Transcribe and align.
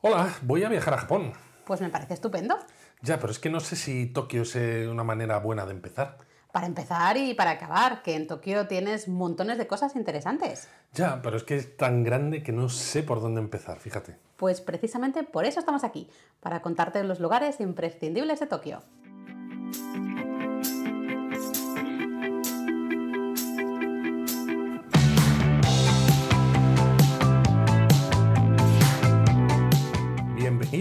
Hola, 0.00 0.32
voy 0.42 0.62
a 0.62 0.68
viajar 0.68 0.94
a 0.94 0.98
Japón. 0.98 1.32
Pues 1.64 1.80
me 1.80 1.88
parece 1.88 2.14
estupendo. 2.14 2.56
Ya, 3.02 3.18
pero 3.18 3.32
es 3.32 3.40
que 3.40 3.50
no 3.50 3.58
sé 3.58 3.74
si 3.74 4.06
Tokio 4.06 4.42
es 4.42 4.54
eh, 4.54 4.86
una 4.86 5.02
manera 5.02 5.40
buena 5.40 5.66
de 5.66 5.72
empezar. 5.72 6.18
Para 6.52 6.68
empezar 6.68 7.16
y 7.16 7.34
para 7.34 7.50
acabar, 7.50 8.02
que 8.02 8.14
en 8.14 8.28
Tokio 8.28 8.68
tienes 8.68 9.08
montones 9.08 9.58
de 9.58 9.66
cosas 9.66 9.96
interesantes. 9.96 10.68
Ya, 10.92 11.20
pero 11.20 11.36
es 11.36 11.42
que 11.42 11.56
es 11.56 11.76
tan 11.76 12.04
grande 12.04 12.44
que 12.44 12.52
no 12.52 12.68
sé 12.68 13.02
por 13.02 13.20
dónde 13.20 13.40
empezar, 13.40 13.80
fíjate. 13.80 14.16
Pues 14.36 14.60
precisamente 14.60 15.24
por 15.24 15.44
eso 15.44 15.58
estamos 15.58 15.82
aquí, 15.82 16.08
para 16.38 16.62
contarte 16.62 17.02
los 17.02 17.18
lugares 17.18 17.58
imprescindibles 17.58 18.38
de 18.38 18.46
Tokio. 18.46 18.84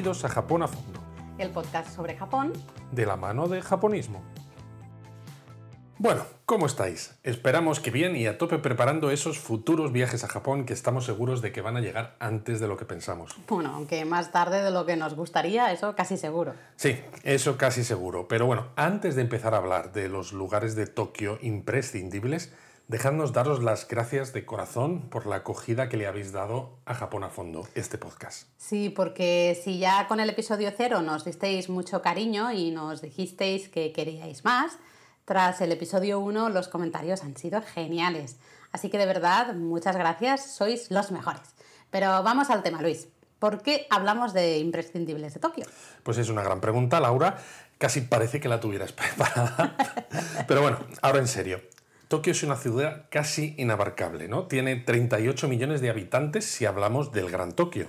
Bienvenidos 0.08 0.24
a 0.24 0.34
Japón 0.34 0.64
a 0.64 0.70
fondo, 0.70 1.02
El 1.38 1.50
podcast 1.50 1.94
sobre 1.94 2.16
Japón. 2.16 2.54
de 2.94 3.06
la 3.06 3.18
mano 3.18 3.50
de 3.50 3.62
japonismo. 3.62 4.24
Bueno, 5.98 6.26
¿cómo 6.46 6.66
estáis? 6.66 7.20
Esperamos 7.24 7.82
que 7.82 7.92
bien 7.92 8.16
y 8.16 8.26
a 8.26 8.38
tope 8.38 8.58
preparando 8.58 9.12
esos 9.12 9.38
futuros 9.38 9.92
viajes 9.92 10.24
a 10.24 10.30
Japón 10.30 10.66
que 10.66 10.72
estamos 10.72 11.04
seguros 11.04 11.42
de 11.42 11.52
que 11.52 11.60
van 11.60 11.76
a 11.76 11.82
llegar 11.82 12.16
antes 12.20 12.62
de 12.62 12.70
lo 12.70 12.78
que 12.78 12.86
pensamos. 12.86 13.36
Bueno, 13.50 13.74
aunque 13.76 14.06
más 14.06 14.32
tarde 14.32 14.64
de 14.64 14.72
lo 14.72 14.86
que 14.86 14.96
nos 14.96 15.14
gustaría, 15.14 15.74
eso 15.74 15.94
casi 15.94 16.16
seguro. 16.16 16.54
Sí, 16.78 16.98
eso 17.24 17.58
casi 17.58 17.84
seguro. 17.84 18.30
Pero 18.30 18.46
bueno, 18.46 18.68
antes 18.78 19.18
de 19.18 19.24
empezar 19.24 19.56
a 19.56 19.58
hablar 19.58 19.92
de 19.92 20.08
los 20.08 20.32
lugares 20.32 20.78
de 20.78 20.88
Tokio 20.88 21.38
imprescindibles, 21.42 22.54
dejadnos 22.88 23.34
daros 23.34 23.62
las 23.62 23.88
gracias 23.88 24.34
de 24.34 24.46
corazón 24.46 25.10
por 25.10 25.26
la 25.28 25.38
acogida 25.38 25.90
que 25.90 25.98
le 25.98 26.08
habéis 26.08 26.32
dado 26.32 26.78
a 26.86 26.94
Japón 26.94 27.24
a 27.24 27.30
fondo, 27.30 27.68
este 27.76 27.98
podcast. 27.98 28.48
Sí, 28.58 28.90
porque 28.90 29.60
si 29.62 29.80
ya 29.80 30.08
con 30.08 30.20
el 30.20 30.30
episodio 30.30 30.72
cero 30.76 31.02
nos 31.02 31.26
disteis 31.26 31.70
mucho 31.70 32.02
cariño 32.02 32.52
y 32.52 32.72
nos 32.72 33.02
dijisteis 33.02 33.70
que 33.70 33.92
queríais 33.92 34.46
más, 34.46 34.78
tras 35.26 35.60
el 35.62 35.72
episodio 35.72 36.20
1 36.20 36.50
los 36.50 36.70
comentarios 36.70 37.24
han 37.24 37.36
sido 37.36 37.62
geniales. 37.62 38.38
Así 38.72 38.90
que 38.90 38.98
de 38.98 39.06
verdad, 39.06 39.54
muchas 39.56 39.98
gracias, 39.98 40.56
sois 40.56 40.90
los 40.90 41.12
mejores. 41.12 41.56
Pero 41.90 42.24
vamos 42.24 42.50
al 42.50 42.64
tema, 42.64 42.82
Luis. 42.82 43.08
¿Por 43.40 43.62
qué 43.62 43.88
hablamos 43.90 44.34
de 44.34 44.58
imprescindibles 44.58 45.34
de 45.34 45.40
Tokio? 45.40 45.66
Pues 46.04 46.18
es 46.18 46.30
una 46.30 46.42
gran 46.42 46.60
pregunta, 46.60 47.00
Laura. 47.00 47.38
Casi 47.78 48.02
parece 48.02 48.40
que 48.40 48.50
la 48.50 48.60
tuvieras 48.60 48.92
preparada. 48.94 49.76
Pero 50.48 50.62
bueno, 50.62 50.80
ahora 51.02 51.20
en 51.20 51.28
serio. 51.28 51.62
Tokio 52.08 52.32
es 52.32 52.44
una 52.44 52.56
ciudad 52.56 53.06
casi 53.10 53.54
inabarcable, 53.58 54.30
¿no? 54.30 54.48
Tiene 54.48 54.78
38 54.78 55.48
millones 55.50 55.82
de 55.82 55.90
habitantes 55.90 56.46
si 56.46 56.66
hablamos 56.66 57.12
del 57.12 57.30
Gran 57.30 57.52
Tokio. 57.52 57.88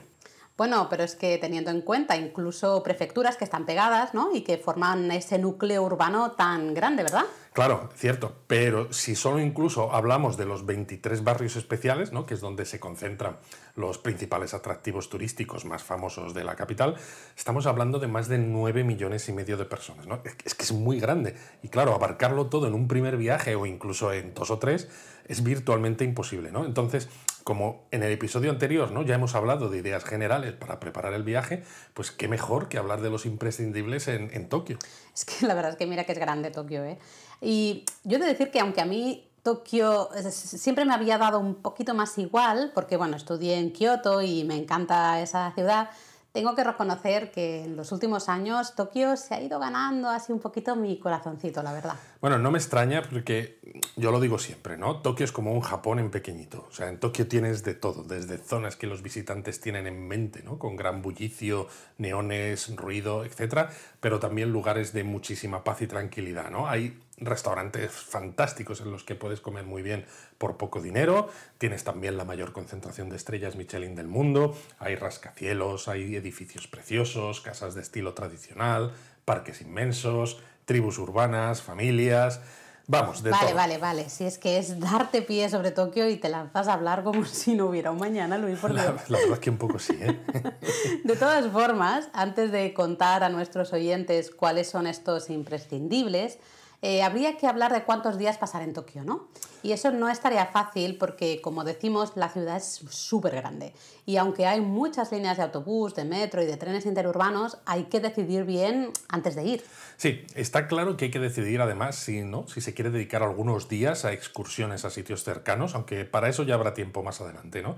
Bueno, 0.58 0.88
pero 0.90 1.04
es 1.04 1.14
que 1.14 1.38
teniendo 1.38 1.70
en 1.70 1.82
cuenta 1.82 2.16
incluso 2.16 2.82
prefecturas 2.82 3.36
que 3.36 3.44
están 3.44 3.64
pegadas, 3.64 4.12
¿no? 4.12 4.34
Y 4.34 4.42
que 4.42 4.58
forman 4.58 5.08
ese 5.12 5.38
núcleo 5.38 5.84
urbano 5.84 6.32
tan 6.32 6.74
grande, 6.74 7.04
¿verdad? 7.04 7.22
Claro, 7.52 7.88
cierto, 7.94 8.34
pero 8.48 8.92
si 8.92 9.14
solo 9.14 9.40
incluso 9.40 9.92
hablamos 9.94 10.36
de 10.36 10.46
los 10.46 10.66
23 10.66 11.22
barrios 11.24 11.56
especiales, 11.56 12.12
¿no? 12.12 12.26
que 12.26 12.34
es 12.34 12.40
donde 12.40 12.64
se 12.64 12.78
concentran 12.78 13.36
los 13.74 13.98
principales 13.98 14.52
atractivos 14.54 15.08
turísticos 15.08 15.64
más 15.64 15.82
famosos 15.82 16.34
de 16.34 16.44
la 16.44 16.54
capital, 16.56 16.96
estamos 17.36 17.66
hablando 17.66 17.98
de 17.98 18.06
más 18.06 18.28
de 18.28 18.38
9 18.38 18.84
millones 18.84 19.28
y 19.28 19.32
medio 19.32 19.56
de 19.56 19.64
personas. 19.64 20.06
¿no? 20.06 20.20
Es 20.44 20.54
que- 20.54 20.64
es 20.64 20.72
muy 20.72 21.00
grande 21.00 21.34
y 21.62 21.68
claro, 21.68 21.94
abarcarlo 21.94 22.46
todo 22.46 22.66
en 22.66 22.74
un 22.74 22.86
primer 22.86 23.16
viaje 23.16 23.54
o 23.56 23.64
incluso 23.64 24.12
en 24.12 24.34
dos 24.34 24.50
o 24.50 24.58
tres 24.58 24.88
es 25.26 25.42
virtualmente 25.42 26.04
imposible. 26.04 26.52
¿no? 26.52 26.64
Entonces, 26.64 27.08
como 27.48 27.86
en 27.92 28.02
el 28.02 28.12
episodio 28.12 28.50
anterior 28.50 28.92
¿no? 28.92 29.00
ya 29.00 29.14
hemos 29.14 29.34
hablado 29.34 29.70
de 29.70 29.78
ideas 29.78 30.04
generales 30.04 30.52
para 30.52 30.78
preparar 30.78 31.14
el 31.14 31.22
viaje, 31.22 31.64
pues 31.94 32.10
qué 32.10 32.28
mejor 32.28 32.68
que 32.68 32.76
hablar 32.76 33.00
de 33.00 33.08
los 33.08 33.24
imprescindibles 33.24 34.06
en, 34.06 34.50
Tokio. 34.50 34.78
Es 35.14 35.24
que 35.24 35.46
la 35.46 35.54
verdad 35.54 35.70
es 35.70 35.78
que 35.78 35.86
mira 35.86 36.04
que 36.04 36.12
es 36.12 36.18
grande 36.18 36.50
Tokio, 36.50 36.84
¿eh? 36.84 36.98
Y 37.40 37.86
yo 38.04 38.18
he 38.18 38.20
de 38.20 38.26
decir 38.26 38.50
que 38.50 38.60
aunque 38.60 38.82
a 38.82 38.84
mí 38.84 39.30
Tokio 39.42 40.12
es- 40.12 40.34
siempre 40.34 40.84
me 40.84 40.92
había 40.92 41.16
dado 41.16 41.38
un 41.38 41.54
poquito 41.54 41.94
más 41.94 42.18
igual, 42.18 42.70
porque 42.74 42.98
bueno, 42.98 43.16
estudié 43.16 43.54
en 43.54 43.72
Kioto 43.72 44.20
y 44.20 44.44
me 44.44 44.56
encanta 44.56 45.18
esa 45.22 45.50
ciudad, 45.54 45.88
tengo 46.32 46.54
que 46.54 46.62
reconocer 46.62 47.30
que 47.30 47.64
en 47.64 47.76
los 47.76 47.90
últimos 47.90 48.28
años 48.28 48.74
Tokio 48.74 49.16
se 49.16 49.34
ha 49.34 49.40
ido 49.40 49.58
ganando 49.58 50.08
así 50.08 50.32
un 50.32 50.40
poquito 50.40 50.76
mi 50.76 50.98
corazoncito, 50.98 51.62
la 51.62 51.72
verdad. 51.72 51.94
Bueno, 52.20 52.38
no 52.38 52.50
me 52.50 52.58
extraña 52.58 53.02
porque 53.02 53.58
yo 53.96 54.10
lo 54.12 54.20
digo 54.20 54.38
siempre, 54.38 54.76
¿no? 54.76 55.00
Tokio 55.00 55.24
es 55.24 55.32
como 55.32 55.52
un 55.52 55.60
Japón 55.60 55.98
en 55.98 56.10
pequeñito. 56.10 56.66
O 56.68 56.72
sea, 56.72 56.88
en 56.88 57.00
Tokio 57.00 57.26
tienes 57.28 57.64
de 57.64 57.74
todo, 57.74 58.02
desde 58.02 58.38
zonas 58.38 58.76
que 58.76 58.86
los 58.86 59.02
visitantes 59.02 59.60
tienen 59.60 59.86
en 59.86 60.06
mente, 60.06 60.42
¿no? 60.42 60.58
Con 60.58 60.76
gran 60.76 61.02
bullicio, 61.02 61.68
neones, 61.96 62.74
ruido, 62.76 63.24
etcétera, 63.24 63.70
pero 64.00 64.20
también 64.20 64.52
lugares 64.52 64.92
de 64.92 65.04
muchísima 65.04 65.64
paz 65.64 65.82
y 65.82 65.86
tranquilidad, 65.86 66.50
¿no? 66.50 66.68
Hay 66.68 66.98
restaurantes 67.20 67.90
fantásticos 67.90 68.80
en 68.80 68.90
los 68.90 69.04
que 69.04 69.14
puedes 69.14 69.40
comer 69.40 69.64
muy 69.64 69.82
bien 69.82 70.06
por 70.38 70.56
poco 70.56 70.80
dinero, 70.80 71.28
tienes 71.58 71.84
también 71.84 72.16
la 72.16 72.24
mayor 72.24 72.52
concentración 72.52 73.08
de 73.10 73.16
estrellas 73.16 73.56
Michelin 73.56 73.94
del 73.94 74.06
mundo, 74.06 74.56
hay 74.78 74.94
rascacielos, 74.96 75.88
hay 75.88 76.16
edificios 76.16 76.68
preciosos, 76.68 77.40
casas 77.40 77.74
de 77.74 77.82
estilo 77.82 78.14
tradicional, 78.14 78.92
parques 79.24 79.60
inmensos, 79.60 80.40
tribus 80.64 80.98
urbanas, 80.98 81.62
familias, 81.62 82.40
vamos, 82.86 83.22
de 83.22 83.30
vale, 83.30 83.46
todo. 83.46 83.56
vale, 83.56 83.78
vale. 83.78 84.08
Si 84.08 84.24
es 84.24 84.38
que 84.38 84.58
es 84.58 84.78
darte 84.78 85.22
pie 85.22 85.48
sobre 85.48 85.70
Tokio 85.70 86.08
y 86.08 86.16
te 86.16 86.28
lanzas 86.28 86.68
a 86.68 86.74
hablar 86.74 87.02
como 87.04 87.24
si 87.26 87.54
no 87.54 87.66
hubiera 87.66 87.90
un 87.90 87.98
mañana, 87.98 88.38
Luis, 88.38 88.58
por. 88.58 88.70
La, 88.72 88.84
la 88.84 89.18
verdad 89.18 89.32
es 89.32 89.38
que 89.38 89.50
un 89.50 89.58
poco 89.58 89.78
sí, 89.78 89.98
¿eh? 90.00 90.18
De 91.04 91.16
todas 91.16 91.50
formas, 91.50 92.08
antes 92.12 92.52
de 92.52 92.72
contar 92.74 93.24
a 93.24 93.28
nuestros 93.28 93.72
oyentes 93.72 94.30
cuáles 94.30 94.68
son 94.68 94.86
estos 94.86 95.30
imprescindibles, 95.30 96.38
eh, 96.80 97.02
habría 97.02 97.36
que 97.36 97.46
hablar 97.46 97.72
de 97.72 97.82
cuántos 97.82 98.18
días 98.18 98.38
pasar 98.38 98.62
en 98.62 98.72
Tokio, 98.72 99.02
¿no? 99.02 99.28
Y 99.62 99.72
eso 99.72 99.90
no 99.90 100.08
es 100.08 100.20
tarea 100.20 100.46
fácil 100.46 100.96
porque, 100.96 101.40
como 101.40 101.64
decimos, 101.64 102.12
la 102.14 102.28
ciudad 102.28 102.56
es 102.58 102.84
súper 102.88 103.34
grande. 103.34 103.72
Y 104.06 104.16
aunque 104.16 104.46
hay 104.46 104.60
muchas 104.60 105.10
líneas 105.10 105.36
de 105.36 105.42
autobús, 105.42 105.96
de 105.96 106.04
metro 106.04 106.40
y 106.40 106.46
de 106.46 106.56
trenes 106.56 106.86
interurbanos, 106.86 107.58
hay 107.66 107.84
que 107.84 107.98
decidir 107.98 108.44
bien 108.44 108.92
antes 109.08 109.34
de 109.34 109.44
ir. 109.44 109.64
Sí, 109.96 110.24
está 110.36 110.68
claro 110.68 110.96
que 110.96 111.06
hay 111.06 111.10
que 111.10 111.18
decidir 111.18 111.60
además 111.60 111.96
si, 111.96 112.20
¿no? 112.22 112.46
si 112.46 112.60
se 112.60 112.72
quiere 112.74 112.90
dedicar 112.90 113.24
algunos 113.24 113.68
días 113.68 114.04
a 114.04 114.12
excursiones 114.12 114.84
a 114.84 114.90
sitios 114.90 115.24
cercanos, 115.24 115.74
aunque 115.74 116.04
para 116.04 116.28
eso 116.28 116.44
ya 116.44 116.54
habrá 116.54 116.74
tiempo 116.74 117.02
más 117.02 117.20
adelante, 117.20 117.62
¿no? 117.62 117.76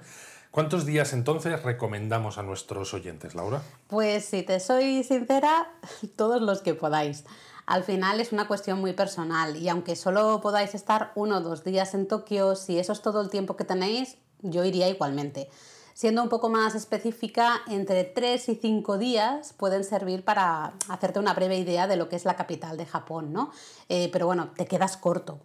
¿Cuántos 0.50 0.84
días 0.84 1.12
entonces 1.12 1.62
recomendamos 1.62 2.36
a 2.36 2.42
nuestros 2.42 2.92
oyentes, 2.92 3.36
Laura? 3.36 3.62
Pues 3.86 4.24
si 4.24 4.42
te 4.42 4.58
soy 4.58 5.04
sincera, 5.04 5.70
todos 6.16 6.42
los 6.42 6.60
que 6.60 6.74
podáis. 6.74 7.24
Al 7.70 7.84
final 7.84 8.18
es 8.18 8.32
una 8.32 8.48
cuestión 8.48 8.80
muy 8.80 8.94
personal 8.94 9.56
y 9.56 9.68
aunque 9.68 9.94
solo 9.94 10.40
podáis 10.40 10.74
estar 10.74 11.12
uno 11.14 11.36
o 11.36 11.40
dos 11.40 11.62
días 11.62 11.94
en 11.94 12.08
Tokio, 12.08 12.56
si 12.56 12.80
eso 12.80 12.92
es 12.92 13.00
todo 13.00 13.20
el 13.20 13.30
tiempo 13.30 13.54
que 13.54 13.62
tenéis, 13.62 14.16
yo 14.40 14.64
iría 14.64 14.88
igualmente. 14.88 15.48
Siendo 15.94 16.20
un 16.20 16.28
poco 16.28 16.48
más 16.48 16.74
específica, 16.74 17.60
entre 17.68 18.02
3 18.02 18.48
y 18.48 18.54
5 18.56 18.98
días 18.98 19.52
pueden 19.52 19.84
servir 19.84 20.24
para 20.24 20.72
hacerte 20.88 21.20
una 21.20 21.32
breve 21.32 21.58
idea 21.58 21.86
de 21.86 21.94
lo 21.94 22.08
que 22.08 22.16
es 22.16 22.24
la 22.24 22.34
capital 22.34 22.76
de 22.76 22.86
Japón, 22.86 23.32
¿no? 23.32 23.52
Eh, 23.88 24.08
pero 24.12 24.26
bueno, 24.26 24.50
te 24.56 24.66
quedas 24.66 24.96
corto. 24.96 25.38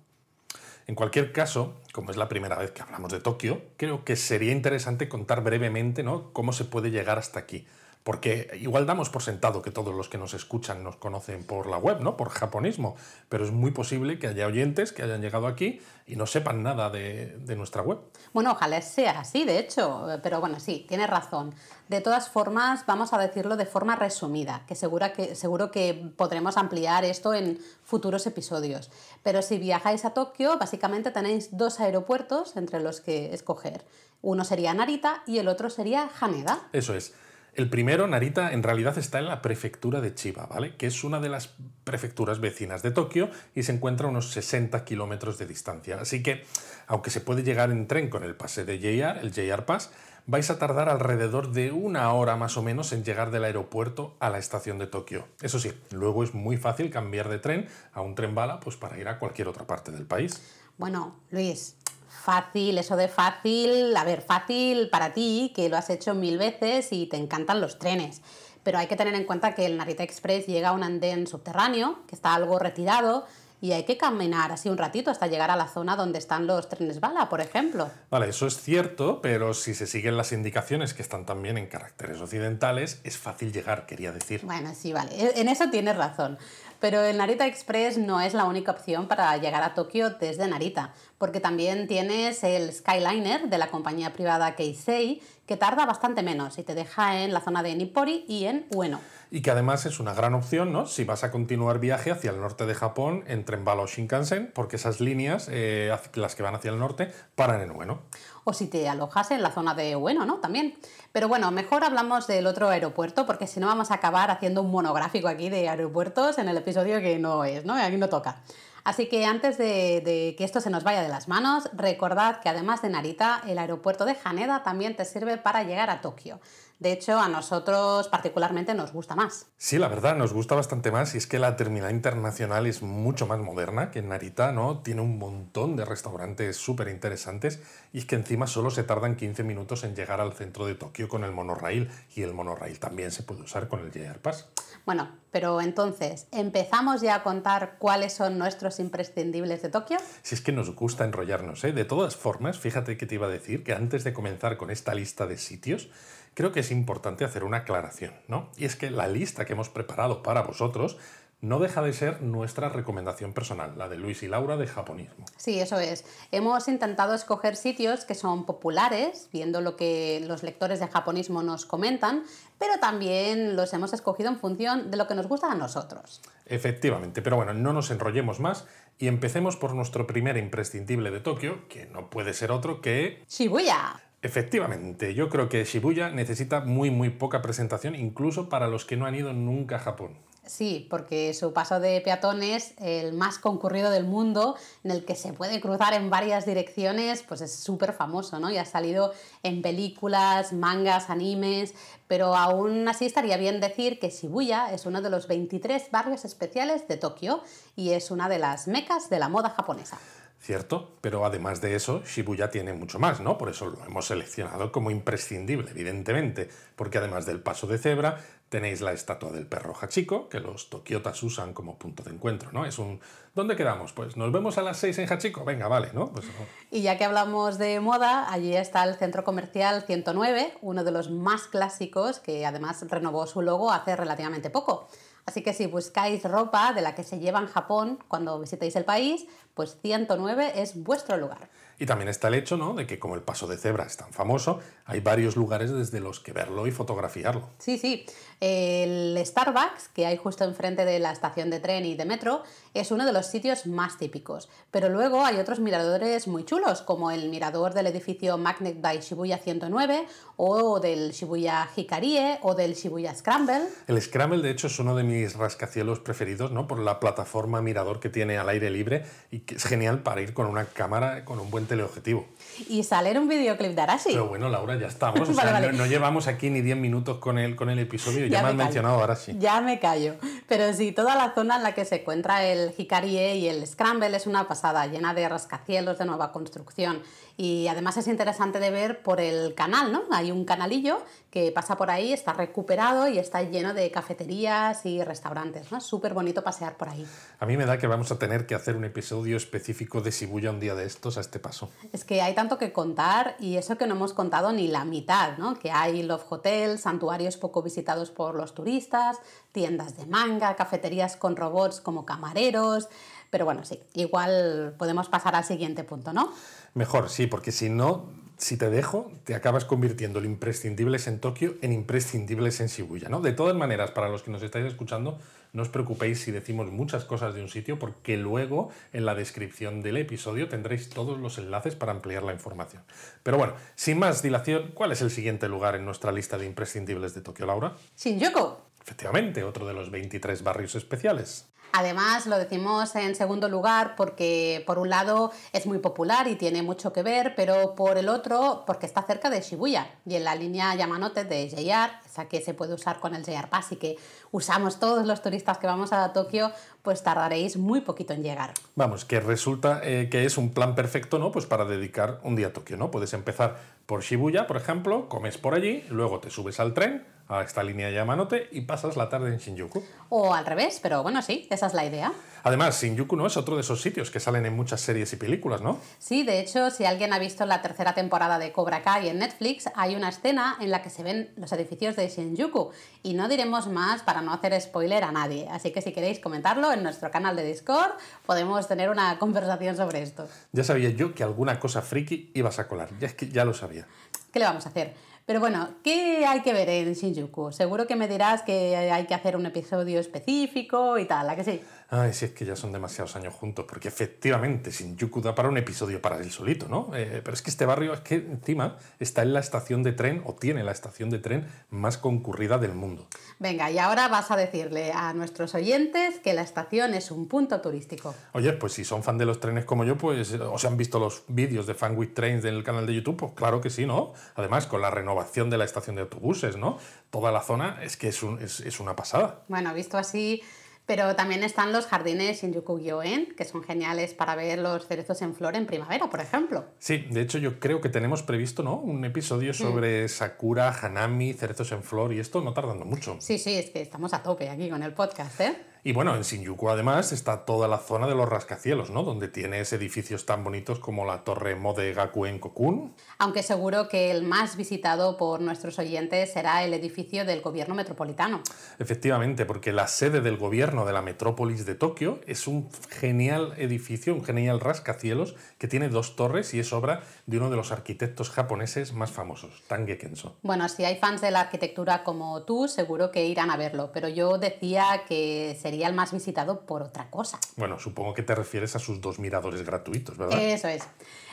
En 0.88 0.96
cualquier 0.96 1.32
caso, 1.32 1.76
como 1.94 2.10
es 2.10 2.18
la 2.18 2.28
primera 2.28 2.58
vez 2.58 2.72
que 2.72 2.82
hablamos 2.82 3.12
de 3.12 3.20
Tokio, 3.20 3.62
creo 3.78 4.04
que 4.04 4.16
sería 4.16 4.52
interesante 4.52 5.08
contar 5.08 5.44
brevemente 5.44 6.02
¿no? 6.02 6.34
cómo 6.34 6.54
se 6.54 6.66
puede 6.66 6.90
llegar 6.90 7.20
hasta 7.20 7.38
aquí. 7.40 7.68
Porque 8.06 8.56
igual 8.62 8.86
damos 8.86 9.10
por 9.10 9.24
sentado 9.24 9.64
que 9.64 9.72
todos 9.72 9.96
los 9.96 10.10
que 10.10 10.20
nos 10.20 10.36
escuchan 10.36 10.84
nos 10.84 10.96
conocen 10.96 11.44
por 11.44 11.66
la 11.66 11.80
web, 11.80 12.02
¿no? 12.02 12.16
Por 12.16 12.30
japonismo. 12.30 12.96
Pero 13.30 13.44
es 13.44 13.52
muy 13.52 13.72
posible 13.72 14.20
que 14.20 14.28
haya 14.28 14.46
oyentes 14.46 14.94
que 14.94 15.02
hayan 15.02 15.24
llegado 15.24 15.48
aquí 15.48 15.82
y 16.06 16.16
no 16.16 16.28
sepan 16.28 16.62
nada 16.62 16.92
de, 16.92 17.36
de 17.40 17.56
nuestra 17.56 17.82
web. 17.82 17.98
Bueno, 18.32 18.52
ojalá 18.52 18.80
sea 18.84 19.22
así, 19.22 19.44
de 19.44 19.58
hecho, 19.58 20.08
pero 20.22 20.40
bueno, 20.40 20.60
sí, 20.60 20.86
tienes 20.88 21.10
razón. 21.10 21.56
De 21.90 22.00
todas 22.00 22.30
formas, 22.30 22.86
vamos 22.86 23.12
a 23.12 23.18
decirlo 23.18 23.58
de 23.58 23.66
forma 23.66 23.96
resumida, 23.96 24.66
que, 24.68 24.76
segura 24.76 25.12
que 25.12 25.34
seguro 25.34 25.72
que 25.72 26.12
podremos 26.16 26.58
ampliar 26.58 27.06
esto 27.06 27.34
en 27.34 27.58
futuros 27.84 28.28
episodios. 28.28 28.92
Pero 29.24 29.42
si 29.42 29.58
viajáis 29.58 30.06
a 30.06 30.14
Tokio, 30.14 30.60
básicamente 30.60 31.10
tenéis 31.10 31.58
dos 31.58 31.80
aeropuertos 31.80 32.56
entre 32.56 32.82
los 32.82 33.02
que 33.02 33.34
escoger. 33.34 33.84
Uno 34.22 34.44
sería 34.44 34.76
Narita 34.76 35.24
y 35.26 35.40
el 35.40 35.48
otro 35.48 35.72
sería 35.72 36.08
Haneda. 36.20 36.70
Eso 36.72 36.94
es. 36.94 37.16
El 37.56 37.70
primero, 37.70 38.06
Narita, 38.06 38.52
en 38.52 38.64
realidad 38.64 38.98
está 38.98 39.20
en 39.20 39.28
la 39.28 39.42
prefectura 39.42 40.02
de 40.02 40.14
Chiba, 40.14 40.46
¿vale? 40.46 40.76
Que 40.76 40.88
es 40.88 41.06
una 41.06 41.22
de 41.22 41.30
las 41.30 41.56
prefecturas 41.86 42.42
vecinas 42.42 42.84
de 42.84 42.92
Tokio 42.92 43.30
y 43.56 43.64
se 43.64 43.72
encuentra 43.72 44.08
a 44.08 44.10
unos 44.10 44.32
60 44.32 44.84
kilómetros 44.84 45.38
de 45.38 45.46
distancia. 45.48 45.98
Así 46.02 46.22
que, 46.22 46.44
aunque 46.86 47.12
se 47.12 47.22
puede 47.22 47.44
llegar 47.44 47.72
en 47.72 47.88
tren 47.88 48.10
con 48.10 48.26
el 48.26 48.36
pase 48.36 48.66
de 48.66 48.78
JR, 48.78 49.20
el 49.22 49.32
JR 49.32 49.64
Pass, 49.64 49.92
vais 50.28 50.50
a 50.50 50.60
tardar 50.60 50.90
alrededor 50.90 51.54
de 51.54 51.72
una 51.72 52.12
hora 52.12 52.36
más 52.36 52.58
o 52.58 52.62
menos 52.62 52.92
en 52.92 53.06
llegar 53.06 53.32
del 53.32 53.46
aeropuerto 53.46 54.18
a 54.20 54.30
la 54.30 54.38
estación 54.38 54.78
de 54.78 54.88
Tokio. 54.88 55.26
Eso 55.42 55.58
sí, 55.58 55.72
luego 55.92 56.26
es 56.26 56.34
muy 56.34 56.58
fácil 56.58 56.90
cambiar 56.90 57.30
de 57.30 57.40
tren 57.40 57.70
a 57.94 58.02
un 58.02 58.16
tren 58.16 58.36
bala 58.36 58.60
pues 58.60 58.76
para 58.76 59.00
ir 59.00 59.08
a 59.08 59.18
cualquier 59.18 59.48
otra 59.48 59.66
parte 59.66 59.94
del 59.94 60.06
país. 60.06 60.42
Bueno, 60.78 61.16
Luis, 61.32 61.78
Fácil, 62.26 62.80
eso 62.80 62.96
de 62.96 63.08
fácil, 63.08 63.96
a 63.96 64.04
ver, 64.04 64.24
fácil 64.24 64.90
para 64.90 65.14
ti, 65.14 65.54
que 65.56 65.70
lo 65.70 65.78
has 65.78 65.92
hecho 65.92 66.16
mil 66.16 66.40
veces 66.40 66.88
y 66.92 67.06
te 67.06 67.18
encantan 67.18 67.62
los 67.62 67.78
trenes. 67.78 68.24
Pero 68.64 68.80
hay 68.80 68.88
que 68.88 68.96
tener 68.96 69.14
en 69.14 69.26
cuenta 69.26 69.54
que 69.54 69.68
el 69.68 69.78
Narita 69.78 70.02
Express 70.02 70.48
llega 70.48 70.70
a 70.70 70.72
un 70.72 70.82
andén 70.82 71.28
subterráneo, 71.28 72.00
que 72.08 72.16
está 72.16 72.34
algo 72.34 72.58
retirado, 72.58 73.28
y 73.62 73.72
hay 73.72 73.84
que 73.84 73.98
caminar 73.98 74.52
así 74.52 74.70
un 74.70 74.78
ratito 74.78 75.12
hasta 75.12 75.28
llegar 75.28 75.50
a 75.50 75.56
la 75.56 75.68
zona 75.68 75.96
donde 75.96 76.20
están 76.20 76.46
los 76.46 76.68
trenes 76.68 77.00
bala, 77.00 77.30
por 77.30 77.42
ejemplo. 77.42 77.90
Vale, 78.10 78.30
eso 78.30 78.48
es 78.48 78.62
cierto, 78.62 79.22
pero 79.22 79.54
si 79.54 79.74
se 79.74 79.88
siguen 79.88 80.18
las 80.18 80.32
indicaciones 80.32 80.94
que 80.94 81.02
están 81.02 81.26
también 81.26 81.58
en 81.58 81.68
caracteres 81.68 82.20
occidentales, 82.22 83.02
es 83.04 83.18
fácil 83.18 83.54
llegar, 83.54 83.86
quería 83.86 84.12
decir. 84.12 84.42
Bueno, 84.44 84.74
sí, 84.76 84.94
vale, 84.94 85.12
e, 85.16 85.42
en 85.42 85.48
eso 85.48 85.70
tienes 85.70 85.96
razón. 85.96 86.38
Pero 86.80 87.02
el 87.02 87.18
Narita 87.18 87.48
Express 87.48 87.98
no 87.98 88.20
es 88.20 88.34
la 88.34 88.46
única 88.46 88.72
opción 88.72 89.08
para 89.08 89.36
llegar 89.38 89.64
a 89.64 89.74
Tokio 89.74 90.12
desde 90.12 90.48
Narita, 90.48 90.94
porque 91.18 91.40
también 91.40 91.88
tienes 91.88 92.44
el 92.44 92.72
Skyliner 92.74 93.50
de 93.50 93.58
la 93.58 93.68
compañía 93.68 94.14
privada 94.14 94.56
Keisei, 94.56 95.22
que 95.46 95.58
tarda 95.58 95.86
bastante 95.86 96.24
menos 96.24 96.58
y 96.58 96.64
te 96.64 96.76
deja 96.76 97.22
en 97.22 97.34
la 97.34 97.40
zona 97.40 97.64
de 97.64 97.76
Nippori 97.76 98.26
y 98.28 98.46
en 98.46 98.66
Ueno. 98.74 99.00
Y 99.32 99.42
que 99.42 99.52
además 99.52 99.86
es 99.86 100.00
una 100.00 100.14
gran 100.14 100.34
opción, 100.34 100.72
¿no? 100.72 100.88
Si 100.88 101.04
vas 101.04 101.24
a 101.24 101.32
continuar 101.32 101.80
viaje 101.80 102.12
hacia 102.12 102.32
el 102.32 102.40
norte 102.40 102.66
de 102.66 102.74
Japón 102.74 103.24
en 103.28 103.46
tren 103.46 103.64
bala 103.64 103.84
o 103.84 103.88
Shinkansen, 103.88 104.52
porque 104.54 104.76
esas 104.76 105.02
líneas, 105.02 105.48
eh, 105.52 105.96
las 106.16 106.36
que 106.36 106.44
van 106.44 106.56
hacia 106.56 106.72
el 106.72 106.80
norte, 106.80 107.12
paran 107.36 107.62
en 107.62 107.72
Ueno. 107.72 108.02
O 108.44 108.54
si 108.54 108.68
te 108.68 108.88
alojas 108.88 109.32
en 109.32 109.42
la 109.42 109.52
zona 109.52 109.74
de 109.74 109.96
Ueno, 109.96 110.26
¿no? 110.26 110.36
También. 110.40 110.78
Pero 111.12 111.28
bueno, 111.28 111.50
mejor 111.52 111.84
hablamos 111.84 112.28
del 112.28 112.46
otro 112.48 112.70
aeropuerto, 112.70 113.26
porque 113.26 113.48
si 113.48 113.60
no 113.60 113.68
vamos 113.68 113.92
a 113.92 113.96
acabar 113.96 114.32
haciendo 114.32 114.62
un 114.62 114.72
monográfico 114.72 115.28
aquí 115.28 115.50
de 115.50 115.70
aeropuertos 115.70 116.38
en 116.38 116.50
el 116.50 116.58
episodio 116.58 117.00
que 117.00 117.18
no 117.20 117.44
es, 117.44 117.66
¿no? 117.66 117.74
Aquí 117.74 117.98
no 117.98 118.10
toca. 118.10 118.42
Así 118.86 119.08
que 119.08 119.26
antes 119.26 119.58
de, 119.58 120.36
que 120.38 120.44
esto 120.44 120.62
se 120.62 120.70
nos 120.70 120.84
vaya 120.84 121.02
de 121.02 121.10
las 121.10 121.28
manos, 121.28 121.68
recordad 121.74 122.40
que 122.40 122.50
además 122.50 122.84
de 122.84 122.90
Narita, 122.90 123.42
el 123.48 123.58
aeropuerto 123.58 124.06
de 124.06 124.16
Haneda 124.24 124.62
también 124.64 124.96
te 124.96 125.06
sirve 125.06 125.38
para 125.38 125.64
llegar 125.64 125.90
a 125.90 126.02
Tokio. 126.02 126.40
De 126.80 126.92
hecho, 126.92 127.18
a 127.18 127.30
nosotros 127.30 128.10
particularmente 128.10 128.74
nos 128.74 128.92
gusta 128.92 129.16
más. 129.16 129.48
Sí, 129.58 129.78
la 129.78 129.88
verdad, 129.88 130.16
nos 130.18 130.34
gusta 130.34 130.56
bastante 130.56 130.92
más 130.92 131.16
y 131.16 131.18
es 131.18 131.28
que 131.28 131.40
la 131.40 131.56
terminal 131.56 131.92
internacional 131.92 132.68
es 132.68 132.82
mucho 132.82 133.28
más 133.28 133.40
moderna 133.40 133.92
que 133.92 134.00
en 134.00 134.10
Narita, 134.10 134.52
¿no? 134.52 134.80
Tiene 134.80 135.02
un 135.02 135.18
montón 135.18 135.76
de 135.76 135.86
restaurantes 135.86 136.58
súper 136.58 136.90
interesantes 136.90 137.62
y 137.94 138.00
es 138.00 138.06
que 138.06 138.16
encima 138.16 138.48
solo 138.48 138.72
se 138.72 138.84
tardan 138.84 139.16
15 139.16 139.44
minutos 139.44 139.84
en 139.84 139.96
llegar 139.96 140.20
al 140.20 140.34
centro 140.34 140.66
de 140.66 140.76
Tokio 140.76 141.08
con 141.08 141.24
el 141.24 141.32
monorail 141.32 141.90
y 142.16 142.24
el 142.24 142.34
monorail 142.34 142.80
también 142.80 143.12
se 143.12 143.24
puede 143.24 143.42
usar 143.42 143.68
con 143.68 143.80
el 143.80 143.92
JR 143.92 144.20
Pass. 144.20 144.50
Bueno, 144.86 145.10
pero 145.32 145.62
entonces, 145.62 146.28
¿empezamos 146.32 147.02
ya 147.02 147.16
a 147.16 147.24
contar 147.24 147.78
cuáles 147.80 148.14
son 148.14 148.38
nuestros 148.38 148.80
imprescindibles 148.80 149.62
de 149.62 149.70
Tokio? 149.70 149.98
Si 150.22 150.36
es 150.36 150.42
que 150.42 150.52
nos 150.52 150.76
gusta 150.76 151.06
enrollarnos, 151.06 151.64
¿eh? 151.64 151.72
De 151.72 151.86
todas 151.86 152.16
formas, 152.16 152.60
fíjate 152.60 152.96
que 152.98 153.06
te 153.06 153.16
iba 153.16 153.28
a 153.28 153.30
decir 153.30 153.64
que 153.64 153.74
antes 153.74 154.04
de 154.04 154.14
comenzar 154.14 154.58
con 154.58 154.70
esta 154.70 154.94
lista 154.94 155.26
de 155.26 155.38
sitios, 155.38 155.90
creo 156.36 156.52
que 156.52 156.60
es 156.60 156.70
importante 156.70 157.26
hacer 157.26 157.44
una 157.44 157.58
aclaración, 157.58 158.14
¿no? 158.28 158.50
Y 158.56 158.66
es 158.66 158.76
que 158.76 158.92
la 158.92 159.08
lista 159.08 159.46
que 159.46 159.54
hemos 159.54 159.70
preparado 159.70 160.22
para 160.22 160.44
vosotros 160.44 160.98
no 161.42 161.60
deja 161.60 161.82
de 161.82 161.94
ser 161.94 162.22
nuestra 162.22 162.70
recomendación 162.70 163.34
personal, 163.34 163.78
la 163.78 163.88
de 163.88 163.98
Luis 163.98 164.24
y 164.24 164.28
Laura 164.28 164.58
de 164.58 164.68
japonismo. 164.68 165.26
Sí, 165.38 165.60
eso 165.60 165.80
es. 165.80 166.06
Hemos 166.32 166.68
intentado 166.68 167.14
escoger 167.14 167.56
sitios 167.56 168.06
que 168.06 168.16
son 168.16 168.46
populares, 168.46 169.30
viendo 169.32 169.62
lo 169.62 169.76
que 169.76 170.24
los 170.26 170.44
lectores 170.44 170.80
de 170.80 170.88
japonismo 170.88 171.44
nos 171.44 171.66
comentan, 171.66 172.24
pero 172.58 172.80
también 172.80 173.56
los 173.56 173.74
hemos 173.74 173.94
escogido 173.94 174.30
en 174.30 174.40
función 174.40 174.90
de 174.90 174.98
lo 174.98 175.08
que 175.08 175.16
nos 175.16 175.28
gusta 175.28 175.52
a 175.52 175.56
nosotros. 175.56 176.22
Efectivamente, 176.48 177.22
pero 177.22 177.36
bueno, 177.36 177.54
no 177.54 177.74
nos 177.74 177.92
enrollemos 177.92 178.40
más 178.40 178.66
y 178.98 179.08
empecemos 179.08 179.56
por 179.56 179.76
nuestro 179.76 180.08
primer 180.08 180.38
imprescindible 180.38 181.12
de 181.12 181.20
Tokio, 181.20 181.68
que 181.70 181.86
no 181.86 182.10
puede 182.10 182.34
ser 182.34 182.52
otro 182.52 182.82
que... 182.82 183.24
Shibuya. 183.30 184.02
Efectivamente, 184.26 185.14
yo 185.14 185.30
creo 185.30 185.50
que 185.50 185.64
Shibuya 185.64 186.10
necesita 186.10 186.62
muy 186.62 186.90
muy 186.90 187.12
poca 187.12 187.44
presentación 187.44 187.94
incluso 187.94 188.50
para 188.50 188.68
los 188.68 188.84
que 188.84 188.98
no 188.98 189.06
han 189.06 189.14
ido 189.14 189.34
nunca 189.34 189.76
a 189.76 189.80
Japón. 189.80 190.18
Sí, 190.48 190.88
porque 190.90 191.36
su 191.36 191.54
paso 191.54 191.80
de 191.80 192.02
peatones, 192.02 192.74
el 192.80 193.14
más 193.14 193.38
concurrido 193.38 193.92
del 193.92 194.04
mundo, 194.06 194.56
en 194.84 194.90
el 194.90 195.06
que 195.06 195.14
se 195.16 195.32
puede 195.34 195.62
cruzar 195.62 195.94
en 195.94 196.10
varias 196.10 196.48
direcciones, 196.48 197.22
pues 197.22 197.42
es 197.42 197.54
súper 197.54 197.94
famoso, 197.94 198.40
¿no? 198.40 198.50
Y 198.50 198.58
ha 198.58 198.66
salido 198.66 199.14
en 199.44 199.62
películas, 199.62 200.52
mangas, 200.52 201.12
animes, 201.12 201.76
pero 202.08 202.36
aún 202.36 202.88
así 202.88 203.06
estaría 203.06 203.38
bien 203.38 203.60
decir 203.60 204.00
que 204.00 204.10
Shibuya 204.10 204.74
es 204.74 204.88
uno 204.88 205.04
de 205.04 205.12
los 205.12 205.28
23 205.28 205.92
barrios 205.92 206.26
especiales 206.26 206.88
de 206.88 206.98
Tokio 206.98 207.44
y 207.76 207.92
es 207.92 208.10
una 208.10 208.28
de 208.28 208.40
las 208.40 208.68
mecas 208.68 209.12
de 209.12 209.20
la 209.20 209.30
moda 209.30 209.52
japonesa. 209.52 210.00
¿Cierto? 210.46 210.92
Pero 211.02 211.26
además 211.26 211.60
de 211.60 211.76
eso, 211.76 212.04
Shibuya 212.06 212.52
tiene 212.52 212.74
mucho 212.74 213.00
más, 213.00 213.20
¿no? 213.20 213.36
Por 213.38 213.50
eso 213.50 213.66
lo 213.66 213.84
hemos 213.84 214.06
seleccionado 214.06 214.72
como 214.72 214.92
imprescindible, 214.92 215.72
evidentemente, 215.72 216.50
porque 216.76 217.00
además 217.00 217.26
del 217.26 217.42
paso 217.42 217.66
de 217.66 217.80
cebra, 217.80 218.20
tenéis 218.50 218.82
la 218.82 218.94
estatua 218.94 219.32
del 219.32 219.48
perro 219.48 219.74
Hachiko, 219.76 220.30
que 220.30 220.40
los 220.40 220.70
tokiotas 220.70 221.24
usan 221.24 221.54
como 221.54 221.80
punto 221.80 222.04
de 222.04 222.12
encuentro, 222.12 222.52
¿no? 222.52 222.66
Es 222.66 222.78
un... 222.78 223.00
¿Dónde 223.34 223.56
quedamos? 223.56 223.92
Pues 223.92 224.18
nos 224.18 224.32
vemos 224.32 224.60
a 224.60 224.62
las 224.62 224.78
6 224.78 225.00
en 225.00 225.12
Hachiko, 225.12 225.44
venga, 225.44 225.68
vale, 225.68 225.90
¿no? 225.94 226.12
Pues, 226.12 226.28
y 226.70 226.84
ya 226.84 226.98
que 226.98 227.06
hablamos 227.06 227.58
de 227.58 227.80
moda, 227.80 228.32
allí 228.32 228.56
está 228.56 228.84
el 228.84 228.96
centro 228.96 229.24
comercial 229.24 229.82
109, 229.82 230.54
uno 230.62 230.84
de 230.84 230.92
los 230.92 231.10
más 231.10 231.48
clásicos, 231.48 232.20
que 232.20 232.46
además 232.46 232.86
renovó 232.88 233.26
su 233.26 233.42
logo 233.42 233.72
hace 233.72 233.96
relativamente 233.96 234.52
poco. 234.52 234.88
Así 235.26 235.42
que 235.42 235.54
si 235.54 235.66
buscáis 235.66 236.24
ropa 236.24 236.74
de 236.74 236.82
la 236.82 236.94
que 236.94 237.04
se 237.04 237.20
lleva 237.20 237.40
en 237.40 237.48
Japón 237.48 238.00
cuando 238.08 238.40
visitéis 238.40 238.76
el 238.76 238.86
país, 238.86 239.26
pues 239.56 239.78
109 239.82 240.62
es 240.62 240.84
vuestro 240.84 241.18
lugar. 241.18 241.50
Y 241.80 241.86
también 241.86 242.10
está 242.10 242.28
el 242.30 242.36
hecho 242.36 242.58
¿no? 242.58 242.74
de 242.74 242.86
que 242.86 243.00
como 243.00 243.16
el 243.16 243.22
paso 243.22 243.48
de 243.48 243.58
cebra 243.58 243.86
es 243.86 243.98
tan 243.98 244.14
famoso, 244.14 244.60
hay 244.86 245.02
varios 245.02 245.36
lugares 245.36 245.72
desde 245.72 246.00
los 246.00 246.20
que 246.20 246.32
verlo 246.32 246.68
y 246.68 246.72
fotografiarlo. 246.72 247.50
Sí, 247.58 247.78
sí. 247.78 248.06
El 248.42 249.18
Starbucks, 249.26 249.90
que 249.94 250.06
hay 250.06 250.18
justo 250.18 250.44
enfrente 250.44 250.84
de 250.84 251.00
la 251.00 251.12
estación 251.12 251.50
de 251.50 251.60
tren 251.60 251.86
y 251.86 251.96
de 251.96 252.06
metro, 252.06 252.44
es 252.74 252.92
uno 252.92 253.06
de 253.06 253.14
los 253.14 253.28
sitios 253.28 253.66
más 253.66 253.98
típicos. 253.98 254.50
Pero 254.72 254.90
luego 254.90 255.24
hay 255.24 255.38
otros 255.38 255.60
miradores 255.60 256.28
muy 256.28 256.44
chulos, 256.44 256.82
como 256.82 257.12
el 257.12 257.30
mirador 257.30 257.74
del 257.74 257.88
edificio 257.88 258.38
Magnet 258.38 258.82
by 258.82 259.00
Shibuya 259.00 259.38
109, 259.38 260.06
o 260.36 260.80
del 260.82 261.12
Shibuya 261.12 261.70
Hikarie, 261.76 262.40
o 262.42 262.56
del 262.56 262.74
Shibuya 262.74 263.16
Scramble. 263.16 263.62
El 263.88 264.02
Scramble, 264.02 264.42
de 264.42 264.52
hecho, 264.52 264.68
es 264.68 264.78
uno 264.80 264.96
de 264.96 265.04
mis 265.04 265.36
rascacielos 265.36 266.00
preferidos, 266.00 266.52
¿no? 266.52 266.68
Por 266.68 266.80
la 266.80 267.00
plataforma 267.00 267.62
mirador 267.62 268.02
que 268.02 268.10
tiene 268.10 268.38
al 268.38 268.50
aire 268.50 268.70
libre 268.70 269.06
y 269.32 269.40
que 269.40 269.56
es 269.56 269.64
genial 269.64 270.00
para 270.00 270.22
ir 270.22 270.34
con 270.34 270.48
una 270.48 270.66
cámara, 270.66 271.24
con 271.24 271.40
un 271.40 271.50
buen 271.50 271.68
teleobjetivo. 271.68 272.26
Y 272.68 272.84
sale 272.84 273.12
en 273.12 273.20
un 273.20 273.30
videoclip 273.30 273.72
de 273.72 273.82
Arashi. 273.82 274.10
Pero 274.10 274.28
bueno, 274.28 274.50
Laura, 274.50 274.78
ya 274.78 274.88
estamos. 274.88 275.30
No, 275.76 275.86
llevamos 275.86 276.28
aquí 276.28 276.50
ni 276.50 276.62
10 276.62 276.78
minutos 276.78 277.18
con 277.18 277.38
el, 277.38 277.56
con 277.56 277.70
el 277.70 277.80
episodio 277.80 278.26
ya, 278.36 278.44
me 278.44 278.50
han 278.50 278.58
mencionado 278.58 279.04
Arashi. 279.04 279.36
Ya 279.40 279.62
me 279.62 279.80
callo. 279.80 280.16
Pero 280.48 280.74
sí, 280.74 280.92
toda 280.92 281.16
la 281.16 281.34
zona 281.34 281.58
en 281.58 281.64
la 281.64 281.74
que 281.74 281.86
se 281.86 282.02
encuentra 282.02 282.44
el 282.44 282.74
Hikarie 282.78 283.36
y 283.38 283.48
el 283.48 283.66
Scramble 283.66 284.16
es 284.16 284.28
una 284.28 284.48
pasada, 284.48 284.86
llena 284.88 285.14
de 285.14 285.28
rascacielos 285.28 285.98
de 285.98 286.06
nueva 286.06 286.32
construcción. 286.32 287.02
Y 287.38 287.68
además 287.68 287.98
es 287.98 288.08
interesante 288.08 288.60
de 288.60 288.70
ver 288.72 289.02
por 289.02 289.20
el 289.20 289.54
canal, 289.56 289.92
¿no? 289.92 290.04
Hay 290.12 290.32
un 290.32 290.46
canalillo 290.46 291.04
que 291.36 291.52
pasa 291.52 291.76
por 291.76 291.92
ahí, 291.92 292.14
está 292.14 292.32
recuperado 292.32 293.10
y 293.10 293.20
está 293.20 293.42
lleno 293.42 293.74
de 293.74 293.92
cafeterías 293.92 294.86
y 294.86 295.04
restaurantes, 295.04 295.70
¿no? 295.70 295.82
Súper 295.82 296.14
bonito 296.14 296.46
pasear 296.46 296.78
por 296.78 296.88
ahí. 296.88 297.06
A 297.40 297.46
mí 297.46 297.58
me 297.58 297.66
da 297.66 297.78
que 297.78 297.88
vamos 297.88 298.10
a 298.14 298.18
tener 298.18 298.48
que 298.48 298.56
hacer 298.56 298.78
un 298.78 298.86
episodio 298.86 299.36
específico 299.36 300.00
de 300.00 300.12
Shibuya 300.12 300.52
un 300.52 300.62
día 300.62 300.76
de 300.76 300.86
estos 300.86 301.18
a 301.18 301.20
este 301.20 301.40
paso. 301.40 301.70
Es 301.92 302.06
que 302.06 302.22
hay 302.22 302.36
tanto 302.36 302.58
que 302.58 302.72
contar 302.72 303.36
y 303.38 303.58
eso 303.58 303.78
que 303.78 303.86
no 303.86 303.96
hemos 303.96 304.14
contado 304.14 304.54
ni 304.54 304.70
la 304.70 304.86
mitad, 304.86 305.38
¿no? 305.38 305.60
Que 305.60 305.72
hay 305.72 306.04
love 306.04 306.24
hotels, 306.30 306.80
santuarios 306.80 307.36
poco 307.36 307.62
visitados 307.62 308.12
por 308.12 308.36
los 308.36 308.56
turistas, 308.56 309.18
tiendas 309.52 309.98
de 309.98 310.06
manga, 310.06 310.56
cafeterías 310.56 311.18
con 311.18 311.36
robots 311.36 311.82
como 311.82 312.06
camareros, 312.06 312.88
pero 313.30 313.44
bueno, 313.44 313.66
sí, 313.66 313.82
igual 313.94 314.74
podemos 314.78 315.10
pasar 315.10 315.36
al 315.36 315.44
siguiente 315.44 315.84
punto, 315.84 316.14
¿no? 316.14 316.32
Mejor, 316.76 317.10
sí, 317.10 317.28
porque 317.28 317.52
si 317.52 317.70
no, 317.70 318.06
si 318.38 318.58
te 318.58 318.70
dejo, 318.70 319.12
te 319.24 319.36
acabas 319.36 319.66
convirtiendo 319.66 320.20
el 320.20 320.26
imprescindibles 320.26 321.08
en 321.08 321.20
Tokio 321.20 321.56
en 321.62 321.72
imprescindibles 321.72 322.60
en 322.60 322.68
Shibuya, 322.68 323.10
¿no? 323.10 323.22
De 323.22 323.32
todas 323.32 323.56
maneras, 323.56 323.92
para 323.92 324.10
los 324.10 324.24
que 324.24 324.32
nos 324.32 324.44
estáis 324.44 324.66
escuchando, 324.66 325.20
no 325.54 325.62
os 325.62 325.70
preocupéis 325.70 326.20
si 326.20 326.32
decimos 326.32 326.70
muchas 326.72 327.06
cosas 327.06 327.34
de 327.34 327.42
un 327.42 327.48
sitio, 327.48 327.80
porque 327.80 328.18
luego 328.18 328.72
en 328.92 329.06
la 329.06 329.16
descripción 329.16 329.82
del 329.82 329.98
episodio 329.98 330.50
tendréis 330.50 330.90
todos 330.90 331.18
los 331.18 331.38
enlaces 331.38 331.76
para 331.76 331.94
ampliar 331.94 332.24
la 332.24 332.34
información. 332.34 332.84
Pero 333.24 333.38
bueno, 333.38 333.54
sin 333.76 334.00
más 334.00 334.22
dilación, 334.22 334.72
¿cuál 334.74 334.92
es 334.92 335.02
el 335.02 335.12
siguiente 335.12 335.48
lugar 335.48 335.76
en 335.76 335.86
nuestra 335.86 336.12
lista 336.12 336.38
de 336.38 336.46
imprescindibles 336.46 337.14
de 337.16 337.22
Tokio, 337.22 337.46
Laura? 337.46 337.76
Shinjuku. 337.98 338.58
Efectivamente, 338.82 339.44
otro 339.44 339.66
de 339.66 339.74
los 339.74 339.90
23 339.90 340.44
barrios 340.44 340.76
especiales. 340.76 341.48
Además, 341.78 342.26
lo 342.26 342.38
decimos 342.38 342.96
en 342.96 343.16
segundo 343.16 343.50
lugar 343.50 343.96
porque 343.98 344.64
por 344.66 344.80
un 344.80 344.90
lado 344.90 345.34
es 345.52 345.66
muy 345.66 345.80
popular 345.80 346.26
y 346.30 346.38
tiene 346.38 346.64
mucho 346.64 346.94
que 346.94 347.04
ver, 347.04 347.34
pero 347.36 347.76
por 347.76 347.98
el 347.98 348.08
otro 348.08 348.64
porque 348.66 348.86
está 348.86 349.02
cerca 349.02 349.30
de 349.30 349.42
Shibuya 349.42 349.86
y 350.06 350.16
en 350.16 350.24
la 350.24 350.36
línea 350.36 350.74
Yamanote 350.76 351.26
de 351.26 351.50
JR, 351.50 351.92
esa 352.06 352.30
que 352.30 352.40
se 352.40 352.54
puede 352.54 352.74
usar 352.74 353.02
con 353.02 353.14
el 353.14 353.26
JR 353.26 353.50
Pass 353.50 353.74
y 353.74 353.76
que 353.76 353.98
usamos 354.32 354.80
todos 354.80 355.06
los 355.06 355.22
turistas 355.22 355.58
que 355.58 355.68
vamos 355.68 355.92
a 355.92 356.14
Tokio, 356.14 356.50
pues 356.82 357.04
tardaréis 357.04 357.58
muy 357.58 357.82
poquito 357.82 358.14
en 358.14 358.24
llegar. 358.24 358.54
Vamos, 358.76 359.04
que 359.04 359.20
resulta 359.20 359.82
eh, 359.84 360.08
que 360.10 360.24
es 360.24 360.38
un 360.38 360.54
plan 360.54 360.76
perfecto, 360.76 361.20
¿no? 361.20 361.34
Pues 361.34 361.46
para 361.46 361.66
dedicar 361.66 362.22
un 362.24 362.38
día 362.38 362.48
a 362.48 362.54
Tokio, 362.54 362.78
¿no? 362.78 362.90
Puedes 362.90 363.12
empezar 363.12 363.58
por 363.86 364.02
Shibuya, 364.02 364.48
por 364.48 364.56
ejemplo, 364.56 365.10
comes 365.10 365.38
por 365.38 365.54
allí, 365.54 365.84
luego 365.90 366.22
te 366.22 366.30
subes 366.30 366.62
al 366.62 366.74
tren 366.74 367.15
a 367.28 367.42
esta 367.42 367.64
línea 367.64 367.90
Yamanote 367.90 368.50
y 368.52 368.62
pasas 368.62 368.98
la 368.98 369.10
tarde 369.10 369.34
en 369.34 369.38
Shinjuku. 369.38 369.84
O 370.10 370.34
al 370.34 370.46
revés, 370.46 370.80
pero 370.82 371.02
bueno, 371.02 371.22
sí, 371.22 371.48
esa 371.50 371.66
es 371.68 371.74
la 371.74 371.86
idea. 371.86 372.14
Además, 372.44 372.80
Shinjuku 372.80 373.16
no 373.16 373.26
es 373.26 373.38
otro 373.38 373.56
de 373.56 373.62
esos 373.62 373.82
sitios 373.82 374.12
que 374.12 374.20
salen 374.20 374.46
en 374.46 374.56
muchas 374.56 374.80
series 374.80 375.12
y 375.14 375.16
películas, 375.16 375.62
¿no? 375.62 375.80
Sí, 375.98 376.24
de 376.24 376.40
hecho, 376.40 376.70
si 376.70 376.86
alguien 376.86 377.12
ha 377.14 377.18
visto 377.18 377.46
la 377.48 377.64
tercera 377.64 377.96
temporada 377.96 378.38
de 378.38 378.52
Cobra 378.52 378.84
Kai 378.84 379.10
en 379.10 379.18
Netflix, 379.18 379.68
hay 379.76 379.96
una 379.96 380.10
escena 380.10 380.56
en 380.62 380.70
la 380.70 380.84
que 380.84 380.92
se 380.92 381.02
ven 381.02 381.32
los 381.38 381.52
edificios 381.54 381.96
de 381.96 382.08
Shinjuku. 382.08 382.70
Y 383.02 383.16
no 383.16 383.28
diremos 383.28 383.68
más 383.68 384.04
para 384.04 384.22
no 384.22 384.32
hacer 384.32 384.60
spoiler 384.62 385.04
a 385.04 385.12
nadie. 385.12 385.48
Así 385.50 385.72
que 385.72 385.82
si 385.82 385.92
queréis 385.92 386.20
comentarlo 386.20 386.72
en 386.72 386.84
nuestro 386.84 387.10
canal 387.10 387.36
de 387.36 387.44
Discord, 387.44 387.94
podemos 388.28 388.68
tener 388.68 388.90
una 388.92 389.18
conversación 389.20 389.76
sobre 389.76 390.04
esto. 390.04 390.28
Ya 390.52 390.64
sabía 390.64 390.90
yo 390.92 391.16
que 391.16 391.24
alguna 391.24 391.60
cosa 391.60 391.82
friki 391.82 392.30
ibas 392.36 392.60
a 392.60 392.68
colar. 392.68 392.90
Ya 393.00 393.08
es 393.08 393.16
que 393.16 393.28
ya 393.30 393.44
lo 393.46 393.56
sabía. 393.56 393.88
¿Qué 394.32 394.40
le 394.40 394.46
vamos 394.46 394.68
a 394.68 394.70
hacer? 394.70 394.94
Pero 395.26 395.40
bueno, 395.40 395.70
¿qué 395.84 396.24
hay 396.28 396.42
que 396.42 396.54
ver 396.54 396.70
en 396.70 396.94
Shinjuku? 396.94 397.52
Seguro 397.52 397.88
que 397.88 397.96
me 397.96 398.08
dirás 398.08 398.44
que 398.44 398.76
hay 398.78 399.08
que 399.08 399.16
hacer 399.16 399.36
un 399.36 399.48
episodio 399.48 400.00
específico 400.00 401.00
y 401.00 401.06
tal, 401.06 401.28
¿a 401.28 401.36
que 401.36 401.44
sí? 401.44 401.62
Ay, 401.98 402.12
sí, 402.12 402.26
es 402.26 402.32
que 402.32 402.44
ya 402.44 402.58
son 402.58 402.74
demasiados 402.74 403.16
años 403.16 403.34
juntos, 403.34 403.64
porque 403.70 403.88
efectivamente 403.88 404.70
Shinjuku 404.70 405.22
da 405.22 405.34
para 405.34 405.48
un 405.48 405.58
episodio 405.58 406.02
para 406.02 406.18
él 406.18 406.30
solito, 406.30 406.68
¿no? 406.68 406.92
Eh, 406.94 407.22
pero 407.24 407.34
es 407.34 407.42
que 407.42 407.50
este 407.50 407.66
barrio 407.66 407.94
es 407.94 408.02
que 408.02 408.16
encima 408.16 408.76
está 409.00 409.22
en 409.22 409.32
la 409.32 409.40
estación 409.40 409.82
de 409.82 409.94
tren 409.94 410.22
o 410.26 410.34
tiene 410.34 410.64
la 410.64 410.74
estación 410.74 411.10
de 411.10 411.20
tren 411.20 411.48
más 411.70 411.98
concurrida 411.98 412.58
del 412.58 412.74
mundo. 412.74 413.08
Venga, 413.40 413.72
y 413.72 413.78
ahora 413.78 414.10
vas 414.10 414.30
a 414.30 414.36
decirle 414.36 414.92
a 414.92 415.14
nuestros 415.14 415.56
oyentes 415.56 416.20
que 416.20 416.34
la 416.34 416.42
estación 416.42 416.94
es 416.96 417.12
un 417.12 417.30
punto 417.30 417.62
turístico. 417.62 418.14
Oye, 418.34 418.52
pues 418.52 418.74
si 418.74 418.84
son 418.84 419.02
fan 419.02 419.18
de 419.18 419.26
los 419.26 419.40
trenes 419.40 419.64
como 419.64 419.86
yo, 419.86 419.98
pues 419.98 420.34
o 420.34 420.58
se 420.58 420.68
han 420.68 420.76
visto 420.76 421.00
los 421.00 421.24
vídeos 421.30 421.66
de 421.66 421.76
Fan 421.76 421.98
with 421.98 422.14
Trains 422.14 422.44
del 422.44 422.62
canal 422.66 422.86
de 422.86 422.94
YouTube, 422.94 423.16
pues 423.16 423.32
claro 423.36 423.62
que 423.62 423.70
sí, 423.70 423.86
¿no? 423.86 424.12
Además, 424.36 424.68
con 424.68 424.82
la 424.82 424.92
renovación 424.92 425.50
de 425.50 425.58
la 425.58 425.64
estación 425.64 425.96
de 425.96 426.02
autobuses, 426.02 426.58
¿no? 426.58 426.78
Toda 427.10 427.32
la 427.32 427.42
zona 427.42 427.80
es 427.84 427.96
que 427.96 428.10
es, 428.10 428.22
un, 428.22 428.42
es, 428.42 428.60
es 428.60 428.82
una 428.82 428.98
pasada. 428.98 429.44
Bueno, 429.48 429.74
visto 429.74 429.98
así 429.98 430.44
pero 430.86 431.16
también 431.16 431.44
están 431.44 431.72
los 431.72 431.88
jardines 431.88 432.42
Shinjuku-gyoen, 432.42 433.36
que 433.36 433.46
son 433.46 433.64
geniales 433.64 434.14
para 434.14 434.36
ver 434.36 434.60
los 434.60 434.88
cerezos 434.88 435.22
en 435.22 435.34
flor 435.34 435.56
en 435.56 435.66
primavera, 435.66 436.10
por 436.10 436.22
ejemplo. 436.22 436.66
Sí, 436.80 437.06
de 437.10 437.22
hecho 437.22 437.38
yo 437.38 437.60
creo 437.60 437.82
que 437.82 437.90
tenemos 437.90 438.24
previsto 438.24 438.64
¿no? 438.64 438.76
un 438.76 439.04
episodio 439.06 439.54
sobre 439.54 440.08
Sakura, 440.08 440.70
Hanami, 440.70 441.34
cerezos 441.34 441.72
en 441.72 441.84
flor 441.84 442.14
y 442.14 442.20
esto 442.20 442.42
no 442.42 442.54
tardando 442.54 442.86
mucho. 442.86 443.18
Sí, 443.20 443.38
sí, 443.38 443.56
es 443.56 443.70
que 443.70 443.82
estamos 443.82 444.14
a 444.14 444.22
tope 444.22 444.50
aquí 444.50 444.70
con 444.70 444.84
el 444.84 444.94
podcast, 444.94 445.42
¿eh? 445.42 445.56
Y 445.88 445.94
bueno, 445.94 446.16
en 446.16 446.24
Shinjuku 446.24 446.68
además 446.70 447.12
está 447.12 447.46
toda 447.46 447.68
la 447.68 447.78
zona 447.78 448.08
de 448.08 448.16
los 448.16 448.28
rascacielos, 448.28 448.90
¿no? 448.90 449.04
Donde 449.04 449.28
tienes 449.28 449.72
edificios 449.72 450.26
tan 450.26 450.44
bonitos 450.44 450.80
como 450.80 451.06
la 451.06 451.24
Torre 451.24 451.56
Mode 451.56 451.94
Gakuen 451.94 452.40
Kokun. 452.40 452.96
Aunque 453.20 453.44
seguro 453.44 453.88
que 453.88 454.10
el 454.10 454.24
más 454.24 454.58
visitado 454.58 455.16
por 455.16 455.42
nuestros 455.42 455.78
oyentes 455.78 456.34
será 456.34 456.64
el 456.64 456.74
edificio 456.74 457.24
del 457.24 457.42
gobierno 457.42 457.76
metropolitano. 457.76 458.42
Efectivamente, 458.80 459.46
porque 459.46 459.72
la 459.72 459.88
sede 459.88 460.22
del 460.22 460.38
gobierno 460.38 460.88
de 460.88 460.94
la 460.94 461.04
metrópolis 461.04 461.68
de 461.68 461.76
Tokio 461.76 462.20
es 462.26 462.48
un 462.48 462.68
genial 462.90 463.54
edificio, 463.58 464.16
un 464.16 464.24
genial 464.24 464.62
rascacielos 464.62 465.36
que 465.60 465.68
tiene 465.68 465.90
dos 465.90 466.16
torres 466.16 466.56
y 466.56 466.60
es 466.60 466.74
obra 466.74 467.04
de 467.28 467.38
uno 467.38 467.52
de 467.52 467.58
los 467.58 467.72
arquitectos 467.72 468.32
japoneses 468.32 468.94
más 468.94 469.12
famosos, 469.12 469.62
Tange 469.68 470.00
Kenso. 470.00 470.36
Bueno, 470.42 470.68
si 470.68 470.84
hay 470.84 470.96
fans 470.96 471.22
de 471.22 471.30
la 471.30 471.42
arquitectura 471.42 472.04
como 472.04 472.42
tú, 472.42 472.68
seguro 472.68 473.12
que 473.12 473.28
irán 473.28 473.52
a 473.52 473.58
verlo, 473.58 473.92
pero 473.94 474.10
yo 474.10 474.40
decía 474.40 475.04
que 475.08 475.56
sería 475.62 475.75
el 475.84 475.94
más 475.94 476.12
visitado 476.12 476.62
por 476.62 476.82
otra 476.82 477.10
cosa. 477.10 477.40
Bueno, 477.58 477.80
supongo 477.80 478.14
que 478.14 478.24
te 478.24 478.36
refieres 478.36 478.76
a 478.76 478.80
sus 478.80 479.02
dos 479.02 479.20
miradores 479.20 479.66
gratuitos, 479.66 480.18
¿verdad? 480.18 480.40
Eso 480.40 480.68
es. 480.68 480.84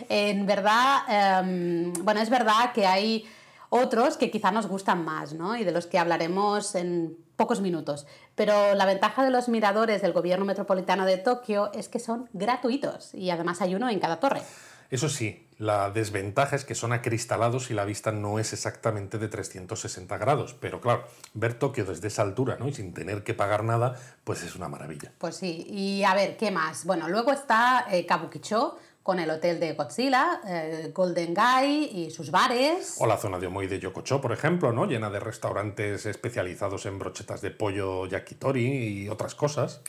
En 0.08 0.46
verdad, 0.46 1.02
em, 1.08 1.92
bueno, 2.04 2.20
es 2.20 2.30
verdad 2.30 2.72
que 2.72 2.86
hay 2.86 3.26
otros 3.70 4.16
que 4.18 4.30
quizá 4.30 4.50
nos 4.50 4.66
gustan 4.66 5.04
más, 5.04 5.32
¿no? 5.32 5.56
Y 5.56 5.64
de 5.64 5.72
los 5.72 5.86
que 5.86 5.98
hablaremos 5.98 6.74
en 6.74 7.16
pocos 7.36 7.60
minutos. 7.60 8.06
Pero 8.34 8.74
la 8.74 8.84
ventaja 8.84 9.24
de 9.24 9.30
los 9.30 9.48
miradores 9.48 10.02
del 10.02 10.12
gobierno 10.12 10.44
metropolitano 10.44 11.06
de 11.06 11.16
Tokio 11.18 11.72
es 11.72 11.88
que 11.88 11.98
son 11.98 12.28
gratuitos 12.32 13.14
y 13.14 13.30
además 13.30 13.62
hay 13.62 13.74
uno 13.74 13.88
en 13.88 13.98
cada 13.98 14.20
torre. 14.20 14.42
Eso 14.90 15.08
sí, 15.08 15.48
la 15.62 15.90
desventaja 15.90 16.56
es 16.56 16.64
que 16.64 16.74
son 16.74 16.92
acristalados 16.92 17.70
y 17.70 17.74
la 17.74 17.84
vista 17.84 18.10
no 18.10 18.40
es 18.40 18.52
exactamente 18.52 19.16
de 19.16 19.28
360 19.28 20.18
grados. 20.18 20.56
Pero 20.58 20.80
claro, 20.80 21.04
ver 21.34 21.54
Tokio 21.54 21.84
desde 21.84 22.08
esa 22.08 22.22
altura 22.22 22.56
¿no? 22.58 22.66
y 22.66 22.74
sin 22.74 22.92
tener 22.92 23.22
que 23.22 23.32
pagar 23.32 23.62
nada, 23.62 23.94
pues 24.24 24.42
es 24.42 24.56
una 24.56 24.66
maravilla. 24.66 25.12
Pues 25.18 25.36
sí, 25.36 25.64
y 25.68 26.02
a 26.02 26.14
ver, 26.14 26.36
¿qué 26.36 26.50
más? 26.50 26.84
Bueno, 26.84 27.08
luego 27.08 27.30
está 27.30 27.86
eh, 27.92 28.04
Kabukicho, 28.04 28.76
con 29.04 29.20
el 29.20 29.30
hotel 29.30 29.60
de 29.60 29.74
Godzilla, 29.74 30.40
eh, 30.48 30.90
Golden 30.92 31.32
Guy 31.32 31.90
y 31.92 32.10
sus 32.10 32.32
bares. 32.32 32.96
O 32.98 33.06
la 33.06 33.16
zona 33.16 33.38
de 33.38 33.46
Omoi 33.46 33.68
de 33.68 33.78
Yokocho, 33.78 34.20
por 34.20 34.32
ejemplo, 34.32 34.72
¿no? 34.72 34.86
llena 34.86 35.10
de 35.10 35.20
restaurantes 35.20 36.06
especializados 36.06 36.86
en 36.86 36.98
brochetas 36.98 37.40
de 37.40 37.52
pollo 37.52 38.06
yakitori 38.06 39.04
y 39.04 39.08
otras 39.08 39.36
cosas. 39.36 39.80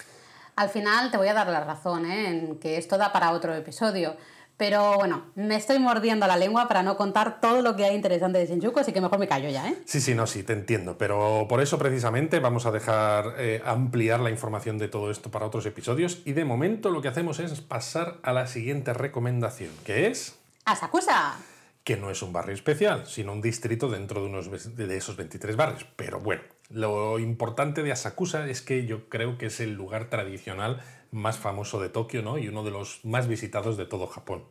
Al 0.56 0.70
final 0.70 1.10
te 1.10 1.18
voy 1.18 1.30
a 1.30 1.34
dar 1.34 1.48
la 1.48 1.64
razón 1.64 2.06
¿eh? 2.06 2.30
en 2.30 2.60
que 2.60 2.78
esto 2.78 3.00
da 3.00 3.12
para 3.12 3.32
otro 3.32 3.56
episodio. 3.56 4.16
Pero 4.64 4.96
bueno, 4.96 5.26
me 5.36 5.58
estoy 5.58 5.78
mordiendo 5.78 6.26
la 6.26 6.38
lengua 6.38 6.70
para 6.70 6.84
no 6.84 6.96
contar 6.96 7.42
todo 7.42 7.62
lo 7.62 7.76
que 7.76 7.84
hay 7.84 7.96
interesante 7.98 8.40
de 8.40 8.48
Shinjuku, 8.48 8.80
así 8.80 8.94
que 8.94 9.02
mejor 9.02 9.20
me 9.20 9.28
callo 9.28 9.50
ya, 9.50 9.68
¿eh? 9.68 9.76
Sí, 9.84 10.00
sí, 10.00 10.16
no, 10.16 10.26
sí, 10.26 10.42
te 10.42 10.54
entiendo. 10.54 10.98
Pero 10.98 11.48
por 11.50 11.60
eso 11.60 11.78
precisamente 11.78 12.40
vamos 12.40 12.66
a 12.66 12.72
dejar 12.72 13.34
eh, 13.40 13.62
ampliar 13.66 14.22
la 14.22 14.30
información 14.30 14.78
de 14.78 14.88
todo 14.88 15.12
esto 15.12 15.30
para 15.32 15.48
otros 15.48 15.66
episodios. 15.66 16.22
Y 16.24 16.32
de 16.32 16.46
momento 16.46 16.92
lo 16.92 17.02
que 17.02 17.10
hacemos 17.10 17.40
es 17.40 17.60
pasar 17.60 18.20
a 18.24 18.32
la 18.32 18.48
siguiente 18.48 18.94
recomendación, 18.94 19.72
que 19.84 20.08
es... 20.08 20.40
¡Asakusa! 20.64 21.36
Que 21.84 21.98
no 21.98 22.10
es 22.10 22.22
un 22.22 22.32
barrio 22.32 22.56
especial, 22.56 23.06
sino 23.06 23.34
un 23.34 23.42
distrito 23.42 23.90
dentro 23.90 24.22
de, 24.22 24.28
unos, 24.28 24.78
de 24.78 24.96
esos 24.96 25.18
23 25.18 25.58
barrios. 25.58 25.86
Pero 25.98 26.22
bueno, 26.22 26.44
lo 26.70 27.20
importante 27.20 27.84
de 27.84 27.92
Asakusa 27.92 28.48
es 28.48 28.62
que 28.62 28.86
yo 28.86 29.10
creo 29.10 29.38
que 29.38 29.48
es 29.48 29.60
el 29.60 29.74
lugar 29.74 30.10
tradicional 30.10 30.80
más 31.14 31.38
famoso 31.38 31.80
de 31.80 31.90
Tokio 31.90 32.22
¿no? 32.22 32.38
y 32.38 32.48
uno 32.48 32.64
de 32.64 32.72
los 32.72 33.06
más 33.06 33.28
visitados 33.28 33.78
de 33.78 33.86
todo 33.86 34.08
Japón. 34.08 34.44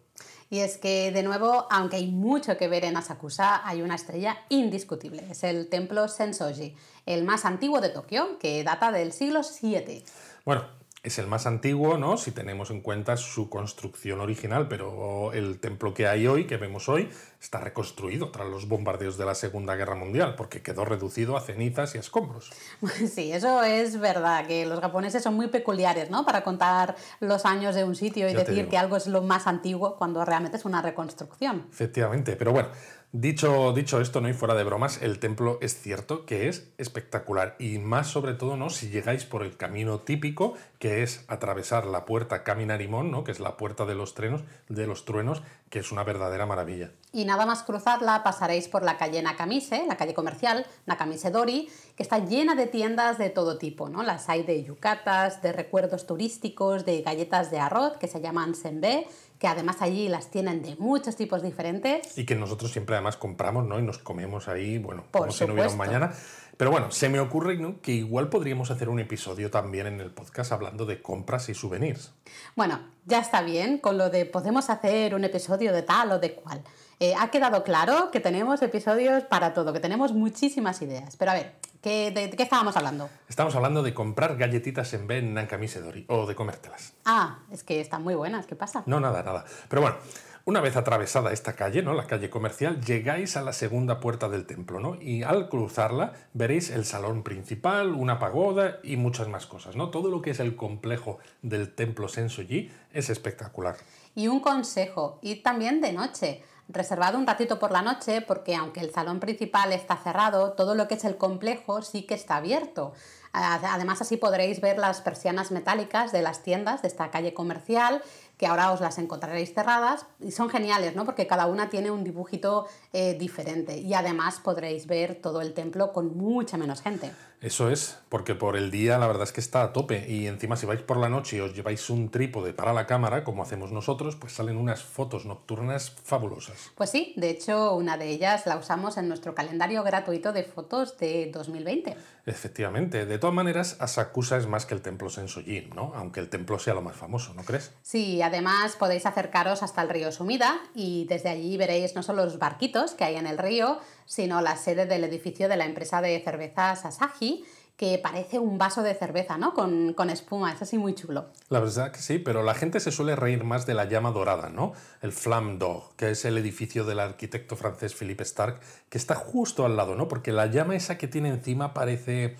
Y 0.48 0.60
es 0.60 0.76
que, 0.76 1.10
de 1.12 1.22
nuevo, 1.22 1.66
aunque 1.70 1.96
hay 1.96 2.10
mucho 2.10 2.58
que 2.58 2.68
ver 2.68 2.84
en 2.84 2.96
Asakusa, 2.96 3.66
hay 3.66 3.80
una 3.80 3.94
estrella 3.94 4.36
indiscutible. 4.50 5.24
Es 5.30 5.44
el 5.44 5.68
templo 5.68 6.08
Sensoji, 6.08 6.76
el 7.06 7.24
más 7.24 7.46
antiguo 7.46 7.80
de 7.80 7.88
Tokio, 7.88 8.38
que 8.38 8.62
data 8.62 8.92
del 8.92 9.12
siglo 9.12 9.40
VII. 9.40 10.04
Bueno, 10.44 10.66
es 11.02 11.18
el 11.18 11.26
más 11.26 11.46
antiguo, 11.46 11.98
¿no? 11.98 12.16
Si 12.16 12.30
tenemos 12.30 12.70
en 12.70 12.80
cuenta 12.80 13.16
su 13.16 13.50
construcción 13.50 14.20
original, 14.20 14.68
pero 14.68 15.32
el 15.32 15.58
templo 15.58 15.94
que 15.94 16.06
hay 16.06 16.28
hoy, 16.28 16.46
que 16.46 16.56
vemos 16.58 16.88
hoy, 16.88 17.10
está 17.40 17.58
reconstruido 17.58 18.30
tras 18.30 18.48
los 18.48 18.68
bombardeos 18.68 19.18
de 19.18 19.24
la 19.24 19.34
Segunda 19.34 19.74
Guerra 19.74 19.96
Mundial, 19.96 20.36
porque 20.36 20.62
quedó 20.62 20.84
reducido 20.84 21.36
a 21.36 21.40
cenizas 21.40 21.94
y 21.94 21.98
a 21.98 22.00
escombros. 22.02 22.52
Sí, 23.12 23.32
eso 23.32 23.62
es 23.64 23.98
verdad, 23.98 24.46
que 24.46 24.64
los 24.64 24.78
japoneses 24.80 25.22
son 25.22 25.34
muy 25.34 25.48
peculiares, 25.48 26.08
¿no? 26.08 26.24
Para 26.24 26.44
contar 26.44 26.94
los 27.18 27.44
años 27.44 27.74
de 27.74 27.82
un 27.82 27.96
sitio 27.96 28.28
y 28.28 28.34
decir 28.34 28.68
que 28.68 28.78
algo 28.78 28.96
es 28.96 29.08
lo 29.08 29.22
más 29.22 29.48
antiguo 29.48 29.96
cuando 29.96 30.24
realmente 30.24 30.56
es 30.56 30.64
una 30.64 30.82
reconstrucción. 30.82 31.66
Efectivamente, 31.70 32.36
pero 32.36 32.52
bueno, 32.52 32.68
Dicho, 33.14 33.74
dicho 33.74 34.00
esto, 34.00 34.22
¿no? 34.22 34.30
y 34.30 34.32
fuera 34.32 34.54
de 34.54 34.64
bromas, 34.64 35.02
el 35.02 35.18
templo 35.18 35.58
es 35.60 35.78
cierto 35.78 36.24
que 36.24 36.48
es 36.48 36.72
espectacular 36.78 37.56
y 37.58 37.76
más 37.76 38.06
sobre 38.06 38.32
todo 38.32 38.56
¿no? 38.56 38.70
si 38.70 38.88
llegáis 38.88 39.26
por 39.26 39.42
el 39.42 39.58
camino 39.58 40.00
típico 40.00 40.54
que 40.78 41.02
es 41.02 41.22
atravesar 41.28 41.84
la 41.84 42.06
puerta 42.06 42.42
Caminarimón, 42.42 43.10
¿no? 43.10 43.22
que 43.22 43.30
es 43.30 43.38
la 43.38 43.58
puerta 43.58 43.84
de 43.84 43.94
los, 43.94 44.14
trenos, 44.14 44.40
de 44.70 44.86
los 44.86 45.04
truenos, 45.04 45.42
que 45.68 45.80
es 45.80 45.92
una 45.92 46.04
verdadera 46.04 46.46
maravilla. 46.46 46.90
Y 47.12 47.26
nada 47.26 47.44
más 47.44 47.62
cruzarla 47.62 48.22
pasaréis 48.22 48.68
por 48.68 48.82
la 48.82 48.96
calle 48.96 49.22
Nakamise, 49.22 49.84
la 49.86 49.98
calle 49.98 50.14
comercial 50.14 50.64
Nakamise 50.86 51.30
Dori, 51.30 51.68
que 51.96 52.02
está 52.02 52.18
llena 52.18 52.54
de 52.54 52.66
tiendas 52.66 53.18
de 53.18 53.28
todo 53.28 53.58
tipo. 53.58 53.90
¿no? 53.90 54.02
Las 54.02 54.30
hay 54.30 54.42
de 54.42 54.64
yucatas, 54.64 55.42
de 55.42 55.52
recuerdos 55.52 56.06
turísticos, 56.06 56.86
de 56.86 57.02
galletas 57.02 57.50
de 57.50 57.58
arroz 57.58 57.98
que 57.98 58.08
se 58.08 58.22
llaman 58.22 58.54
senbe 58.54 59.06
que 59.42 59.48
además 59.48 59.78
allí 59.80 60.06
las 60.06 60.30
tienen 60.30 60.62
de 60.62 60.76
muchos 60.76 61.16
tipos 61.16 61.42
diferentes. 61.42 62.16
Y 62.16 62.24
que 62.24 62.36
nosotros 62.36 62.70
siempre 62.70 62.94
además 62.94 63.16
compramos, 63.16 63.66
¿no? 63.66 63.80
Y 63.80 63.82
nos 63.82 63.98
comemos 63.98 64.46
ahí, 64.46 64.78
bueno, 64.78 65.02
como 65.10 65.32
si 65.32 65.44
no 65.44 65.54
hubiera 65.54 65.68
un 65.68 65.76
mañana. 65.76 66.12
Pero 66.56 66.70
bueno, 66.70 66.92
se 66.92 67.08
me 67.08 67.18
ocurre 67.18 67.58
que 67.82 67.90
igual 67.90 68.28
podríamos 68.28 68.70
hacer 68.70 68.88
un 68.88 69.00
episodio 69.00 69.50
también 69.50 69.88
en 69.88 70.00
el 70.00 70.12
podcast 70.12 70.52
hablando 70.52 70.86
de 70.86 71.02
compras 71.02 71.48
y 71.48 71.54
souvenirs. 71.54 72.12
Bueno, 72.54 72.78
ya 73.04 73.18
está 73.18 73.42
bien 73.42 73.78
con 73.78 73.98
lo 73.98 74.10
de 74.10 74.26
podemos 74.26 74.70
hacer 74.70 75.12
un 75.12 75.24
episodio 75.24 75.72
de 75.72 75.82
tal 75.82 76.12
o 76.12 76.20
de 76.20 76.36
cual. 76.36 76.62
Eh, 77.02 77.16
ha 77.18 77.32
quedado 77.32 77.64
claro 77.64 78.12
que 78.12 78.20
tenemos 78.20 78.62
episodios 78.62 79.24
para 79.24 79.54
todo, 79.54 79.72
que 79.72 79.80
tenemos 79.80 80.12
muchísimas 80.12 80.80
ideas. 80.82 81.16
Pero 81.16 81.32
a 81.32 81.34
ver, 81.34 81.56
¿Qué, 81.82 82.12
de, 82.12 82.30
qué 82.30 82.44
estábamos 82.44 82.76
hablando? 82.76 83.10
Estamos 83.28 83.56
hablando 83.56 83.82
de 83.82 83.92
comprar 83.92 84.36
galletitas 84.36 84.94
en 84.94 85.08
B 85.08 85.18
en 85.18 85.34
Nankami 85.34 85.66
Sedori 85.66 86.04
o 86.08 86.26
de 86.26 86.36
comértelas. 86.36 86.92
Ah, 87.04 87.40
es 87.50 87.64
que 87.64 87.80
están 87.80 88.04
muy 88.04 88.14
buenas, 88.14 88.46
¿qué 88.46 88.54
pasa? 88.54 88.84
No, 88.86 89.00
nada, 89.00 89.24
nada. 89.24 89.44
Pero 89.68 89.82
bueno, 89.82 89.96
una 90.44 90.60
vez 90.60 90.76
atravesada 90.76 91.32
esta 91.32 91.54
calle, 91.54 91.82
¿no? 91.82 91.94
la 91.94 92.06
calle 92.06 92.30
comercial, 92.30 92.80
llegáis 92.80 93.36
a 93.36 93.42
la 93.42 93.52
segunda 93.52 93.98
puerta 93.98 94.28
del 94.28 94.46
templo, 94.46 94.78
¿no? 94.78 94.94
Y 95.00 95.24
al 95.24 95.48
cruzarla 95.48 96.12
veréis 96.34 96.70
el 96.70 96.84
salón 96.84 97.24
principal, 97.24 97.94
una 97.94 98.20
pagoda 98.20 98.78
y 98.84 98.96
muchas 98.96 99.26
más 99.26 99.46
cosas, 99.46 99.74
¿no? 99.74 99.90
Todo 99.90 100.08
lo 100.08 100.22
que 100.22 100.30
es 100.30 100.38
el 100.38 100.54
complejo 100.54 101.18
del 101.42 101.74
templo 101.74 102.06
Sensoji 102.06 102.70
es 102.92 103.10
espectacular. 103.10 103.74
Y 104.14 104.28
un 104.28 104.38
consejo, 104.38 105.18
ir 105.22 105.42
también 105.42 105.80
de 105.80 105.92
noche. 105.92 106.44
Reservado 106.72 107.18
un 107.18 107.26
ratito 107.26 107.58
por 107.58 107.70
la 107.70 107.82
noche 107.82 108.22
porque 108.22 108.54
aunque 108.54 108.80
el 108.80 108.90
salón 108.92 109.20
principal 109.20 109.72
está 109.72 109.96
cerrado, 109.96 110.52
todo 110.52 110.74
lo 110.74 110.88
que 110.88 110.94
es 110.94 111.04
el 111.04 111.18
complejo 111.18 111.82
sí 111.82 112.04
que 112.04 112.14
está 112.14 112.36
abierto. 112.36 112.94
Además 113.32 114.00
así 114.00 114.16
podréis 114.16 114.60
ver 114.60 114.78
las 114.78 115.02
persianas 115.02 115.50
metálicas 115.50 116.12
de 116.12 116.22
las 116.22 116.42
tiendas 116.42 116.80
de 116.80 116.88
esta 116.88 117.10
calle 117.10 117.34
comercial 117.34 118.02
que 118.38 118.46
ahora 118.46 118.72
os 118.72 118.80
las 118.80 118.98
encontraréis 118.98 119.54
cerradas 119.54 120.06
y 120.18 120.32
son 120.32 120.48
geniales, 120.48 120.96
¿no? 120.96 121.04
Porque 121.04 121.26
cada 121.26 121.46
una 121.46 121.68
tiene 121.68 121.90
un 121.90 122.04
dibujito 122.04 122.66
eh, 122.92 123.14
diferente 123.14 123.78
y 123.78 123.92
además 123.94 124.40
podréis 124.42 124.86
ver 124.86 125.14
todo 125.14 125.40
el 125.40 125.54
templo 125.54 125.92
con 125.92 126.16
mucha 126.16 126.56
menos 126.56 126.80
gente. 126.80 127.12
Eso 127.42 127.70
es, 127.70 127.98
porque 128.08 128.36
por 128.36 128.56
el 128.56 128.70
día 128.70 128.98
la 128.98 129.08
verdad 129.08 129.24
es 129.24 129.32
que 129.32 129.40
está 129.40 129.64
a 129.64 129.72
tope 129.72 130.06
y 130.08 130.28
encima 130.28 130.54
si 130.54 130.64
vais 130.64 130.80
por 130.80 130.96
la 130.96 131.08
noche 131.08 131.38
y 131.38 131.40
os 131.40 131.56
lleváis 131.56 131.90
un 131.90 132.08
trípode 132.08 132.54
para 132.54 132.72
la 132.72 132.86
cámara, 132.86 133.24
como 133.24 133.42
hacemos 133.42 133.72
nosotros, 133.72 134.14
pues 134.14 134.32
salen 134.32 134.56
unas 134.56 134.84
fotos 134.84 135.26
nocturnas 135.26 135.90
fabulosas. 135.90 136.70
Pues 136.76 136.90
sí, 136.90 137.14
de 137.16 137.30
hecho 137.30 137.74
una 137.74 137.96
de 137.96 138.10
ellas 138.10 138.46
la 138.46 138.56
usamos 138.56 138.96
en 138.96 139.08
nuestro 139.08 139.34
calendario 139.34 139.82
gratuito 139.82 140.32
de 140.32 140.44
fotos 140.44 140.96
de 140.98 141.32
2020. 141.32 141.96
Efectivamente, 142.26 143.06
de 143.06 143.18
todas 143.18 143.34
maneras 143.34 143.76
Asakusa 143.80 144.36
es 144.36 144.46
más 144.46 144.64
que 144.64 144.74
el 144.74 144.80
templo 144.80 145.10
Sensoji, 145.10 145.70
¿no? 145.74 145.92
Aunque 145.96 146.20
el 146.20 146.28
templo 146.28 146.60
sea 146.60 146.74
lo 146.74 146.82
más 146.82 146.94
famoso, 146.94 147.34
¿no 147.34 147.42
crees? 147.42 147.72
Sí, 147.82 148.22
además 148.22 148.76
podéis 148.76 149.04
acercaros 149.04 149.64
hasta 149.64 149.82
el 149.82 149.88
río 149.88 150.12
Sumida 150.12 150.60
y 150.76 151.06
desde 151.06 151.30
allí 151.30 151.56
veréis 151.56 151.96
no 151.96 152.04
solo 152.04 152.24
los 152.24 152.38
barquitos 152.38 152.92
que 152.92 153.02
hay 153.02 153.16
en 153.16 153.26
el 153.26 153.38
río, 153.38 153.80
sino 154.06 154.40
la 154.40 154.56
sede 154.56 154.86
del 154.86 155.04
edificio 155.04 155.48
de 155.48 155.56
la 155.56 155.64
empresa 155.64 156.00
de 156.00 156.20
cervezas 156.20 156.84
Asahi, 156.84 157.44
que 157.76 157.98
parece 157.98 158.38
un 158.38 158.58
vaso 158.58 158.82
de 158.82 158.94
cerveza, 158.94 159.38
¿no? 159.38 159.54
Con, 159.54 159.94
con, 159.94 160.10
espuma, 160.10 160.52
es 160.52 160.62
así 160.62 160.78
muy 160.78 160.94
chulo. 160.94 161.26
La 161.48 161.58
verdad 161.58 161.90
que 161.90 162.00
sí, 162.00 162.18
pero 162.18 162.42
la 162.42 162.54
gente 162.54 162.78
se 162.80 162.92
suele 162.92 163.16
reír 163.16 163.44
más 163.44 163.66
de 163.66 163.74
la 163.74 163.86
llama 163.86 164.12
dorada, 164.12 164.50
¿no? 164.50 164.72
El 165.00 165.12
Flamme 165.12 165.58
d'Or, 165.58 165.84
que 165.96 166.10
es 166.10 166.24
el 166.24 166.38
edificio 166.38 166.84
del 166.84 167.00
arquitecto 167.00 167.56
francés 167.56 167.94
Philippe 167.94 168.22
Starck, 168.22 168.62
que 168.88 168.98
está 168.98 169.14
justo 169.14 169.64
al 169.64 169.76
lado, 169.76 169.96
¿no? 169.96 170.06
Porque 170.06 170.32
la 170.32 170.46
llama 170.46 170.76
esa 170.76 170.98
que 170.98 171.08
tiene 171.08 171.30
encima 171.30 171.74
parece... 171.74 172.36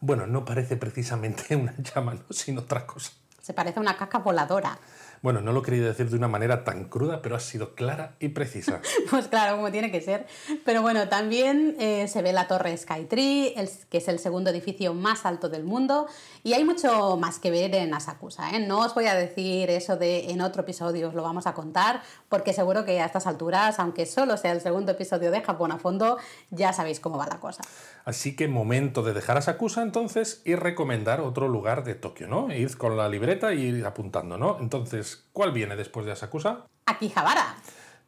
Bueno, 0.00 0.26
no 0.26 0.44
parece 0.44 0.76
precisamente 0.76 1.54
una 1.56 1.76
llama, 1.76 2.14
¿no? 2.14 2.24
Sino 2.30 2.62
otra 2.62 2.86
cosa. 2.86 3.12
Se 3.40 3.54
parece 3.54 3.78
a 3.78 3.82
una 3.82 3.96
caca 3.96 4.18
voladora. 4.18 4.78
Bueno, 5.22 5.40
no 5.40 5.52
lo 5.52 5.62
quería 5.62 5.84
decir 5.84 6.10
de 6.10 6.16
una 6.16 6.26
manera 6.26 6.64
tan 6.64 6.86
cruda, 6.86 7.22
pero 7.22 7.36
ha 7.36 7.40
sido 7.40 7.76
clara 7.76 8.16
y 8.18 8.30
precisa. 8.30 8.80
pues 9.10 9.28
claro, 9.28 9.54
como 9.54 9.70
tiene 9.70 9.92
que 9.92 10.00
ser. 10.00 10.26
Pero 10.64 10.82
bueno, 10.82 11.08
también 11.08 11.76
eh, 11.78 12.08
se 12.08 12.22
ve 12.22 12.32
la 12.32 12.48
torre 12.48 12.76
Skytree, 12.76 13.54
que 13.88 13.98
es 13.98 14.08
el 14.08 14.18
segundo 14.18 14.50
edificio 14.50 14.94
más 14.94 15.24
alto 15.24 15.48
del 15.48 15.62
mundo, 15.62 16.08
y 16.42 16.54
hay 16.54 16.64
mucho 16.64 17.16
más 17.18 17.38
que 17.38 17.52
ver 17.52 17.72
en 17.76 17.94
Asakusa. 17.94 18.50
¿eh? 18.50 18.66
No 18.66 18.80
os 18.80 18.94
voy 18.94 19.06
a 19.06 19.14
decir 19.14 19.70
eso 19.70 19.96
de 19.96 20.32
en 20.32 20.40
otro 20.40 20.62
episodio 20.62 21.08
os 21.08 21.14
lo 21.14 21.22
vamos 21.22 21.46
a 21.46 21.54
contar, 21.54 22.02
porque 22.28 22.52
seguro 22.52 22.84
que 22.84 23.00
a 23.00 23.06
estas 23.06 23.28
alturas, 23.28 23.78
aunque 23.78 24.06
solo 24.06 24.36
sea 24.36 24.50
el 24.50 24.60
segundo 24.60 24.90
episodio 24.90 25.30
de 25.30 25.40
Japón 25.40 25.70
a 25.70 25.78
fondo, 25.78 26.18
ya 26.50 26.72
sabéis 26.72 26.98
cómo 26.98 27.16
va 27.16 27.28
la 27.28 27.38
cosa. 27.38 27.62
Así 28.04 28.34
que 28.34 28.48
momento 28.48 29.02
de 29.02 29.12
dejar 29.12 29.38
Asakusa 29.38 29.82
entonces 29.82 30.42
y 30.44 30.54
recomendar 30.54 31.20
otro 31.20 31.48
lugar 31.48 31.84
de 31.84 31.94
Tokio, 31.94 32.26
¿no? 32.28 32.52
Id 32.52 32.72
con 32.72 32.96
la 32.96 33.08
libreta 33.08 33.54
y 33.54 33.62
ir 33.62 33.86
apuntando, 33.86 34.38
¿no? 34.38 34.58
Entonces, 34.60 35.26
¿cuál 35.32 35.52
viene 35.52 35.76
después 35.76 36.04
de 36.06 36.12
Asakusa? 36.12 36.66
Akihabara. 36.86 37.56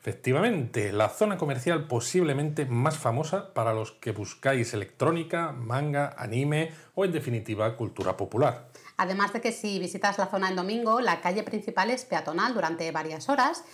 Efectivamente, 0.00 0.92
la 0.92 1.08
zona 1.08 1.38
comercial 1.38 1.86
posiblemente 1.86 2.66
más 2.66 2.98
famosa 2.98 3.54
para 3.54 3.72
los 3.72 3.92
que 3.92 4.12
buscáis 4.12 4.74
electrónica, 4.74 5.52
manga, 5.52 6.14
anime 6.18 6.72
o 6.94 7.06
en 7.06 7.12
definitiva 7.12 7.74
cultura 7.76 8.14
popular. 8.14 8.68
Además 8.96 9.32
de 9.32 9.40
que 9.40 9.50
si 9.50 9.78
visitas 9.78 10.18
la 10.18 10.26
zona 10.26 10.50
en 10.50 10.56
domingo, 10.56 11.00
la 11.00 11.20
calle 11.20 11.42
principal 11.42 11.90
es 11.90 12.04
peatonal 12.04 12.52
durante 12.52 12.90
varias 12.92 13.28
horas. 13.28 13.64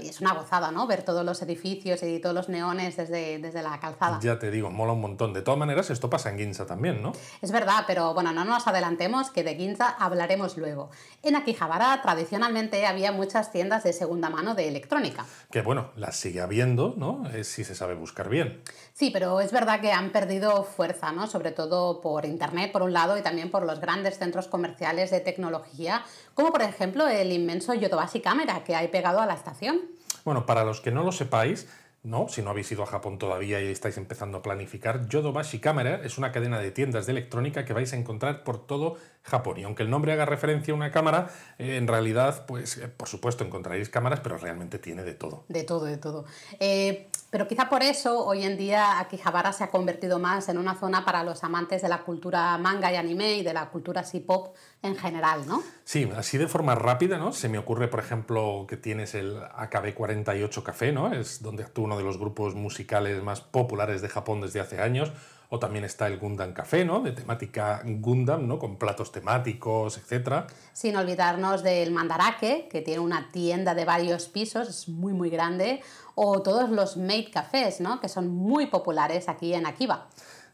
Y 0.00 0.08
es 0.08 0.20
una 0.22 0.32
gozada, 0.32 0.70
¿no? 0.70 0.86
Ver 0.86 1.02
todos 1.02 1.24
los 1.24 1.42
edificios 1.42 2.02
y 2.02 2.18
todos 2.20 2.34
los 2.34 2.48
neones 2.48 2.96
desde, 2.96 3.38
desde 3.38 3.62
la 3.62 3.78
calzada. 3.78 4.18
Ya 4.22 4.38
te 4.38 4.50
digo, 4.50 4.70
mola 4.70 4.94
un 4.94 5.00
montón. 5.02 5.34
De 5.34 5.42
todas 5.42 5.58
maneras, 5.58 5.90
esto 5.90 6.08
pasa 6.08 6.30
en 6.30 6.38
Ginza 6.38 6.64
también, 6.64 7.02
¿no? 7.02 7.12
Es 7.42 7.52
verdad, 7.52 7.84
pero 7.86 8.14
bueno, 8.14 8.32
no 8.32 8.46
nos 8.46 8.66
adelantemos, 8.66 9.30
que 9.30 9.44
de 9.44 9.56
Ginza 9.56 9.88
hablaremos 9.98 10.56
luego. 10.56 10.90
En 11.22 11.36
Akihabara 11.36 12.00
tradicionalmente 12.00 12.86
había 12.86 13.12
muchas 13.12 13.52
tiendas 13.52 13.84
de 13.84 13.92
segunda 13.92 14.30
mano 14.30 14.54
de 14.54 14.68
electrónica. 14.68 15.26
Que 15.50 15.60
bueno, 15.60 15.90
las 15.96 16.16
sigue 16.16 16.40
habiendo, 16.40 16.94
¿no? 16.96 17.28
Es 17.28 17.48
si 17.48 17.62
se 17.62 17.74
sabe 17.74 17.94
buscar 17.94 18.30
bien. 18.30 18.62
Sí, 18.94 19.10
pero 19.10 19.40
es 19.40 19.52
verdad 19.52 19.80
que 19.80 19.92
han 19.92 20.10
perdido 20.12 20.64
fuerza, 20.64 21.12
¿no? 21.12 21.26
Sobre 21.26 21.52
todo 21.52 22.00
por 22.00 22.24
internet, 22.24 22.72
por 22.72 22.82
un 22.82 22.94
lado, 22.94 23.18
y 23.18 23.22
también 23.22 23.50
por 23.50 23.66
los 23.66 23.80
grandes 23.80 24.18
centros 24.18 24.48
comerciales 24.48 25.10
de 25.10 25.20
tecnología, 25.20 26.04
como 26.38 26.52
por 26.52 26.62
ejemplo 26.62 27.08
el 27.08 27.32
inmenso 27.32 27.74
Yodobashi 27.74 28.20
Camera 28.20 28.62
que 28.62 28.76
hay 28.76 28.86
pegado 28.86 29.20
a 29.20 29.26
la 29.26 29.34
estación. 29.34 29.80
Bueno, 30.24 30.46
para 30.46 30.62
los 30.62 30.80
que 30.80 30.92
no 30.92 31.02
lo 31.02 31.10
sepáis, 31.10 31.66
¿no? 32.04 32.28
Si 32.28 32.42
no 32.42 32.50
habéis 32.50 32.70
ido 32.70 32.84
a 32.84 32.86
Japón 32.86 33.18
todavía 33.18 33.60
y 33.60 33.66
estáis 33.66 33.96
empezando 33.96 34.38
a 34.38 34.42
planificar, 34.42 35.08
Yodobashi 35.08 35.58
Camera 35.58 36.00
es 36.04 36.16
una 36.16 36.30
cadena 36.30 36.60
de 36.60 36.70
tiendas 36.70 37.06
de 37.06 37.12
electrónica 37.12 37.64
que 37.64 37.72
vais 37.72 37.92
a 37.92 37.96
encontrar 37.96 38.44
por 38.44 38.64
todo 38.68 38.98
Japón. 39.24 39.58
Y 39.58 39.64
aunque 39.64 39.82
el 39.82 39.90
nombre 39.90 40.12
haga 40.12 40.26
referencia 40.26 40.72
a 40.72 40.76
una 40.76 40.92
cámara, 40.92 41.28
eh, 41.58 41.76
en 41.76 41.88
realidad, 41.88 42.46
pues 42.46 42.76
eh, 42.78 42.86
por 42.86 43.08
supuesto 43.08 43.42
encontraréis 43.42 43.88
cámaras, 43.88 44.20
pero 44.20 44.38
realmente 44.38 44.78
tiene 44.78 45.02
de 45.02 45.14
todo. 45.14 45.44
De 45.48 45.64
todo, 45.64 45.86
de 45.86 45.96
todo. 45.96 46.24
Eh, 46.60 47.08
pero 47.30 47.46
quizá 47.46 47.68
por 47.68 47.82
eso 47.82 48.24
hoy 48.24 48.44
en 48.44 48.56
día 48.56 49.00
Akihabara 49.00 49.52
se 49.52 49.64
ha 49.64 49.70
convertido 49.70 50.18
más 50.18 50.48
en 50.48 50.56
una 50.56 50.76
zona 50.76 51.04
para 51.04 51.24
los 51.24 51.44
amantes 51.44 51.82
de 51.82 51.88
la 51.88 51.98
cultura 52.04 52.56
manga 52.58 52.90
y 52.92 52.96
anime 52.96 53.34
y 53.34 53.42
de 53.42 53.52
la 53.52 53.68
cultura 53.68 54.02
C-pop 54.02 54.54
en 54.82 54.96
general, 54.96 55.46
¿no? 55.46 55.62
Sí, 55.84 56.08
así 56.16 56.38
de 56.38 56.46
forma 56.46 56.74
rápida, 56.74 57.18
¿no? 57.18 57.32
Se 57.32 57.48
me 57.48 57.58
ocurre, 57.58 57.88
por 57.88 58.00
ejemplo, 58.00 58.66
que 58.68 58.76
tienes 58.76 59.14
el 59.14 59.36
AKB48 59.36 60.62
Café, 60.62 60.92
¿no? 60.92 61.12
Es 61.12 61.42
donde 61.42 61.64
actúa 61.64 61.84
uno 61.86 61.96
de 61.96 62.04
los 62.04 62.18
grupos 62.18 62.54
musicales 62.54 63.22
más 63.22 63.40
populares 63.40 64.02
de 64.02 64.08
Japón 64.08 64.40
desde 64.40 64.60
hace 64.60 64.80
años. 64.80 65.12
O 65.50 65.58
también 65.58 65.84
está 65.84 66.06
el 66.08 66.18
Gundam 66.18 66.52
Café, 66.52 66.84
¿no? 66.84 67.00
De 67.00 67.12
temática 67.12 67.80
Gundam, 67.82 68.46
¿no? 68.46 68.58
Con 68.58 68.76
platos 68.76 69.10
temáticos, 69.10 69.96
etc. 69.96 70.44
Sin 70.74 70.94
olvidarnos 70.94 71.62
del 71.62 71.90
Mandarake, 71.90 72.68
que 72.70 72.82
tiene 72.82 73.00
una 73.00 73.30
tienda 73.32 73.74
de 73.74 73.86
varios 73.86 74.28
pisos, 74.28 74.68
es 74.68 74.88
muy, 74.90 75.14
muy 75.14 75.30
grande. 75.30 75.80
O 76.14 76.42
todos 76.42 76.68
los 76.68 76.98
Made 76.98 77.30
Cafés, 77.32 77.80
¿no? 77.80 77.98
Que 77.98 78.10
son 78.10 78.28
muy 78.28 78.66
populares 78.66 79.30
aquí 79.30 79.54
en 79.54 79.64
Akiba. 79.64 80.08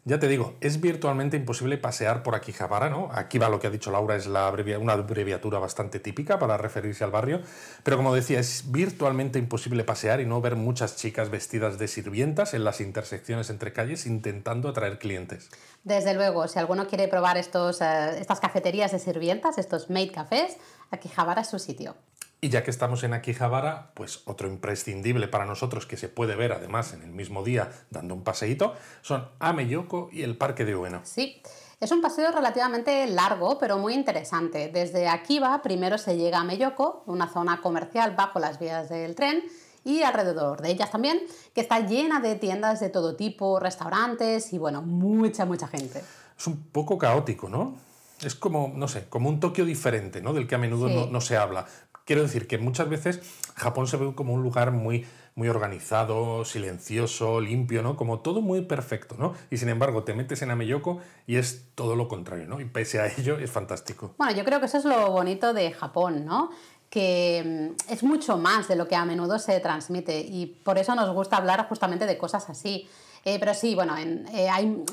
Ya 0.07 0.19
te 0.19 0.29
digo, 0.29 0.55
es 0.61 0.83
virtualmente 0.83 1.39
imposible 1.39 1.79
pasear 1.79 2.23
por 2.23 2.35
Akihabara, 2.35 2.91
¿no? 2.91 3.09
Akiba, 3.11 3.49
lo 3.49 3.59
que 3.59 3.69
ha 3.69 3.71
dicho 3.71 3.91
Laura, 3.91 4.17
es 4.17 4.27
una 4.27 4.93
abreviatura 4.93 5.59
bastante 5.59 5.99
típica 5.99 6.39
para 6.39 6.59
referirse 6.59 7.05
al 7.05 7.11
barrio, 7.11 7.41
pero 7.85 7.97
como 7.97 8.15
decía, 8.15 8.39
es 8.39 8.71
virtualmente 8.71 9.39
imposible 9.39 9.83
pasear 9.83 10.21
y 10.21 10.27
no 10.27 10.43
ver 10.43 10.57
muchas 10.57 10.97
chicas 10.97 11.31
vestidas 11.31 11.79
de 11.79 11.89
sirvientas 11.89 12.53
en 12.53 12.65
las 12.65 12.83
intersecciones 12.83 13.49
entre 13.49 13.73
calles 13.73 14.05
intentando 14.05 14.69
atraer 14.69 14.99
clientes. 14.99 15.49
Desde 15.85 16.13
luego, 16.13 16.49
si 16.49 16.59
alguno 16.59 16.87
quiere 16.87 17.09
probar 17.09 17.39
estos, 17.39 17.81
eh, 17.81 18.19
estas 18.21 18.41
cafeterías 18.41 18.93
de 18.93 18.99
sirvientas, 18.99 19.57
estos 19.57 19.89
maid 19.89 20.13
cafés, 20.13 20.59
Akihabara 20.91 21.41
es 21.41 21.49
su 21.49 21.59
sitio. 21.59 21.97
Y 22.45 22.51
ya 22.51 22.63
que 22.63 22.71
estamos 22.71 23.03
en 23.05 23.15
Akihabara, 23.15 23.93
pues 23.95 24.21
otro 24.27 24.49
imprescindible 24.49 25.29
para 25.29 25.47
nosotros 25.47 25.87
que 25.87 25.97
se 25.97 26.11
puede 26.11 26.37
ver 26.37 26.53
además 26.53 26.93
en 26.93 27.01
el 27.01 27.09
mismo 27.09 27.43
día 27.43 27.73
dando 27.89 28.13
un 28.13 28.23
paseíto 28.23 28.75
son 29.01 29.27
Ameyoko 29.39 30.11
y 30.13 30.25
el 30.25 30.37
Parque 30.37 30.67
de 30.67 30.77
Ueno. 30.77 31.01
Sí, 31.05 31.41
es 31.81 31.91
un 31.91 32.03
paseo 32.03 32.33
relativamente 32.33 33.07
largo 33.07 33.59
pero 33.59 33.79
muy 33.79 33.95
interesante. 33.95 34.69
Desde 34.69 35.09
Akiba 35.09 35.63
primero 35.63 35.97
se 35.97 36.19
llega 36.19 36.37
a 36.37 36.41
Ameyoko, 36.43 37.05
una 37.07 37.33
zona 37.33 37.63
comercial 37.63 38.15
bajo 38.15 38.39
las 38.41 38.59
vías 38.59 38.91
del 38.91 39.15
tren, 39.15 39.43
y 39.83 40.03
alrededor 40.03 40.61
de 40.61 40.73
ellas 40.73 40.91
también, 40.91 41.23
que 41.55 41.63
está 41.63 41.81
llena 41.81 42.21
de 42.21 42.35
tiendas 42.35 42.79
de 42.79 42.91
todo 42.91 43.17
tipo, 43.17 43.59
restaurantes 43.59 44.53
y 44.53 44.59
bueno, 44.59 44.83
mucha, 44.83 45.47
mucha 45.47 45.67
gente. 45.67 46.05
Es 46.39 46.47
un 46.47 46.63
poco 46.65 46.99
caótico, 46.99 47.49
¿no? 47.49 47.75
Es 48.23 48.35
como, 48.35 48.73
no 48.75 48.89
sé, 48.89 49.07
como 49.09 49.29
un 49.29 49.41
Tokio 49.41 49.65
diferente, 49.65 50.23
¿no? 50.23 50.33
Del 50.33 50.47
que 50.47 50.55
a 50.55 50.59
menudo 50.59 50.89
no, 50.89 51.07
no, 51.07 51.21
se 51.21 51.37
habla. 51.37 51.67
Quiero 52.05 52.23
decir 52.23 52.47
que 52.47 52.59
muchas 52.59 52.89
veces 52.89 53.21
Japón 53.55 53.87
se 53.87 53.97
ve 53.97 54.15
como 54.15 54.35
un 54.35 54.43
lugar 54.43 54.73
muy, 54.73 55.07
muy 55.35 55.49
organizado, 55.49 56.45
silencioso, 56.45 57.41
limpio, 57.41 57.83
¿no? 57.83 57.97
Como 57.97 58.21
todo 58.21 58.43
muy 58.43 58.63
perfecto, 58.63 59.17
¿no? 59.19 59.35
Y 59.51 59.57
sin 59.57 59.71
embargo 59.71 60.05
te 60.05 60.13
metes 60.15 60.43
en 60.43 60.51
Ameyoko 60.51 61.01
y 61.27 61.37
es 61.37 61.69
todo 61.75 61.97
lo 61.97 62.09
contrario, 62.09 62.47
¿no? 62.47 62.61
Y 62.61 62.67
pese 62.67 63.01
a 63.01 63.07
ello 63.07 63.39
es 63.39 63.51
fantástico. 63.51 64.15
Bueno, 64.19 64.35
yo 64.35 64.45
creo 64.45 64.61
que 64.61 64.67
eso 64.67 64.79
es 64.79 64.85
lo 64.85 65.11
bonito 65.11 65.55
de 65.55 65.73
Japón, 65.73 66.25
¿no? 66.25 66.51
que 66.95 67.75
mm, 67.89 67.93
es 67.93 68.05
mucho 68.05 68.39
más 68.39 68.69
de 68.69 68.77
lo 68.77 68.87
que 68.87 68.95
a 68.95 69.05
menudo 69.05 69.41
se 69.41 69.59
transmite 69.59 70.21
y 70.21 70.47
por 70.47 70.79
eso 70.79 70.95
nos 70.95 71.13
gusta 71.13 71.39
hablar 71.39 71.67
justamente 71.69 72.07
de 72.07 72.17
cosas 72.17 72.49
así. 72.49 72.89
Eh, 73.25 73.39
pero 73.39 73.55
sí, 73.55 73.75
bueno, 73.75 73.97
en, 73.97 74.27
eh, 74.35 74.49
hay, 74.51 74.85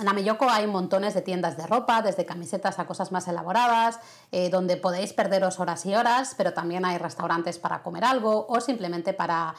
hay 0.50 0.68
montones 0.68 1.14
de 1.14 1.22
tiendas 1.22 1.58
de 1.58 1.68
ropa, 1.68 2.02
desde 2.02 2.26
camisetas 2.26 2.80
a 2.80 2.86
cosas 2.86 3.12
más 3.12 3.28
elaboradas, 3.28 4.00
eh, 4.32 4.50
donde 4.50 4.78
podéis 4.78 5.14
perderos 5.14 5.60
horas 5.60 5.86
y 5.86 5.96
horas, 5.96 6.34
pero 6.38 6.54
también 6.54 6.86
hay 6.86 6.98
restaurantes 6.98 7.60
para 7.60 7.84
comer 7.84 8.06
algo 8.06 8.46
o 8.48 8.60
simplemente 8.62 9.14
para 9.14 9.54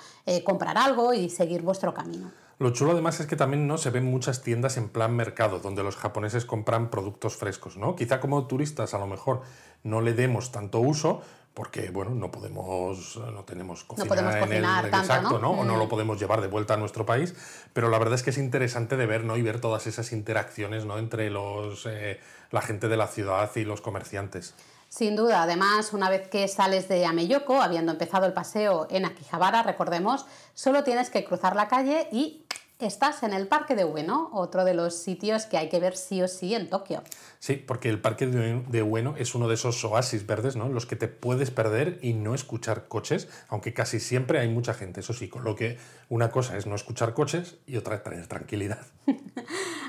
comprar 0.45 0.79
algo 0.79 1.13
y 1.13 1.29
seguir 1.29 1.63
vuestro 1.63 1.93
camino. 1.93 2.31
Lo 2.59 2.71
chulo 2.71 2.93
además 2.93 3.19
es 3.19 3.27
que 3.27 3.35
también 3.35 3.67
¿no? 3.67 3.77
se 3.77 3.91
ven 3.91 4.05
muchas 4.05 4.43
tiendas 4.43 4.77
en 4.77 4.89
plan 4.89 5.17
mercado, 5.17 5.59
donde 5.59 5.83
los 5.83 5.97
japoneses 5.97 6.45
compran 6.45 6.91
productos 6.91 7.37
frescos. 7.37 7.77
¿no? 7.77 7.97
Quizá 7.97 8.21
como 8.21 8.47
turistas 8.47 8.95
a 8.95 8.99
lo 8.99 9.07
mejor 9.07 9.43
no 9.83 10.01
le 10.01 10.13
demos 10.13 10.53
tanto 10.53 10.79
uso, 10.79 11.23
porque 11.55 11.91
bueno, 11.91 12.13
no 12.15 12.31
podemos, 12.31 13.17
no 13.19 13.45
tenemos 13.45 13.85
cocina 13.85 14.05
no 14.05 14.09
podemos 14.09 14.35
en 14.35 14.43
el, 14.43 14.49
cocinar 14.49 14.83
tanto, 14.91 14.99
exacto, 14.99 15.39
¿no? 15.39 15.51
O 15.51 15.65
no 15.65 15.77
lo 15.77 15.87
Mm. 15.87 15.89
podemos 15.89 16.19
llevar 16.19 16.41
de 16.41 16.49
vuelta 16.49 16.75
a 16.75 16.77
nuestro 16.79 17.05
país, 17.05 17.35
pero 17.73 17.89
la 17.91 17.99
verdad 17.99 18.15
es 18.15 18.23
que 18.23 18.31
es 18.31 18.39
interesante 18.39 18.97
de 18.97 19.07
ver, 19.07 19.25
¿no? 19.25 19.37
Y 19.37 19.43
ver 19.43 19.61
todas 19.61 19.87
esas 19.87 20.13
interacciones, 20.13 20.87
¿no? 20.87 20.99
Entre 20.99 21.29
los, 21.31 21.85
eh, 21.87 22.21
la 22.51 22.63
gente 22.63 22.89
de 22.89 22.97
la 22.97 23.07
ciudad 23.07 23.51
y 23.57 23.65
los 23.65 23.81
comerciantes. 23.81 24.55
Sin 24.89 25.17
duda, 25.17 25.43
además, 25.43 25.95
una 25.95 26.11
vez 26.11 26.29
que 26.29 26.47
sales 26.49 26.87
de 26.89 27.07
Ameyoko, 27.07 27.63
habiendo 27.63 27.93
empezado 27.93 28.27
el 28.27 28.35
paseo 28.35 28.87
en 28.91 29.07
Akihabara, 29.07 29.63
recordemos, 29.63 30.27
solo 30.55 30.85
tienes 30.85 31.09
que 31.09 31.25
cruzar 31.25 31.57
la 31.57 31.67
calle 31.69 32.09
y 32.13 32.45
estás 32.87 33.23
en 33.23 33.33
el 33.33 33.49
Parque 33.49 33.75
de 33.75 33.85
Ueno, 33.85 34.31
otro 34.33 34.65
de 34.65 34.75
los 34.75 34.97
sitios 34.97 35.47
que 35.47 35.59
hay 35.59 35.69
que 35.69 35.81
ver 35.81 35.97
sí 35.97 36.23
o 36.23 36.29
sí 36.29 36.55
en 36.55 36.69
Tokio. 36.69 37.03
Sí, 37.39 37.57
porque 37.57 37.89
el 37.89 38.01
parque 38.01 38.27
de 38.27 38.83
Ueno 38.83 39.15
es 39.17 39.35
uno 39.35 39.49
de 39.49 39.55
esos 39.55 39.85
oasis 39.85 40.27
verdes, 40.27 40.57
¿no? 40.57 40.69
Los 40.69 40.87
que 40.87 40.97
te 40.97 41.09
puedes 41.09 41.51
perder 41.51 41.99
y 42.03 42.13
no 42.13 42.35
escuchar 42.35 42.89
coches, 42.89 43.29
aunque 43.49 43.75
casi 43.75 44.01
siempre 44.01 44.39
hay 44.39 44.49
mucha 44.49 44.75
gente, 44.75 45.01
eso 45.01 45.13
sí, 45.13 45.29
con 45.29 45.45
lo 45.45 45.57
que 45.57 45.79
una 46.09 46.31
cosa 46.31 46.57
es 46.57 46.67
no 46.67 46.75
escuchar 46.75 47.15
coches 47.15 47.57
y 47.67 47.77
otra 47.77 47.97
es 47.97 48.03
tener 48.03 48.27
tranquilidad. 48.27 48.79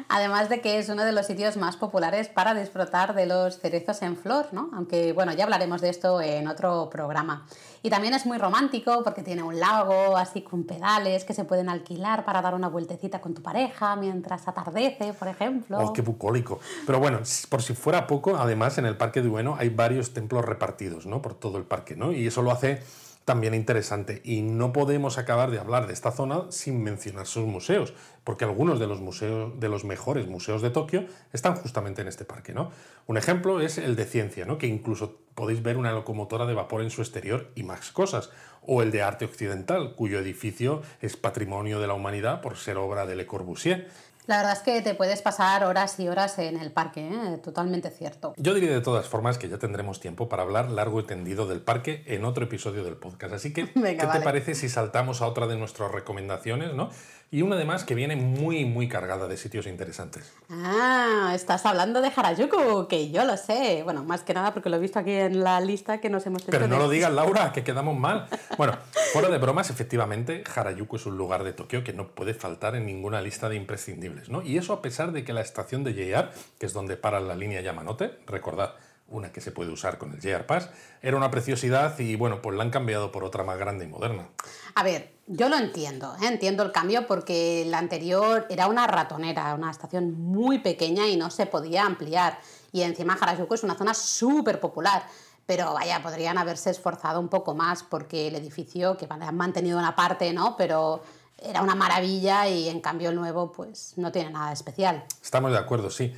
Además 0.10 0.50
de 0.50 0.62
que 0.62 0.80
es 0.80 0.90
uno 0.90 1.04
de 1.04 1.12
los 1.12 1.28
sitios 1.28 1.58
más 1.58 1.76
populares 1.76 2.28
para 2.28 2.54
disfrutar 2.54 3.14
de 3.16 3.26
los 3.26 3.60
cerezos 3.60 4.02
en 4.02 4.18
flor, 4.18 4.48
¿no? 4.52 4.70
Aunque 4.74 5.14
bueno, 5.14 5.34
ya 5.34 5.44
hablaremos 5.44 5.82
de 5.82 5.90
esto 5.90 6.22
en 6.22 6.48
otro 6.48 6.90
programa. 6.90 7.48
Y 7.86 7.90
también 7.90 8.14
es 8.14 8.26
muy 8.26 8.38
romántico 8.38 9.04
porque 9.04 9.24
tiene 9.24 9.44
un 9.44 9.60
lago 9.60 10.16
así 10.16 10.42
con 10.42 10.64
pedales 10.64 11.26
que 11.26 11.34
se 11.34 11.44
pueden 11.44 11.68
alquilar 11.68 12.24
para 12.24 12.42
dar 12.42 12.56
una 12.56 12.70
vueltecita 12.70 13.20
con 13.20 13.34
tu 13.34 13.42
pareja 13.42 13.98
mientras 13.98 14.48
atardece, 14.48 15.12
por 15.12 15.28
ejemplo. 15.28 15.78
Oh, 15.80 15.92
qué 15.92 16.02
bucólico. 16.02 16.62
Pero 16.86 17.00
bueno, 17.00 17.20
por 17.50 17.62
si 17.62 17.74
fuera 17.74 18.08
poco, 18.08 18.38
además 18.38 18.78
en 18.78 18.86
el 18.86 18.96
Parque 18.96 19.22
de 19.22 19.28
Ueno 19.28 19.58
hay 19.60 19.68
varios 19.68 20.14
templos 20.14 20.46
repartidos, 20.46 21.06
¿no? 21.06 21.22
Por 21.22 21.34
todo 21.34 21.58
el 21.58 21.66
parque, 21.66 21.98
¿no? 21.98 22.14
Y 22.14 22.26
eso 22.26 22.42
lo 22.42 22.52
hace 22.52 22.82
también 23.26 23.54
interesante. 23.54 24.22
Y 24.24 24.42
no 24.42 24.74
podemos 24.74 25.18
acabar 25.18 25.52
de 25.52 25.60
hablar 25.60 25.88
de 25.88 25.94
esta 25.94 26.12
zona 26.12 26.46
sin 26.50 26.84
mencionar 26.84 27.26
sus 27.26 27.46
museos, 27.46 27.94
porque 28.24 28.46
algunos 28.46 28.80
de 28.80 28.88
los 28.88 29.02
museos, 29.02 29.60
de 29.60 29.70
los 29.70 29.86
mejores 29.86 30.28
museos 30.28 30.62
de 30.62 30.70
Tokio, 30.70 31.06
están 31.32 31.56
justamente 31.56 32.02
en 32.02 32.08
este 32.08 32.26
parque, 32.26 32.54
¿no? 32.54 32.72
Un 33.08 33.18
ejemplo 33.18 33.62
es 33.62 33.78
el 33.78 33.96
de 33.96 34.06
ciencia, 34.06 34.46
¿no? 34.46 34.58
Que 34.58 34.68
incluso 34.68 35.20
podéis 35.36 35.64
ver 35.64 35.78
una 35.78 35.92
locomotora 35.92 36.46
de 36.46 36.54
vapor 36.54 36.82
en 36.82 36.90
su 36.90 37.02
exterior 37.02 37.52
y 37.56 37.64
más 37.64 37.92
cosas. 37.92 38.30
O 38.66 38.82
el 38.82 38.92
de 38.92 39.02
arte 39.02 39.26
occidental, 39.26 39.96
cuyo 39.96 40.20
edificio 40.20 40.82
es 41.02 41.18
patrimonio 41.18 41.80
de 41.80 41.88
la 41.88 41.94
humanidad 41.94 42.42
por 42.42 42.58
ser 42.58 42.78
obra 42.78 43.06
de 43.06 43.16
Le 43.16 43.26
Corbusier. 43.26 43.90
La 44.26 44.38
verdad 44.38 44.54
es 44.54 44.60
que 44.60 44.82
te 44.82 44.94
puedes 44.94 45.22
pasar 45.22 45.66
horas 45.66 46.00
y 46.00 46.08
horas 46.08 46.40
en 46.40 46.58
el 46.58 46.72
parque, 46.72 47.08
¿eh? 47.08 47.38
totalmente 47.44 47.90
cierto. 47.90 48.34
Yo 48.38 48.54
diría 48.54 48.72
de 48.72 48.82
todas 48.82 49.08
formas 49.08 49.38
que 49.38 49.50
ya 49.50 49.58
tendremos 49.58 50.00
tiempo 50.00 50.30
para 50.30 50.44
hablar 50.44 50.72
largo 50.72 51.02
y 51.02 51.04
tendido 51.04 51.46
del 51.46 51.62
parque 51.62 52.04
en 52.08 52.24
otro 52.24 52.46
episodio 52.46 52.84
del 52.86 52.96
podcast. 52.96 53.34
Así 53.34 53.52
que, 53.52 53.64
Venga, 53.76 54.00
¿qué 54.00 54.06
vale. 54.06 54.20
te 54.20 54.24
parece 54.24 54.56
si 54.56 54.70
saltamos 54.70 55.22
a 55.22 55.28
otra 55.28 55.48
de 55.48 55.58
nuestras 55.58 55.92
recomendaciones, 55.92 56.74
¿no? 56.74 56.90
Y 57.34 57.42
una 57.42 57.56
además 57.56 57.84
que 57.84 57.96
viene 57.96 58.16
muy, 58.16 58.64
muy 58.64 58.88
cargada 58.88 59.28
de 59.28 59.38
sitios 59.38 59.66
interesantes. 59.66 60.32
Ah, 60.52 61.32
estás 61.34 61.66
hablando 61.66 62.00
de 62.00 62.12
Harajuku, 62.16 62.88
que 62.88 63.10
yo 63.10 63.26
lo 63.26 63.38
sé. 63.38 63.82
Bueno, 63.84 64.04
más 64.04 64.22
que 64.22 64.36
nada 64.36 64.54
porque 64.54 64.70
lo 64.70 64.76
he 64.78 64.80
visto 64.80 65.00
aquí 65.00 65.14
en 65.14 65.44
la 65.44 65.60
lista 65.60 66.00
que 66.00 66.12
nos 66.12 66.24
hemos 66.28 66.44
hecho. 66.44 66.52
Pero 66.52 66.68
no 66.68 66.76
de- 66.76 66.82
lo 66.84 66.90
digas, 66.92 67.12
Laura, 67.16 67.52
que 67.52 67.64
quedamos 67.64 67.98
mal. 67.98 68.28
Bueno, 68.56 68.78
fuera 69.14 69.30
de 69.30 69.40
bromas, 69.40 69.72
efectivamente, 69.72 70.44
Harajuku 70.56 70.98
es 70.98 71.08
un 71.08 71.18
lugar 71.18 71.44
de 71.44 71.54
Tokio 71.54 71.84
que 71.84 71.92
no 71.92 72.10
puede 72.10 72.36
faltar 72.36 72.76
en 72.76 72.86
ninguna 72.86 73.20
lista 73.20 73.50
de 73.50 73.56
imprescindibles, 73.56 74.30
¿no? 74.30 74.44
Y 74.44 74.60
eso 74.60 74.72
a 74.72 74.84
pesar 74.84 75.12
de 75.12 75.24
que 75.24 75.34
la 75.34 75.42
estación 75.42 75.84
de 75.84 75.94
JR, 75.96 76.30
que 76.60 76.68
es 76.68 76.74
donde 76.74 76.98
para 76.98 77.20
la 77.20 77.34
línea 77.36 77.62
Yamanote, 77.62 78.12
recordad, 78.28 78.76
una 79.10 79.32
que 79.32 79.42
se 79.42 79.52
puede 79.52 79.70
usar 79.72 79.98
con 79.98 80.12
el 80.14 80.20
JR 80.22 80.46
Pass, 80.46 80.70
era 81.02 81.18
una 81.18 81.30
preciosidad 81.30 81.98
y 82.00 82.16
bueno, 82.16 82.42
pues 82.42 82.56
la 82.56 82.64
han 82.64 82.70
cambiado 82.72 83.12
por 83.12 83.24
otra 83.24 83.44
más 83.44 83.58
grande 83.60 83.86
y 83.86 83.88
moderna. 83.88 84.28
A 84.76 84.84
ver, 84.84 85.14
yo 85.28 85.50
lo 85.50 85.56
entiendo, 85.56 86.16
¿eh? 86.22 86.28
entiendo 86.28 86.64
el 86.64 86.72
cambio 86.72 87.08
porque 87.08 87.64
la 87.68 87.78
anterior 87.78 88.46
era 88.50 88.68
una 88.68 88.88
ratonera, 88.88 89.54
una 89.56 89.72
estación 89.72 90.20
muy 90.20 90.60
pequeña 90.60 91.08
y 91.08 91.16
no 91.16 91.30
se 91.30 91.46
podía 91.46 91.86
ampliar. 91.86 92.40
Y 92.72 92.82
encima 92.82 93.18
Harajuku 93.20 93.54
es 93.54 93.64
una 93.64 93.76
zona 93.76 93.94
súper 93.94 94.60
popular. 94.60 95.06
Pero 95.46 95.74
vaya, 95.74 96.02
podrían 96.02 96.38
haberse 96.38 96.70
esforzado 96.70 97.20
un 97.20 97.28
poco 97.28 97.54
más 97.54 97.84
porque 97.84 98.28
el 98.28 98.36
edificio, 98.36 98.96
que 98.96 99.08
han 99.10 99.36
mantenido 99.36 99.78
una 99.78 99.94
parte, 99.94 100.32
¿no? 100.32 100.56
Pero 100.56 101.04
era 101.38 101.62
una 101.62 101.76
maravilla 101.76 102.48
y 102.48 102.70
en 102.70 102.80
cambio 102.80 103.10
el 103.10 103.16
nuevo 103.16 103.52
pues 103.52 103.94
no 103.98 104.12
tiene 104.12 104.32
nada 104.32 104.54
especial. 104.54 105.04
Estamos 105.22 105.52
de 105.52 105.58
acuerdo, 105.58 105.90
sí. 105.90 106.14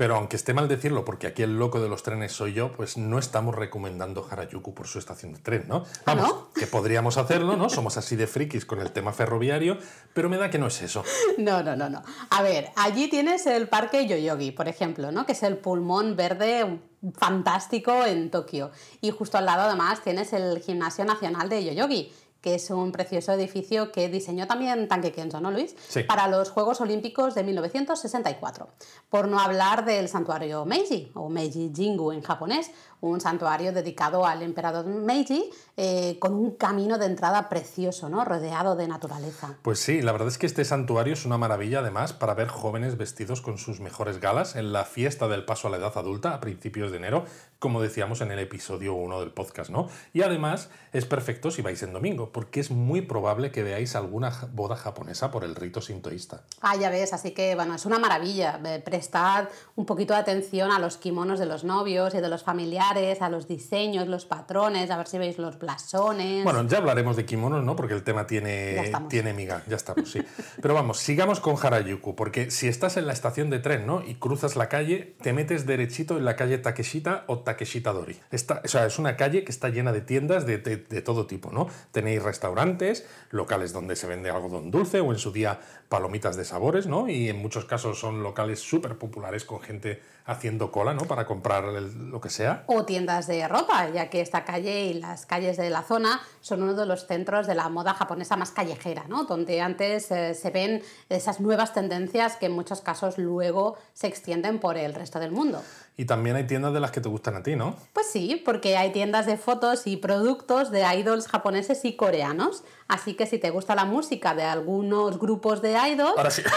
Pero 0.00 0.16
aunque 0.16 0.36
esté 0.36 0.54
mal 0.54 0.66
decirlo, 0.66 1.04
porque 1.04 1.26
aquí 1.26 1.42
el 1.42 1.58
loco 1.58 1.78
de 1.78 1.86
los 1.86 2.02
trenes 2.02 2.32
soy 2.32 2.54
yo, 2.54 2.72
pues 2.72 2.96
no 2.96 3.18
estamos 3.18 3.54
recomendando 3.54 4.26
Harajuku 4.30 4.72
por 4.72 4.86
su 4.86 4.98
estación 4.98 5.34
de 5.34 5.40
tren, 5.40 5.66
¿no? 5.68 5.84
¿Ah, 6.06 6.14
Vamos, 6.14 6.26
no? 6.26 6.50
que 6.54 6.66
podríamos 6.66 7.18
hacerlo, 7.18 7.58
¿no? 7.58 7.68
Somos 7.68 7.98
así 7.98 8.16
de 8.16 8.26
frikis 8.26 8.64
con 8.64 8.80
el 8.80 8.92
tema 8.92 9.12
ferroviario, 9.12 9.76
pero 10.14 10.30
me 10.30 10.38
da 10.38 10.48
que 10.48 10.58
no 10.58 10.68
es 10.68 10.80
eso. 10.80 11.04
No, 11.36 11.62
no, 11.62 11.76
no, 11.76 11.90
no. 11.90 12.02
A 12.30 12.42
ver, 12.42 12.70
allí 12.76 13.08
tienes 13.10 13.44
el 13.44 13.68
parque 13.68 14.06
Yoyogi, 14.06 14.52
por 14.52 14.68
ejemplo, 14.68 15.12
¿no? 15.12 15.26
Que 15.26 15.32
es 15.32 15.42
el 15.42 15.58
pulmón 15.58 16.16
verde 16.16 16.80
fantástico 17.18 18.06
en 18.06 18.30
Tokio. 18.30 18.70
Y 19.02 19.10
justo 19.10 19.36
al 19.36 19.44
lado 19.44 19.64
además 19.64 20.02
tienes 20.02 20.32
el 20.32 20.60
Gimnasio 20.62 21.04
Nacional 21.04 21.50
de 21.50 21.62
Yoyogi, 21.62 22.10
que 22.40 22.54
es 22.54 22.70
un 22.70 22.92
precioso 22.92 23.32
edificio 23.32 23.92
que 23.92 24.08
diseñó 24.08 24.46
también 24.46 24.88
Tanque 24.88 25.12
Kenzo, 25.12 25.40
¿no, 25.40 25.50
Luis? 25.50 25.74
Sí. 25.88 26.02
Para 26.04 26.28
los 26.28 26.50
Juegos 26.50 26.80
Olímpicos 26.80 27.34
de 27.34 27.44
1964. 27.44 28.68
Por 29.08 29.28
no 29.28 29.40
hablar 29.40 29.84
del 29.84 30.08
santuario 30.08 30.64
Meiji, 30.64 31.10
o 31.14 31.28
Meiji 31.28 31.70
Jingu 31.74 32.12
en 32.12 32.22
japonés, 32.22 32.70
un 33.00 33.20
santuario 33.20 33.72
dedicado 33.72 34.26
al 34.26 34.42
emperador 34.42 34.84
Meiji, 34.86 35.50
eh, 35.76 36.18
con 36.18 36.34
un 36.34 36.52
camino 36.52 36.98
de 36.98 37.06
entrada 37.06 37.48
precioso, 37.48 38.08
¿no? 38.08 38.24
Rodeado 38.24 38.76
de 38.76 38.88
naturaleza. 38.88 39.54
Pues 39.62 39.80
sí, 39.80 40.02
la 40.02 40.12
verdad 40.12 40.28
es 40.28 40.38
que 40.38 40.46
este 40.46 40.64
santuario 40.64 41.14
es 41.14 41.24
una 41.24 41.38
maravilla 41.38 41.80
además 41.80 42.12
para 42.12 42.34
ver 42.34 42.48
jóvenes 42.48 42.96
vestidos 42.96 43.40
con 43.40 43.58
sus 43.58 43.80
mejores 43.80 44.20
galas 44.20 44.56
en 44.56 44.72
la 44.72 44.84
fiesta 44.84 45.28
del 45.28 45.44
paso 45.44 45.68
a 45.68 45.70
la 45.70 45.78
edad 45.78 45.96
adulta 45.96 46.34
a 46.34 46.40
principios 46.40 46.90
de 46.90 46.98
enero, 46.98 47.24
como 47.58 47.80
decíamos 47.80 48.20
en 48.20 48.30
el 48.30 48.38
episodio 48.38 48.94
1 48.94 49.20
del 49.20 49.32
podcast, 49.32 49.70
¿no? 49.70 49.88
Y 50.12 50.22
además 50.22 50.70
es 50.92 51.06
perfecto 51.06 51.50
si 51.50 51.62
vais 51.62 51.82
en 51.82 51.92
domingo, 51.92 52.30
porque 52.32 52.60
es 52.60 52.70
muy 52.70 53.02
probable 53.02 53.50
que 53.50 53.62
veáis 53.62 53.96
alguna 53.96 54.32
boda 54.52 54.76
japonesa 54.76 55.30
por 55.30 55.44
el 55.44 55.54
rito 55.54 55.80
sintoísta. 55.80 56.42
Ah, 56.60 56.76
ya 56.76 56.90
ves, 56.90 57.12
así 57.12 57.32
que 57.32 57.54
bueno, 57.54 57.74
es 57.74 57.86
una 57.86 57.98
maravilla. 57.98 58.60
Eh, 58.64 58.80
Prestad 58.84 59.48
un 59.76 59.86
poquito 59.86 60.14
de 60.14 60.20
atención 60.20 60.70
a 60.70 60.78
los 60.78 60.96
kimonos 60.96 61.38
de 61.38 61.46
los 61.46 61.64
novios 61.64 62.14
y 62.14 62.20
de 62.20 62.28
los 62.28 62.42
familiares, 62.42 62.89
a 62.94 63.28
los 63.28 63.46
diseños, 63.46 64.08
los 64.08 64.24
patrones, 64.24 64.90
a 64.90 64.96
ver 64.96 65.06
si 65.06 65.16
veis 65.16 65.38
los 65.38 65.58
blasones. 65.60 66.42
Bueno, 66.42 66.66
ya 66.66 66.78
hablaremos 66.78 67.16
de 67.16 67.24
kimonos, 67.24 67.62
¿no? 67.64 67.76
Porque 67.76 67.94
el 67.94 68.02
tema 68.02 68.26
tiene, 68.26 68.90
tiene 69.08 69.32
miga, 69.32 69.62
ya 69.68 69.76
estamos, 69.76 70.10
sí. 70.10 70.20
Pero 70.60 70.74
vamos, 70.74 70.98
sigamos 70.98 71.38
con 71.38 71.54
Harajuku, 71.56 72.16
porque 72.16 72.50
si 72.50 72.66
estás 72.66 72.96
en 72.96 73.06
la 73.06 73.12
estación 73.12 73.48
de 73.48 73.60
tren, 73.60 73.86
¿no? 73.86 74.02
Y 74.04 74.16
cruzas 74.16 74.56
la 74.56 74.68
calle, 74.68 75.14
te 75.22 75.32
metes 75.32 75.66
derechito 75.66 76.16
en 76.16 76.24
la 76.24 76.34
calle 76.34 76.58
Takeshita 76.58 77.24
o 77.28 77.38
Takeshita 77.38 77.92
Dori. 77.92 78.18
Esta, 78.32 78.60
o 78.64 78.68
sea, 78.68 78.86
es 78.86 78.98
una 78.98 79.16
calle 79.16 79.44
que 79.44 79.52
está 79.52 79.68
llena 79.68 79.92
de 79.92 80.00
tiendas 80.00 80.44
de, 80.44 80.58
de- 80.58 80.78
de 80.78 81.02
todo 81.02 81.26
tipo, 81.28 81.52
¿no? 81.52 81.68
Tenéis 81.92 82.20
restaurantes, 82.24 83.06
locales 83.30 83.72
donde 83.72 83.94
se 83.94 84.08
vende 84.08 84.30
algodón 84.30 84.72
dulce 84.72 84.98
o 84.98 85.12
en 85.12 85.18
su 85.18 85.30
día 85.30 85.60
palomitas 85.88 86.36
de 86.36 86.44
sabores, 86.44 86.88
¿no? 86.88 87.08
Y 87.08 87.28
en 87.28 87.36
muchos 87.36 87.66
casos 87.66 88.00
son 88.00 88.24
locales 88.24 88.58
súper 88.60 88.98
populares 88.98 89.44
con 89.44 89.60
gente 89.60 90.02
haciendo 90.30 90.70
cola, 90.70 90.94
¿no? 90.94 91.02
Para 91.06 91.26
comprar 91.26 91.64
el- 91.64 92.10
lo 92.10 92.20
que 92.20 92.30
sea. 92.30 92.64
O 92.66 92.84
tiendas 92.84 93.26
de 93.26 93.46
ropa, 93.48 93.88
ya 93.90 94.08
que 94.08 94.20
esta 94.20 94.44
calle 94.44 94.84
y 94.86 94.94
las 94.94 95.26
calles 95.26 95.56
de 95.56 95.68
la 95.70 95.82
zona 95.82 96.20
son 96.40 96.62
uno 96.62 96.74
de 96.74 96.86
los 96.86 97.06
centros 97.06 97.46
de 97.46 97.54
la 97.54 97.68
moda 97.68 97.94
japonesa 97.94 98.36
más 98.36 98.50
callejera, 98.52 99.04
¿no? 99.08 99.24
Donde 99.24 99.60
antes 99.60 100.10
eh, 100.10 100.34
se 100.34 100.50
ven 100.50 100.82
esas 101.08 101.40
nuevas 101.40 101.72
tendencias 101.74 102.36
que 102.36 102.46
en 102.46 102.52
muchos 102.52 102.80
casos 102.80 103.18
luego 103.18 103.76
se 103.92 104.06
extienden 104.06 104.58
por 104.60 104.76
el 104.76 104.94
resto 104.94 105.18
del 105.18 105.32
mundo. 105.32 105.62
Y 105.96 106.04
también 106.06 106.36
hay 106.36 106.46
tiendas 106.46 106.72
de 106.72 106.80
las 106.80 106.92
que 106.92 107.00
te 107.00 107.08
gustan 107.08 107.34
a 107.36 107.42
ti, 107.42 107.56
¿no? 107.56 107.74
Pues 107.92 108.06
sí, 108.10 108.40
porque 108.44 108.76
hay 108.76 108.90
tiendas 108.92 109.26
de 109.26 109.36
fotos 109.36 109.86
y 109.86 109.96
productos 109.98 110.70
de 110.70 110.82
idols 110.96 111.26
japoneses 111.28 111.84
y 111.84 111.94
coreanos. 111.96 112.62
Así 112.88 113.14
que 113.14 113.26
si 113.26 113.38
te 113.38 113.50
gusta 113.50 113.74
la 113.74 113.84
música 113.84 114.34
de 114.34 114.44
algunos 114.44 115.18
grupos 115.18 115.60
de 115.60 115.72
idols, 115.72 116.16
Ahora 116.16 116.30
sí. 116.30 116.42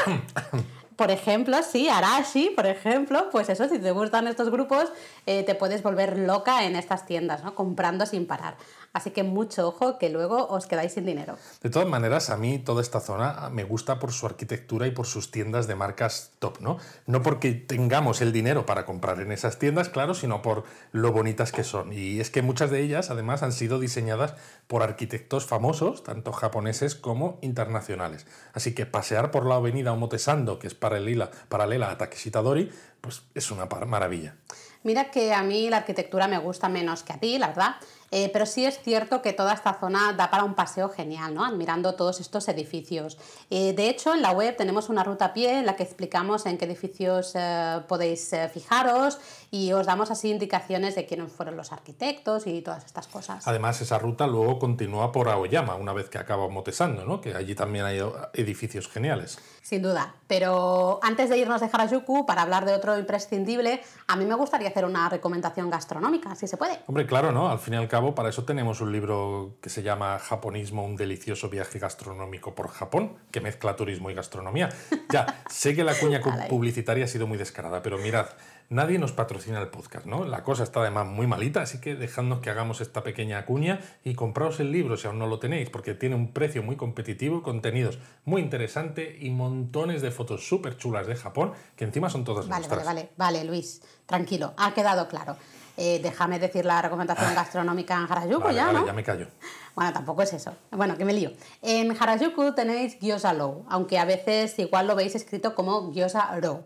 por 0.95 1.11
ejemplo, 1.11 1.57
sí, 1.63 1.89
Arashi, 1.89 2.51
por 2.55 2.65
ejemplo, 2.65 3.29
pues 3.31 3.49
eso, 3.49 3.67
si 3.67 3.79
te 3.79 3.91
gustan 3.91 4.27
estos 4.27 4.49
grupos, 4.49 4.91
eh, 5.25 5.43
te 5.43 5.55
puedes 5.55 5.83
volver 5.83 6.17
loca 6.17 6.63
en 6.65 6.75
estas 6.75 7.05
tiendas, 7.05 7.43
¿no? 7.43 7.55
Comprando 7.55 8.05
sin 8.05 8.25
parar. 8.25 8.55
Así 8.93 9.09
que 9.09 9.23
mucho 9.23 9.67
ojo 9.67 9.97
que 9.97 10.09
luego 10.09 10.47
os 10.47 10.67
quedáis 10.67 10.93
sin 10.93 11.07
dinero. 11.07 11.35
De 11.63 11.71
todas 11.71 11.87
maneras, 11.87 12.29
a 12.29 12.37
mí 12.37 12.59
toda 12.59 12.81
esta 12.81 12.99
zona 12.99 13.49
me 13.49 13.63
gusta 13.63 13.97
por 13.97 14.11
su 14.11 14.27
arquitectura 14.27 14.85
y 14.85 14.91
por 14.91 15.07
sus 15.07 15.31
tiendas 15.31 15.65
de 15.65 15.73
marcas 15.73 16.33
top, 16.37 16.59
¿no? 16.61 16.77
No 17.07 17.23
porque 17.23 17.53
tengamos 17.53 18.21
el 18.21 18.31
dinero 18.31 18.67
para 18.67 18.85
comprar 18.85 19.19
en 19.19 19.31
esas 19.31 19.57
tiendas, 19.57 19.89
claro, 19.89 20.13
sino 20.13 20.43
por 20.43 20.63
lo 20.91 21.11
bonitas 21.11 21.51
que 21.51 21.63
son. 21.63 21.91
Y 21.91 22.19
es 22.19 22.29
que 22.29 22.43
muchas 22.43 22.69
de 22.69 22.81
ellas, 22.81 23.09
además, 23.09 23.41
han 23.41 23.51
sido 23.51 23.79
diseñadas 23.79 24.35
por 24.67 24.83
arquitectos 24.83 25.47
famosos, 25.47 26.03
tanto 26.03 26.31
japoneses 26.31 26.93
como 26.93 27.39
internacionales. 27.41 28.27
Así 28.53 28.75
que 28.75 28.85
pasear 28.85 29.31
por 29.31 29.47
la 29.47 29.55
avenida 29.55 29.91
Omotesando, 29.91 30.59
que 30.59 30.67
es 30.67 30.75
paralela, 30.75 31.31
paralela 31.49 31.89
a 31.89 31.97
Takeshitadori, 31.97 32.71
pues 33.01 33.23
es 33.33 33.49
una 33.49 33.65
maravilla. 33.65 34.35
Mira 34.83 35.11
que 35.11 35.33
a 35.33 35.43
mí 35.43 35.69
la 35.69 35.77
arquitectura 35.77 36.27
me 36.27 36.37
gusta 36.37 36.67
menos 36.67 37.03
que 37.03 37.13
a 37.13 37.19
ti, 37.19 37.37
la 37.37 37.47
verdad, 37.47 37.75
eh, 38.15 38.29
pero 38.31 38.45
sí 38.45 38.63
es 38.63 38.79
cierto 38.79 39.23
que 39.23 39.33
toda 39.33 39.53
esta 39.53 39.73
zona 39.79 40.13
da 40.13 40.29
para 40.29 40.43
un 40.43 40.53
paseo 40.53 40.87
genial, 40.87 41.33
¿no? 41.33 41.43
Admirando 41.43 41.95
todos 41.95 42.19
estos 42.19 42.47
edificios. 42.47 43.17
Eh, 43.49 43.73
de 43.73 43.89
hecho, 43.89 44.13
en 44.13 44.21
la 44.21 44.29
web 44.29 44.55
tenemos 44.55 44.89
una 44.89 45.03
ruta 45.03 45.25
a 45.25 45.33
pie 45.33 45.57
en 45.57 45.65
la 45.65 45.75
que 45.75 45.81
explicamos 45.81 46.45
en 46.45 46.59
qué 46.59 46.65
edificios 46.65 47.31
eh, 47.33 47.81
podéis 47.87 48.29
fijaros 48.53 49.17
y 49.53 49.71
os 49.71 49.85
damos 49.85 50.09
así 50.09 50.31
indicaciones 50.31 50.95
de 50.95 51.05
quiénes 51.05 51.31
fueron 51.31 51.55
los 51.55 51.71
arquitectos 51.71 52.47
y 52.47 52.63
todas 52.63 52.85
estas 52.85 53.05
cosas. 53.05 53.47
Además, 53.47 53.79
esa 53.81 53.99
ruta 53.99 54.25
luego 54.25 54.57
continúa 54.57 55.11
por 55.11 55.29
Aoyama, 55.29 55.75
una 55.75 55.93
vez 55.93 56.09
que 56.09 56.17
acaba 56.17 56.49
Motesando, 56.49 57.05
¿no? 57.05 57.21
Que 57.21 57.35
allí 57.35 57.53
también 57.53 57.85
hay 57.85 57.99
edificios 58.33 58.89
geniales. 58.89 59.37
Sin 59.61 59.83
duda. 59.83 60.15
Pero 60.25 60.99
antes 61.03 61.29
de 61.29 61.37
irnos 61.37 61.61
de 61.61 61.69
Harajuku, 61.71 62.25
para 62.25 62.41
hablar 62.41 62.65
de 62.65 62.73
otro 62.73 62.97
imprescindible, 62.97 63.83
a 64.07 64.15
mí 64.15 64.25
me 64.25 64.33
gustaría 64.33 64.69
hacer 64.69 64.85
una 64.85 65.07
recomendación 65.07 65.69
gastronómica, 65.69 66.33
si 66.33 66.47
se 66.47 66.57
puede. 66.57 66.79
Hombre, 66.87 67.05
claro, 67.05 67.31
¿no? 67.31 67.51
Al 67.51 67.59
fin 67.59 67.75
y 67.75 67.77
al 67.77 67.87
cabo, 67.87 68.15
para 68.15 68.29
eso 68.29 68.45
tenemos 68.45 68.81
un 68.81 68.91
libro 68.91 69.57
que 69.61 69.69
se 69.69 69.83
llama 69.83 70.17
Japonismo, 70.17 70.83
un 70.83 70.95
delicioso 70.95 71.47
viaje 71.47 71.77
gastronómico 71.77 72.55
por 72.55 72.69
Japón, 72.69 73.17
que 73.29 73.39
mezcla 73.39 73.75
turismo 73.75 74.09
y 74.09 74.15
gastronomía. 74.15 74.69
Ya, 75.11 75.43
sé 75.47 75.75
que 75.75 75.83
la 75.83 75.93
cuña 75.93 76.21
publicitaria 76.49 77.05
ha 77.05 77.07
sido 77.07 77.27
muy 77.27 77.37
descarada, 77.37 77.83
pero 77.83 77.99
mirad, 77.99 78.25
Nadie 78.73 78.97
nos 78.97 79.11
patrocina 79.11 79.61
el 79.61 79.67
podcast, 79.67 80.07
¿no? 80.07 80.25
La 80.25 80.43
cosa 80.43 80.63
está 80.63 80.79
además 80.79 81.05
muy 81.05 81.27
malita, 81.27 81.61
así 81.61 81.79
que 81.79 81.93
dejadnos 81.93 82.39
que 82.39 82.49
hagamos 82.49 82.81
esta 82.81 83.03
pequeña 83.03 83.45
cuña 83.45 83.79
y 84.03 84.15
compraos 84.15 84.59
el 84.59 84.71
libro 84.71 84.97
si 84.97 85.05
aún 85.05 85.19
no 85.19 85.27
lo 85.27 85.37
tenéis, 85.37 85.69
porque 85.69 85.93
tiene 85.93 86.15
un 86.15 86.33
precio 86.33 86.63
muy 86.63 86.75
competitivo, 86.75 87.43
contenidos 87.43 87.99
muy 88.25 88.41
interesantes 88.41 89.15
y 89.21 89.29
montones 89.29 90.01
de 90.01 90.09
fotos 90.09 90.47
súper 90.47 90.75
chulas 90.75 91.05
de 91.05 91.15
Japón, 91.15 91.51
que 91.75 91.85
encima 91.85 92.09
son 92.09 92.23
todas 92.23 92.47
vale, 92.47 92.67
Vale, 92.67 92.83
vale, 92.83 93.09
vale, 93.15 93.43
Luis, 93.43 93.83
tranquilo, 94.07 94.55
ha 94.57 94.73
quedado 94.73 95.07
claro. 95.07 95.37
Eh, 95.77 95.99
déjame 96.01 96.39
decir 96.39 96.65
la 96.65 96.81
recomendación 96.81 97.29
ah. 97.29 97.35
gastronómica 97.35 97.95
en 97.95 98.11
Harajuku 98.11 98.49
ya, 98.49 98.65
vale, 98.65 98.79
¿no? 98.79 98.85
ya 98.87 98.93
me 98.93 99.03
callo. 99.03 99.27
Bueno, 99.75 99.93
tampoco 99.93 100.23
es 100.23 100.33
eso. 100.33 100.51
Bueno, 100.71 100.97
que 100.97 101.05
me 101.05 101.13
lío. 101.13 101.31
En 101.61 101.95
Harajuku 101.99 102.55
tenéis 102.55 102.97
Gyoza 102.99 103.33
Low, 103.33 103.65
aunque 103.69 103.99
a 103.99 104.05
veces 104.05 104.57
igual 104.57 104.87
lo 104.87 104.95
veis 104.95 105.13
escrito 105.13 105.53
como 105.53 105.91
Gyoza 105.91 106.39
Row 106.39 106.63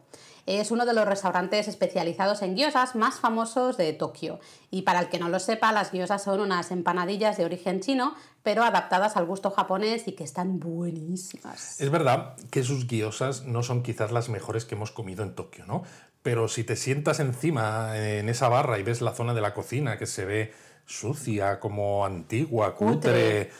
es 0.47 0.71
uno 0.71 0.85
de 0.85 0.93
los 0.93 1.05
restaurantes 1.05 1.67
especializados 1.67 2.41
en 2.41 2.55
gyozas 2.55 2.95
más 2.95 3.19
famosos 3.19 3.75
de 3.77 3.91
Tokio. 3.93 4.39
Y 4.71 4.83
para 4.83 5.01
el 5.01 5.09
que 5.09 5.19
no 5.19 5.27
lo 5.29 5.39
sepa, 5.39 5.73
las 5.73 5.91
gyozas 5.91 6.23
son 6.23 6.39
unas 6.39 6.71
empanadillas 6.71 7.37
de 7.37 7.45
origen 7.45 7.81
chino, 7.81 8.15
pero 8.43 8.63
adaptadas 8.63 9.17
al 9.17 9.25
gusto 9.25 9.51
japonés 9.51 10.07
y 10.07 10.13
que 10.13 10.23
están 10.23 10.59
buenísimas. 10.59 11.79
Es 11.81 11.89
verdad 11.89 12.35
que 12.49 12.63
sus 12.63 12.87
gyozas 12.87 13.43
no 13.43 13.61
son 13.61 13.83
quizás 13.83 14.13
las 14.13 14.29
mejores 14.29 14.63
que 14.63 14.75
hemos 14.75 14.91
comido 14.91 15.23
en 15.23 15.35
Tokio, 15.35 15.65
¿no? 15.65 15.83
Pero 16.23 16.47
si 16.47 16.63
te 16.63 16.75
sientas 16.75 17.19
encima 17.19 17.97
en 17.97 18.29
esa 18.29 18.49
barra 18.49 18.79
y 18.79 18.83
ves 18.83 19.01
la 19.01 19.13
zona 19.13 19.33
de 19.33 19.41
la 19.41 19.53
cocina 19.53 19.97
que 19.97 20.05
se 20.05 20.25
ve 20.25 20.53
sucia, 20.87 21.59
como 21.59 22.05
antigua, 22.05 22.73
cutre, 22.73 23.51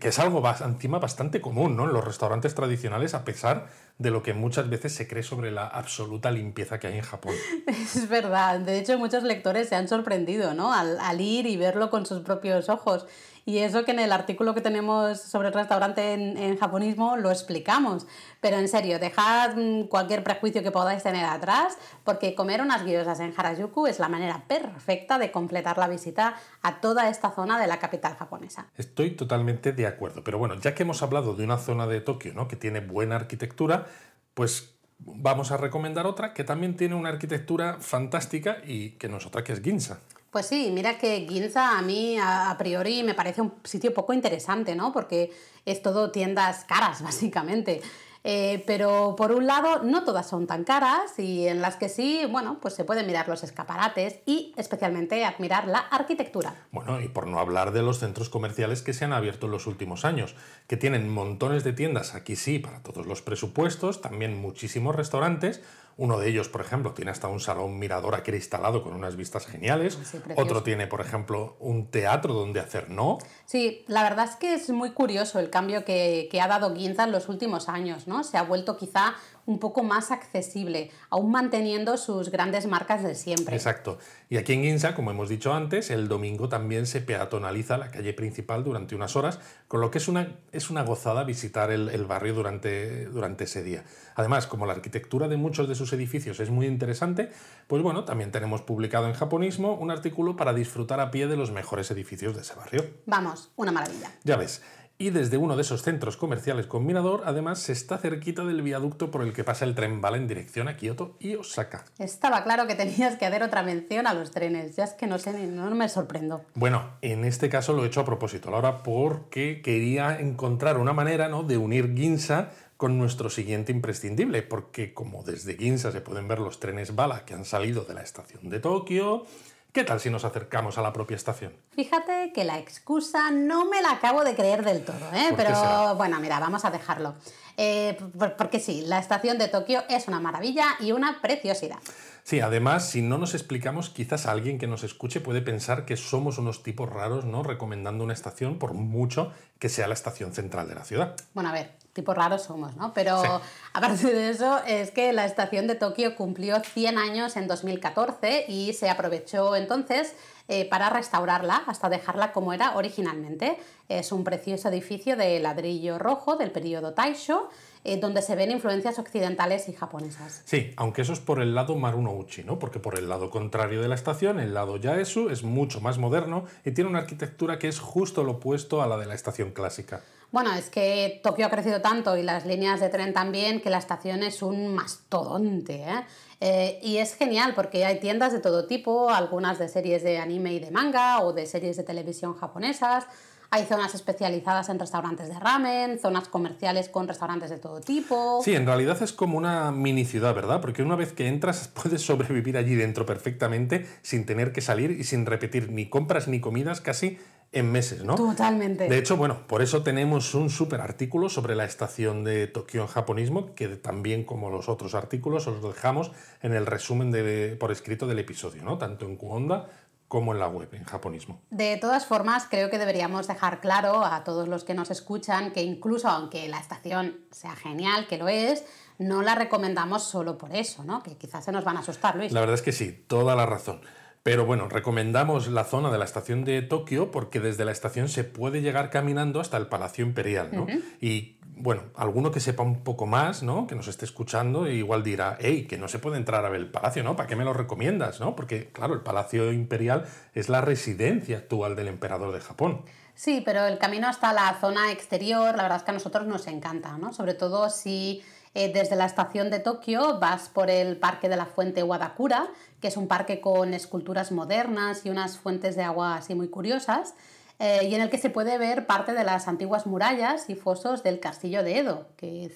que 0.00 0.08
es 0.08 0.18
algo 0.20 0.42
encima 0.64 1.00
bastante 1.00 1.40
común 1.40 1.76
¿no? 1.76 1.84
en 1.84 1.92
los 1.92 2.04
restaurantes 2.04 2.54
tradicionales, 2.54 3.14
a 3.14 3.24
pesar 3.24 3.66
de 3.98 4.12
lo 4.12 4.22
que 4.22 4.32
muchas 4.32 4.70
veces 4.70 4.94
se 4.94 5.08
cree 5.08 5.24
sobre 5.24 5.50
la 5.50 5.66
absoluta 5.66 6.30
limpieza 6.30 6.78
que 6.78 6.86
hay 6.86 6.96
en 6.96 7.02
Japón. 7.02 7.34
Es 7.66 8.08
verdad, 8.08 8.60
de 8.60 8.78
hecho 8.78 8.96
muchos 8.96 9.24
lectores 9.24 9.68
se 9.68 9.74
han 9.74 9.88
sorprendido 9.88 10.54
¿no? 10.54 10.72
al, 10.72 11.00
al 11.00 11.20
ir 11.20 11.46
y 11.46 11.56
verlo 11.56 11.90
con 11.90 12.06
sus 12.06 12.20
propios 12.20 12.68
ojos. 12.68 13.06
Y 13.48 13.60
eso 13.60 13.86
que 13.86 13.92
en 13.92 13.98
el 13.98 14.12
artículo 14.12 14.54
que 14.54 14.60
tenemos 14.60 15.22
sobre 15.22 15.48
el 15.48 15.54
restaurante 15.54 16.12
en, 16.12 16.58
japonismo 16.58 17.16
lo 17.16 17.30
explicamos. 17.30 18.06
Pero 18.42 18.58
en 18.58 18.68
serio, 18.68 18.98
dejad 18.98 19.56
mm, 19.56 19.84
cualquier 19.84 20.22
prejuicio 20.22 20.62
que 20.62 20.70
podáis 20.70 21.02
tener 21.02 21.24
atrás, 21.24 21.78
porque 22.04 22.34
comer 22.34 22.60
unas 22.60 22.84
gyozas 22.84 23.20
en 23.20 23.32
Harajuku 23.34 23.86
es 23.86 24.00
la 24.00 24.10
manera 24.10 24.44
perfecta 24.46 25.18
de 25.18 25.32
completar 25.32 25.78
la 25.78 25.88
visita 25.88 26.34
a 26.60 26.82
toda 26.82 27.08
esta 27.08 27.30
zona 27.30 27.58
de 27.58 27.66
la 27.66 27.78
capital 27.78 28.16
japonesa. 28.16 28.66
Estoy 28.76 29.12
totalmente 29.12 29.72
de 29.72 29.86
acuerdo. 29.86 30.22
Pero 30.22 30.36
bueno, 30.36 30.54
ya 30.56 30.74
que 30.74 30.82
hemos 30.82 31.02
hablado 31.02 31.34
de 31.34 31.44
una 31.44 31.56
zona 31.56 31.86
de 31.86 32.02
Tokio 32.02 32.34
¿no? 32.34 32.48
que 32.48 32.56
tiene 32.56 32.80
buena 32.80 33.16
arquitectura, 33.16 33.86
pues 34.34 34.74
vamos 34.98 35.52
a 35.52 35.56
recomendar 35.56 36.06
otra 36.06 36.34
que 36.34 36.44
también 36.44 36.76
tiene 36.76 36.96
una 36.96 37.08
arquitectura 37.08 37.78
fantástica 37.80 38.58
y 38.66 38.90
que 38.98 39.08
no 39.08 39.16
es 39.16 39.24
otra 39.24 39.42
que 39.42 39.54
es 39.54 39.62
Ginza. 39.62 40.00
Pues 40.30 40.46
sí, 40.46 40.70
mira 40.72 40.98
que 40.98 41.26
Ginza 41.28 41.78
a 41.78 41.82
mí 41.82 42.18
a, 42.20 42.54
priori 42.58 43.02
me 43.02 43.14
parece 43.14 43.40
un 43.40 43.54
sitio 43.64 43.94
poco 43.94 44.12
interesante, 44.12 44.74
¿no? 44.74 44.92
Porque 44.92 45.32
es 45.64 45.82
todo 45.82 46.10
tiendas 46.10 46.64
caras, 46.64 47.02
básicamente. 47.02 47.80
Eh, 48.24 48.62
pero 48.66 49.14
por 49.16 49.32
un 49.32 49.46
lado, 49.46 49.82
no 49.84 50.04
todas 50.04 50.28
son 50.28 50.46
tan 50.46 50.64
caras 50.64 51.18
y 51.18 51.46
en 51.46 51.62
las 51.62 51.76
que 51.76 51.88
sí, 51.88 52.26
bueno, 52.30 52.58
pues 52.60 52.74
se 52.74 52.84
pueden 52.84 53.06
mirar 53.06 53.28
los 53.28 53.44
escaparates 53.44 54.18
y 54.26 54.52
especialmente 54.56 55.24
admirar 55.24 55.66
la 55.66 55.78
arquitectura. 55.78 56.54
Bueno, 56.72 57.00
y 57.00 57.08
por 57.08 57.26
no 57.26 57.38
hablar 57.38 57.72
de 57.72 57.82
los 57.82 58.00
centros 58.00 58.28
comerciales 58.28 58.82
que 58.82 58.92
se 58.92 59.04
han 59.04 59.12
abierto 59.12 59.46
en 59.46 59.52
los 59.52 59.66
últimos 59.66 60.04
años, 60.04 60.34
que 60.66 60.76
tienen 60.76 61.08
montones 61.08 61.64
de 61.64 61.72
tiendas, 61.72 62.14
aquí 62.14 62.36
sí, 62.36 62.58
para 62.58 62.82
todos 62.82 63.06
los 63.06 63.22
presupuestos, 63.22 64.02
también 64.02 64.36
muchísimos 64.38 64.96
restaurantes, 64.96 65.62
uno 65.98 66.16
de 66.20 66.28
ellos, 66.28 66.48
por 66.48 66.60
ejemplo, 66.60 66.94
tiene 66.94 67.10
hasta 67.10 67.26
un 67.26 67.40
salón 67.40 67.76
mirador 67.76 68.14
acristalado 68.14 68.84
con 68.84 68.94
unas 68.94 69.16
vistas 69.16 69.46
geniales. 69.46 69.98
Otro 70.36 70.62
tiene, 70.62 70.86
por 70.86 71.00
ejemplo, 71.00 71.56
un 71.58 71.90
teatro 71.90 72.34
donde 72.34 72.60
hacer 72.60 72.88
no. 72.88 73.18
Sí, 73.46 73.84
la 73.88 74.04
verdad 74.04 74.26
es 74.30 74.36
que 74.36 74.54
es 74.54 74.70
muy 74.70 74.92
curioso 74.92 75.40
el 75.40 75.50
cambio 75.50 75.84
que, 75.84 76.28
que 76.30 76.40
ha 76.40 76.46
dado 76.46 76.72
Ginza 76.72 77.02
en 77.02 77.10
los 77.10 77.28
últimos 77.28 77.68
años, 77.68 78.06
¿no? 78.06 78.22
Se 78.22 78.38
ha 78.38 78.44
vuelto 78.44 78.76
quizá 78.76 79.16
un 79.48 79.58
poco 79.58 79.82
más 79.82 80.10
accesible, 80.10 80.90
aún 81.08 81.32
manteniendo 81.32 81.96
sus 81.96 82.30
grandes 82.30 82.66
marcas 82.66 83.02
de 83.02 83.14
siempre. 83.14 83.56
Exacto. 83.56 83.98
Y 84.28 84.36
aquí 84.36 84.52
en 84.52 84.62
Ginza, 84.62 84.94
como 84.94 85.10
hemos 85.10 85.30
dicho 85.30 85.54
antes, 85.54 85.90
el 85.90 86.06
domingo 86.06 86.50
también 86.50 86.86
se 86.86 87.00
peatonaliza 87.00 87.78
la 87.78 87.90
calle 87.90 88.12
principal 88.12 88.62
durante 88.62 88.94
unas 88.94 89.16
horas, 89.16 89.40
con 89.66 89.80
lo 89.80 89.90
que 89.90 89.98
es 89.98 90.06
una, 90.06 90.36
es 90.52 90.68
una 90.68 90.82
gozada 90.82 91.24
visitar 91.24 91.70
el, 91.70 91.88
el 91.88 92.04
barrio 92.04 92.34
durante, 92.34 93.06
durante 93.06 93.44
ese 93.44 93.62
día. 93.62 93.84
Además, 94.16 94.46
como 94.46 94.66
la 94.66 94.74
arquitectura 94.74 95.28
de 95.28 95.38
muchos 95.38 95.66
de 95.66 95.74
sus 95.74 95.94
edificios 95.94 96.40
es 96.40 96.50
muy 96.50 96.66
interesante, 96.66 97.30
pues 97.68 97.82
bueno, 97.82 98.04
también 98.04 98.30
tenemos 98.30 98.60
publicado 98.60 99.06
en 99.06 99.14
Japonismo 99.14 99.74
un 99.74 99.90
artículo 99.90 100.36
para 100.36 100.52
disfrutar 100.52 101.00
a 101.00 101.10
pie 101.10 101.26
de 101.26 101.38
los 101.38 101.52
mejores 101.52 101.90
edificios 101.90 102.34
de 102.34 102.42
ese 102.42 102.54
barrio. 102.54 102.84
Vamos, 103.06 103.50
una 103.56 103.72
maravilla. 103.72 104.12
Ya 104.24 104.36
ves. 104.36 104.60
Y 105.00 105.10
desde 105.10 105.36
uno 105.36 105.54
de 105.54 105.62
esos 105.62 105.82
centros 105.82 106.16
comerciales 106.16 106.66
con 106.66 106.84
mirador, 106.84 107.22
además, 107.24 107.60
se 107.60 107.70
está 107.70 107.98
cerquita 107.98 108.44
del 108.44 108.62
viaducto 108.62 109.12
por 109.12 109.22
el 109.22 109.32
que 109.32 109.44
pasa 109.44 109.64
el 109.64 109.76
tren 109.76 110.00
bala 110.00 110.16
en 110.16 110.26
dirección 110.26 110.66
a 110.66 110.76
Kioto 110.76 111.14
y 111.20 111.36
Osaka. 111.36 111.84
Estaba 112.00 112.42
claro 112.42 112.66
que 112.66 112.74
tenías 112.74 113.14
que 113.14 113.24
hacer 113.24 113.44
otra 113.44 113.62
mención 113.62 114.08
a 114.08 114.14
los 114.14 114.32
trenes, 114.32 114.74
ya 114.74 114.82
es 114.82 114.94
que 114.94 115.06
no 115.06 115.18
sé, 115.18 115.46
no 115.46 115.70
me 115.70 115.88
sorprendo. 115.88 116.44
Bueno, 116.54 116.94
en 117.00 117.24
este 117.24 117.48
caso 117.48 117.74
lo 117.74 117.84
he 117.84 117.86
hecho 117.86 118.00
a 118.00 118.04
propósito, 118.04 118.52
ahora 118.52 118.82
porque 118.82 119.62
quería 119.62 120.18
encontrar 120.18 120.78
una 120.78 120.92
manera 120.92 121.28
¿no? 121.28 121.44
de 121.44 121.58
unir 121.58 121.94
Ginza 121.96 122.50
con 122.76 122.98
nuestro 122.98 123.30
siguiente 123.30 123.70
imprescindible, 123.70 124.42
porque 124.42 124.94
como 124.94 125.22
desde 125.22 125.56
Ginza 125.56 125.92
se 125.92 126.00
pueden 126.00 126.26
ver 126.26 126.40
los 126.40 126.58
trenes 126.58 126.96
bala 126.96 127.24
que 127.24 127.34
han 127.34 127.44
salido 127.44 127.84
de 127.84 127.94
la 127.94 128.02
estación 128.02 128.50
de 128.50 128.58
Tokio, 128.58 129.26
¿Qué 129.72 129.84
tal 129.84 130.00
si 130.00 130.08
nos 130.08 130.24
acercamos 130.24 130.78
a 130.78 130.82
la 130.82 130.94
propia 130.94 131.16
estación? 131.16 131.52
Fíjate 131.72 132.32
que 132.32 132.44
la 132.44 132.58
excusa 132.58 133.30
no 133.30 133.66
me 133.66 133.82
la 133.82 133.92
acabo 133.92 134.24
de 134.24 134.34
creer 134.34 134.64
del 134.64 134.82
todo, 134.82 135.12
¿eh? 135.12 135.34
pero 135.36 135.94
bueno, 135.96 136.18
mira, 136.20 136.40
vamos 136.40 136.64
a 136.64 136.70
dejarlo. 136.70 137.14
Eh, 137.58 137.98
porque 138.38 138.60
sí, 138.60 138.82
la 138.86 138.98
estación 138.98 139.36
de 139.36 139.48
Tokio 139.48 139.82
es 139.90 140.08
una 140.08 140.20
maravilla 140.20 140.68
y 140.80 140.92
una 140.92 141.20
preciosidad. 141.20 141.78
Sí, 142.22 142.40
además, 142.40 142.88
si 142.88 143.02
no 143.02 143.18
nos 143.18 143.34
explicamos, 143.34 143.90
quizás 143.90 144.26
alguien 144.26 144.58
que 144.58 144.66
nos 144.66 144.84
escuche 144.84 145.20
puede 145.20 145.42
pensar 145.42 145.84
que 145.84 145.96
somos 145.96 146.38
unos 146.38 146.62
tipos 146.62 146.88
raros, 146.88 147.24
¿no? 147.24 147.42
Recomendando 147.42 148.04
una 148.04 148.12
estación 148.12 148.58
por 148.58 148.74
mucho 148.74 149.32
que 149.58 149.68
sea 149.68 149.88
la 149.88 149.94
estación 149.94 150.32
central 150.32 150.68
de 150.68 150.74
la 150.76 150.84
ciudad. 150.84 151.16
Bueno, 151.34 151.50
a 151.50 151.52
ver, 151.52 151.72
tipos 151.98 152.16
raros 152.16 152.42
somos, 152.42 152.76
¿no? 152.76 152.94
Pero 152.94 153.20
aparte 153.72 154.06
de 154.06 154.30
eso, 154.30 154.60
es 154.66 154.92
que 154.92 155.12
la 155.12 155.24
estación 155.24 155.66
de 155.66 155.74
Tokio 155.74 156.14
cumplió 156.14 156.60
100 156.60 156.96
años 156.96 157.36
en 157.36 157.48
2014 157.48 158.44
y 158.46 158.72
se 158.72 158.88
aprovechó 158.88 159.56
entonces 159.56 160.14
eh, 160.48 160.68
para 160.68 160.90
restaurarla 160.90 161.62
hasta 161.66 161.88
dejarla 161.88 162.32
como 162.32 162.52
era 162.52 162.76
originalmente. 162.76 163.58
Es 163.88 164.12
un 164.12 164.24
precioso 164.24 164.68
edificio 164.68 165.16
de 165.16 165.38
ladrillo 165.40 165.98
rojo 165.98 166.36
del 166.36 166.50
periodo 166.50 166.94
Taisho 166.94 167.48
eh, 167.84 167.96
donde 167.96 168.22
se 168.22 168.34
ven 168.34 168.50
influencias 168.50 168.98
occidentales 168.98 169.68
y 169.68 169.72
japonesas. 169.72 170.42
Sí, 170.44 170.72
aunque 170.76 171.02
eso 171.02 171.12
es 171.12 171.20
por 171.20 171.40
el 171.40 171.54
lado 171.54 171.76
Marunouchi, 171.76 172.42
¿no? 172.42 172.58
Porque 172.58 172.80
por 172.80 172.98
el 172.98 173.08
lado 173.08 173.30
contrario 173.30 173.80
de 173.80 173.88
la 173.88 173.94
estación, 173.94 174.40
el 174.40 174.52
lado 174.52 174.76
Yaesu 174.76 175.30
es 175.30 175.42
mucho 175.44 175.80
más 175.80 175.96
moderno 175.96 176.44
y 176.64 176.72
tiene 176.72 176.90
una 176.90 176.98
arquitectura 176.98 177.58
que 177.58 177.68
es 177.68 177.78
justo 177.78 178.24
lo 178.24 178.32
opuesto 178.32 178.82
a 178.82 178.86
la 178.86 178.96
de 178.96 179.06
la 179.06 179.14
estación 179.14 179.52
clásica. 179.52 180.02
Bueno, 180.30 180.52
es 180.52 180.68
que 180.68 181.20
Tokio 181.22 181.46
ha 181.46 181.50
crecido 181.50 181.80
tanto 181.80 182.16
y 182.18 182.22
las 182.22 182.44
líneas 182.44 182.80
de 182.80 182.90
tren 182.90 183.14
también 183.14 183.62
que 183.62 183.70
la 183.70 183.78
estación 183.78 184.22
es 184.22 184.42
un 184.42 184.74
mastodonte. 184.74 185.76
¿eh? 185.76 186.04
Eh, 186.40 186.78
y 186.82 186.98
es 186.98 187.14
genial 187.14 187.54
porque 187.54 187.84
hay 187.84 187.98
tiendas 187.98 188.32
de 188.32 188.38
todo 188.38 188.66
tipo, 188.66 189.10
algunas 189.10 189.58
de 189.58 189.68
series 189.68 190.02
de 190.02 190.18
anime 190.18 190.54
y 190.54 190.60
de 190.60 190.70
manga 190.70 191.20
o 191.20 191.32
de 191.32 191.46
series 191.46 191.76
de 191.76 191.82
televisión 191.82 192.34
japonesas. 192.34 193.06
Hay 193.50 193.64
zonas 193.64 193.94
especializadas 193.94 194.68
en 194.68 194.78
restaurantes 194.78 195.28
de 195.28 195.40
ramen, 195.40 195.98
zonas 195.98 196.28
comerciales 196.28 196.90
con 196.90 197.08
restaurantes 197.08 197.48
de 197.48 197.56
todo 197.56 197.80
tipo. 197.80 198.42
Sí, 198.44 198.54
en 198.54 198.66
realidad 198.66 199.02
es 199.02 199.14
como 199.14 199.38
una 199.38 199.72
mini 199.72 200.04
ciudad, 200.04 200.34
¿verdad? 200.34 200.60
Porque 200.60 200.82
una 200.82 200.96
vez 200.96 201.14
que 201.14 201.26
entras 201.28 201.68
puedes 201.82 202.02
sobrevivir 202.02 202.58
allí 202.58 202.74
dentro 202.74 203.06
perfectamente 203.06 203.86
sin 204.02 204.26
tener 204.26 204.52
que 204.52 204.60
salir 204.60 204.90
y 204.90 205.04
sin 205.04 205.24
repetir 205.24 205.70
ni 205.70 205.88
compras 205.88 206.28
ni 206.28 206.40
comidas 206.40 206.82
casi 206.82 207.18
en 207.52 207.72
meses, 207.72 208.04
¿no? 208.04 208.14
Totalmente. 208.14 208.88
De 208.88 208.98
hecho, 208.98 209.16
bueno, 209.16 209.46
por 209.46 209.62
eso 209.62 209.82
tenemos 209.82 210.34
un 210.34 210.50
súper 210.50 210.80
artículo 210.80 211.28
sobre 211.28 211.56
la 211.56 211.64
estación 211.64 212.24
de 212.24 212.46
Tokio 212.46 212.82
en 212.82 212.88
japonismo, 212.88 213.54
que 213.54 213.68
también 213.68 214.24
como 214.24 214.50
los 214.50 214.68
otros 214.68 214.94
artículos 214.94 215.46
os 215.46 215.62
lo 215.62 215.72
dejamos 215.72 216.12
en 216.42 216.52
el 216.52 216.66
resumen 216.66 217.10
de, 217.10 217.56
por 217.58 217.72
escrito 217.72 218.06
del 218.06 218.18
episodio, 218.18 218.62
¿no? 218.62 218.76
Tanto 218.76 219.06
en 219.06 219.16
Kuonda 219.16 219.68
como 220.08 220.32
en 220.32 220.40
la 220.40 220.48
web, 220.48 220.68
en 220.72 220.84
japonismo. 220.84 221.40
De 221.50 221.76
todas 221.76 222.06
formas, 222.06 222.46
creo 222.50 222.70
que 222.70 222.78
deberíamos 222.78 223.26
dejar 223.26 223.60
claro 223.60 224.04
a 224.04 224.24
todos 224.24 224.48
los 224.48 224.64
que 224.64 224.74
nos 224.74 224.90
escuchan 224.90 225.52
que 225.52 225.62
incluso 225.62 226.08
aunque 226.08 226.48
la 226.48 226.58
estación 226.58 227.20
sea 227.30 227.54
genial, 227.56 228.06
que 228.06 228.16
lo 228.16 228.28
es, 228.28 228.64
no 228.98 229.22
la 229.22 229.34
recomendamos 229.34 230.02
solo 230.02 230.38
por 230.38 230.54
eso, 230.54 230.82
¿no? 230.84 231.02
Que 231.02 231.16
quizás 231.16 231.44
se 231.44 231.52
nos 231.52 231.64
van 231.64 231.76
a 231.76 231.80
asustar, 231.80 232.16
Luis. 232.16 232.32
La 232.32 232.40
verdad 232.40 232.54
es 232.54 232.62
que 232.62 232.72
sí, 232.72 233.04
toda 233.06 233.36
la 233.36 233.44
razón. 233.44 233.80
Pero 234.28 234.44
bueno, 234.44 234.68
recomendamos 234.68 235.48
la 235.48 235.64
zona 235.64 235.90
de 235.90 235.96
la 235.96 236.04
estación 236.04 236.44
de 236.44 236.60
Tokio 236.60 237.10
porque 237.10 237.40
desde 237.40 237.64
la 237.64 237.72
estación 237.72 238.10
se 238.10 238.24
puede 238.24 238.60
llegar 238.60 238.90
caminando 238.90 239.40
hasta 239.40 239.56
el 239.56 239.68
Palacio 239.68 240.04
Imperial, 240.04 240.50
¿no? 240.52 240.66
Y 241.00 241.38
bueno, 241.56 241.84
alguno 241.96 242.30
que 242.30 242.38
sepa 242.38 242.62
un 242.62 242.84
poco 242.84 243.06
más, 243.06 243.42
¿no? 243.42 243.66
Que 243.66 243.74
nos 243.74 243.88
esté 243.88 244.04
escuchando, 244.04 244.68
igual 244.68 245.02
dirá, 245.02 245.38
hey, 245.40 245.66
que 245.66 245.78
no 245.78 245.88
se 245.88 245.98
puede 245.98 246.18
entrar 246.18 246.44
a 246.44 246.50
ver 246.50 246.60
el 246.60 246.70
palacio, 246.70 247.02
¿no? 247.02 247.16
¿Para 247.16 247.26
qué 247.26 247.36
me 247.36 247.44
lo 247.44 247.54
recomiendas, 247.54 248.20
no? 248.20 248.36
Porque, 248.36 248.68
claro, 248.70 248.92
el 248.92 249.00
Palacio 249.00 249.50
Imperial 249.50 250.04
es 250.34 250.50
la 250.50 250.60
residencia 250.60 251.38
actual 251.38 251.74
del 251.74 251.88
emperador 251.88 252.30
de 252.34 252.40
Japón. 252.40 252.82
Sí, 253.14 253.40
pero 253.42 253.64
el 253.64 253.78
camino 253.78 254.08
hasta 254.08 254.34
la 254.34 254.58
zona 254.60 254.92
exterior, 254.92 255.56
la 255.56 255.62
verdad 255.62 255.78
es 255.78 255.84
que 255.84 255.90
a 255.90 255.94
nosotros 255.94 256.26
nos 256.26 256.46
encanta, 256.48 256.98
¿no? 256.98 257.14
Sobre 257.14 257.32
todo 257.32 257.70
si 257.70 258.22
eh, 258.54 258.72
desde 258.72 258.96
la 258.96 259.06
estación 259.06 259.50
de 259.50 259.58
Tokio 259.58 260.18
vas 260.18 260.48
por 260.48 260.70
el 260.70 260.96
Parque 260.96 261.28
de 261.28 261.36
la 261.36 261.46
Fuente 261.46 261.82
Wadakura, 261.82 262.48
que 262.80 262.88
es 262.88 262.96
un 262.96 263.08
parque 263.08 263.40
con 263.40 263.74
esculturas 263.74 264.32
modernas 264.32 265.04
y 265.04 265.10
unas 265.10 265.38
fuentes 265.38 265.76
de 265.76 265.82
agua 265.82 266.16
así 266.16 266.34
muy 266.34 266.48
curiosas, 266.48 267.14
eh, 267.58 267.88
y 267.88 267.94
en 267.94 268.00
el 268.00 268.10
que 268.10 268.18
se 268.18 268.30
puede 268.30 268.56
ver 268.56 268.86
parte 268.86 269.12
de 269.12 269.24
las 269.24 269.48
antiguas 269.48 269.86
murallas 269.86 270.48
y 270.48 270.54
fosos 270.54 271.02
del 271.02 271.18
castillo 271.18 271.64
de 271.64 271.78
Edo, 271.78 272.06
que 272.16 272.44
es, 272.46 272.52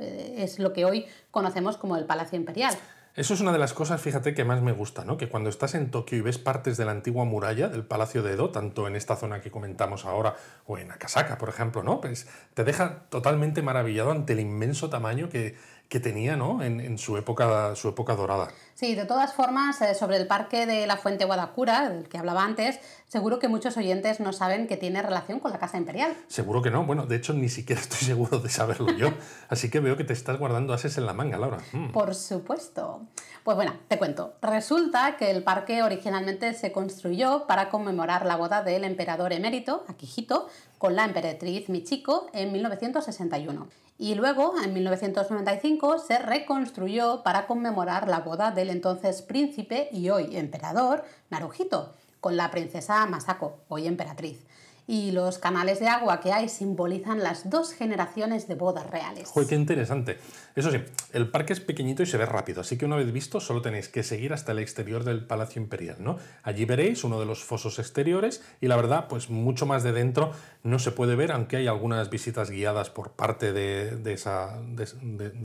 eh, 0.00 0.34
es 0.38 0.58
lo 0.58 0.72
que 0.72 0.86
hoy 0.86 1.06
conocemos 1.30 1.76
como 1.76 1.96
el 1.96 2.06
Palacio 2.06 2.38
Imperial. 2.38 2.74
Eso 3.18 3.34
es 3.34 3.40
una 3.40 3.50
de 3.50 3.58
las 3.58 3.74
cosas, 3.74 4.00
fíjate, 4.00 4.32
que 4.32 4.44
más 4.44 4.62
me 4.62 4.70
gusta, 4.70 5.04
¿no? 5.04 5.16
Que 5.16 5.28
cuando 5.28 5.50
estás 5.50 5.74
en 5.74 5.90
Tokio 5.90 6.16
y 6.18 6.20
ves 6.20 6.38
partes 6.38 6.76
de 6.76 6.84
la 6.84 6.92
antigua 6.92 7.24
muralla 7.24 7.68
del 7.68 7.82
Palacio 7.82 8.22
de 8.22 8.34
Edo, 8.34 8.50
tanto 8.50 8.86
en 8.86 8.94
esta 8.94 9.16
zona 9.16 9.40
que 9.40 9.50
comentamos 9.50 10.04
ahora 10.04 10.36
o 10.66 10.78
en 10.78 10.92
Akasaka, 10.92 11.36
por 11.36 11.48
ejemplo, 11.48 11.82
¿no? 11.82 12.00
Pues 12.00 12.28
te 12.54 12.62
deja 12.62 13.06
totalmente 13.08 13.60
maravillado 13.60 14.12
ante 14.12 14.34
el 14.34 14.38
inmenso 14.38 14.88
tamaño 14.88 15.28
que, 15.28 15.56
que 15.88 16.00
tenía 16.00 16.36
¿no? 16.36 16.62
en, 16.62 16.98
su, 16.98 17.16
época, 17.16 17.74
su 17.74 17.88
época 17.88 18.14
dorada. 18.14 18.48
Sí, 18.74 18.94
de 18.94 19.06
todas 19.06 19.32
formas, 19.32 19.80
eh, 19.80 19.94
sobre 19.94 20.18
el 20.18 20.26
parque 20.26 20.66
de 20.66 20.86
la 20.86 20.98
Fuente 20.98 21.24
Guadacura, 21.24 21.88
del 21.88 22.08
que 22.08 22.18
hablaba 22.18 22.44
antes, 22.44 22.78
seguro 23.06 23.38
que 23.38 23.48
muchos 23.48 23.76
oyentes 23.78 24.20
no 24.20 24.34
saben 24.34 24.66
que 24.66 24.76
tiene 24.76 25.00
relación 25.00 25.40
con 25.40 25.50
la 25.50 25.58
Casa 25.58 25.78
Imperial. 25.78 26.14
Seguro 26.28 26.60
que 26.60 26.70
no. 26.70 26.84
Bueno, 26.84 27.06
de 27.06 27.16
hecho, 27.16 27.32
ni 27.32 27.48
siquiera 27.48 27.80
estoy 27.80 28.00
seguro 28.00 28.38
de 28.38 28.50
saberlo 28.50 28.92
yo. 28.92 29.08
Así 29.48 29.70
que 29.70 29.80
veo 29.80 29.96
que 29.96 30.04
te 30.04 30.12
estás 30.12 30.38
guardando 30.38 30.74
ases 30.74 30.98
en 30.98 31.06
la 31.06 31.14
manga, 31.14 31.38
Laura. 31.38 31.58
Mm. 31.72 31.88
Por 31.90 32.14
supuesto. 32.14 33.00
Pues 33.42 33.56
bueno, 33.56 33.72
te 33.88 33.96
cuento. 33.96 34.34
Resulta 34.42 35.16
que 35.16 35.30
el 35.30 35.42
parque 35.42 35.82
originalmente 35.82 36.52
se 36.52 36.70
construyó 36.70 37.46
para 37.46 37.70
conmemorar 37.70 38.26
la 38.26 38.36
boda 38.36 38.62
del 38.62 38.84
emperador 38.84 39.32
emérito, 39.32 39.84
Akihito, 39.88 40.48
con 40.76 40.94
la 40.94 41.06
emperatriz 41.06 41.70
Michiko 41.70 42.26
en 42.34 42.52
1961 42.52 43.87
y 43.98 44.14
luego, 44.14 44.54
en 44.62 44.72
1995, 44.74 45.98
se 45.98 46.18
reconstruyó 46.20 47.24
para 47.24 47.48
conmemorar 47.48 48.06
la 48.06 48.20
boda 48.20 48.52
del 48.52 48.70
entonces 48.70 49.22
príncipe 49.22 49.88
y 49.90 50.08
hoy 50.10 50.36
emperador 50.36 51.04
Naruhito 51.30 51.92
con 52.20 52.36
la 52.36 52.50
princesa 52.50 53.04
Masako, 53.06 53.58
hoy 53.68 53.88
emperatriz 53.88 54.47
y 54.88 55.10
los 55.10 55.36
canales 55.36 55.80
de 55.80 55.88
agua 55.88 56.18
que 56.18 56.32
hay 56.32 56.48
simbolizan 56.48 57.22
las 57.22 57.50
dos 57.50 57.72
generaciones 57.72 58.48
de 58.48 58.54
bodas 58.54 58.88
reales. 58.88 59.30
¡Uy, 59.34 59.46
qué 59.46 59.54
interesante! 59.54 60.18
Eso 60.56 60.70
sí, 60.70 60.78
el 61.12 61.30
parque 61.30 61.52
es 61.52 61.60
pequeñito 61.60 62.02
y 62.02 62.06
se 62.06 62.16
ve 62.16 62.24
rápido, 62.24 62.62
así 62.62 62.78
que 62.78 62.86
una 62.86 62.96
vez 62.96 63.12
visto 63.12 63.38
solo 63.38 63.60
tenéis 63.60 63.90
que 63.90 64.02
seguir 64.02 64.32
hasta 64.32 64.52
el 64.52 64.60
exterior 64.60 65.04
del 65.04 65.26
Palacio 65.26 65.60
Imperial, 65.60 65.96
¿no? 66.00 66.16
Allí 66.42 66.64
veréis 66.64 67.04
uno 67.04 67.20
de 67.20 67.26
los 67.26 67.44
fosos 67.44 67.78
exteriores 67.78 68.42
y 68.62 68.68
la 68.68 68.76
verdad, 68.76 69.08
pues 69.08 69.28
mucho 69.28 69.66
más 69.66 69.82
de 69.82 69.92
dentro 69.92 70.32
no 70.62 70.78
se 70.78 70.90
puede 70.90 71.16
ver, 71.16 71.32
aunque 71.32 71.58
hay 71.58 71.66
algunas 71.66 72.08
visitas 72.08 72.50
guiadas 72.50 72.88
por 72.88 73.10
parte 73.10 73.52
de, 73.52 74.10
esa, 74.10 74.58
de, 74.62 74.84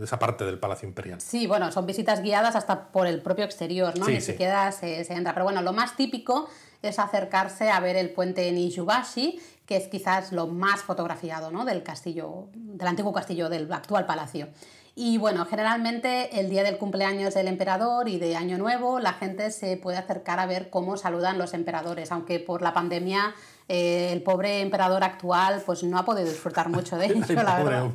esa, 0.02 0.20
parte 0.20 0.46
del 0.46 0.58
Palacio 0.58 0.88
Imperial. 0.88 1.20
Sí, 1.20 1.48
bueno, 1.48 1.70
son 1.74 1.86
visitas 1.86 2.22
guiadas 2.22 2.56
hasta 2.56 2.92
por 2.94 3.08
el 3.08 3.22
propio 3.22 3.44
exterior, 3.44 4.00
¿no? 4.00 4.06
Sí, 4.06 4.14
Ni 4.14 4.22
siquiera 4.22 4.72
se, 4.72 5.04
se 5.04 5.14
entra. 5.14 5.34
Pero 5.34 5.44
bueno, 5.44 5.62
lo 5.62 5.74
más 5.74 5.98
típico 5.98 6.48
es 6.84 7.00
acercarse 7.00 7.70
a 7.70 7.80
ver 7.80 7.96
el 7.96 8.12
puente 8.12 8.52
Nijubashi, 8.52 9.40
que 9.66 9.78
es 9.78 9.88
quizás 9.88 10.32
lo 10.32 10.48
más 10.48 10.82
fotografiado 10.82 11.50
¿no? 11.52 11.66
del 11.66 11.84
castillo, 11.84 12.50
del 12.54 12.88
antiguo 12.88 13.14
castillo, 13.14 13.50
del 13.50 13.72
actual 13.72 14.06
palacio. 14.06 14.50
Y 14.96 15.18
bueno, 15.18 15.46
generalmente 15.46 16.40
el 16.40 16.52
día 16.52 16.64
del 16.64 16.78
cumpleaños 16.78 17.34
del 17.34 17.48
emperador 17.48 18.08
y 18.08 18.20
de 18.20 18.36
Año 18.36 18.60
Nuevo, 18.60 19.00
la 19.00 19.14
gente 19.14 19.50
se 19.50 19.76
puede 19.78 19.98
acercar 19.98 20.40
a 20.40 20.46
ver 20.46 20.70
cómo 20.70 20.98
saludan 20.98 21.40
los 21.40 21.56
emperadores, 21.56 22.12
aunque 22.12 22.40
por 22.40 22.62
la 22.62 22.74
pandemia 22.74 23.34
eh, 23.70 24.10
el 24.12 24.22
pobre 24.22 24.62
emperador 24.62 25.04
actual 25.04 25.62
pues 25.66 25.84
no 25.84 25.98
ha 25.98 26.06
podido 26.06 26.30
disfrutar 26.30 26.70
mucho 26.70 26.98
de 26.98 27.06
ello, 27.08 27.44
la 27.44 27.64
verdad. 27.64 27.90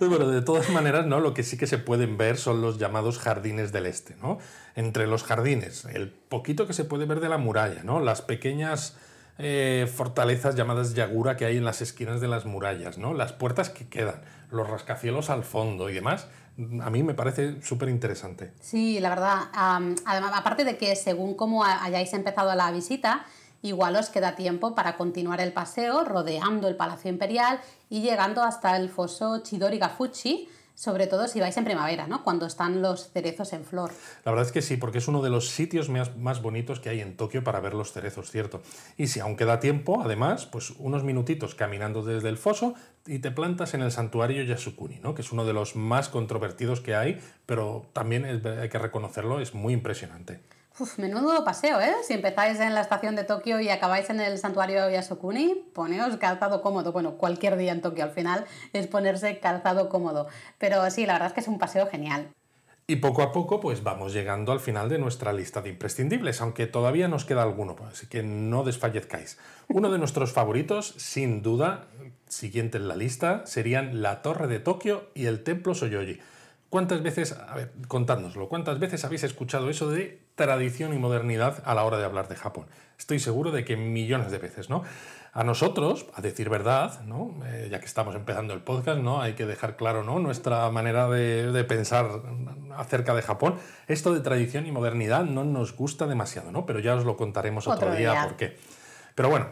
bueno, 0.00 0.28
de 0.28 0.42
todas 0.42 0.68
maneras, 0.70 1.06
¿no? 1.06 1.20
Lo 1.20 1.32
que 1.32 1.42
sí 1.42 1.56
que 1.56 1.66
se 1.66 1.78
pueden 1.78 2.16
ver 2.16 2.36
son 2.36 2.60
los 2.60 2.78
llamados 2.78 3.18
jardines 3.18 3.72
del 3.72 3.86
este, 3.86 4.16
¿no? 4.16 4.38
Entre 4.76 5.06
los 5.06 5.24
jardines, 5.24 5.84
el 5.86 6.10
poquito 6.10 6.66
que 6.66 6.72
se 6.72 6.84
puede 6.84 7.06
ver 7.06 7.20
de 7.20 7.28
la 7.28 7.38
muralla, 7.38 7.82
¿no? 7.84 8.00
Las 8.00 8.22
pequeñas 8.22 8.96
eh, 9.38 9.90
fortalezas 9.92 10.54
llamadas 10.54 10.94
Yagura 10.94 11.36
que 11.36 11.46
hay 11.46 11.56
en 11.56 11.64
las 11.64 11.80
esquinas 11.80 12.20
de 12.20 12.28
las 12.28 12.44
murallas, 12.44 12.98
¿no? 12.98 13.14
Las 13.14 13.32
puertas 13.32 13.70
que 13.70 13.88
quedan, 13.88 14.20
los 14.50 14.68
rascacielos 14.68 15.30
al 15.30 15.42
fondo 15.42 15.88
y 15.88 15.94
demás. 15.94 16.28
A 16.82 16.90
mí 16.90 17.02
me 17.02 17.14
parece 17.14 17.62
súper 17.62 17.88
interesante. 17.88 18.52
Sí, 18.60 19.00
la 19.00 19.08
verdad. 19.08 19.48
además, 20.04 20.32
aparte 20.34 20.64
de 20.64 20.76
que 20.76 20.94
según 20.96 21.34
cómo 21.34 21.64
hayáis 21.64 22.12
empezado 22.12 22.54
la 22.54 22.70
visita, 22.70 23.24
igual 23.62 23.96
os 23.96 24.10
queda 24.10 24.36
tiempo 24.36 24.74
para 24.74 24.96
continuar 24.96 25.40
el 25.40 25.52
paseo 25.52 26.04
rodeando 26.04 26.68
el 26.68 26.76
Palacio 26.76 27.10
Imperial 27.10 27.60
y 27.88 28.02
llegando 28.02 28.42
hasta 28.42 28.76
el 28.76 28.90
foso 28.90 29.38
Chidori 29.42 29.78
Gafuchi, 29.78 30.48
sobre 30.74 31.06
todo 31.06 31.28
si 31.28 31.38
vais 31.38 31.56
en 31.56 31.64
primavera, 31.64 32.06
¿no? 32.06 32.24
Cuando 32.24 32.46
están 32.46 32.82
los 32.82 33.10
cerezos 33.10 33.52
en 33.52 33.64
flor. 33.64 33.92
La 34.24 34.32
verdad 34.32 34.46
es 34.46 34.52
que 34.52 34.62
sí, 34.62 34.76
porque 34.76 34.98
es 34.98 35.06
uno 35.06 35.22
de 35.22 35.30
los 35.30 35.50
sitios 35.50 35.88
más, 35.88 36.16
más, 36.16 36.42
bonitos 36.42 36.80
que 36.80 36.88
hay 36.88 37.00
en 37.00 37.16
Tokio 37.16 37.44
para 37.44 37.60
ver 37.60 37.74
los 37.74 37.92
cerezos, 37.92 38.30
cierto. 38.30 38.62
Y 38.96 39.08
si 39.08 39.20
aún 39.20 39.36
queda 39.36 39.60
tiempo, 39.60 40.02
además, 40.02 40.46
pues 40.46 40.70
unos 40.78 41.04
minutitos 41.04 41.54
caminando 41.54 42.02
desde 42.02 42.28
el 42.28 42.38
foso 42.38 42.74
y 43.06 43.18
te 43.18 43.30
plantas 43.30 43.74
en 43.74 43.82
el 43.82 43.92
santuario 43.92 44.42
Yasukuni, 44.42 44.98
¿no? 45.00 45.14
Que 45.14 45.22
es 45.22 45.30
uno 45.30 45.44
de 45.44 45.52
los 45.52 45.76
más 45.76 46.08
controvertidos 46.08 46.80
que 46.80 46.94
hay, 46.94 47.20
pero 47.46 47.86
también 47.92 48.24
hay 48.24 48.68
que 48.68 48.78
reconocerlo, 48.78 49.40
es 49.40 49.54
muy 49.54 49.74
impresionante. 49.74 50.40
Uf, 50.78 50.98
menudo 50.98 51.44
paseo, 51.44 51.80
¿eh? 51.82 51.92
Si 52.02 52.14
empezáis 52.14 52.58
en 52.58 52.74
la 52.74 52.80
estación 52.80 53.14
de 53.14 53.24
Tokio 53.24 53.60
y 53.60 53.68
acabáis 53.68 54.08
en 54.08 54.20
el 54.20 54.38
santuario 54.38 54.88
Yasukuni, 54.88 55.66
poneos 55.74 56.16
calzado 56.16 56.62
cómodo. 56.62 56.92
Bueno, 56.92 57.18
cualquier 57.18 57.58
día 57.58 57.72
en 57.72 57.82
Tokio 57.82 58.04
al 58.04 58.10
final 58.10 58.46
es 58.72 58.86
ponerse 58.86 59.38
calzado 59.38 59.90
cómodo. 59.90 60.28
Pero 60.56 60.90
sí, 60.90 61.04
la 61.04 61.12
verdad 61.12 61.28
es 61.28 61.34
que 61.34 61.40
es 61.40 61.48
un 61.48 61.58
paseo 61.58 61.86
genial. 61.88 62.30
Y 62.86 62.96
poco 62.96 63.22
a 63.22 63.32
poco, 63.32 63.60
pues 63.60 63.82
vamos 63.82 64.14
llegando 64.14 64.50
al 64.50 64.60
final 64.60 64.88
de 64.88 64.98
nuestra 64.98 65.34
lista 65.34 65.60
de 65.60 65.68
imprescindibles, 65.68 66.40
aunque 66.40 66.66
todavía 66.66 67.06
nos 67.06 67.26
queda 67.26 67.42
alguno, 67.42 67.76
así 67.88 68.06
que 68.06 68.22
no 68.22 68.64
desfallezcáis. 68.64 69.38
Uno 69.68 69.90
de 69.90 69.98
nuestros 69.98 70.32
favoritos, 70.32 70.94
sin 70.96 71.42
duda, 71.42 71.86
siguiente 72.28 72.78
en 72.78 72.88
la 72.88 72.96
lista, 72.96 73.46
serían 73.46 74.02
la 74.02 74.22
Torre 74.22 74.48
de 74.48 74.58
Tokio 74.58 75.10
y 75.14 75.26
el 75.26 75.44
Templo 75.44 75.74
Soyoji. 75.74 76.18
¿Cuántas 76.70 77.02
veces, 77.02 77.32
a 77.32 77.54
ver, 77.54 77.72
contádnoslo, 77.86 78.48
cuántas 78.48 78.78
veces 78.78 79.04
habéis 79.04 79.22
escuchado 79.22 79.68
eso 79.68 79.90
de 79.90 80.21
tradición 80.42 80.92
y 80.94 80.98
modernidad 80.98 81.62
a 81.64 81.74
la 81.74 81.84
hora 81.84 81.98
de 81.98 82.04
hablar 82.04 82.28
de 82.28 82.36
Japón. 82.36 82.66
Estoy 82.98 83.18
seguro 83.18 83.50
de 83.50 83.64
que 83.64 83.76
millones 83.76 84.30
de 84.30 84.38
veces, 84.38 84.70
¿no? 84.70 84.82
A 85.32 85.44
nosotros, 85.44 86.06
a 86.14 86.20
decir 86.20 86.50
verdad, 86.50 87.00
¿no? 87.04 87.34
Eh, 87.46 87.68
ya 87.70 87.80
que 87.80 87.86
estamos 87.86 88.14
empezando 88.14 88.52
el 88.52 88.60
podcast, 88.60 89.00
¿no? 89.00 89.22
hay 89.22 89.32
que 89.32 89.46
dejar 89.46 89.76
claro 89.76 90.04
¿no? 90.04 90.18
nuestra 90.18 90.70
manera 90.70 91.08
de, 91.08 91.64
pensar 91.64 92.20
acerca 92.76 93.14
de 93.14 93.22
Japón. 93.22 93.54
Esto 93.88 94.12
de 94.12 94.20
tradición 94.20 94.66
y 94.66 94.72
modernidad 94.72 95.24
no 95.24 95.44
nos 95.44 95.74
gusta 95.74 96.06
demasiado, 96.06 96.52
¿no? 96.52 96.66
pero 96.66 96.80
ya 96.80 96.94
os 96.96 97.06
lo 97.06 97.16
contaremos 97.16 97.66
otro, 97.66 97.94
día, 97.94 98.12
día 98.12 98.24
por 98.24 98.36
qué. 98.36 98.58
Pero 99.14 99.30
bueno, 99.30 99.46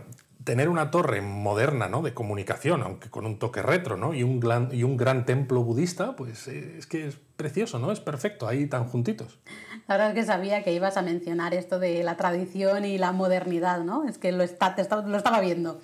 tener 0.45 0.68
una 0.68 0.91
torre 0.91 1.20
moderna 1.20 1.88
¿no? 1.88 2.03
de 2.03 2.14
comunicación, 2.14 2.82
aunque 2.82 3.11
con 3.11 3.26
un 3.26 3.38
toque 3.38 3.62
retro, 3.62 3.97
¿no? 3.97 4.14
y, 4.14 4.22
un 4.22 4.41
gran, 4.41 4.68
y 4.72 4.84
un 4.84 4.97
gran 4.97 5.26
templo 5.26 5.62
budista, 5.62 6.16
pues 6.16 6.49
eh, 6.49 6.76
es 6.78 6.86
que 6.86 7.09
es 7.09 7.18
precioso, 7.36 7.78
¿no? 7.78 7.91
Es 7.91 8.01
perfecto, 8.01 8.47
ahí 8.47 8.66
tan 8.66 8.86
juntitos. 8.86 9.38
La 9.88 9.97
verdad 9.97 10.11
es 10.11 10.14
que 10.14 10.24
sabía 10.24 10.62
que 10.62 10.72
ibas 10.72 10.97
a 10.97 11.03
mencionar 11.03 11.55
esto 11.55 11.78
de 11.78 12.03
la 12.05 12.16
tradición 12.16 12.84
y 12.84 12.99
la 12.99 13.12
modernidad, 13.12 13.80
¿no? 13.80 14.07
Es 14.07 14.18
que 14.18 14.32
lo, 14.32 14.43
está, 14.43 14.76
lo 15.07 15.16
estaba 15.16 15.41
viendo. 15.41 15.80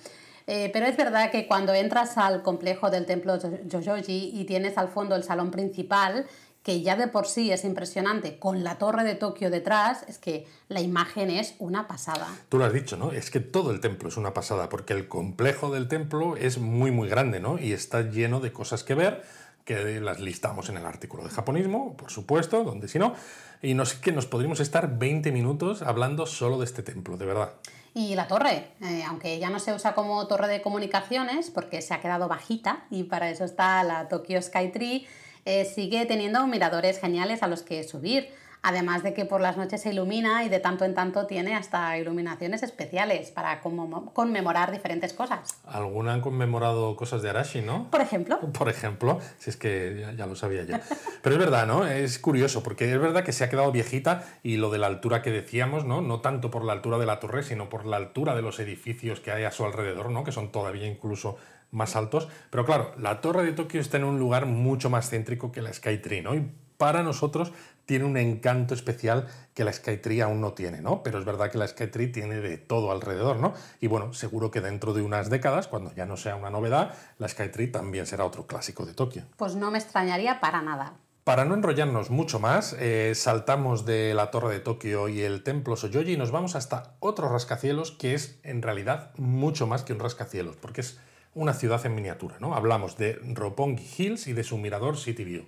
Eh, 0.49 0.69
pero 0.71 0.85
es 0.85 0.95
verdad 0.95 1.29
que 1.29 1.45
cuando 1.45 1.73
entras 1.73 2.17
al 2.17 2.41
complejo 2.41 2.89
del 2.89 3.05
templo 3.05 3.37
Jojoji 3.69 4.31
y 4.33 4.45
tienes 4.45 4.77
al 4.77 4.87
fondo 4.87 5.15
el 5.15 5.23
salón 5.23 5.51
principal, 5.51 6.25
que 6.67 6.81
ya 6.81 6.97
de 6.97 7.07
por 7.07 7.27
sí 7.27 7.49
es 7.49 7.63
impresionante, 7.63 8.39
con 8.39 8.65
la 8.65 8.77
torre 8.77 9.05
de 9.05 9.15
Tokio 9.15 9.49
detrás, 9.49 10.03
es 10.09 10.17
que 10.17 10.45
la 10.67 10.81
imagen 10.81 11.29
es 11.29 11.55
una 11.59 11.87
pasada. 11.87 12.27
Tú 12.49 12.57
lo 12.57 12.65
has 12.65 12.73
dicho, 12.73 12.97
¿no? 12.97 13.13
Es 13.13 13.31
que 13.31 13.39
todo 13.39 13.71
el 13.71 13.79
templo 13.79 14.09
es 14.09 14.17
una 14.17 14.33
pasada, 14.33 14.67
porque 14.67 14.91
el 14.91 15.07
complejo 15.07 15.71
del 15.71 15.87
templo 15.87 16.35
es 16.35 16.57
muy, 16.57 16.91
muy 16.91 17.07
grande, 17.07 17.39
¿no? 17.39 17.57
Y 17.57 17.71
está 17.71 18.01
lleno 18.01 18.41
de 18.41 18.51
cosas 18.51 18.83
que 18.83 18.95
ver, 18.95 19.23
que 19.63 20.01
las 20.01 20.19
listamos 20.19 20.67
en 20.67 20.75
el 20.75 20.85
artículo 20.85 21.23
de 21.23 21.29
japonismo, 21.29 21.95
por 21.95 22.11
supuesto, 22.11 22.65
donde 22.65 22.89
si 22.89 22.99
no. 22.99 23.13
Y 23.61 23.73
no 23.73 23.85
sé 23.85 24.01
que 24.01 24.11
nos 24.11 24.25
podríamos 24.25 24.59
estar 24.59 24.99
20 24.99 25.31
minutos 25.31 25.81
hablando 25.81 26.25
solo 26.25 26.59
de 26.59 26.65
este 26.65 26.83
templo, 26.83 27.15
de 27.15 27.27
verdad. 27.27 27.53
Y 27.93 28.15
la 28.15 28.27
torre, 28.27 28.71
eh, 28.81 29.03
aunque 29.07 29.39
ya 29.39 29.49
no 29.49 29.59
se 29.59 29.73
usa 29.73 29.95
como 29.95 30.27
torre 30.27 30.49
de 30.49 30.61
comunicaciones, 30.61 31.49
porque 31.49 31.81
se 31.81 31.93
ha 31.93 32.01
quedado 32.01 32.27
bajita, 32.27 32.83
y 32.89 33.03
para 33.03 33.29
eso 33.29 33.45
está 33.45 33.81
la 33.85 34.09
Tokyo 34.09 34.41
Skytree 34.41 35.07
eh, 35.47 35.63
sigue 35.63 36.05
teniendo 36.05 36.45
miradores 36.45 36.99
geniales 36.99 37.41
a 37.41 37.47
los 37.47 37.61
que 37.61 37.81
subir. 37.85 38.27
Además 38.63 39.01
de 39.01 39.13
que 39.13 39.23
por 39.23 39.39
las 39.39 39.55
noches 39.55 39.81
se 39.81 39.91
ilumina 39.91 40.43
y 40.43 40.49
de 40.49 40.59
tanto 40.59 40.83
en 40.83 40.93
tanto 40.93 41.25
tiene 41.25 41.55
hasta 41.55 41.97
iluminaciones 41.97 42.63
especiales 42.63 43.31
para 43.31 43.61
conmemorar 43.61 44.71
diferentes 44.73 45.13
cosas. 45.13 45.55
Alguna 45.65 46.11
han 46.11 46.19
conmemorado 46.19 46.97
cosas 46.97 47.21
de 47.21 47.29
Arashi, 47.29 47.61
¿no? 47.61 47.89
Por 47.89 48.01
ejemplo. 48.01 48.39
Por 48.39 48.67
ejemplo, 48.67 49.21
si 49.37 49.51
es 49.51 49.55
que 49.55 49.99
ya, 50.01 50.11
ya 50.11 50.25
lo 50.25 50.35
sabía 50.35 50.65
yo. 50.65 50.75
Pero 51.21 51.35
es 51.35 51.39
verdad, 51.39 51.65
¿no? 51.65 51.87
Es 51.87 52.19
curioso, 52.19 52.61
porque 52.61 52.91
es 52.91 52.99
verdad 52.99 53.23
que 53.23 53.31
se 53.31 53.45
ha 53.45 53.49
quedado 53.49 53.71
viejita 53.71 54.25
y 54.43 54.57
lo 54.57 54.69
de 54.69 54.79
la 54.79 54.87
altura 54.87 55.21
que 55.21 55.31
decíamos, 55.31 55.85
¿no? 55.85 56.01
No 56.01 56.19
tanto 56.19 56.51
por 56.51 56.65
la 56.65 56.73
altura 56.73 56.97
de 56.97 57.05
la 57.05 57.21
torre, 57.21 57.43
sino 57.43 57.69
por 57.69 57.85
la 57.85 57.95
altura 57.95 58.35
de 58.35 58.41
los 58.41 58.59
edificios 58.59 59.21
que 59.21 59.31
hay 59.31 59.45
a 59.45 59.51
su 59.51 59.63
alrededor, 59.63 60.09
¿no? 60.09 60.25
Que 60.25 60.33
son 60.33 60.51
todavía 60.51 60.87
incluso 60.87 61.37
más 61.71 61.95
altos. 61.95 62.27
Pero 62.49 62.65
claro, 62.65 62.93
la 62.97 63.21
torre 63.21 63.43
de 63.43 63.53
Tokio 63.53 63.81
está 63.81 63.97
en 63.97 64.03
un 64.03 64.19
lugar 64.19 64.45
mucho 64.45 64.89
más 64.89 65.09
céntrico 65.09 65.51
que 65.51 65.61
la 65.61 65.73
Skytree, 65.73 66.21
¿no? 66.21 66.35
Y 66.35 66.51
para 66.77 67.03
nosotros 67.03 67.53
tiene 67.85 68.05
un 68.05 68.17
encanto 68.17 68.73
especial 68.73 69.27
que 69.53 69.63
la 69.63 69.73
Skytree 69.73 70.21
aún 70.21 70.41
no 70.41 70.53
tiene, 70.53 70.81
¿no? 70.81 71.03
Pero 71.03 71.19
es 71.19 71.25
verdad 71.25 71.49
que 71.49 71.57
la 71.57 71.67
Skytree 71.67 72.07
tiene 72.07 72.35
de 72.35 72.57
todo 72.57 72.91
alrededor, 72.91 73.39
¿no? 73.39 73.53
Y 73.79 73.87
bueno, 73.87 74.13
seguro 74.13 74.51
que 74.51 74.61
dentro 74.61 74.93
de 74.93 75.01
unas 75.01 75.29
décadas, 75.29 75.67
cuando 75.67 75.93
ya 75.95 76.05
no 76.05 76.17
sea 76.17 76.35
una 76.35 76.49
novedad, 76.49 76.93
la 77.17 77.27
Skytree 77.27 77.67
también 77.67 78.05
será 78.05 78.25
otro 78.25 78.45
clásico 78.45 78.85
de 78.85 78.93
Tokio. 78.93 79.23
Pues 79.37 79.55
no 79.55 79.71
me 79.71 79.79
extrañaría 79.79 80.39
para 80.39 80.61
nada. 80.61 80.93
Para 81.23 81.43
no 81.43 81.55
enrollarnos 81.55 82.09
mucho 82.09 82.39
más, 82.39 82.73
eh, 82.79 83.13
saltamos 83.13 83.85
de 83.85 84.13
la 84.13 84.31
Torre 84.31 84.53
de 84.53 84.59
Tokio 84.61 85.09
y 85.09 85.21
el 85.21 85.43
Templo 85.43 85.75
Soyoji 85.75 86.13
y 86.13 86.17
nos 86.17 86.31
vamos 86.31 86.55
hasta 86.55 86.95
otro 86.99 87.27
rascacielos 87.27 87.91
que 87.91 88.13
es 88.13 88.39
en 88.43 88.61
realidad 88.61 89.11
mucho 89.17 89.67
más 89.67 89.83
que 89.83 89.91
un 89.91 89.99
rascacielos, 89.99 90.55
porque 90.55 90.81
es 90.81 90.99
una 91.37 91.53
ciudad 91.53 91.85
en 91.85 91.95
miniatura. 91.95 92.37
¿no? 92.39 92.55
Hablamos 92.55 92.97
de 92.97 93.13
Roppongi 93.33 93.87
Hills 93.97 94.27
y 94.27 94.33
de 94.33 94.43
su 94.43 94.57
mirador 94.57 94.97
City 94.97 95.23
View. 95.23 95.45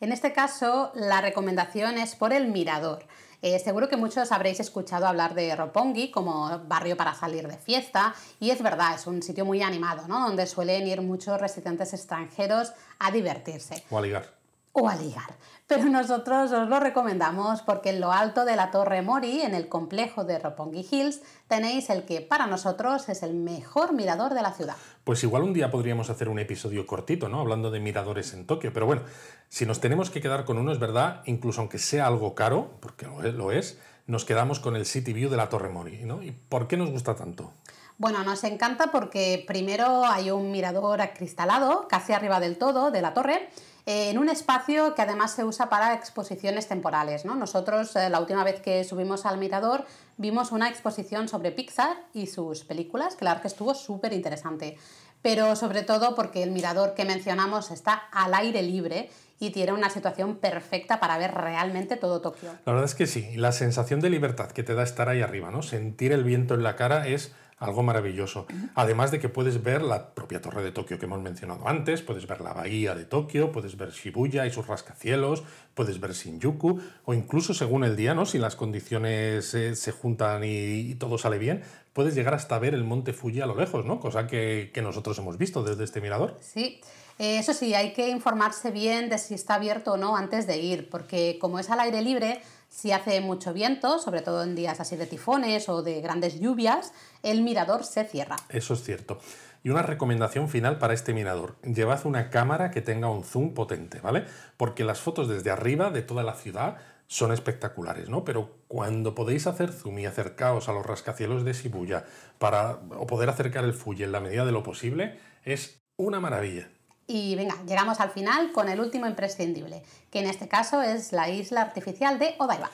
En 0.00 0.12
este 0.12 0.32
caso, 0.32 0.92
la 0.94 1.20
recomendación 1.20 1.98
es 1.98 2.14
por 2.14 2.32
el 2.32 2.48
mirador. 2.48 3.04
Eh, 3.42 3.58
seguro 3.58 3.88
que 3.88 3.96
muchos 3.96 4.32
habréis 4.32 4.60
escuchado 4.60 5.06
hablar 5.06 5.34
de 5.34 5.54
Roppongi 5.54 6.10
como 6.10 6.60
barrio 6.66 6.96
para 6.96 7.14
salir 7.14 7.46
de 7.46 7.58
fiesta 7.58 8.14
y 8.40 8.50
es 8.50 8.62
verdad, 8.62 8.94
es 8.94 9.06
un 9.06 9.22
sitio 9.22 9.44
muy 9.44 9.60
animado, 9.60 10.08
¿no? 10.08 10.20
donde 10.20 10.46
suelen 10.46 10.86
ir 10.86 11.02
muchos 11.02 11.38
residentes 11.40 11.92
extranjeros 11.92 12.72
a 12.98 13.10
divertirse. 13.10 13.84
O 13.90 13.98
a 13.98 14.02
ligar. 14.02 14.43
O 14.74 14.88
a 14.88 14.96
ligar 14.96 15.38
pero 15.66 15.84
nosotros 15.84 16.52
os 16.52 16.68
lo 16.68 16.78
recomendamos 16.78 17.62
porque 17.62 17.90
en 17.90 18.00
lo 18.00 18.12
alto 18.12 18.44
de 18.44 18.54
la 18.54 18.70
Torre 18.70 19.00
Mori, 19.00 19.40
en 19.40 19.54
el 19.54 19.68
complejo 19.68 20.24
de 20.24 20.38
Roppongi 20.38 20.86
Hills, 20.90 21.22
tenéis 21.48 21.88
el 21.88 22.04
que 22.04 22.20
para 22.20 22.46
nosotros 22.46 23.08
es 23.08 23.22
el 23.22 23.34
mejor 23.34 23.94
mirador 23.94 24.34
de 24.34 24.42
la 24.42 24.52
ciudad. 24.52 24.76
Pues 25.04 25.22
igual 25.22 25.42
un 25.42 25.54
día 25.54 25.70
podríamos 25.70 26.10
hacer 26.10 26.28
un 26.28 26.38
episodio 26.38 26.86
cortito, 26.86 27.28
¿no? 27.28 27.40
Hablando 27.40 27.70
de 27.70 27.80
miradores 27.80 28.34
en 28.34 28.46
Tokio, 28.46 28.72
pero 28.74 28.84
bueno, 28.84 29.02
si 29.48 29.64
nos 29.64 29.80
tenemos 29.80 30.10
que 30.10 30.20
quedar 30.20 30.44
con 30.44 30.58
uno, 30.58 30.70
es 30.70 30.78
verdad, 30.78 31.22
incluso 31.24 31.60
aunque 31.60 31.78
sea 31.78 32.06
algo 32.06 32.34
caro, 32.34 32.72
porque 32.80 33.06
lo 33.06 33.52
es, 33.52 33.78
nos 34.06 34.26
quedamos 34.26 34.60
con 34.60 34.76
el 34.76 34.84
City 34.84 35.14
View 35.14 35.30
de 35.30 35.38
la 35.38 35.48
Torre 35.48 35.70
Mori, 35.70 36.04
¿no? 36.04 36.22
¿Y 36.22 36.32
por 36.32 36.68
qué 36.68 36.76
nos 36.76 36.90
gusta 36.90 37.14
tanto? 37.14 37.52
Bueno, 37.96 38.22
nos 38.24 38.44
encanta 38.44 38.88
porque 38.88 39.44
primero 39.46 40.04
hay 40.04 40.30
un 40.30 40.50
mirador 40.50 41.00
acristalado, 41.00 41.86
casi 41.88 42.12
arriba 42.12 42.40
del 42.40 42.58
todo, 42.58 42.90
de 42.90 43.00
la 43.00 43.14
torre, 43.14 43.48
en 43.86 44.18
un 44.18 44.28
espacio 44.28 44.94
que 44.94 45.02
además 45.02 45.32
se 45.32 45.44
usa 45.44 45.68
para 45.68 45.94
exposiciones 45.94 46.68
temporales. 46.68 47.24
¿no? 47.24 47.34
Nosotros 47.34 47.94
eh, 47.96 48.08
la 48.08 48.20
última 48.20 48.44
vez 48.44 48.60
que 48.60 48.84
subimos 48.84 49.26
al 49.26 49.38
Mirador 49.38 49.84
vimos 50.16 50.52
una 50.52 50.68
exposición 50.68 51.28
sobre 51.28 51.52
Pixar 51.52 51.96
y 52.14 52.26
sus 52.26 52.64
películas, 52.64 53.14
que 53.16 53.24
la 53.24 53.32
verdad 53.32 53.42
que 53.42 53.48
estuvo 53.48 53.74
súper 53.74 54.12
interesante. 54.12 54.78
Pero 55.20 55.56
sobre 55.56 55.82
todo 55.82 56.14
porque 56.14 56.42
el 56.42 56.50
mirador 56.50 56.92
que 56.94 57.06
mencionamos 57.06 57.70
está 57.70 57.94
al 58.12 58.34
aire 58.34 58.62
libre 58.62 59.08
y 59.40 59.50
tiene 59.50 59.72
una 59.72 59.88
situación 59.88 60.36
perfecta 60.36 61.00
para 61.00 61.16
ver 61.16 61.32
realmente 61.32 61.96
todo 61.96 62.20
Tokio. 62.20 62.50
La 62.66 62.72
verdad 62.72 62.84
es 62.84 62.94
que 62.94 63.06
sí, 63.06 63.34
la 63.36 63.52
sensación 63.52 64.00
de 64.00 64.10
libertad 64.10 64.50
que 64.50 64.62
te 64.62 64.74
da 64.74 64.82
estar 64.82 65.08
ahí 65.08 65.22
arriba, 65.22 65.50
¿no? 65.50 65.62
Sentir 65.62 66.12
el 66.12 66.24
viento 66.24 66.54
en 66.54 66.62
la 66.62 66.76
cara 66.76 67.08
es 67.08 67.32
algo 67.58 67.82
maravilloso. 67.82 68.46
Además 68.74 69.10
de 69.10 69.20
que 69.20 69.28
puedes 69.28 69.62
ver 69.62 69.82
la 69.82 70.14
propia 70.14 70.40
torre 70.40 70.62
de 70.62 70.72
Tokio 70.72 70.98
que 70.98 71.06
hemos 71.06 71.20
mencionado 71.20 71.68
antes, 71.68 72.02
puedes 72.02 72.26
ver 72.26 72.40
la 72.40 72.52
bahía 72.52 72.94
de 72.94 73.04
Tokio, 73.04 73.52
puedes 73.52 73.76
ver 73.76 73.90
Shibuya 73.90 74.46
y 74.46 74.50
sus 74.50 74.66
rascacielos, 74.66 75.42
puedes 75.74 76.00
ver 76.00 76.12
Shinjuku, 76.12 76.80
o 77.04 77.14
incluso 77.14 77.54
según 77.54 77.84
el 77.84 77.96
día, 77.96 78.14
¿no? 78.14 78.26
si 78.26 78.38
las 78.38 78.56
condiciones 78.56 79.54
eh, 79.54 79.76
se 79.76 79.92
juntan 79.92 80.42
y, 80.44 80.94
todo 80.96 81.18
sale 81.18 81.38
bien, 81.38 81.62
puedes 81.92 82.14
llegar 82.14 82.34
hasta 82.34 82.58
ver 82.58 82.74
el 82.74 82.84
monte 82.84 83.12
Fuji 83.12 83.40
a 83.40 83.46
lo 83.46 83.56
lejos, 83.56 83.84
¿no? 83.84 84.00
cosa 84.00 84.26
que, 84.26 84.70
que 84.72 84.82
nosotros 84.82 85.18
hemos 85.18 85.38
visto 85.38 85.62
desde 85.62 85.84
este 85.84 86.00
mirador. 86.00 86.36
Sí. 86.40 86.80
Eh, 87.18 87.38
eso 87.38 87.52
sí, 87.52 87.74
hay 87.74 87.92
que 87.92 88.08
informarse 88.08 88.70
bien 88.70 89.08
de 89.08 89.18
si 89.18 89.34
está 89.34 89.54
abierto 89.54 89.92
o 89.92 89.96
no 89.96 90.16
antes 90.16 90.46
de 90.46 90.58
ir, 90.58 90.90
porque 90.90 91.38
como 91.40 91.58
es 91.58 91.70
al 91.70 91.80
aire 91.80 92.02
libre, 92.02 92.40
si 92.74 92.90
hace 92.90 93.20
mucho 93.20 93.52
viento, 93.52 94.00
sobre 94.00 94.20
todo 94.20 94.42
en 94.42 94.56
días 94.56 94.80
así 94.80 94.96
de 94.96 95.06
tifones 95.06 95.68
o 95.68 95.82
de 95.82 96.00
grandes 96.00 96.40
lluvias, 96.40 96.92
el 97.22 97.42
mirador 97.42 97.84
se 97.84 98.04
cierra. 98.04 98.34
Eso 98.48 98.74
es 98.74 98.82
cierto. 98.82 99.20
Y 99.62 99.70
una 99.70 99.82
recomendación 99.82 100.48
final 100.48 100.78
para 100.78 100.92
este 100.92 101.14
mirador. 101.14 101.54
Llevad 101.62 102.04
una 102.04 102.30
cámara 102.30 102.72
que 102.72 102.82
tenga 102.82 103.08
un 103.08 103.22
zoom 103.22 103.54
potente, 103.54 104.00
¿vale? 104.00 104.24
Porque 104.56 104.82
las 104.82 105.00
fotos 105.00 105.28
desde 105.28 105.52
arriba 105.52 105.90
de 105.90 106.02
toda 106.02 106.24
la 106.24 106.34
ciudad 106.34 106.78
son 107.06 107.32
espectaculares, 107.32 108.08
¿no? 108.08 108.24
Pero 108.24 108.58
cuando 108.66 109.14
podéis 109.14 109.46
hacer 109.46 109.70
zoom 109.70 110.00
y 110.00 110.06
acercaos 110.06 110.68
a 110.68 110.72
los 110.72 110.84
rascacielos 110.84 111.44
de 111.44 111.52
Shibuya 111.52 112.04
para 112.38 112.80
o 112.98 113.06
poder 113.06 113.28
acercar 113.28 113.64
el 113.64 113.72
Fuji 113.72 114.02
en 114.02 114.12
la 114.12 114.20
medida 114.20 114.44
de 114.44 114.52
lo 114.52 114.64
posible, 114.64 115.20
es 115.44 115.80
una 115.96 116.18
maravilla. 116.18 116.68
Y 117.06 117.34
venga, 117.36 117.56
llegamos 117.66 118.00
al 118.00 118.10
final 118.10 118.52
con 118.52 118.68
el 118.68 118.80
último 118.80 119.06
imprescindible, 119.06 119.82
que 120.10 120.20
en 120.20 120.26
este 120.26 120.48
caso 120.48 120.82
es 120.82 121.12
la 121.12 121.28
isla 121.28 121.60
artificial 121.60 122.18
de 122.18 122.34
Odaiba. 122.38 122.70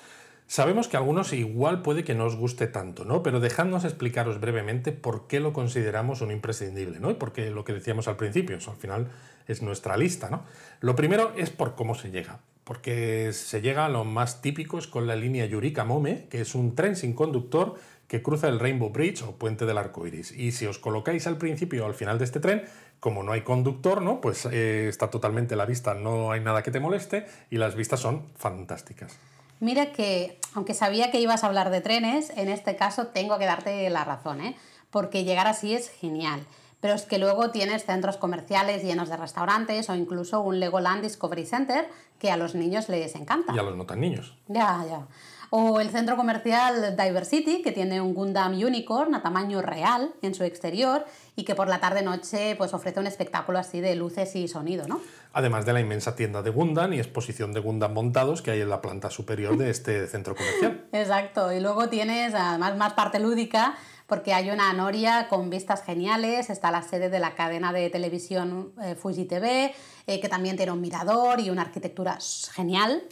Sabemos 0.46 0.88
que 0.88 0.96
a 0.96 1.00
algunos 1.00 1.32
igual 1.32 1.80
puede 1.82 2.02
que 2.02 2.16
no 2.16 2.24
os 2.24 2.34
guste 2.34 2.66
tanto, 2.66 3.04
¿no? 3.04 3.22
Pero 3.22 3.38
dejadnos 3.38 3.84
explicaros 3.84 4.40
brevemente 4.40 4.90
por 4.90 5.28
qué 5.28 5.38
lo 5.38 5.52
consideramos 5.52 6.22
un 6.22 6.32
imprescindible, 6.32 6.98
¿no? 6.98 7.10
Y 7.10 7.14
porque 7.14 7.50
lo 7.50 7.64
que 7.64 7.72
decíamos 7.72 8.08
al 8.08 8.16
principio, 8.16 8.56
eso 8.56 8.72
al 8.72 8.76
final 8.76 9.12
es 9.46 9.62
nuestra 9.62 9.96
lista, 9.96 10.28
¿no? 10.28 10.42
Lo 10.80 10.96
primero 10.96 11.32
es 11.36 11.50
por 11.50 11.76
cómo 11.76 11.94
se 11.94 12.10
llega, 12.10 12.40
porque 12.70 13.32
se 13.32 13.60
llega 13.62 13.84
a 13.84 13.88
lo 13.88 14.04
más 14.04 14.42
típico 14.42 14.78
es 14.78 14.86
con 14.86 15.08
la 15.08 15.16
línea 15.16 15.44
Yurika 15.44 15.84
Mome, 15.84 16.28
que 16.30 16.40
es 16.40 16.54
un 16.54 16.76
tren 16.76 16.94
sin 16.94 17.14
conductor 17.14 17.74
que 18.06 18.22
cruza 18.22 18.46
el 18.46 18.60
Rainbow 18.60 18.90
Bridge 18.90 19.22
o 19.22 19.32
puente 19.32 19.66
del 19.66 19.76
arco 19.76 20.06
iris. 20.06 20.30
Y 20.30 20.52
si 20.52 20.66
os 20.66 20.78
colocáis 20.78 21.26
al 21.26 21.36
principio 21.36 21.82
o 21.82 21.88
al 21.88 21.94
final 21.94 22.20
de 22.20 22.26
este 22.26 22.38
tren, 22.38 22.62
como 23.00 23.24
no 23.24 23.32
hay 23.32 23.40
conductor, 23.40 24.02
¿no? 24.02 24.20
Pues 24.20 24.46
eh, 24.46 24.86
está 24.88 25.10
totalmente 25.10 25.56
la 25.56 25.66
vista, 25.66 25.94
no 25.94 26.30
hay 26.30 26.42
nada 26.42 26.62
que 26.62 26.70
te 26.70 26.78
moleste 26.78 27.26
y 27.50 27.56
las 27.56 27.74
vistas 27.74 27.98
son 27.98 28.28
fantásticas. 28.36 29.18
Mira 29.58 29.90
que, 29.90 30.38
aunque 30.54 30.72
sabía 30.72 31.10
que 31.10 31.20
ibas 31.20 31.42
a 31.42 31.48
hablar 31.48 31.70
de 31.70 31.80
trenes, 31.80 32.30
en 32.36 32.48
este 32.48 32.76
caso 32.76 33.08
tengo 33.08 33.36
que 33.40 33.46
darte 33.46 33.90
la 33.90 34.04
razón, 34.04 34.42
¿eh? 34.42 34.54
porque 34.92 35.24
llegar 35.24 35.48
así 35.48 35.74
es 35.74 35.90
genial. 35.90 36.46
Pero 36.80 36.94
es 36.94 37.02
que 37.02 37.18
luego 37.18 37.50
tienes 37.50 37.84
centros 37.84 38.16
comerciales 38.16 38.82
llenos 38.82 39.08
de 39.08 39.16
restaurantes 39.16 39.90
o 39.90 39.94
incluso 39.94 40.40
un 40.40 40.60
Legoland 40.60 41.02
Discovery 41.02 41.44
Center 41.44 41.88
que 42.18 42.30
a 42.30 42.36
los 42.36 42.54
niños 42.54 42.88
les 42.88 43.14
encanta. 43.14 43.54
Y 43.54 43.58
a 43.58 43.62
los 43.62 43.76
no 43.76 43.86
tan 43.86 44.00
niños. 44.00 44.36
Ya, 44.48 44.84
ya. 44.88 45.06
O 45.52 45.80
el 45.80 45.90
centro 45.90 46.16
comercial 46.16 46.96
Diversity, 46.96 47.60
que 47.60 47.72
tiene 47.72 48.00
un 48.00 48.14
Gundam 48.14 48.52
Unicorn 48.52 49.16
a 49.16 49.22
tamaño 49.22 49.60
real 49.60 50.12
en 50.22 50.32
su 50.32 50.44
exterior 50.44 51.04
y 51.34 51.42
que 51.42 51.56
por 51.56 51.68
la 51.68 51.80
tarde-noche 51.80 52.54
pues, 52.56 52.72
ofrece 52.72 53.00
un 53.00 53.08
espectáculo 53.08 53.58
así 53.58 53.80
de 53.80 53.96
luces 53.96 54.36
y 54.36 54.46
sonido, 54.46 54.86
¿no? 54.86 55.00
Además 55.32 55.66
de 55.66 55.72
la 55.72 55.80
inmensa 55.80 56.14
tienda 56.14 56.42
de 56.42 56.50
Gundam 56.50 56.92
y 56.92 56.98
exposición 56.98 57.52
de 57.52 57.58
Gundam 57.58 57.92
montados 57.92 58.42
que 58.42 58.52
hay 58.52 58.60
en 58.60 58.70
la 58.70 58.80
planta 58.80 59.10
superior 59.10 59.56
de 59.56 59.70
este 59.70 60.06
centro 60.06 60.36
comercial. 60.36 60.86
Exacto, 60.92 61.52
y 61.52 61.58
luego 61.58 61.88
tienes 61.88 62.32
además 62.32 62.76
más 62.76 62.92
parte 62.92 63.18
lúdica 63.18 63.74
porque 64.11 64.34
hay 64.34 64.50
una 64.50 64.72
noria 64.72 65.28
con 65.28 65.48
vistas 65.48 65.84
geniales, 65.84 66.50
está 66.50 66.72
la 66.72 66.82
sede 66.82 67.08
de 67.08 67.20
la 67.20 67.36
cadena 67.36 67.72
de 67.72 67.88
televisión 67.90 68.72
eh, 68.82 68.96
Fuji 68.96 69.24
TV, 69.24 69.72
eh, 70.06 70.20
que 70.20 70.28
también 70.28 70.56
tiene 70.56 70.72
un 70.72 70.80
mirador 70.80 71.38
y 71.38 71.48
una 71.48 71.62
arquitectura 71.62 72.18
genial. 72.52 73.04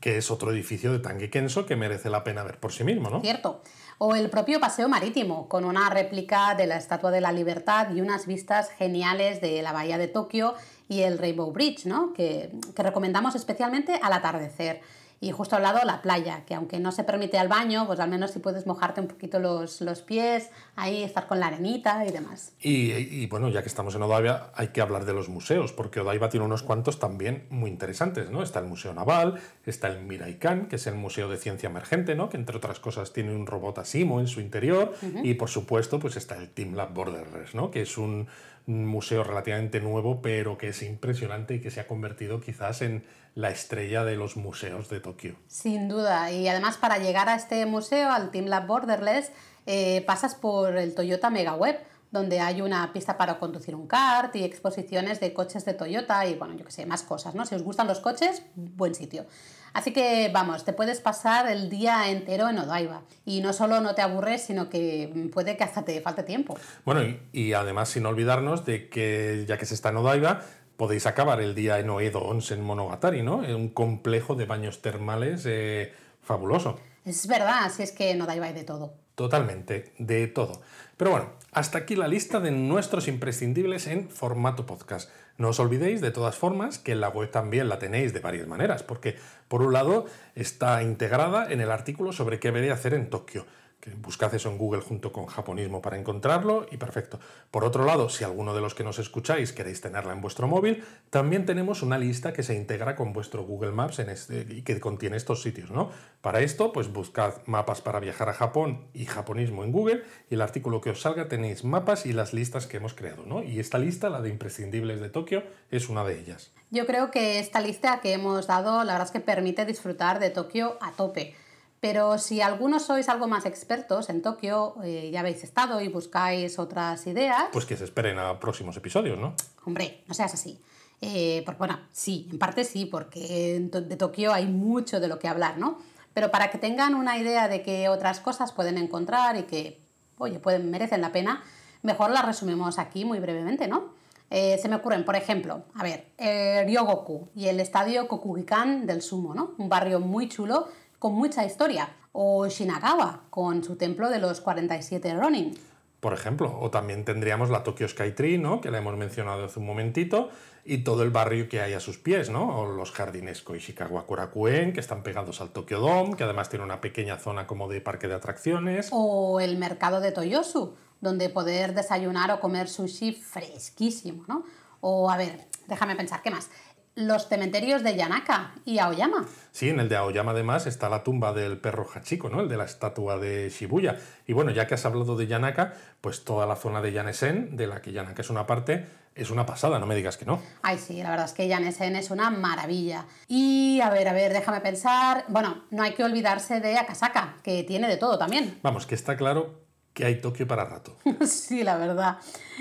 Que 0.00 0.16
es 0.16 0.30
otro 0.30 0.50
edificio 0.50 0.90
de 0.90 1.00
Tange 1.00 1.28
Kenso 1.28 1.66
que 1.66 1.76
merece 1.76 2.08
la 2.08 2.24
pena 2.24 2.42
ver 2.44 2.58
por 2.58 2.72
sí 2.72 2.82
mismo, 2.82 3.10
¿no? 3.10 3.20
Cierto. 3.20 3.62
O 3.98 4.14
el 4.14 4.30
propio 4.30 4.58
Paseo 4.58 4.88
Marítimo, 4.88 5.48
con 5.48 5.66
una 5.66 5.90
réplica 5.90 6.54
de 6.54 6.66
la 6.66 6.76
Estatua 6.76 7.10
de 7.10 7.20
la 7.20 7.30
Libertad 7.30 7.94
y 7.94 8.00
unas 8.00 8.26
vistas 8.26 8.70
geniales 8.70 9.42
de 9.42 9.60
la 9.60 9.72
Bahía 9.72 9.98
de 9.98 10.08
Tokio 10.08 10.54
y 10.88 11.02
el 11.02 11.18
Rainbow 11.18 11.52
Bridge, 11.52 11.84
¿no? 11.84 12.14
que, 12.14 12.50
que 12.74 12.82
recomendamos 12.82 13.34
especialmente 13.34 14.00
al 14.02 14.14
atardecer. 14.14 14.80
Y 15.20 15.32
justo 15.32 15.56
al 15.56 15.62
lado 15.62 15.80
la 15.84 16.00
playa, 16.00 16.44
que 16.46 16.54
aunque 16.54 16.78
no 16.78 16.92
se 16.92 17.02
permite 17.02 17.38
al 17.38 17.48
baño, 17.48 17.86
pues 17.86 17.98
al 17.98 18.08
menos 18.08 18.30
si 18.30 18.38
puedes 18.38 18.66
mojarte 18.66 19.00
un 19.00 19.08
poquito 19.08 19.40
los, 19.40 19.80
los 19.80 20.02
pies, 20.02 20.50
ahí 20.76 21.02
estar 21.02 21.26
con 21.26 21.40
la 21.40 21.48
arenita 21.48 22.06
y 22.06 22.12
demás. 22.12 22.52
Y, 22.60 22.92
y, 22.92 23.26
bueno, 23.26 23.48
ya 23.48 23.62
que 23.62 23.68
estamos 23.68 23.94
en 23.96 24.02
Odaiba, 24.02 24.52
hay 24.54 24.68
que 24.68 24.80
hablar 24.80 25.04
de 25.04 25.14
los 25.14 25.28
museos, 25.28 25.72
porque 25.72 26.00
Odaiba 26.00 26.28
tiene 26.28 26.46
unos 26.46 26.62
cuantos 26.62 27.00
también 27.00 27.46
muy 27.50 27.68
interesantes, 27.68 28.30
¿no? 28.30 28.42
Está 28.42 28.60
el 28.60 28.66
Museo 28.66 28.94
Naval, 28.94 29.40
está 29.66 29.88
el 29.88 30.04
Miraikan, 30.04 30.66
que 30.68 30.76
es 30.76 30.86
el 30.86 30.94
Museo 30.94 31.28
de 31.28 31.36
Ciencia 31.36 31.68
Emergente, 31.68 32.14
¿no? 32.14 32.28
Que 32.28 32.36
entre 32.36 32.56
otras 32.56 32.78
cosas 32.78 33.12
tiene 33.12 33.34
un 33.34 33.46
robot 33.46 33.78
Asimo 33.78 34.20
en 34.20 34.28
su 34.28 34.40
interior, 34.40 34.94
uh 35.02 35.06
-huh. 35.06 35.20
y 35.24 35.34
por 35.34 35.48
supuesto, 35.48 35.98
pues 35.98 36.16
está 36.16 36.36
el 36.36 36.48
Team 36.50 36.74
Lab 36.74 36.94
Borderless, 36.94 37.54
¿no? 37.54 37.70
Que 37.70 37.82
es 37.82 37.98
un 37.98 38.28
museo 38.68 39.24
relativamente 39.24 39.80
nuevo, 39.80 40.20
pero 40.20 40.58
que 40.58 40.68
es 40.68 40.82
impresionante 40.82 41.54
y 41.54 41.60
que 41.60 41.70
se 41.70 41.80
ha 41.80 41.86
convertido 41.86 42.40
quizás 42.40 42.82
en 42.82 43.04
la 43.34 43.50
estrella 43.50 44.04
de 44.04 44.16
los 44.16 44.36
museos 44.36 44.88
de 44.88 45.00
Tokio. 45.00 45.36
Sin 45.46 45.88
duda, 45.88 46.30
y 46.32 46.48
además 46.48 46.76
para 46.76 46.98
llegar 46.98 47.28
a 47.28 47.34
este 47.34 47.64
museo, 47.66 48.10
al 48.10 48.30
Team 48.30 48.46
Lab 48.46 48.66
Borderless, 48.66 49.32
eh, 49.66 50.02
pasas 50.06 50.34
por 50.34 50.76
el 50.76 50.94
Toyota 50.94 51.30
MegaWeb, 51.30 51.78
donde 52.10 52.40
hay 52.40 52.62
una 52.62 52.92
pista 52.92 53.16
para 53.16 53.38
conducir 53.38 53.74
un 53.74 53.86
kart 53.86 54.34
y 54.36 54.44
exposiciones 54.44 55.20
de 55.20 55.32
coches 55.32 55.64
de 55.64 55.74
Toyota 55.74 56.26
y 56.26 56.34
bueno, 56.34 56.56
yo 56.56 56.64
que 56.64 56.72
sé, 56.72 56.86
más 56.86 57.02
cosas, 57.02 57.34
¿no? 57.34 57.44
Si 57.44 57.54
os 57.54 57.62
gustan 57.62 57.86
los 57.86 58.00
coches, 58.00 58.42
buen 58.54 58.94
sitio. 58.94 59.26
Así 59.74 59.92
que 59.92 60.30
vamos, 60.32 60.64
te 60.64 60.72
puedes 60.72 61.00
pasar 61.00 61.50
el 61.50 61.68
día 61.68 62.10
entero 62.10 62.48
en 62.48 62.58
Odaiba. 62.58 63.02
Y 63.24 63.40
no 63.42 63.52
solo 63.52 63.80
no 63.80 63.94
te 63.94 64.02
aburres, 64.02 64.42
sino 64.42 64.70
que 64.70 65.28
puede 65.32 65.56
que 65.56 65.64
hasta 65.64 65.84
te 65.84 66.00
falte 66.00 66.22
tiempo. 66.22 66.56
Bueno, 66.84 67.02
y, 67.02 67.20
y 67.32 67.52
además 67.52 67.90
sin 67.90 68.06
olvidarnos 68.06 68.64
de 68.64 68.88
que 68.88 69.44
ya 69.46 69.58
que 69.58 69.66
se 69.66 69.74
está 69.74 69.90
en 69.90 69.98
Odaiba, 69.98 70.40
podéis 70.78 71.06
acabar 71.06 71.40
el 71.40 71.54
día 71.54 71.80
en 71.80 71.90
Oedo 71.90 72.20
Onsen 72.20 72.62
Monogatari, 72.62 73.22
¿no? 73.22 73.38
Un 73.38 73.68
complejo 73.68 74.36
de 74.36 74.46
baños 74.46 74.80
termales 74.80 75.44
eh, 75.44 75.92
fabuloso. 76.22 76.78
Es 77.04 77.26
verdad, 77.26 77.64
así 77.64 77.82
es 77.82 77.92
que 77.92 78.12
en 78.12 78.22
Odaiba 78.22 78.46
hay 78.46 78.54
de 78.54 78.64
todo. 78.64 78.94
Totalmente, 79.16 79.92
de 79.98 80.28
todo. 80.28 80.62
Pero 80.98 81.12
bueno, 81.12 81.30
hasta 81.52 81.78
aquí 81.78 81.94
la 81.94 82.08
lista 82.08 82.40
de 82.40 82.50
nuestros 82.50 83.06
imprescindibles 83.06 83.86
en 83.86 84.10
formato 84.10 84.66
podcast. 84.66 85.08
No 85.38 85.50
os 85.50 85.60
olvidéis, 85.60 86.00
de 86.00 86.10
todas 86.10 86.36
formas, 86.36 86.78
que 86.78 86.92
en 86.92 87.00
la 87.00 87.08
web 87.08 87.30
también 87.30 87.68
la 87.68 87.78
tenéis 87.78 88.12
de 88.12 88.18
varias 88.18 88.48
maneras, 88.48 88.82
porque 88.82 89.16
por 89.46 89.62
un 89.62 89.72
lado 89.72 90.06
está 90.34 90.82
integrada 90.82 91.50
en 91.50 91.60
el 91.60 91.70
artículo 91.70 92.12
sobre 92.12 92.40
qué 92.40 92.48
debería 92.48 92.74
hacer 92.74 92.94
en 92.94 93.08
Tokio 93.08 93.46
que 93.80 93.90
buscad 93.90 94.34
eso 94.34 94.50
en 94.50 94.58
Google 94.58 94.80
junto 94.80 95.12
con 95.12 95.26
japonismo 95.26 95.80
para 95.80 95.96
encontrarlo 95.96 96.66
y 96.70 96.78
perfecto. 96.78 97.20
Por 97.50 97.64
otro 97.64 97.84
lado, 97.84 98.08
si 98.08 98.24
alguno 98.24 98.54
de 98.54 98.60
los 98.60 98.74
que 98.74 98.82
nos 98.82 98.98
escucháis 98.98 99.52
queréis 99.52 99.80
tenerla 99.80 100.12
en 100.12 100.20
vuestro 100.20 100.48
móvil, 100.48 100.84
también 101.10 101.46
tenemos 101.46 101.82
una 101.82 101.96
lista 101.96 102.32
que 102.32 102.42
se 102.42 102.54
integra 102.54 102.96
con 102.96 103.12
vuestro 103.12 103.44
Google 103.44 103.70
Maps 103.70 104.00
en 104.00 104.10
este, 104.10 104.46
y 104.48 104.62
que 104.62 104.80
contiene 104.80 105.16
estos 105.16 105.42
sitios. 105.42 105.70
¿no? 105.70 105.90
Para 106.20 106.40
esto, 106.40 106.72
pues 106.72 106.92
buscad 106.92 107.34
mapas 107.46 107.80
para 107.80 108.00
viajar 108.00 108.28
a 108.28 108.34
Japón 108.34 108.88
y 108.94 109.06
japonismo 109.06 109.62
en 109.62 109.70
Google 109.70 110.02
y 110.28 110.34
el 110.34 110.42
artículo 110.42 110.80
que 110.80 110.90
os 110.90 111.00
salga 111.00 111.28
tenéis 111.28 111.62
mapas 111.62 112.04
y 112.04 112.12
las 112.12 112.32
listas 112.32 112.66
que 112.66 112.78
hemos 112.78 112.94
creado. 112.94 113.26
¿no? 113.26 113.44
Y 113.44 113.60
esta 113.60 113.78
lista, 113.78 114.10
la 114.10 114.20
de 114.20 114.30
imprescindibles 114.30 115.00
de 115.00 115.08
Tokio, 115.08 115.44
es 115.70 115.88
una 115.88 116.04
de 116.04 116.18
ellas. 116.18 116.50
Yo 116.70 116.84
creo 116.84 117.10
que 117.10 117.38
esta 117.38 117.60
lista 117.60 118.00
que 118.00 118.12
hemos 118.12 118.46
dado, 118.46 118.84
la 118.84 118.92
verdad 118.92 119.06
es 119.06 119.12
que 119.12 119.20
permite 119.20 119.64
disfrutar 119.64 120.18
de 120.18 120.30
Tokio 120.30 120.76
a 120.80 120.92
tope. 120.92 121.34
Pero 121.80 122.18
si 122.18 122.40
algunos 122.40 122.84
sois 122.84 123.08
algo 123.08 123.28
más 123.28 123.46
expertos 123.46 124.10
en 124.10 124.20
Tokio, 124.20 124.74
eh, 124.82 125.10
ya 125.12 125.20
habéis 125.20 125.44
estado 125.44 125.80
y 125.80 125.88
buscáis 125.88 126.58
otras 126.58 127.06
ideas. 127.06 127.44
Pues 127.52 127.66
que 127.66 127.76
se 127.76 127.84
esperen 127.84 128.18
a 128.18 128.40
próximos 128.40 128.76
episodios, 128.76 129.18
¿no? 129.18 129.34
Hombre, 129.64 130.02
no 130.08 130.14
seas 130.14 130.34
así. 130.34 130.60
Eh, 131.00 131.42
porque, 131.44 131.58
bueno, 131.58 131.78
sí, 131.92 132.28
en 132.32 132.38
parte 132.38 132.64
sí, 132.64 132.86
porque 132.86 133.60
de 133.70 133.96
Tokio 133.96 134.32
hay 134.32 134.46
mucho 134.46 134.98
de 134.98 135.06
lo 135.06 135.18
que 135.18 135.28
hablar, 135.28 135.58
¿no? 135.58 135.78
Pero 136.12 136.30
para 136.32 136.50
que 136.50 136.58
tengan 136.58 136.94
una 136.94 137.16
idea 137.16 137.46
de 137.46 137.62
qué 137.62 137.88
otras 137.88 138.18
cosas 138.18 138.50
pueden 138.50 138.76
encontrar 138.76 139.36
y 139.36 139.44
que, 139.44 139.80
oye, 140.18 140.40
pueden, 140.40 140.70
merecen 140.70 141.00
la 141.00 141.12
pena, 141.12 141.44
mejor 141.82 142.10
las 142.10 142.24
resumimos 142.24 142.80
aquí 142.80 143.04
muy 143.04 143.20
brevemente, 143.20 143.68
¿no? 143.68 143.96
Eh, 144.30 144.58
se 144.60 144.68
me 144.68 144.76
ocurren, 144.76 145.04
por 145.04 145.16
ejemplo, 145.16 145.62
a 145.74 145.82
ver, 145.82 146.08
eh, 146.18 146.64
Ryogoku 146.66 147.28
y 147.34 147.46
el 147.46 147.60
estadio 147.60 148.08
Kokugikan 148.08 148.86
del 148.86 149.00
Sumo, 149.00 149.34
¿no? 149.34 149.54
Un 149.56 149.68
barrio 149.68 150.00
muy 150.00 150.28
chulo 150.28 150.68
con 150.98 151.14
mucha 151.14 151.44
historia. 151.44 151.90
O 152.12 152.48
Shinagawa, 152.48 153.22
con 153.30 153.62
su 153.62 153.76
templo 153.76 154.08
de 154.10 154.18
los 154.18 154.40
47 154.40 155.14
Ronin. 155.14 155.54
Por 156.00 156.12
ejemplo, 156.12 156.56
o 156.60 156.70
también 156.70 157.04
tendríamos 157.04 157.50
la 157.50 157.64
Tokyo 157.64 157.88
Skytree, 157.88 158.38
¿no? 158.38 158.60
que 158.60 158.70
la 158.70 158.78
hemos 158.78 158.96
mencionado 158.96 159.44
hace 159.44 159.58
un 159.58 159.66
momentito, 159.66 160.30
y 160.64 160.78
todo 160.78 161.02
el 161.02 161.10
barrio 161.10 161.48
que 161.48 161.60
hay 161.60 161.72
a 161.72 161.80
sus 161.80 161.98
pies, 161.98 162.30
¿no? 162.30 162.60
o 162.60 162.66
los 162.66 162.92
jardines 162.92 163.42
Koishikawa 163.42 164.06
Korakuen, 164.06 164.72
que 164.72 164.80
están 164.80 165.02
pegados 165.02 165.40
al 165.40 165.50
Tokyo 165.50 165.80
Dome, 165.80 166.16
que 166.16 166.22
además 166.22 166.50
tiene 166.50 166.64
una 166.64 166.80
pequeña 166.80 167.18
zona 167.18 167.48
como 167.48 167.68
de 167.68 167.80
parque 167.80 168.06
de 168.06 168.14
atracciones. 168.14 168.90
O 168.92 169.40
el 169.40 169.58
mercado 169.58 170.00
de 170.00 170.12
Toyosu, 170.12 170.76
donde 171.00 171.30
poder 171.30 171.74
desayunar 171.74 172.30
o 172.30 172.38
comer 172.38 172.68
sushi 172.68 173.12
fresquísimo, 173.12 174.24
¿no? 174.28 174.44
O, 174.80 175.10
a 175.10 175.16
ver, 175.16 175.48
déjame 175.66 175.96
pensar, 175.96 176.22
¿qué 176.22 176.30
más? 176.30 176.50
Los 176.98 177.28
cementerios 177.28 177.84
de 177.84 177.94
Yanaka 177.94 178.54
y 178.64 178.80
Aoyama. 178.80 179.24
Sí, 179.52 179.68
en 179.68 179.78
el 179.78 179.88
de 179.88 179.96
Aoyama 179.96 180.32
además 180.32 180.66
está 180.66 180.88
la 180.88 181.04
tumba 181.04 181.32
del 181.32 181.58
perro 181.58 181.86
Hachiko, 181.94 182.28
¿no? 182.28 182.40
El 182.40 182.48
de 182.48 182.56
la 182.56 182.64
estatua 182.64 183.18
de 183.18 183.50
Shibuya. 183.50 183.96
Y 184.26 184.32
bueno, 184.32 184.50
ya 184.50 184.66
que 184.66 184.74
has 184.74 184.84
hablado 184.84 185.16
de 185.16 185.28
Yanaka, 185.28 185.74
pues 186.00 186.24
toda 186.24 186.44
la 186.44 186.56
zona 186.56 186.82
de 186.82 186.92
Yanesen, 186.92 187.56
de 187.56 187.68
la 187.68 187.80
que 187.80 187.92
Yanaka 187.92 188.22
es 188.22 188.30
una 188.30 188.46
parte, 188.46 188.86
es 189.14 189.30
una 189.30 189.46
pasada, 189.46 189.78
no 189.78 189.86
me 189.86 189.94
digas 189.94 190.16
que 190.16 190.24
no. 190.24 190.42
Ay, 190.62 190.76
sí, 190.78 191.00
la 191.00 191.10
verdad 191.10 191.26
es 191.26 191.34
que 191.34 191.46
Yanesen 191.46 191.94
es 191.94 192.10
una 192.10 192.30
maravilla. 192.30 193.06
Y 193.28 193.80
a 193.80 193.90
ver, 193.90 194.08
a 194.08 194.12
ver, 194.12 194.32
déjame 194.32 194.60
pensar. 194.60 195.24
Bueno, 195.28 195.66
no 195.70 195.84
hay 195.84 195.92
que 195.92 196.02
olvidarse 196.02 196.60
de 196.60 196.78
Akasaka, 196.78 197.36
que 197.44 197.62
tiene 197.62 197.86
de 197.86 197.96
todo 197.96 198.18
también. 198.18 198.58
Vamos, 198.62 198.86
que 198.86 198.96
está 198.96 199.16
claro 199.16 199.68
que 199.98 200.04
hay 200.04 200.20
Tokio 200.20 200.46
para 200.46 200.64
rato. 200.64 200.96
sí, 201.26 201.64
la 201.64 201.76
verdad. 201.76 202.18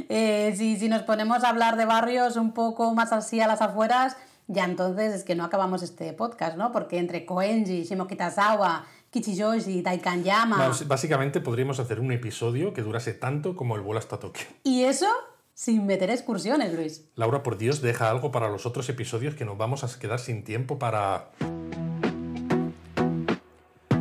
Eh, 0.10 0.54
si, 0.58 0.78
si 0.78 0.90
nos 0.90 1.04
ponemos 1.04 1.44
a 1.44 1.50
hablar 1.50 1.76
de 1.76 1.86
barrios 1.86 2.36
un 2.36 2.52
poco 2.52 2.94
más 2.96 3.12
así 3.14 3.40
a 3.40 3.48
las 3.48 3.62
afueras, 3.62 4.18
ya 4.48 4.66
entonces 4.66 5.14
es 5.14 5.24
que 5.24 5.36
no 5.36 5.44
acabamos 5.44 5.84
este 5.84 6.14
podcast, 6.14 6.58
¿no? 6.58 6.72
Porque 6.72 6.98
entre 6.98 7.26
Koenji, 7.26 7.84
Shimokitazawa, 7.84 8.86
Kichijoji, 9.10 9.82
Daikanyama... 9.82 10.72
Básicamente 10.86 11.42
podríamos 11.42 11.80
hacer 11.80 12.00
un 12.00 12.12
episodio 12.12 12.74
que 12.74 12.82
durase 12.82 13.14
tanto 13.14 13.56
como 13.56 13.76
el 13.76 13.82
vuelo 13.82 14.00
hasta 14.00 14.20
Tokio. 14.20 14.46
Y 14.64 14.84
eso 14.84 15.08
sin 15.54 15.88
meter 15.88 16.12
excursiones, 16.12 16.74
Luis. 16.74 17.10
Laura, 17.16 17.42
por 17.42 17.58
Dios, 17.58 17.82
deja 17.82 18.12
algo 18.12 18.32
para 18.32 18.48
los 18.48 18.66
otros 18.66 18.88
episodios 18.90 19.34
que 19.34 19.44
nos 19.44 19.58
vamos 19.58 19.84
a 19.84 20.00
quedar 20.00 20.20
sin 20.20 20.44
tiempo 20.44 20.78
para... 20.78 21.32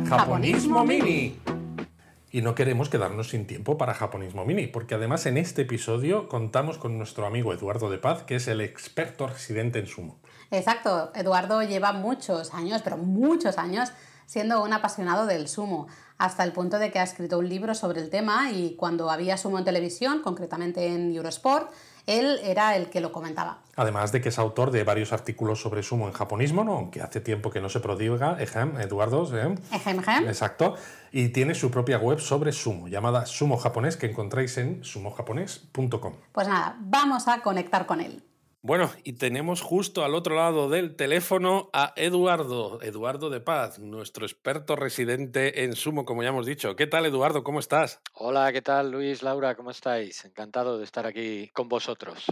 Japonismo 0.07 0.85
Mini. 0.85 1.39
Y 2.31 2.41
no 2.43 2.53
queremos 2.53 2.89
quedarnos 2.89 3.29
sin 3.29 3.47
tiempo 3.47 3.77
para 3.77 3.95
Japonismo 3.95 4.45
Mini, 4.45 4.67
porque 4.67 4.93
además 4.93 5.25
en 5.25 5.37
este 5.37 5.63
episodio 5.63 6.29
contamos 6.29 6.77
con 6.77 6.97
nuestro 6.99 7.25
amigo 7.25 7.51
Eduardo 7.51 7.89
de 7.89 7.97
Paz, 7.97 8.21
que 8.21 8.35
es 8.35 8.47
el 8.47 8.61
experto 8.61 9.25
residente 9.25 9.79
en 9.79 9.87
sumo. 9.87 10.19
Exacto, 10.51 11.11
Eduardo 11.15 11.61
lleva 11.61 11.93
muchos 11.93 12.53
años, 12.53 12.81
pero 12.83 12.97
muchos 12.97 13.57
años, 13.57 13.91
siendo 14.25 14.63
un 14.63 14.73
apasionado 14.73 15.25
del 15.25 15.47
sumo, 15.47 15.87
hasta 16.17 16.43
el 16.43 16.51
punto 16.51 16.79
de 16.79 16.91
que 16.91 16.99
ha 16.99 17.03
escrito 17.03 17.37
un 17.37 17.47
libro 17.47 17.75
sobre 17.75 18.01
el 18.01 18.09
tema 18.09 18.51
y 18.51 18.75
cuando 18.75 19.11
había 19.11 19.37
sumo 19.37 19.59
en 19.59 19.65
televisión, 19.65 20.21
concretamente 20.23 20.87
en 20.87 21.15
Eurosport, 21.15 21.69
él 22.07 22.39
era 22.43 22.75
el 22.77 22.89
que 22.89 23.01
lo 23.01 23.11
comentaba. 23.11 23.59
Además 23.75 24.11
de 24.11 24.21
que 24.21 24.29
es 24.29 24.39
autor 24.39 24.71
de 24.71 24.83
varios 24.83 25.11
artículos 25.11 25.61
sobre 25.61 25.83
sumo 25.83 26.07
en 26.07 26.13
japonismo, 26.13 26.63
¿no? 26.63 26.73
aunque 26.73 27.01
hace 27.01 27.19
tiempo 27.19 27.51
que 27.51 27.59
no 27.59 27.69
se 27.69 27.81
prodiga, 27.81 28.37
ejem, 28.39 28.79
Eduardo. 28.79 29.23
Ejem. 29.25 29.57
Ejem, 29.71 29.99
ejem. 29.99 30.27
Exacto. 30.27 30.75
Y 31.11 31.29
tiene 31.29 31.53
su 31.53 31.69
propia 31.69 31.97
web 31.97 32.19
sobre 32.19 32.53
sumo, 32.53 32.87
llamada 32.87 33.25
Sumo 33.25 33.57
Japonés, 33.57 33.97
que 33.97 34.07
encontráis 34.07 34.57
en 34.57 34.83
sumojaponés.com. 34.83 36.13
Pues 36.31 36.47
nada, 36.47 36.77
vamos 36.79 37.27
a 37.27 37.41
conectar 37.41 37.85
con 37.85 37.99
él. 37.99 38.23
Bueno, 38.67 38.91
y 39.05 39.13
tenemos 39.13 39.61
justo 39.61 40.03
al 40.03 40.13
otro 40.13 40.35
lado 40.35 40.67
del 40.67 40.97
teléfono 40.97 41.69
a 41.71 41.93
Eduardo, 41.95 42.81
Eduardo 42.81 43.29
de 43.29 43.39
Paz, 43.39 43.79
nuestro 43.79 44.25
experto 44.25 44.75
residente 44.75 45.63
en 45.63 45.73
sumo, 45.73 46.03
como 46.03 46.21
ya 46.21 46.29
hemos 46.29 46.45
dicho. 46.45 46.75
¿Qué 46.75 46.85
tal, 46.85 47.05
Eduardo? 47.05 47.45
¿Cómo 47.45 47.61
estás? 47.61 48.01
Hola, 48.11 48.51
¿qué 48.51 48.61
tal, 48.61 48.91
Luis, 48.91 49.23
Laura? 49.23 49.55
¿Cómo 49.55 49.71
estáis? 49.71 50.25
Encantado 50.25 50.77
de 50.77 50.83
estar 50.83 51.07
aquí 51.07 51.47
con 51.53 51.69
vosotros. 51.69 52.25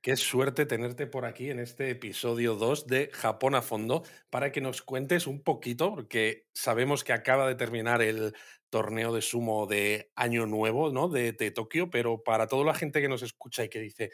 Qué 0.00 0.16
suerte 0.16 0.66
tenerte 0.66 1.06
por 1.06 1.24
aquí 1.24 1.50
en 1.50 1.60
este 1.60 1.90
episodio 1.90 2.56
2 2.56 2.88
de 2.88 3.10
Japón 3.12 3.54
a 3.54 3.62
fondo 3.62 4.02
para 4.30 4.50
que 4.50 4.60
nos 4.60 4.82
cuentes 4.82 5.28
un 5.28 5.44
poquito, 5.44 5.94
porque 5.94 6.48
sabemos 6.52 7.04
que 7.04 7.12
acaba 7.12 7.46
de 7.46 7.54
terminar 7.54 8.02
el 8.02 8.34
torneo 8.68 9.14
de 9.14 9.22
sumo 9.22 9.68
de 9.68 10.10
Año 10.16 10.46
Nuevo, 10.46 10.90
¿no? 10.90 11.08
De, 11.08 11.30
de 11.30 11.52
Tokio, 11.52 11.88
pero 11.88 12.24
para 12.24 12.48
toda 12.48 12.64
la 12.64 12.74
gente 12.74 13.00
que 13.00 13.08
nos 13.08 13.22
escucha 13.22 13.62
y 13.62 13.68
que 13.68 13.78
dice, 13.78 14.10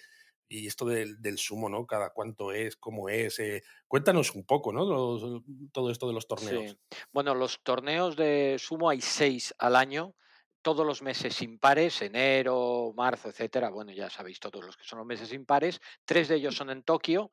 y 0.49 0.67
esto 0.67 0.87
del, 0.87 1.21
del, 1.21 1.39
sumo, 1.39 1.69
¿no? 1.69 1.87
Cada 1.87 2.11
cuánto 2.11 2.53
es, 2.53 2.77
cómo 2.77 3.09
es. 3.09 3.39
Eh, 3.39 3.63
cuéntanos 3.87 4.35
un 4.35 4.45
poco, 4.45 4.73
¿no? 4.73 4.85
Los, 4.85 5.43
todo 5.73 5.91
esto 5.91 6.07
de 6.09 6.15
los 6.15 6.27
torneos. 6.27 6.71
Sí. 6.71 6.79
Bueno, 7.13 7.35
los 7.35 7.63
torneos 7.63 8.17
de 8.17 8.57
sumo 8.59 8.89
hay 8.89 9.01
seis 9.01 9.55
al 9.59 9.77
año, 9.77 10.15
todos 10.63 10.87
los 10.87 11.03
meses 11.03 11.43
impares, 11.43 12.01
enero, 12.03 12.93
marzo, 12.97 13.29
etcétera. 13.29 13.71
Bueno, 13.71 13.93
ya 13.93 14.11
sabéis 14.11 14.41
todos 14.41 14.65
los 14.65 14.77
que 14.77 14.85
son 14.85 14.99
los 14.99 15.07
meses 15.07 15.33
impares. 15.33 15.81
Tres 16.05 16.29
de 16.29 16.37
ellos 16.37 16.57
son 16.57 16.71
en 16.71 16.83
Tokio, 16.83 17.31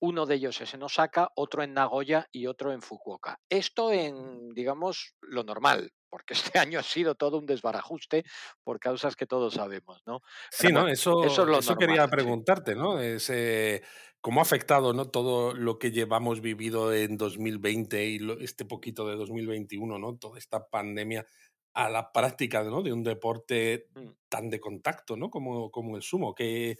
uno 0.00 0.26
de 0.26 0.36
ellos 0.36 0.60
es 0.60 0.74
en 0.74 0.82
Osaka, 0.82 1.30
otro 1.36 1.62
en 1.62 1.74
Nagoya 1.74 2.28
y 2.32 2.46
otro 2.46 2.72
en 2.72 2.82
Fukuoka. 2.82 3.40
Esto 3.48 3.92
en, 3.92 4.50
digamos, 4.54 5.14
lo 5.20 5.42
normal, 5.44 5.92
porque 6.08 6.34
este 6.34 6.58
año 6.58 6.78
ha 6.78 6.82
sido 6.82 7.14
todo 7.14 7.38
un 7.38 7.46
desbarajuste 7.46 8.24
por 8.62 8.78
causas 8.80 9.16
que 9.16 9.26
todos 9.26 9.54
sabemos, 9.54 10.02
¿no? 10.06 10.20
Sí, 10.50 10.68
¿no? 10.72 10.88
Eso, 10.88 11.24
eso, 11.24 11.42
es 11.42 11.48
lo 11.48 11.58
eso 11.58 11.74
normal, 11.74 11.78
quería 11.78 12.08
preguntarte, 12.08 12.74
sí. 12.74 12.78
¿no? 12.78 13.00
Es, 13.00 13.30
eh, 13.30 13.82
¿Cómo 14.20 14.40
ha 14.40 14.42
afectado 14.42 14.92
¿no? 14.92 15.08
todo 15.10 15.54
lo 15.54 15.78
que 15.78 15.92
llevamos 15.92 16.40
vivido 16.40 16.92
en 16.92 17.16
2020 17.16 18.04
y 18.06 18.18
lo, 18.18 18.38
este 18.40 18.64
poquito 18.64 19.06
de 19.08 19.16
2021, 19.16 19.98
¿no? 19.98 20.16
Toda 20.18 20.38
esta 20.38 20.68
pandemia 20.68 21.26
a 21.74 21.90
la 21.90 22.10
práctica 22.12 22.64
¿no? 22.64 22.82
de 22.82 22.92
un 22.92 23.02
deporte 23.04 23.88
Mm. 23.94 24.10
tan 24.28 24.50
de 24.50 24.60
contacto, 24.60 25.16
¿no? 25.16 25.30
Como, 25.30 25.70
como 25.70 25.96
el 25.96 26.02
sumo. 26.02 26.34
¿Qué, 26.34 26.78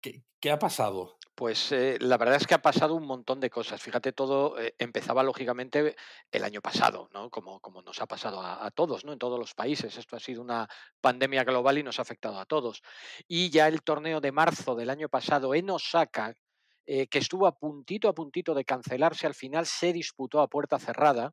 qué, 0.00 0.24
qué 0.40 0.50
ha 0.50 0.58
pasado? 0.58 1.18
Pues 1.34 1.72
eh, 1.72 1.96
la 2.00 2.18
verdad 2.18 2.36
es 2.36 2.46
que 2.46 2.54
ha 2.54 2.60
pasado 2.60 2.94
un 2.94 3.06
montón 3.06 3.40
de 3.40 3.48
cosas. 3.48 3.80
Fíjate, 3.80 4.12
todo 4.12 4.60
eh, 4.60 4.74
empezaba 4.78 5.22
lógicamente 5.22 5.96
el 6.30 6.44
año 6.44 6.60
pasado, 6.60 7.08
¿no? 7.12 7.30
Como, 7.30 7.58
como 7.60 7.80
nos 7.80 8.00
ha 8.02 8.06
pasado 8.06 8.42
a, 8.42 8.66
a, 8.66 8.70
todos, 8.70 9.04
¿no? 9.04 9.12
En 9.14 9.18
todos 9.18 9.38
los 9.38 9.54
países. 9.54 9.96
Esto 9.96 10.16
ha 10.16 10.20
sido 10.20 10.42
una 10.42 10.68
pandemia 11.00 11.44
global 11.44 11.78
y 11.78 11.82
nos 11.82 11.98
ha 11.98 12.02
afectado 12.02 12.38
a 12.38 12.44
todos. 12.44 12.82
Y 13.26 13.48
ya 13.48 13.66
el 13.68 13.82
torneo 13.82 14.20
de 14.20 14.30
marzo 14.30 14.74
del 14.74 14.90
año 14.90 15.08
pasado 15.08 15.54
en 15.54 15.70
Osaka, 15.70 16.34
eh, 16.84 17.06
que 17.06 17.18
estuvo 17.18 17.46
a 17.46 17.56
puntito 17.56 18.08
a 18.08 18.14
puntito 18.14 18.54
de 18.54 18.64
cancelarse, 18.64 19.26
al 19.26 19.34
final 19.34 19.66
se 19.66 19.92
disputó 19.92 20.40
a 20.40 20.48
puerta 20.48 20.78
cerrada. 20.78 21.32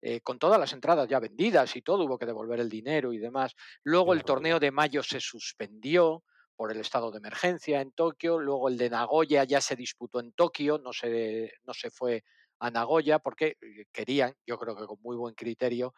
Eh, 0.00 0.20
con 0.20 0.38
todas 0.38 0.60
las 0.60 0.72
entradas 0.72 1.08
ya 1.08 1.18
vendidas 1.18 1.76
y 1.76 1.82
todo, 1.82 2.04
hubo 2.04 2.18
que 2.18 2.26
devolver 2.26 2.60
el 2.60 2.68
dinero 2.68 3.12
y 3.12 3.18
demás. 3.18 3.54
Luego 3.82 4.12
el 4.12 4.22
torneo 4.22 4.60
de 4.60 4.70
mayo 4.70 5.02
se 5.02 5.18
suspendió, 5.18 6.22
por 6.56 6.70
el 6.72 6.80
estado 6.80 7.10
de 7.10 7.18
emergencia 7.18 7.80
en 7.80 7.92
Tokio, 7.92 8.38
luego 8.38 8.68
el 8.68 8.76
de 8.78 8.90
Nagoya 8.90 9.44
ya 9.44 9.60
se 9.60 9.76
disputó 9.76 10.20
en 10.20 10.32
Tokio, 10.32 10.78
no 10.78 10.92
se, 10.92 11.52
no 11.64 11.74
se 11.74 11.90
fue 11.90 12.24
a 12.60 12.70
Nagoya 12.70 13.18
porque 13.18 13.56
eh, 13.60 13.86
querían, 13.92 14.34
yo 14.46 14.58
creo 14.58 14.76
que 14.76 14.86
con 14.86 14.98
muy 15.02 15.16
buen 15.16 15.34
criterio, 15.34 15.94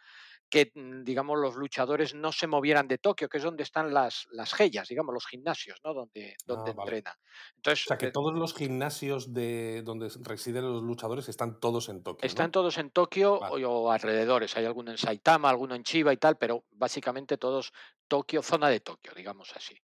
que 0.48 0.72
mm, 0.74 1.04
digamos 1.04 1.38
los 1.38 1.56
luchadores 1.56 2.14
no 2.14 2.32
se 2.32 2.46
movieran 2.46 2.88
de 2.88 2.98
Tokio, 2.98 3.28
que 3.28 3.38
es 3.38 3.44
donde 3.44 3.62
están 3.64 3.92
las, 3.94 4.26
las 4.30 4.54
gellas, 4.54 4.88
digamos, 4.88 5.12
los 5.14 5.26
gimnasios, 5.26 5.78
¿no? 5.84 5.94
Donde, 5.94 6.36
donde 6.46 6.70
Ah, 6.70 6.74
vale. 6.74 6.96
entrenan. 6.96 7.14
Entonces, 7.56 7.86
O 7.86 7.88
sea, 7.88 7.98
que 7.98 8.06
eh, 8.06 8.12
todos 8.12 8.34
los 8.34 8.54
gimnasios 8.54 9.32
de 9.32 9.82
donde 9.82 10.08
residen 10.22 10.64
los 10.64 10.82
luchadores 10.82 11.28
están 11.28 11.58
todos 11.60 11.88
en 11.88 12.02
Tokio, 12.02 12.30
están 12.30 12.50
¿no? 12.50 12.52
todos 12.56 12.76
en 12.78 12.90
Tokio 12.90 13.28
Vale. 13.38 13.56
o, 13.64 13.70
o 13.84 13.90
alrededores. 13.90 14.54
Hay 14.56 14.64
alguno 14.66 14.90
en 14.90 14.98
Saitama, 14.98 15.48
alguno 15.50 15.74
en 15.74 15.82
Chiba 15.82 16.12
y 16.12 16.16
tal, 16.18 16.36
pero 16.38 16.64
básicamente 16.70 17.38
todos 17.38 17.72
Tokio, 18.08 18.42
zona 18.42 18.68
de 18.68 18.80
Tokio, 18.80 19.12
digamos 19.14 19.52
así. 19.56 19.76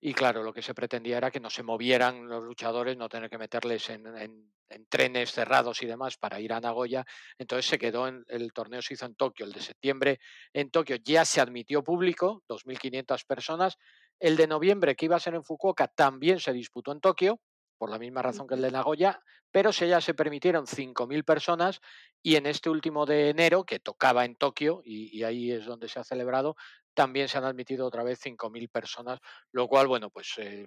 Y 0.00 0.12
claro, 0.14 0.42
lo 0.42 0.52
que 0.52 0.62
se 0.62 0.74
pretendía 0.74 1.18
era 1.18 1.30
que 1.30 1.40
no 1.40 1.50
se 1.50 1.62
movieran 1.62 2.28
los 2.28 2.44
luchadores, 2.44 2.96
no 2.96 3.08
tener 3.08 3.30
que 3.30 3.38
meterles 3.38 3.88
en, 3.90 4.06
en- 4.16 4.52
en 4.68 4.84
trenes 4.88 5.30
cerrados 5.30 5.80
y 5.82 5.86
demás 5.86 6.16
para 6.16 6.40
ir 6.40 6.52
a 6.52 6.60
Nagoya. 6.60 7.04
Entonces 7.38 7.66
se 7.66 7.78
quedó 7.78 8.08
en 8.08 8.24
el 8.28 8.52
torneo 8.52 8.82
se 8.82 8.94
hizo 8.94 9.06
en 9.06 9.14
Tokio, 9.14 9.46
el 9.46 9.52
de 9.52 9.60
septiembre 9.60 10.18
en 10.52 10.70
Tokio 10.70 10.96
ya 10.96 11.24
se 11.24 11.40
admitió 11.40 11.84
público, 11.84 12.42
2.500 12.48 13.24
personas. 13.24 13.76
El 14.18 14.36
de 14.36 14.48
noviembre 14.48 14.96
que 14.96 15.04
iba 15.04 15.14
a 15.16 15.20
ser 15.20 15.34
en 15.36 15.44
Fukuoka 15.44 15.86
también 15.86 16.40
se 16.40 16.52
disputó 16.52 16.90
en 16.90 17.00
Tokio, 17.00 17.40
por 17.78 17.90
la 17.90 17.98
misma 17.98 18.22
razón 18.22 18.46
que 18.48 18.54
el 18.54 18.62
de 18.62 18.72
Nagoya, 18.72 19.20
pero 19.52 19.72
se 19.72 19.86
ya 19.86 20.00
se 20.00 20.14
permitieron 20.14 20.66
5.000 20.66 21.22
personas 21.24 21.80
y 22.22 22.34
en 22.36 22.46
este 22.46 22.68
último 22.68 23.06
de 23.06 23.28
enero, 23.28 23.64
que 23.64 23.78
tocaba 23.78 24.24
en 24.24 24.34
Tokio, 24.34 24.80
y, 24.84 25.16
y 25.16 25.22
ahí 25.22 25.52
es 25.52 25.64
donde 25.66 25.88
se 25.88 26.00
ha 26.00 26.04
celebrado, 26.04 26.56
también 26.96 27.28
se 27.28 27.38
han 27.38 27.44
admitido 27.44 27.86
otra 27.86 28.02
vez 28.02 28.18
5.000 28.20 28.68
personas 28.70 29.20
lo 29.52 29.68
cual, 29.68 29.86
bueno, 29.86 30.10
pues 30.10 30.32
eh, 30.38 30.66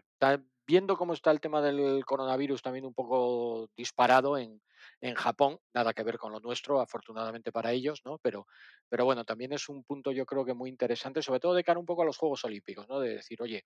viendo 0.66 0.96
cómo 0.96 1.14
está 1.14 1.32
el 1.32 1.42
tema 1.42 1.62
del 1.62 2.06
coronavirus 2.06 2.62
también 2.62 2.86
un 2.86 2.94
poco 2.94 3.68
disparado 3.76 4.38
en, 4.38 4.62
en 5.02 5.16
Japón, 5.16 5.60
nada 5.74 5.94
que 5.94 6.04
ver 6.04 6.18
con 6.18 6.32
lo 6.32 6.40
nuestro, 6.40 6.80
afortunadamente 6.80 7.52
para 7.52 7.72
ellos, 7.72 8.02
¿no? 8.06 8.20
Pero, 8.20 8.46
pero 8.88 9.06
bueno, 9.06 9.26
también 9.26 9.54
es 9.54 9.68
un 9.68 9.84
punto 9.84 10.12
yo 10.12 10.26
creo 10.26 10.46
que 10.46 10.54
muy 10.54 10.70
interesante, 10.70 11.22
sobre 11.22 11.40
todo 11.40 11.56
de 11.56 11.64
cara 11.64 11.80
un 11.80 11.86
poco 11.86 12.04
a 12.04 12.06
los 12.06 12.18
Juegos 12.18 12.46
Olímpicos, 12.46 12.88
¿no? 12.88 13.00
De 13.00 13.16
decir, 13.16 13.42
oye, 13.42 13.66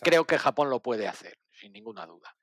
creo 0.00 0.24
que. 0.24 0.38
Japón 0.38 0.70
lo 0.70 0.80
puede 0.80 1.08
hacer, 1.08 1.38
sin 1.50 1.72
ninguna 1.72 2.06
duda. 2.06 2.36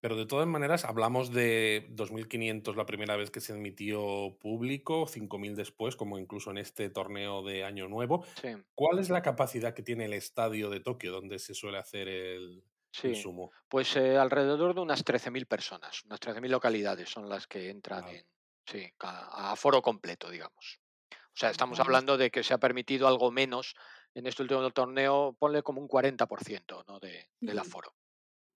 Pero 0.00 0.16
de 0.16 0.26
todas 0.26 0.46
maneras, 0.46 0.84
hablamos 0.84 1.32
de 1.32 1.88
2.500 1.90 2.76
la 2.76 2.86
primera 2.86 3.16
vez 3.16 3.30
que 3.30 3.40
se 3.40 3.52
admitió 3.52 4.36
público, 4.40 5.06
5.000 5.06 5.54
después, 5.54 5.96
como 5.96 6.18
incluso 6.18 6.50
en 6.50 6.58
este 6.58 6.88
torneo 6.88 7.42
de 7.42 7.64
Año 7.64 7.88
Nuevo. 7.88 8.24
Sí, 8.40 8.48
¿Cuál 8.74 9.00
es 9.00 9.10
la 9.10 9.22
capacidad 9.22 9.74
que 9.74 9.82
tiene 9.82 10.04
el 10.04 10.12
estadio 10.12 10.70
de 10.70 10.80
Tokio 10.80 11.12
donde 11.12 11.38
se 11.38 11.54
suele 11.54 11.78
hacer 11.78 12.08
el, 12.08 12.62
el 13.02 13.14
sí. 13.14 13.14
sumo? 13.16 13.50
Pues 13.68 13.96
eh, 13.96 14.16
alrededor 14.16 14.74
de 14.74 14.80
unas 14.80 15.04
13.000 15.04 15.46
personas, 15.46 16.04
unas 16.04 16.20
13.000 16.20 16.48
localidades 16.48 17.08
son 17.10 17.28
las 17.28 17.46
que 17.46 17.70
entran 17.70 18.06
en, 18.08 18.24
sí, 18.66 18.88
a, 19.00 19.52
a 19.52 19.56
foro 19.56 19.82
completo, 19.82 20.30
digamos. 20.30 20.80
O 21.10 21.40
sea, 21.40 21.50
estamos 21.50 21.78
hablando 21.78 22.16
de 22.16 22.30
que 22.30 22.42
se 22.42 22.52
ha 22.52 22.58
permitido 22.58 23.06
algo 23.06 23.30
menos 23.30 23.76
en 24.14 24.26
este 24.26 24.42
último 24.42 24.68
torneo, 24.70 25.36
ponle 25.38 25.62
como 25.62 25.80
un 25.80 25.88
40% 25.88 26.84
¿no? 26.86 26.98
de, 26.98 27.28
del 27.40 27.58
aforo. 27.58 27.94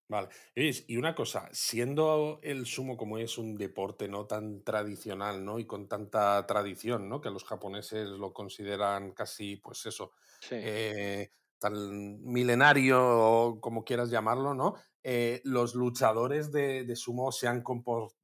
Vale. 0.09 0.29
Y 0.55 0.97
una 0.97 1.15
cosa, 1.15 1.49
siendo 1.53 2.39
el 2.43 2.65
sumo 2.65 2.97
como 2.97 3.17
es 3.17 3.37
un 3.37 3.55
deporte 3.55 4.07
no 4.09 4.27
tan 4.27 4.61
tradicional, 4.63 5.43
¿no? 5.45 5.59
Y 5.59 5.65
con 5.65 5.87
tanta 5.87 6.45
tradición, 6.45 7.07
¿no? 7.07 7.21
Que 7.21 7.29
los 7.29 7.45
japoneses 7.45 8.09
lo 8.09 8.33
consideran 8.33 9.11
casi, 9.13 9.55
pues 9.57 9.85
eso, 9.85 10.11
Sí. 10.41 10.55
eh, 10.59 11.31
tan 11.63 12.21
milenario, 12.23 12.99
o 13.01 13.59
como 13.61 13.83
quieras 13.83 14.11
llamarlo, 14.11 14.53
¿no? 14.53 14.75
Eh, 15.05 15.41
los 15.43 15.75
luchadores 15.75 16.51
de, 16.51 16.83
de 16.85 16.95
sumo 16.95 17.31
se 17.31 17.47
han, 17.47 17.63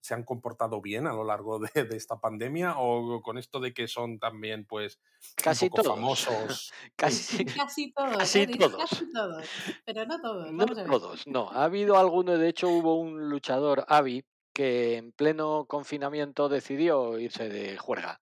se 0.02 0.14
han 0.14 0.24
comportado 0.24 0.82
bien 0.82 1.08
a 1.08 1.14
lo 1.14 1.24
largo 1.26 1.60
de, 1.60 1.84
de 1.86 1.98
esta 1.98 2.20
pandemia 2.22 2.76
o 2.78 3.22
con 3.22 3.38
esto 3.38 3.60
de 3.60 3.74
que 3.74 3.88
son 3.88 4.20
también, 4.20 4.66
pues, 4.66 5.00
un 5.44 5.44
Casi 5.44 5.70
poco 5.70 5.84
todos. 5.84 5.96
famosos. 5.96 6.72
Casi, 6.96 7.46
Casi 7.68 7.92
todos, 7.94 8.18
casi 8.18 8.40
¿eh? 8.42 8.48
Todos. 8.58 8.78
casi 8.90 9.12
todos, 9.12 9.46
pero 9.86 10.06
no 10.06 10.22
todos. 10.22 10.52
No 10.54 10.66
Vamos 10.66 10.78
a 10.78 10.84
ver. 10.84 10.92
todos, 10.92 11.28
no. 11.28 11.50
Ha 11.52 11.66
habido 11.66 11.98
alguno, 11.98 12.38
de 12.38 12.50
hecho 12.50 12.70
hubo 12.70 12.96
un 13.00 13.30
luchador, 13.30 13.86
Avi, 13.88 14.24
que 14.54 14.98
en 14.98 15.12
pleno 15.12 15.66
confinamiento 15.68 16.50
decidió 16.50 17.18
irse 17.20 17.50
de 17.50 17.78
juerga 17.78 18.22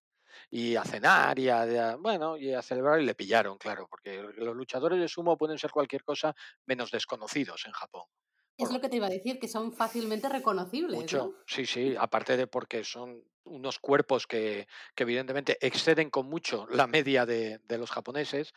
y 0.49 0.75
a 0.75 0.83
cenar 0.83 1.39
y 1.39 1.49
a, 1.49 1.95
bueno, 1.97 2.37
y 2.37 2.53
a 2.53 2.61
celebrar 2.61 3.01
y 3.01 3.05
le 3.05 3.15
pillaron, 3.15 3.57
claro, 3.57 3.87
porque 3.89 4.21
los 4.37 4.55
luchadores 4.55 4.99
de 4.99 5.07
sumo 5.07 5.37
pueden 5.37 5.57
ser 5.59 5.71
cualquier 5.71 6.03
cosa 6.03 6.35
menos 6.65 6.91
desconocidos 6.91 7.65
en 7.65 7.71
Japón. 7.73 8.05
Es 8.55 8.71
lo 8.71 8.79
que 8.79 8.87
te 8.89 8.97
iba 8.97 9.07
a 9.07 9.09
decir, 9.09 9.39
que 9.39 9.47
son 9.47 9.73
fácilmente 9.73 10.29
reconocibles, 10.29 11.11
Mucho, 11.11 11.11
¿no? 11.11 11.37
sí, 11.45 11.65
sí, 11.65 11.95
aparte 11.99 12.37
de 12.37 12.47
porque 12.47 12.83
son 12.85 13.23
unos 13.43 13.77
cuerpos 13.79 14.25
que, 14.25 14.67
que 14.95 15.03
evidentemente 15.03 15.57
exceden 15.65 16.09
con 16.09 16.27
mucho 16.27 16.65
la 16.69 16.87
media 16.87 17.25
de, 17.25 17.59
de 17.59 17.77
los 17.77 17.91
japoneses, 17.91 18.53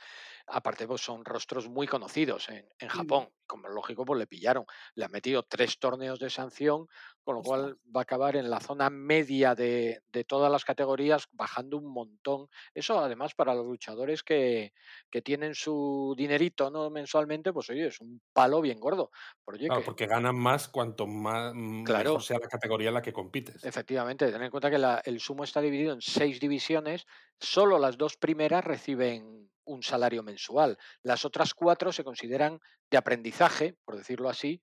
aparte 0.50 0.86
pues 0.86 1.00
son 1.02 1.24
rostros 1.24 1.68
muy 1.68 1.86
conocidos 1.86 2.48
en, 2.48 2.68
en 2.78 2.88
Mm, 2.92 3.14
Japón, 3.14 3.30
como 3.46 3.68
es 3.68 3.74
lógico 3.74 4.04
pues 4.04 4.18
le 4.18 4.26
pillaron, 4.26 4.64
le 4.94 5.04
han 5.04 5.10
metido 5.12 5.42
tres 5.44 5.78
torneos 5.78 6.18
de 6.18 6.30
sanción, 6.30 6.86
con 7.22 7.36
lo 7.36 7.42
cual 7.42 7.76
va 7.94 8.00
a 8.00 8.02
acabar 8.02 8.36
en 8.36 8.50
la 8.50 8.60
zona 8.60 8.90
media 8.90 9.54
de, 9.54 10.00
de 10.08 10.24
todas 10.24 10.50
las 10.50 10.64
categorías, 10.64 11.26
bajando 11.32 11.76
un 11.78 11.92
montón. 11.92 12.48
Eso 12.74 12.98
además 12.98 13.34
para 13.34 13.54
los 13.54 13.66
luchadores 13.66 14.22
que, 14.22 14.72
que 15.10 15.22
tienen 15.22 15.54
su 15.54 16.14
dinerito 16.16 16.70
¿no? 16.70 16.90
mensualmente, 16.90 17.52
pues 17.52 17.70
oye, 17.70 17.86
es 17.88 18.00
un 18.00 18.20
palo 18.32 18.60
bien 18.60 18.80
gordo. 18.80 19.10
Oye, 19.44 19.70
Claro, 19.70 19.82
que 19.84 19.86
porque 19.86 20.06
ganan 20.06 20.36
más 20.36 20.68
cuanto 20.68 21.06
más, 21.06 21.54
mejor 21.54 22.20
claro, 22.20 22.22
sea 22.22 22.38
la 22.38 22.48
categoría 22.48 22.88
en 22.88 22.94
la 22.94 23.02
que 23.02 23.12
compites. 23.14 23.70
Efectivamente, 23.70 24.30
ten 24.32 24.42
en 24.42 24.50
cuenta 24.50 24.70
que 24.70 24.78
la- 24.78 25.02
el 25.04 25.20
sumo 25.20 25.44
está 25.44 25.60
dividido 25.60 25.92
en 25.92 26.00
seis 26.00 26.40
divisiones, 26.40 27.06
solo 27.38 27.78
las 27.78 27.98
dos 27.98 28.16
primeras 28.16 28.64
reciben 28.64 29.49
un 29.64 29.82
salario 29.82 30.22
mensual, 30.22 30.78
las 31.02 31.24
otras 31.24 31.54
cuatro 31.54 31.92
se 31.92 32.04
consideran 32.04 32.60
de 32.90 32.96
aprendizaje, 32.96 33.76
por 33.84 33.96
decirlo 33.96 34.28
así, 34.28 34.62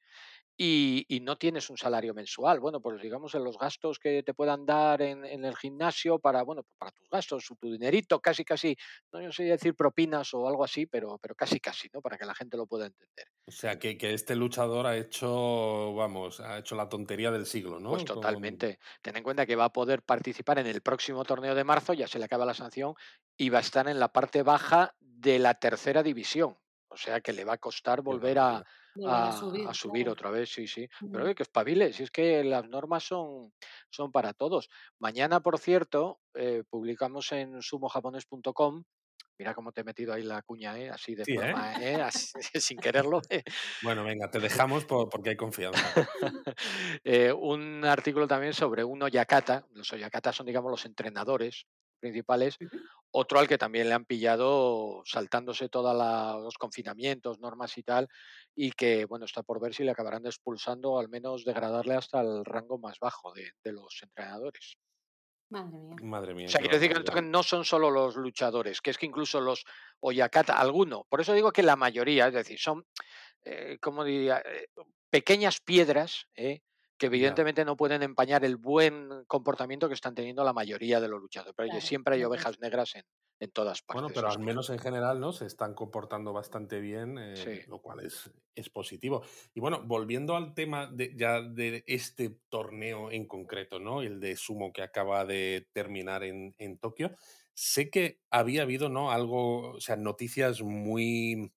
y, 0.59 1.19
no 1.21 1.37
tienes 1.37 1.69
un 1.69 1.77
salario 1.77 2.13
mensual. 2.13 2.59
Bueno, 2.59 2.81
pues 2.81 2.99
digamos 3.01 3.35
en 3.35 3.43
los 3.43 3.57
gastos 3.59 3.99
que 3.99 4.23
te 4.23 4.33
puedan 4.33 4.65
dar 4.65 5.01
en, 5.01 5.23
el 5.23 5.55
gimnasio 5.55 6.17
para, 6.19 6.41
bueno, 6.41 6.63
para 6.77 6.91
tus 6.91 7.07
gastos, 7.09 7.45
tu 7.59 7.71
dinerito, 7.71 8.19
casi, 8.19 8.43
casi, 8.43 8.75
no 9.11 9.31
sé 9.31 9.43
decir 9.43 9.75
propinas 9.75 10.33
o 10.33 10.47
algo 10.47 10.63
así, 10.63 10.87
pero, 10.87 11.19
pero 11.19 11.35
casi, 11.35 11.59
casi, 11.59 11.89
¿no? 11.93 12.01
Para 12.01 12.17
que 12.17 12.25
la 12.25 12.33
gente 12.33 12.57
lo 12.57 12.65
pueda 12.65 12.87
entender. 12.87 13.27
O 13.45 13.51
sea, 13.51 13.77
que, 13.77 13.97
este 14.01 14.35
luchador 14.35 14.87
ha 14.87 14.97
hecho, 14.97 15.93
vamos, 15.93 16.39
ha 16.39 16.57
hecho 16.57 16.75
la 16.75 16.89
tontería 16.89 17.29
del 17.29 17.45
siglo, 17.45 17.79
¿no? 17.79 17.91
Pues 17.91 18.05
totalmente. 18.05 18.79
Ten 19.01 19.15
en 19.15 19.23
cuenta 19.23 19.45
que 19.45 19.55
va 19.55 19.65
a 19.65 19.73
poder 19.73 20.01
participar 20.01 20.57
en 20.59 20.67
el 20.67 20.81
próximo 20.81 21.23
torneo 21.23 21.53
de 21.53 21.63
marzo, 21.63 21.93
ya 21.93 22.07
se 22.07 22.17
le 22.17 22.25
acaba 22.25 22.45
la 22.45 22.55
sanción, 22.55 22.95
y 23.35 23.49
va 23.49 23.59
a 23.59 23.61
estar 23.61 23.87
en 23.87 23.99
la 23.99 24.11
parte 24.11 24.41
baja 24.41 24.95
de 24.99 25.37
la 25.37 25.53
tercera 25.53 26.01
división. 26.01 26.57
O 26.89 26.97
sea 26.97 27.21
que 27.21 27.33
le 27.33 27.43
va 27.43 27.53
a 27.53 27.57
costar 27.57 28.01
volver 28.01 28.39
a, 28.39 28.65
a, 29.05 29.31
subir, 29.73 30.09
otra 30.09 30.29
vez, 30.29 30.49
sí, 30.49 30.67
sí. 30.67 30.87
Pero 31.11 31.33
que 31.35 31.43
espabile, 31.43 31.93
si 31.93 32.03
es 32.03 32.11
que 32.11 32.43
las 32.43 32.67
normas 32.67 33.03
son, 33.03 33.53
son 33.89 34.11
para 34.11 34.33
todos. 34.33 34.69
Mañana, 34.99 35.41
por 35.41 35.59
cierto, 35.59 36.19
eh, 36.33 36.63
publicamos 36.69 37.31
en 37.31 37.61
sumojapones.com 37.61 38.83
Mira 39.39 39.53
cómo 39.53 39.71
te 39.71 39.81
he 39.81 39.83
metido 39.83 40.13
ahí 40.13 40.23
la 40.23 40.41
cuña, 40.41 40.79
¿eh? 40.79 40.89
así 40.89 41.13
de 41.13 41.23
forma, 41.23 41.75
¿eh? 41.79 42.03
sin 42.61 42.77
quererlo. 42.79 43.21
Bueno, 43.83 44.03
venga, 44.03 44.31
te 44.31 44.39
dejamos 44.39 44.85
porque 44.85 45.29
hay 45.29 45.35
confianza. 45.35 46.09
un 47.39 47.85
artículo 47.85 48.27
también 48.27 48.53
sobre 48.53 48.83
un 48.83 49.03
Oyakata. 49.03 49.67
Los 49.73 49.93
Oyakata 49.93 50.33
son, 50.33 50.47
digamos, 50.47 50.71
los 50.71 50.85
entrenadores 50.85 51.67
principales 51.99 52.57
otro 53.19 53.39
al 53.39 53.47
que 53.47 53.57
también 53.57 53.89
le 53.89 53.95
han 53.95 54.05
pillado 54.05 55.01
saltándose 55.03 55.69
todos 55.69 55.95
los 56.43 56.55
confinamientos, 56.59 57.39
normas 57.39 57.75
y 57.79 57.81
tal, 57.81 58.07
y 58.55 58.71
que, 58.71 59.05
bueno, 59.05 59.25
está 59.25 59.41
por 59.41 59.59
ver 59.59 59.73
si 59.73 59.83
le 59.83 59.89
acabarán 59.89 60.27
expulsando 60.27 60.91
o 60.91 60.99
al 60.99 61.09
menos 61.09 61.43
degradarle 61.43 61.95
hasta 61.95 62.21
el 62.21 62.45
rango 62.45 62.77
más 62.77 62.99
bajo 62.99 63.33
de, 63.33 63.51
los 63.71 63.99
entrenadores. 64.03 64.77
Madre 65.49 65.71
mía. 65.71 65.95
Madre 66.03 66.33
mía. 66.35 66.45
O 66.45 66.49
sea, 66.49 66.61
quiero 66.61 66.77
decir 66.77 67.03
que 67.03 67.21
no 67.23 67.41
son 67.41 67.65
solo 67.65 67.89
los 67.89 68.15
luchadores, 68.17 68.81
que 68.81 68.91
es 68.91 68.99
que 68.99 69.07
incluso 69.07 69.41
los 69.41 69.65
Oyakata, 69.99 70.59
alguno, 70.59 71.07
por 71.09 71.19
eso 71.19 71.33
digo 71.33 71.51
que 71.51 71.63
la 71.63 71.75
mayoría, 71.75 72.27
es 72.27 72.35
decir, 72.35 72.59
son, 72.59 72.85
eh, 73.43 73.79
como 73.81 74.03
diría, 74.03 74.43
eh, 74.45 74.67
pequeñas 75.09 75.59
piedras, 75.59 76.27
¿eh? 76.35 76.61
Que 76.97 77.05
evidentemente 77.05 77.63
no 77.63 77.77
pueden 77.77 78.01
empañar 78.01 78.43
el 78.43 78.57
buen 78.57 79.23
comportamiento 79.27 79.87
que 79.87 79.93
están 79.93 80.15
teniendo 80.15 80.43
la 80.43 80.53
mayoría 80.53 80.99
de 80.99 81.07
los 81.07 81.21
luchadores. 81.21 81.53
Pero 81.55 81.79
siempre 81.79 82.15
hay 82.15 82.23
ovejas 82.23 82.59
negras 82.59 82.95
en, 82.95 83.03
en, 83.39 83.51
todas 83.51 83.83
partes. 83.83 84.01
Bueno, 84.01 84.13
pero 84.13 84.29
al 84.29 84.39
menos 84.39 84.69
en 84.71 84.79
general 84.79 85.19
no 85.19 85.31
se 85.31 85.45
están 85.45 85.75
comportando 85.75 86.33
bastante 86.33 86.79
bien, 86.79 87.17
eh, 87.19 87.65
lo 87.67 87.81
cual 87.81 87.99
es, 87.99 88.31
es, 88.55 88.69
positivo. 88.69 89.23
Y 89.53 89.59
bueno, 89.59 89.83
volviendo 89.85 90.35
al 90.35 90.55
tema 90.55 90.87
de, 90.87 91.13
ya 91.15 91.41
de 91.41 91.83
este 91.85 92.39
torneo 92.49 93.11
en 93.11 93.27
concreto, 93.27 93.79
¿no? 93.79 94.01
El 94.01 94.19
de 94.19 94.35
sumo 94.35 94.73
que 94.73 94.81
acaba 94.81 95.23
de 95.25 95.67
terminar 95.73 96.23
en, 96.23 96.55
en 96.57 96.79
Tokio. 96.79 97.15
Sé 97.53 97.89
que 97.89 98.19
había 98.29 98.63
habido, 98.63 98.89
¿no? 98.89 99.11
Algo, 99.11 99.73
o 99.73 99.81
sea, 99.81 99.95
noticias 99.95 100.61
muy. 100.61 101.51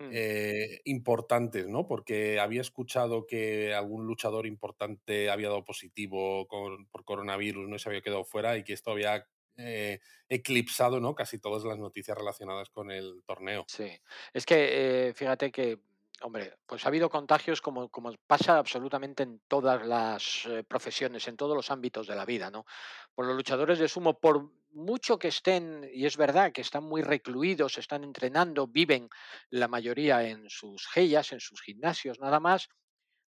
Eh, 0.00 0.80
importantes, 0.84 1.68
¿no? 1.68 1.86
Porque 1.86 2.40
había 2.40 2.62
escuchado 2.62 3.26
que 3.26 3.74
algún 3.74 4.06
luchador 4.06 4.46
importante 4.46 5.30
había 5.30 5.48
dado 5.48 5.64
positivo 5.64 6.48
por 6.48 7.04
coronavirus, 7.04 7.68
no 7.68 7.78
se 7.78 7.88
había 7.88 8.00
quedado 8.00 8.24
fuera 8.24 8.56
y 8.56 8.64
que 8.64 8.72
esto 8.72 8.92
había 8.92 9.26
eh, 9.62 10.00
eclipsado, 10.28 11.00
¿no? 11.00 11.14
Casi 11.14 11.38
todas 11.38 11.64
las 11.64 11.78
noticias 11.78 12.16
relacionadas 12.16 12.70
con 12.70 12.90
el 12.90 13.22
torneo. 13.26 13.64
Sí, 13.68 13.90
es 14.32 14.46
que 14.46 15.08
eh, 15.08 15.14
fíjate 15.14 15.50
que 15.50 15.80
Hombre, 16.22 16.58
pues 16.66 16.84
ha 16.84 16.88
habido 16.88 17.08
contagios 17.08 17.62
como, 17.62 17.88
como 17.88 18.14
pasa 18.26 18.58
absolutamente 18.58 19.22
en 19.22 19.40
todas 19.48 19.86
las 19.86 20.46
profesiones, 20.68 21.26
en 21.28 21.36
todos 21.36 21.56
los 21.56 21.70
ámbitos 21.70 22.06
de 22.06 22.14
la 22.14 22.26
vida, 22.26 22.50
¿no? 22.50 22.66
Por 23.14 23.26
los 23.26 23.34
luchadores 23.34 23.78
de 23.78 23.88
sumo, 23.88 24.18
por 24.18 24.50
mucho 24.72 25.18
que 25.18 25.28
estén, 25.28 25.88
y 25.92 26.06
es 26.06 26.16
verdad 26.16 26.52
que 26.52 26.60
están 26.60 26.84
muy 26.84 27.02
recluidos, 27.02 27.78
están 27.78 28.04
entrenando, 28.04 28.66
viven 28.66 29.08
la 29.48 29.66
mayoría 29.66 30.22
en 30.28 30.48
sus 30.48 30.86
gellas, 30.88 31.32
en 31.32 31.40
sus 31.40 31.62
gimnasios, 31.62 32.20
nada 32.20 32.38
más, 32.38 32.68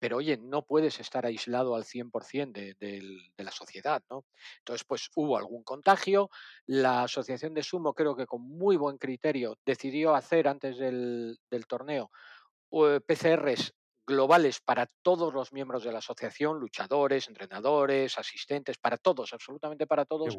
pero 0.04 0.18
oye, 0.18 0.36
no 0.36 0.66
puedes 0.66 1.00
estar 1.00 1.26
aislado 1.26 1.76
al 1.76 1.86
100% 1.86 2.52
de, 2.52 2.76
de, 2.78 3.44
la 3.44 3.52
sociedad, 3.52 4.04
¿no? 4.10 4.26
Entonces, 4.60 4.86
pues 4.86 5.10
hubo 5.16 5.38
algún 5.38 5.64
contagio, 5.64 6.30
la 6.66 7.04
Asociación 7.04 7.54
de 7.54 7.64
Sumo 7.64 7.94
creo 7.94 8.14
que 8.14 8.26
con 8.26 8.42
muy 8.42 8.76
buen 8.76 8.98
criterio 8.98 9.58
decidió 9.66 10.14
hacer 10.14 10.50
antes 10.50 10.78
del, 10.78 11.40
torneo 11.70 12.12
eh, 12.12 12.33
PCRs 13.06 13.74
globales 14.06 14.60
para 14.60 14.88
todos 15.02 15.34
los 15.34 15.54
miembros 15.54 15.84
de 15.84 15.92
la 15.92 16.00
asociación, 16.00 16.60
luchadores, 16.60 17.28
entrenadores, 17.28 18.18
asistentes, 18.18 18.78
para 18.78 18.98
todos, 18.98 19.34
absolutamente 19.34 19.88
para 19.88 20.06
todos. 20.06 20.38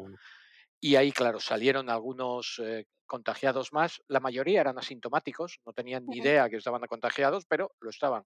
Y 0.79 0.95
ahí, 0.97 1.11
claro, 1.11 1.39
salieron 1.39 1.89
algunos 1.89 2.61
eh, 2.63 2.85
contagiados 3.07 3.73
más. 3.73 4.01
La 4.07 4.19
mayoría 4.19 4.61
eran 4.61 4.77
asintomáticos, 4.77 5.59
no 5.65 5.73
tenían 5.73 6.05
ni 6.05 6.17
idea 6.17 6.49
que 6.49 6.57
estaban 6.57 6.81
contagiados, 6.81 7.45
pero 7.47 7.71
lo 7.79 7.89
estaban. 7.89 8.23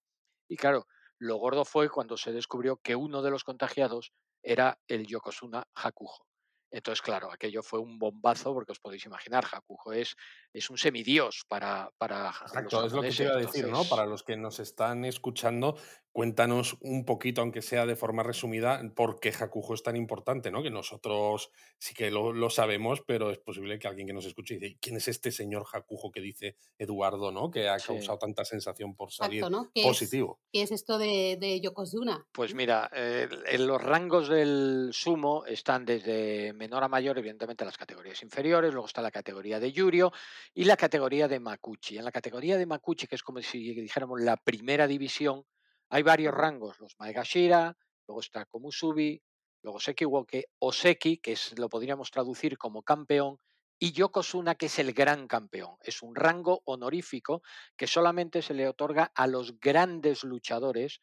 Y 0.49 0.57
claro, 0.57 0.88
lo 1.20 1.38
gordo 1.38 1.64
fue 1.64 1.89
cuando 1.89 2.18
se 2.18 2.32
descubrió 2.32 2.78
que 2.78 2.95
uno 2.95 3.22
de 3.22 3.32
los 3.32 3.43
contagiados 3.43 4.14
era 4.41 4.80
el 4.88 5.05
Yokozuna 5.05 5.64
Hakujo. 5.76 6.29
Entonces, 6.72 7.01
claro, 7.01 7.32
aquello 7.32 7.63
fue 7.63 7.80
un 7.80 7.97
bombazo, 7.97 8.53
porque 8.53 8.72
os 8.72 8.80
podéis 8.80 9.05
imaginar, 9.05 9.45
Hakujo 9.51 9.91
es, 9.91 10.15
es 10.53 10.70
un 10.70 10.78
semidios 10.78 11.45
para, 11.47 11.89
para 11.97 12.30
Exacto, 12.30 12.86
es 12.86 12.93
lo 12.93 13.01
que 13.01 13.09
te 13.09 13.24
iba 13.24 13.34
a 13.34 13.38
decir, 13.38 13.67
¿no? 13.67 13.84
Para 13.86 14.05
los 14.05 14.24
que 14.24 14.38
nos 14.38 14.59
están 14.59 15.03
escuchando, 15.05 15.78
cuéntanos 16.20 16.76
un 16.82 17.05
poquito, 17.05 17.39
aunque 17.39 17.61
sea 17.61 17.86
de 17.86 17.95
forma 17.95 18.24
resumida, 18.24 18.82
por 18.93 19.22
qué 19.22 19.30
Hakujo 19.30 19.74
es 19.74 19.84
tan 19.84 19.95
importante, 19.95 20.51
¿no? 20.51 20.61
Que 20.61 20.70
nosotros 20.70 21.49
sí 21.78 21.93
que 21.93 22.11
lo, 22.11 22.49
sabemos, 22.49 23.01
pero 23.07 23.32
es 23.32 23.39
posible 23.39 23.80
que 23.80 23.88
alguien 23.88 24.05
que 24.05 24.11
nos 24.11 24.26
escuche 24.26 24.55
dice, 24.55 24.78
¿quién 24.82 24.97
es 24.97 25.07
este 25.07 25.32
señor 25.32 25.65
Hakujo 25.72 26.11
que 26.11 26.20
dice 26.20 26.57
Eduardo, 26.78 27.32
¿no? 27.32 27.49
Que 27.49 27.70
ha 27.70 27.78
causado 27.78 28.17
tanta 28.17 28.43
sensación 28.43 28.97
por 28.97 29.13
salir 29.13 29.45
positivo. 29.82 30.41
¿Qué 30.51 30.63
es 30.63 30.74
esto 30.74 30.97
de, 30.97 31.38
de 31.39 31.61
Yokozuna? 31.61 32.28
Pues 32.34 32.53
mira, 32.53 32.91
en 32.93 33.65
los 33.65 33.82
rangos 33.82 34.28
del 34.28 34.89
sumo 34.91 35.45
están 35.45 35.86
desde 35.86 36.51
menor 36.51 36.84
a 36.84 36.89
mayor, 36.89 37.17
evidentemente 37.17 37.63
las 37.63 37.78
categorías 37.78 38.22
inferiores, 38.24 38.74
luego 38.74 38.88
está 38.88 39.01
la 39.01 39.11
categoría 39.11 39.61
de 39.61 39.72
Yurio 39.72 40.11
y 40.53 40.65
la 40.65 40.76
categoría 40.76 41.30
de 41.30 41.39
Makuchi. 41.39 41.97
En 41.97 42.03
la 42.03 42.11
categoría 42.11 42.57
de 42.57 42.65
Makuchi, 42.65 43.07
que 43.07 43.15
es 43.15 43.24
como 43.24 43.41
si 43.41 43.74
dijéramos 43.74 44.20
la 44.20 44.36
primera 44.36 44.86
división, 44.86 45.45
hay 45.90 46.04
varios 46.04 46.34
rangos, 46.34 46.80
los 46.80 46.96
Maegashira, 47.00 47.76
luego 48.08 48.22
está 48.22 48.46
Komusubi, 48.46 49.22
luego 49.64 49.80
Sekiwoke, 49.80 50.46
Oseki, 50.60 51.18
que 51.18 51.34
es, 51.34 51.58
lo 51.58 51.70
podríamos 51.70 52.12
traducir 52.12 52.58
como 52.58 52.84
campeón, 52.84 53.40
y 53.80 53.94
Yokozuna, 53.94 54.56
que 54.56 54.66
es 54.66 54.78
el 54.80 54.94
gran 54.94 55.28
campeón. 55.28 55.78
Es 55.82 56.02
un 56.02 56.14
rango 56.14 56.62
honorífico 56.66 57.42
que 57.78 57.88
solamente 57.88 58.42
se 58.42 58.54
le 58.54 58.68
otorga 58.68 59.12
a 59.16 59.26
los 59.26 59.58
grandes 59.60 60.26
luchadores. 60.26 61.00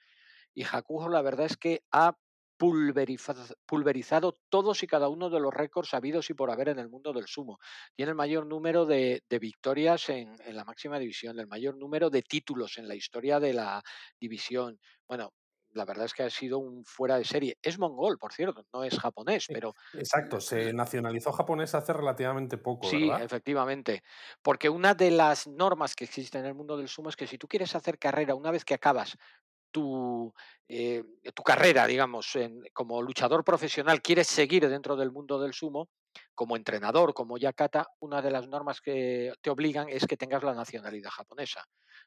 Y 0.55 0.65
Hakuho, 0.65 1.09
la 1.09 1.23
verdad 1.23 1.47
es 1.47 1.57
que 1.57 1.85
ha 1.91 2.19
pulverizado, 2.57 4.39
todos 4.49 4.83
y 4.83 4.87
cada 4.87 5.09
uno 5.09 5.31
de 5.31 5.41
los 5.41 5.53
récords 5.53 5.95
habidos 5.95 6.31
y 6.31 6.35
por 6.35 6.51
haber 6.51 6.71
en 6.71 6.79
el 6.79 6.89
mundo 6.89 7.13
del 7.13 7.27
sumo. 7.27 7.59
Tiene 7.95 8.11
el 8.11 8.17
mayor 8.17 8.47
número 8.47 8.87
de, 8.87 9.23
victorias 9.41 10.09
en, 10.09 10.37
la 10.53 10.65
máxima 10.65 10.99
división, 10.99 11.39
el 11.39 11.47
mayor 11.47 11.77
número 11.77 12.11
de 12.11 12.23
títulos 12.23 12.79
en 12.79 12.89
la 12.89 12.95
historia 12.95 13.39
de 13.41 13.53
la 13.53 13.83
división. 14.19 14.79
Bueno, 15.07 15.33
la 15.73 15.85
verdad 15.85 16.07
es 16.07 16.15
que 16.15 16.23
ha 16.23 16.31
sido 16.31 16.59
un 16.59 16.85
fuera 16.85 17.19
de 17.19 17.25
serie. 17.25 17.59
Es 17.63 17.79
mongol, 17.79 18.19
por 18.19 18.33
cierto, 18.33 18.65
no 18.73 18.83
es 18.83 18.99
japonés, 18.99 19.47
pero... 19.49 19.75
Exacto, 19.93 20.41
se 20.41 20.73
nacionalizó 20.73 21.33
japonés 21.33 21.75
hace 21.75 21.93
relativamente 21.93 22.57
poco. 22.57 22.89
Sí, 22.89 23.11
efectivamente. 23.21 24.03
Porque 24.43 24.71
una 24.71 24.95
de 24.95 25.11
las 25.11 25.47
normas 25.47 25.95
que 25.95 26.05
existen 26.05 26.41
en 26.41 26.47
el 26.47 26.55
mundo 26.55 26.77
del 26.79 26.89
sumo 26.89 27.11
es 27.11 27.17
que 27.17 27.27
si 27.27 27.37
tú 27.37 27.47
quieres 27.47 27.75
hacer 27.75 27.99
carrera 27.99 28.35
una 28.35 28.51
vez 28.51 28.65
que 28.65 28.75
acabas 28.75 29.19
tu, 29.71 30.33
eh, 30.69 31.03
tu 31.35 31.43
carrera, 31.43 31.87
digamos, 31.87 32.39
como 32.73 33.03
luchador 33.03 33.45
profesional, 33.45 34.03
quieres 34.03 34.27
seguir 34.27 34.69
dentro 34.69 34.97
del 34.97 35.11
mundo 35.11 35.41
del 35.41 35.53
sumo, 35.53 35.89
como 36.35 36.57
entrenador, 36.57 37.15
como 37.15 37.39
yakata, 37.39 37.89
una 38.01 38.23
de 38.23 38.31
las 38.31 38.49
normas 38.49 38.81
que 38.81 39.33
te 39.41 39.51
obligan 39.51 39.89
es 39.89 40.07
que 40.07 40.17
tengas 40.17 40.43
la 40.43 40.55
nacionalidad 40.55 41.11
japonesa. 41.11 41.65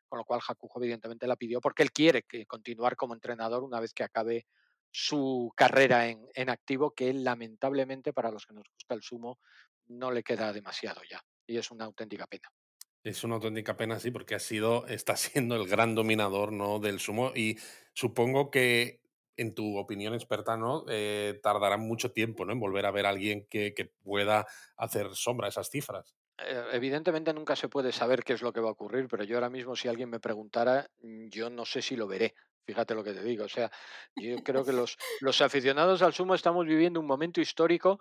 Con 0.07 0.17
lo 0.17 0.25
cual 0.25 0.41
Hakujo 0.47 0.81
evidentemente 0.81 1.27
la 1.27 1.35
pidió 1.35 1.61
porque 1.61 1.83
él 1.83 1.91
quiere 1.91 2.23
que 2.23 2.45
continuar 2.45 2.95
como 2.95 3.13
entrenador 3.13 3.63
una 3.63 3.79
vez 3.79 3.93
que 3.93 4.03
acabe 4.03 4.45
su 4.91 5.51
carrera 5.55 6.07
en, 6.07 6.27
en 6.33 6.49
activo, 6.49 6.91
que 6.91 7.13
lamentablemente 7.13 8.13
para 8.13 8.31
los 8.31 8.45
que 8.45 8.55
nos 8.55 8.65
gusta 8.73 8.95
el 8.95 9.03
sumo 9.03 9.39
no 9.87 10.11
le 10.11 10.23
queda 10.23 10.51
demasiado 10.51 11.01
ya. 11.09 11.21
Y 11.45 11.57
es 11.57 11.69
una 11.71 11.85
auténtica 11.85 12.25
pena. 12.27 12.49
Es 13.03 13.23
una 13.23 13.35
auténtica 13.35 13.77
pena, 13.77 13.99
sí, 13.99 14.11
porque 14.11 14.35
ha 14.35 14.39
sido, 14.39 14.85
está 14.87 15.15
siendo 15.15 15.55
el 15.55 15.67
gran 15.67 15.95
dominador 15.95 16.51
¿no? 16.51 16.79
del 16.79 16.99
sumo 16.99 17.31
y 17.35 17.57
supongo 17.93 18.51
que, 18.51 19.01
en 19.37 19.55
tu 19.55 19.77
opinión 19.77 20.13
experta, 20.13 20.57
¿no? 20.57 20.83
Eh, 20.89 21.39
tardará 21.41 21.77
mucho 21.77 22.11
tiempo 22.11 22.43
¿no? 22.43 22.51
en 22.51 22.59
volver 22.59 22.85
a 22.85 22.91
ver 22.91 23.05
a 23.05 23.09
alguien 23.09 23.47
que, 23.49 23.73
que, 23.73 23.85
pueda 23.85 24.45
hacer 24.75 25.15
sombra 25.15 25.47
a 25.47 25.49
esas 25.49 25.69
cifras. 25.69 26.13
Eh, 26.45 26.63
evidentemente 26.73 27.33
nunca 27.33 27.55
se 27.55 27.69
puede 27.69 27.93
saber 27.93 28.23
qué 28.23 28.33
es 28.33 28.41
lo 28.41 28.51
que 28.51 28.59
va 28.59 28.69
a 28.69 28.73
ocurrir, 28.73 29.07
pero 29.07 29.23
yo 29.23 29.37
ahora 29.37 29.49
mismo 29.49 29.75
si 29.77 29.87
alguien 29.87 30.09
me 30.09 30.19
preguntara, 30.19 30.89
mm, 31.01 31.29
yo 31.29 31.49
no 31.49 31.65
sé 31.65 31.81
si 31.81 31.95
lo 31.95 32.07
veré. 32.07 32.35
Fíjate 32.65 32.93
lo 32.93 33.03
que 33.03 33.13
te 33.13 33.23
digo. 33.23 33.45
O 33.45 33.49
sea, 33.49 33.71
yo 34.15 34.43
creo 34.43 34.63
que 34.63 34.73
los, 34.73 34.97
los 35.21 35.41
aficionados 35.41 36.01
al 36.01 36.13
sumo 36.13 36.35
estamos 36.35 36.65
viviendo 36.65 36.99
un 36.99 37.07
momento 37.07 37.39
histórico 37.41 37.97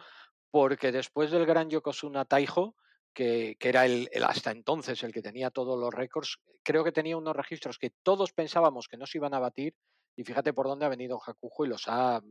porque 0.50 0.92
después 0.92 1.30
del 1.30 1.46
gran 1.46 1.70
Yokozuna 1.70 2.24
Taiho, 2.24 2.74
que, 3.18 3.56
que 3.58 3.68
era 3.68 3.84
el, 3.84 4.08
el 4.12 4.22
hasta 4.22 4.52
entonces 4.52 5.02
el 5.02 5.12
que 5.12 5.22
tenía 5.22 5.50
todos 5.50 5.76
los 5.76 5.92
récords, 5.92 6.38
creo 6.62 6.84
que 6.84 6.92
tenía 6.92 7.16
unos 7.16 7.34
registros 7.34 7.76
que 7.76 7.90
todos 8.04 8.32
pensábamos 8.32 8.86
que 8.86 8.96
no 8.96 9.06
se 9.06 9.18
iban 9.18 9.34
a 9.34 9.40
batir 9.40 9.74
y 10.14 10.22
fíjate 10.22 10.52
por 10.52 10.68
dónde 10.68 10.86
ha 10.86 10.88
venido 10.88 11.18
Hakujo 11.20 11.64
y 11.64 11.68
los 11.68 11.88
ha 11.88 12.22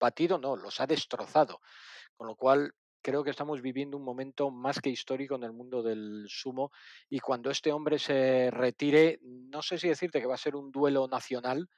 batido, 0.00 0.36
no, 0.38 0.56
los 0.56 0.80
ha 0.80 0.88
destrozado. 0.88 1.60
Con 2.16 2.26
lo 2.26 2.34
cual, 2.34 2.72
creo 3.00 3.22
que 3.22 3.30
estamos 3.30 3.62
viviendo 3.62 3.96
un 3.96 4.02
momento 4.02 4.50
más 4.50 4.80
que 4.80 4.90
histórico 4.90 5.36
en 5.36 5.44
el 5.44 5.52
mundo 5.52 5.84
del 5.84 6.26
sumo 6.28 6.72
y 7.08 7.20
cuando 7.20 7.52
este 7.52 7.70
hombre 7.70 8.00
se 8.00 8.50
retire, 8.50 9.20
no 9.22 9.62
sé 9.62 9.78
si 9.78 9.86
decirte 9.86 10.20
que 10.20 10.26
va 10.26 10.34
a 10.34 10.38
ser 10.38 10.56
un 10.56 10.72
duelo 10.72 11.06
nacional, 11.06 11.68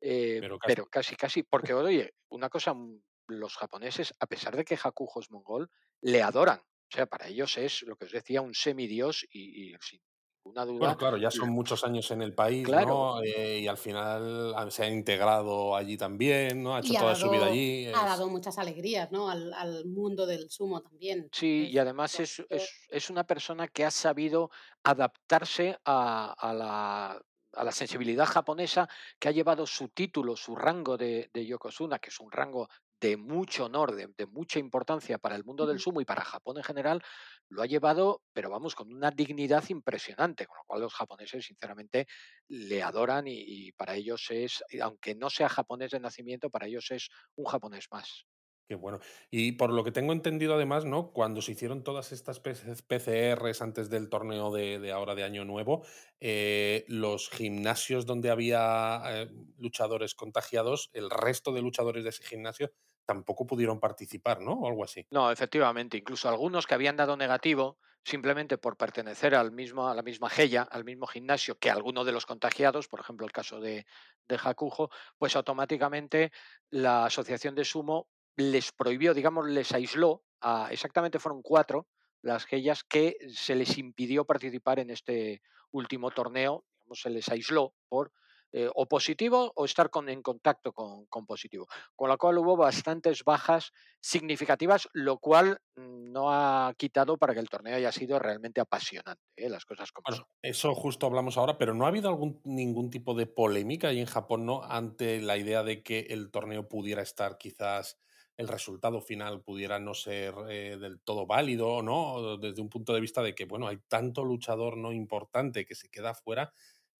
eh, 0.00 0.38
Pero 0.40 0.58
casi. 0.58 0.74
pero 0.74 0.86
casi, 0.86 1.14
casi, 1.14 1.42
porque 1.42 1.74
oye, 1.74 2.14
una 2.30 2.48
cosa, 2.48 2.72
mm, 2.72 3.02
los 3.26 3.54
japoneses, 3.54 4.14
a 4.18 4.26
pesar 4.26 4.56
de 4.56 4.64
que 4.64 4.78
Hakujo 4.82 5.20
es 5.20 5.30
mongol, 5.30 5.70
le 6.00 6.22
adoran. 6.22 6.62
O 6.92 6.96
sea, 6.96 7.06
para 7.06 7.28
ellos 7.28 7.56
es 7.58 7.82
lo 7.82 7.96
que 7.96 8.06
os 8.06 8.12
decía, 8.12 8.40
un 8.42 8.54
semidios 8.54 9.26
y, 9.30 9.72
y 9.72 9.76
sin 9.80 10.00
ninguna 10.44 10.64
Bueno, 10.78 10.94
duda, 10.94 10.96
claro, 10.96 11.16
ya 11.16 11.30
son 11.30 11.50
muchos 11.50 11.84
años 11.84 12.10
en 12.10 12.22
el 12.22 12.34
país, 12.34 12.64
claro, 12.64 12.86
¿no? 12.86 13.22
Eh, 13.22 13.60
y 13.60 13.66
al 13.68 13.76
final 13.78 14.54
se 14.70 14.84
ha 14.84 14.88
integrado 14.88 15.74
allí 15.76 15.96
también, 15.96 16.62
¿no? 16.62 16.74
Ha 16.76 16.80
hecho 16.80 16.94
Y 16.94 16.96
ha 16.96 17.00
toda 17.00 17.14
su 17.14 17.28
vida 17.30 17.46
allí. 17.46 17.86
ha 17.92 18.04
dado 18.06 18.28
muchas 18.28 18.58
alegrías, 18.58 19.10
¿no? 19.12 19.28
Al, 19.30 19.52
al 19.52 19.84
mundo 19.86 20.26
del 20.26 20.50
sumo 20.50 20.80
también. 20.82 21.28
Sí, 21.32 21.68
y 21.70 21.78
además 21.78 22.18
es, 22.20 22.42
es, 22.48 22.70
es 22.88 23.10
una 23.10 23.24
persona 23.24 23.68
que 23.68 23.84
ha 23.84 23.90
sabido 23.90 24.50
adaptarse 24.82 25.78
a, 25.84 26.32
a 26.32 26.54
la, 26.54 27.20
a 27.52 27.64
la 27.64 27.72
sensibilidad 27.72 28.26
japonesa, 28.26 28.88
que 29.18 29.28
ha 29.28 29.32
llevado 29.32 29.66
su 29.66 29.88
título, 29.88 30.36
su 30.36 30.56
rango 30.56 30.96
de, 30.96 31.30
de 31.32 31.46
Yokozuna, 31.46 31.98
que 31.98 32.08
es 32.10 32.20
un 32.20 32.30
rango 32.32 32.68
de 33.00 33.16
mucho 33.16 33.66
honor, 33.66 33.94
de, 33.94 34.08
de 34.16 34.26
mucha 34.26 34.58
importancia 34.58 35.18
para 35.18 35.36
el 35.36 35.44
mundo 35.44 35.66
del 35.66 35.78
sumo 35.80 36.00
y 36.00 36.04
para 36.04 36.24
Japón 36.24 36.56
en 36.58 36.64
general, 36.64 37.02
lo 37.48 37.62
ha 37.62 37.66
llevado, 37.66 38.22
pero 38.32 38.50
vamos, 38.50 38.74
con 38.74 38.92
una 38.92 39.10
dignidad 39.10 39.64
impresionante, 39.68 40.46
con 40.46 40.56
lo 40.58 40.64
cual 40.66 40.80
los 40.82 40.94
japoneses, 40.94 41.46
sinceramente, 41.46 42.06
le 42.48 42.82
adoran 42.82 43.26
y, 43.26 43.34
y 43.68 43.72
para 43.72 43.94
ellos 43.94 44.26
es, 44.30 44.62
aunque 44.82 45.14
no 45.14 45.30
sea 45.30 45.48
japonés 45.48 45.90
de 45.92 46.00
nacimiento, 46.00 46.50
para 46.50 46.66
ellos 46.66 46.90
es 46.90 47.08
un 47.36 47.46
japonés 47.46 47.86
más. 47.90 48.26
Qué 48.68 48.74
bueno. 48.74 49.00
Y 49.30 49.52
por 49.52 49.72
lo 49.72 49.82
que 49.82 49.92
tengo 49.92 50.12
entendido, 50.12 50.54
además, 50.54 50.84
¿no? 50.84 51.10
Cuando 51.14 51.40
se 51.40 51.52
hicieron 51.52 51.82
todas 51.82 52.12
estas 52.12 52.38
PC 52.38 52.74
PCRs 52.86 53.62
antes 53.62 53.88
del 53.88 54.10
torneo 54.10 54.52
de, 54.52 54.78
de 54.78 54.92
ahora 54.92 55.14
de 55.14 55.24
Año 55.24 55.46
Nuevo, 55.46 55.86
eh, 56.20 56.84
los 56.86 57.30
gimnasios 57.30 58.04
donde 58.04 58.28
había 58.28 59.00
eh, 59.06 59.30
luchadores 59.56 60.14
contagiados, 60.14 60.90
el 60.92 61.08
resto 61.08 61.52
de 61.52 61.62
luchadores 61.62 62.04
de 62.04 62.10
ese 62.10 62.22
gimnasio 62.24 62.70
tampoco 63.08 63.46
pudieron 63.46 63.80
participar, 63.80 64.42
¿no? 64.42 64.52
O 64.52 64.68
algo 64.68 64.84
así. 64.84 65.06
No, 65.10 65.32
efectivamente, 65.32 65.96
incluso 65.96 66.28
algunos 66.28 66.66
que 66.66 66.74
habían 66.74 66.94
dado 66.94 67.16
negativo 67.16 67.78
simplemente 68.04 68.58
por 68.58 68.76
pertenecer 68.76 69.34
al 69.34 69.50
mismo, 69.50 69.88
a 69.88 69.94
la 69.94 70.02
misma 70.02 70.28
GEIA, 70.28 70.62
al 70.62 70.84
mismo 70.84 71.06
gimnasio 71.06 71.58
que 71.58 71.70
alguno 71.70 72.04
de 72.04 72.12
los 72.12 72.26
contagiados, 72.26 72.86
por 72.86 73.00
ejemplo 73.00 73.24
el 73.24 73.32
caso 73.32 73.60
de, 73.60 73.86
de 74.28 74.38
Hakujo, 74.44 74.90
pues 75.16 75.36
automáticamente 75.36 76.32
la 76.68 77.06
asociación 77.06 77.54
de 77.54 77.64
sumo 77.64 78.08
les 78.36 78.72
prohibió, 78.72 79.14
digamos, 79.14 79.48
les 79.48 79.72
aisló, 79.72 80.22
a, 80.42 80.68
exactamente 80.70 81.18
fueron 81.18 81.40
cuatro 81.40 81.88
las 82.20 82.44
GEIAs 82.44 82.84
que 82.84 83.16
se 83.32 83.54
les 83.54 83.78
impidió 83.78 84.26
participar 84.26 84.80
en 84.80 84.90
este 84.90 85.40
último 85.70 86.10
torneo, 86.10 86.66
se 86.92 87.08
les 87.08 87.26
aisló 87.30 87.74
por 87.88 88.12
eh, 88.52 88.68
o 88.74 88.86
positivo 88.86 89.52
o 89.54 89.64
estar 89.64 89.90
con, 89.90 90.08
en 90.08 90.22
contacto 90.22 90.72
con, 90.72 91.06
con 91.06 91.26
positivo. 91.26 91.66
Con 91.94 92.08
lo 92.08 92.16
cual 92.16 92.38
hubo 92.38 92.56
bastantes 92.56 93.22
bajas 93.24 93.72
significativas, 94.00 94.88
lo 94.92 95.18
cual 95.18 95.58
mm, 95.76 96.12
no 96.12 96.32
ha 96.32 96.72
quitado 96.76 97.18
para 97.18 97.34
que 97.34 97.40
el 97.40 97.48
torneo 97.48 97.76
haya 97.76 97.92
sido 97.92 98.18
realmente 98.18 98.60
apasionante, 98.60 99.22
¿eh? 99.36 99.50
las 99.50 99.64
cosas 99.64 99.92
como 99.92 100.06
son. 100.14 100.24
Bueno, 100.24 100.32
eso 100.42 100.74
justo 100.74 101.06
hablamos 101.06 101.36
ahora, 101.36 101.58
pero 101.58 101.74
¿no 101.74 101.84
ha 101.84 101.88
habido 101.88 102.08
algún, 102.08 102.40
ningún 102.44 102.90
tipo 102.90 103.14
de 103.14 103.26
polémica 103.26 103.88
ahí 103.88 104.00
en 104.00 104.06
Japón, 104.06 104.46
¿no? 104.46 104.62
Ante 104.62 105.20
la 105.20 105.36
idea 105.36 105.62
de 105.62 105.82
que 105.82 106.06
el 106.10 106.30
torneo 106.30 106.68
pudiera 106.68 107.02
estar 107.02 107.36
quizás, 107.36 107.98
el 108.38 108.48
resultado 108.48 109.00
final 109.00 109.42
pudiera 109.42 109.78
no 109.78 109.94
ser 109.94 110.32
eh, 110.48 110.78
del 110.80 111.00
todo 111.00 111.26
válido, 111.26 111.82
¿no? 111.82 112.38
Desde 112.38 112.62
un 112.62 112.70
punto 112.70 112.94
de 112.94 113.00
vista 113.00 113.22
de 113.22 113.34
que, 113.34 113.44
bueno, 113.44 113.66
hay 113.66 113.78
tanto 113.88 114.24
luchador 114.24 114.76
no 114.76 114.92
importante 114.92 115.66
que 115.66 115.74
se 115.74 115.90
queda 115.90 116.14
fuera 116.14 116.52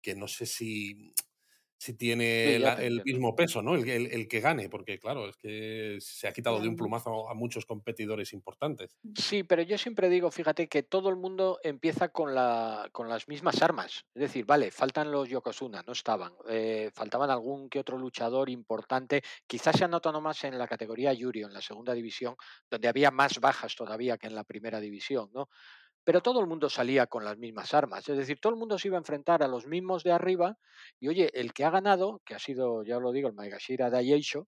que 0.02 0.14
no 0.14 0.28
sé 0.28 0.46
si, 0.46 1.12
si 1.78 1.94
tiene 1.94 2.58
Sí, 2.58 2.58
la- 2.58 2.74
el 2.74 3.02
mismo 3.04 3.34
peso, 3.36 3.62
¿no? 3.62 3.74
El, 3.76 3.88
el- 3.88 4.06
el 4.12 4.28
que 4.28 4.40
gane, 4.40 4.68
porque 4.68 4.98
claro, 4.98 5.28
es 5.28 5.36
que 5.36 5.98
se 6.00 6.28
ha 6.28 6.32
quitado 6.32 6.60
de 6.60 6.68
un 6.68 6.76
plumazo 6.76 7.30
a 7.30 7.34
muchos 7.34 7.66
competidores 7.66 8.32
importantes. 8.32 8.96
Sí, 9.14 9.42
pero 9.42 9.62
yo 9.62 9.78
siempre 9.78 10.08
digo, 10.10 10.30
fíjate, 10.30 10.68
que 10.68 10.82
todo 10.82 11.08
el 11.08 11.16
mundo 11.16 11.58
empieza 11.62 12.08
con, 12.10 12.34
la, 12.34 12.88
con 12.92 13.08
las 13.08 13.26
mismas 13.26 13.62
armas. 13.62 14.04
Es 14.14 14.20
decir, 14.22 14.44
vale, 14.44 14.70
faltan 14.70 15.10
los 15.10 15.28
Yokozuna, 15.28 15.82
no 15.86 15.92
estaban. 15.92 16.34
eh, 16.48 16.90
faltaban 16.94 17.30
algún 17.30 17.68
que 17.70 17.78
otro 17.80 17.96
luchador 17.96 18.50
importante. 18.50 19.22
Quizás 19.46 19.76
se 19.76 19.84
ha 19.84 19.88
notado 19.88 20.20
más 20.20 20.44
en 20.44 20.58
la 20.58 20.68
categoría 20.68 21.12
Yurio, 21.14 21.46
en 21.46 21.54
la 21.54 21.62
segunda 21.62 21.94
división, 21.94 22.36
donde 22.70 22.88
había 22.88 23.10
más 23.10 23.40
bajas 23.40 23.74
todavía 23.76 24.18
que 24.18 24.26
en 24.26 24.34
la 24.34 24.44
primera 24.44 24.78
división, 24.80 25.30
¿no? 25.32 25.48
Pero 26.08 26.22
todo 26.22 26.40
el 26.40 26.46
mundo 26.46 26.70
salía 26.70 27.06
con 27.06 27.22
las 27.22 27.36
mismas 27.36 27.74
armas. 27.74 28.08
Es 28.08 28.16
decir, 28.16 28.40
todo 28.40 28.54
el 28.54 28.58
mundo 28.58 28.78
se 28.78 28.88
iba 28.88 28.96
a 28.96 29.04
enfrentar 29.04 29.42
a 29.42 29.46
los 29.46 29.66
mismos 29.66 30.02
de 30.04 30.10
arriba. 30.10 30.56
Y 30.98 31.08
oye, 31.08 31.28
el 31.34 31.52
que 31.52 31.66
ha 31.66 31.70
ganado, 31.70 32.22
que 32.24 32.34
ha 32.34 32.38
sido, 32.38 32.82
ya 32.82 32.98
lo 32.98 33.12
digo, 33.12 33.28
el 33.28 33.34
Maegashira 33.34 33.90
Daieisho, 33.90 34.48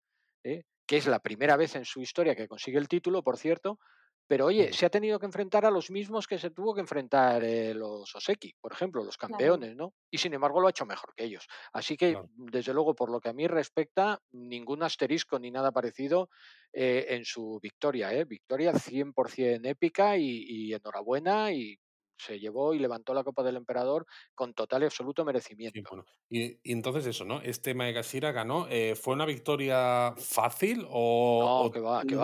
¿eh? 0.46 0.64
que 0.88 0.96
es 0.96 1.08
la 1.08 1.20
primera 1.20 1.58
vez 1.58 1.76
en 1.76 1.84
su 1.84 2.00
historia 2.00 2.38
que 2.38 2.48
consigue 2.48 2.78
el 2.78 2.88
título, 2.88 3.22
por 3.22 3.38
cierto, 3.38 3.80
pero 4.28 4.46
oye, 4.46 4.72
se 4.74 4.86
ha 4.86 4.90
tenido 4.90 5.20
que 5.20 5.26
enfrentar 5.26 5.66
a 5.66 5.72
los 5.72 5.92
mismos 5.92 6.28
que 6.28 6.40
se 6.40 6.52
tuvo 6.52 6.74
que 6.74 6.82
enfrentar 6.82 7.44
eh, 7.44 7.74
los 7.74 8.16
Oseki, 8.16 8.54
por 8.62 8.72
ejemplo, 8.74 9.04
los 9.04 9.18
Claro. 9.26 9.52
campeones, 9.52 9.76
¿no? 9.76 9.94
Y 10.10 10.18
sin 10.20 10.34
embargo 10.34 10.62
lo 10.62 10.68
ha 10.68 10.72
hecho 10.72 10.86
mejor 10.86 11.14
que 11.16 11.26
ellos. 11.26 11.48
Así 11.74 11.98
que, 11.98 12.20
claro. 12.20 12.30
desde 12.34 12.74
luego, 12.74 12.96
por 12.96 13.12
lo 13.12 13.20
que 13.20 13.30
a 13.30 13.34
mí 13.34 13.48
respecta, 13.48 14.20
ningún 14.32 14.84
asterisco 14.84 15.40
ni 15.40 15.52
nada 15.52 15.72
parecido 15.72 16.30
eh, 16.74 17.08
en 17.10 17.26
su 17.26 17.60
victoria, 17.62 18.14
¿eh? 18.14 18.26
Victoria 18.26 18.74
100% 18.74 19.70
épica 19.70 20.18
y, 20.18 20.44
y 20.48 20.74
enhorabuena 20.74 21.52
y 21.52 21.78
se 22.22 22.40
llevó 22.40 22.74
y 22.74 22.80
levantó 22.80 23.14
la 23.14 23.24
Copa 23.24 23.44
del 23.44 23.58
Emperador 23.58 24.06
con 24.36 24.54
total 24.54 24.84
y 24.84 24.86
absoluto 24.86 25.26
Sí, 25.74 25.80
merecimiento. 25.80 25.90
bueno. 25.90 26.06
Y, 26.30 26.60
y 26.64 26.74
entonces 26.74 27.06
eso, 27.06 27.24
¿no? 27.24 27.42
Este 27.42 27.74
Maegashira 27.74 28.32
ganó. 28.34 28.68
eh, 28.70 28.96
¿fue 28.96 29.14
una 29.14 29.26
victoria 29.26 30.14
fácil 30.18 30.86
o, 30.90 31.46
No, 31.46 31.50
o 31.58 31.72
que 31.72 31.80
va, 31.80 32.06
que 32.06 32.16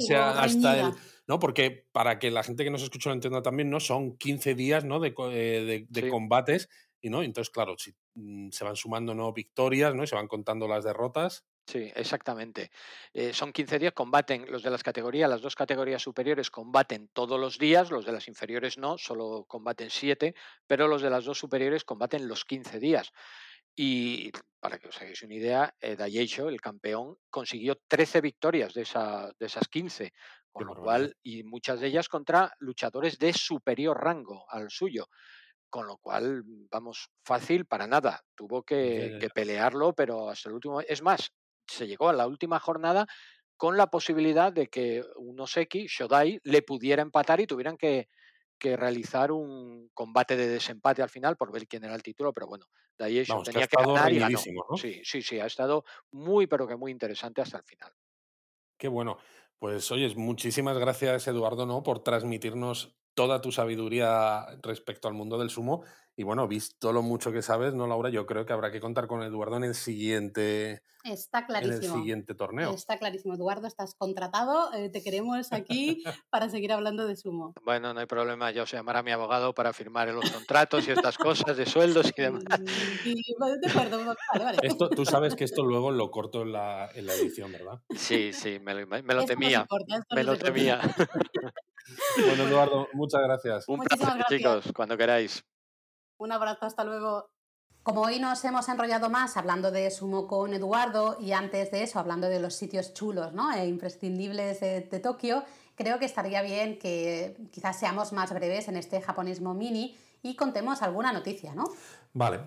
que 0.00 0.16
a- 0.16 0.40
hasta 0.42 0.80
el... 0.80 0.94
¿No? 1.28 1.38
Porque 1.40 1.86
para 1.92 2.18
que 2.18 2.30
la 2.30 2.42
gente 2.44 2.64
que 2.64 2.70
nos 2.70 2.82
escucha 2.82 3.10
lo 3.10 3.14
entienda 3.14 3.42
también, 3.42 3.68
¿no? 3.68 3.80
Son 3.80 4.16
15 4.16 4.54
días, 4.54 4.84
¿no? 4.84 5.00
De, 5.00 5.08
eh, 5.32 5.64
de- 5.64 5.86
de 5.88 6.00
Sí. 6.00 6.06
combates. 6.06 6.68
Y 7.00 7.10
no, 7.10 7.22
entonces, 7.22 7.50
claro, 7.50 7.74
si 7.78 7.92
mm, 8.14 8.50
se 8.50 8.64
van 8.64 8.76
sumando 8.76 9.14
¿no? 9.14 9.32
victorias, 9.32 9.94
¿no? 9.94 10.04
Y 10.04 10.06
se 10.06 10.14
van 10.14 10.28
contando 10.28 10.68
las 10.68 10.84
derrotas. 10.84 11.44
Sí, 11.68 11.90
exactamente. 11.96 12.70
Eh, 13.12 13.32
son 13.32 13.52
15 13.52 13.80
días, 13.80 13.92
combaten 13.92 14.46
los 14.52 14.62
de 14.62 14.70
las 14.70 14.84
categorías, 14.84 15.28
las 15.28 15.40
dos 15.42 15.56
categorías 15.56 16.00
superiores 16.00 16.48
combaten 16.48 17.08
todos 17.08 17.40
los 17.40 17.58
días, 17.58 17.90
los 17.90 18.06
de 18.06 18.12
las 18.12 18.28
inferiores 18.28 18.78
no, 18.78 18.96
solo 18.98 19.44
combaten 19.48 19.90
7, 19.90 20.36
pero 20.68 20.86
los 20.86 21.02
de 21.02 21.10
las 21.10 21.24
dos 21.24 21.38
superiores 21.40 21.82
combaten 21.82 22.28
los 22.28 22.44
15 22.44 22.78
días. 22.78 23.10
Y 23.74 24.30
para 24.60 24.78
que 24.78 24.88
os 24.88 25.00
hagáis 25.02 25.22
una 25.22 25.34
idea, 25.34 25.74
eh, 25.80 25.96
el 26.48 26.60
campeón, 26.60 27.18
consiguió 27.30 27.76
13 27.88 28.20
victorias 28.20 28.74
de, 28.74 28.82
esa- 28.82 29.32
de 29.38 29.46
esas 29.46 29.68
15, 29.68 30.12
Qué 30.56 30.64
con 30.64 30.66
lo 30.66 30.76
cual, 30.76 31.16
y 31.22 31.42
muchas 31.44 31.80
de 31.80 31.88
ellas 31.88 32.08
contra 32.08 32.52
luchadores 32.60 33.18
de 33.18 33.32
superior 33.32 34.02
rango 34.02 34.46
al 34.50 34.70
suyo. 34.70 35.08
Con 35.68 35.86
lo 35.86 35.98
cual, 35.98 36.42
vamos, 36.70 37.08
fácil 37.24 37.66
para 37.66 37.86
nada. 37.86 38.22
Tuvo 38.34 38.62
que, 38.62 39.14
pelearlo, 39.30 39.94
pero 39.94 40.30
hasta 40.30 40.48
el 40.48 40.54
último. 40.54 40.80
Es 40.80 41.02
más, 41.02 41.32
se 41.66 41.86
llegó 41.86 42.08
a 42.08 42.12
la 42.12 42.26
última 42.26 42.58
jornada 42.60 43.06
con 43.56 43.76
la 43.76 43.88
posibilidad 43.88 44.52
de 44.52 44.68
que 44.68 45.02
un 45.16 45.40
Oseki, 45.40 45.86
Shodai, 45.86 46.40
le 46.44 46.62
pudiera 46.62 47.02
empatar 47.02 47.40
y 47.40 47.46
tuvieran 47.46 47.76
que, 47.76 48.08
que 48.58 48.76
realizar 48.76 49.32
un 49.32 49.90
combate 49.94 50.36
de 50.36 50.48
desempate 50.48 51.02
al 51.02 51.10
final 51.10 51.36
por 51.36 51.52
ver 51.52 51.66
quién 51.66 51.84
era 51.84 51.94
el 51.94 52.02
título, 52.02 52.32
pero 52.32 52.46
bueno, 52.46 52.66
Vamos, 53.28 53.50
que 53.50 53.58
ha 53.58 53.66
tenía 53.66 53.66
que 53.66 53.76
ganar 53.76 54.12
y 54.12 54.18
ganó. 54.18 54.28
reñidísimo, 54.28 54.64
¿no? 54.70 54.76
Sí, 54.76 55.00
sí, 55.04 55.22
sí, 55.22 55.38
ha 55.40 55.46
estado 55.46 55.84
muy, 56.12 56.46
pero 56.46 56.66
que 56.66 56.76
muy 56.76 56.90
interesante 56.92 57.40
hasta 57.42 57.58
el 57.58 57.64
final. 57.64 57.92
Qué 58.78 58.88
bueno. 58.88 59.18
Pues 59.58 59.90
oyes, 59.90 60.16
muchísimas 60.16 60.76
gracias, 60.78 61.26
Eduardo, 61.28 61.64
¿no? 61.64 61.82
Por 61.82 62.00
transmitirnos 62.00 62.98
toda 63.14 63.40
tu 63.40 63.52
sabiduría 63.52 64.44
respecto 64.62 65.08
al 65.08 65.14
mundo 65.14 65.38
del 65.38 65.48
sumo. 65.48 65.82
Y 66.16 66.22
bueno, 66.22 66.48
visto 66.48 66.92
lo 66.92 67.02
mucho 67.02 67.30
que 67.30 67.42
sabes, 67.42 67.74
¿no, 67.74 67.86
Laura? 67.86 68.10
Yo 68.10 68.26
creo 68.26 68.46
que 68.46 68.52
habrá 68.52 68.72
que 68.72 68.80
contar 68.80 69.06
con 69.06 69.22
Eduardo 69.22 69.58
en 69.58 69.64
el 69.64 69.74
siguiente, 69.74 70.82
Está 71.12 71.46
clarísimo. 71.46 71.76
En 71.76 71.84
el 71.84 71.90
siguiente 71.90 72.34
torneo. 72.34 72.74
Está 72.74 72.98
clarísimo. 72.98 73.34
Eduardo, 73.34 73.68
estás 73.68 73.94
contratado. 73.94 74.72
Eh, 74.72 74.90
te 74.90 75.02
queremos 75.02 75.52
aquí 75.52 76.02
para 76.30 76.48
seguir 76.48 76.72
hablando 76.72 77.06
de 77.06 77.14
sumo. 77.16 77.54
Bueno, 77.62 77.94
no 77.94 78.00
hay 78.00 78.06
problema. 78.06 78.50
Yo 78.50 78.66
se 78.66 78.76
llamará 78.76 79.00
a 79.00 79.02
mi 79.04 79.12
abogado 79.12 79.54
para 79.54 79.72
firmar 79.72 80.08
los 80.08 80.28
contratos 80.30 80.86
y 80.88 80.90
estas 80.90 81.16
cosas 81.16 81.56
de 81.56 81.64
sueldos 81.64 82.12
y 82.16 82.22
demás. 82.22 82.42
Mm, 82.42 83.60
de 83.60 83.70
acuerdo. 83.70 83.98
Vale, 84.32 84.44
vale. 84.44 84.58
Esto, 84.62 84.88
tú 84.88 85.04
sabes 85.04 85.36
que 85.36 85.44
esto 85.44 85.64
luego 85.64 85.92
lo 85.92 86.10
corto 86.10 86.42
en 86.42 86.52
la, 86.52 86.90
en 86.94 87.06
la 87.06 87.14
edición, 87.14 87.52
¿verdad? 87.52 87.80
Sí, 87.94 88.32
sí, 88.32 88.58
me 88.58 88.74
lo, 88.74 88.86
me 88.86 89.14
lo 89.14 89.24
temía. 89.24 89.66
me 90.10 90.24
lo 90.24 90.36
temía. 90.36 90.80
bueno, 92.26 92.44
Eduardo, 92.44 92.88
muchas 92.94 93.22
gracias. 93.22 93.68
Un 93.68 93.80
placer, 93.80 94.24
chicos, 94.28 94.72
cuando 94.74 94.96
queráis. 94.96 95.44
Un 96.18 96.32
abrazo, 96.32 96.66
hasta 96.66 96.84
luego. 96.84 97.30
Como 97.82 98.02
hoy 98.02 98.18
nos 98.18 98.44
hemos 98.44 98.68
enrollado 98.68 99.10
más 99.10 99.36
hablando 99.36 99.70
de 99.70 99.90
sumo 99.90 100.26
con 100.26 100.52
Eduardo 100.52 101.18
y 101.20 101.32
antes 101.32 101.70
de 101.70 101.84
eso 101.84 102.00
hablando 102.00 102.28
de 102.28 102.40
los 102.40 102.54
sitios 102.54 102.94
chulos 102.94 103.32
¿no? 103.32 103.52
e 103.52 103.66
imprescindibles 103.66 104.58
de, 104.58 104.80
de 104.80 104.98
Tokio, 104.98 105.44
creo 105.76 106.00
que 106.00 106.06
estaría 106.06 106.42
bien 106.42 106.80
que 106.80 107.36
quizás 107.52 107.78
seamos 107.78 108.12
más 108.12 108.32
breves 108.32 108.66
en 108.66 108.76
este 108.76 109.00
japonismo 109.00 109.54
mini 109.54 109.96
y 110.22 110.34
contemos 110.34 110.82
alguna 110.82 111.12
noticia, 111.12 111.54
¿no? 111.54 111.64
Vale. 112.12 112.40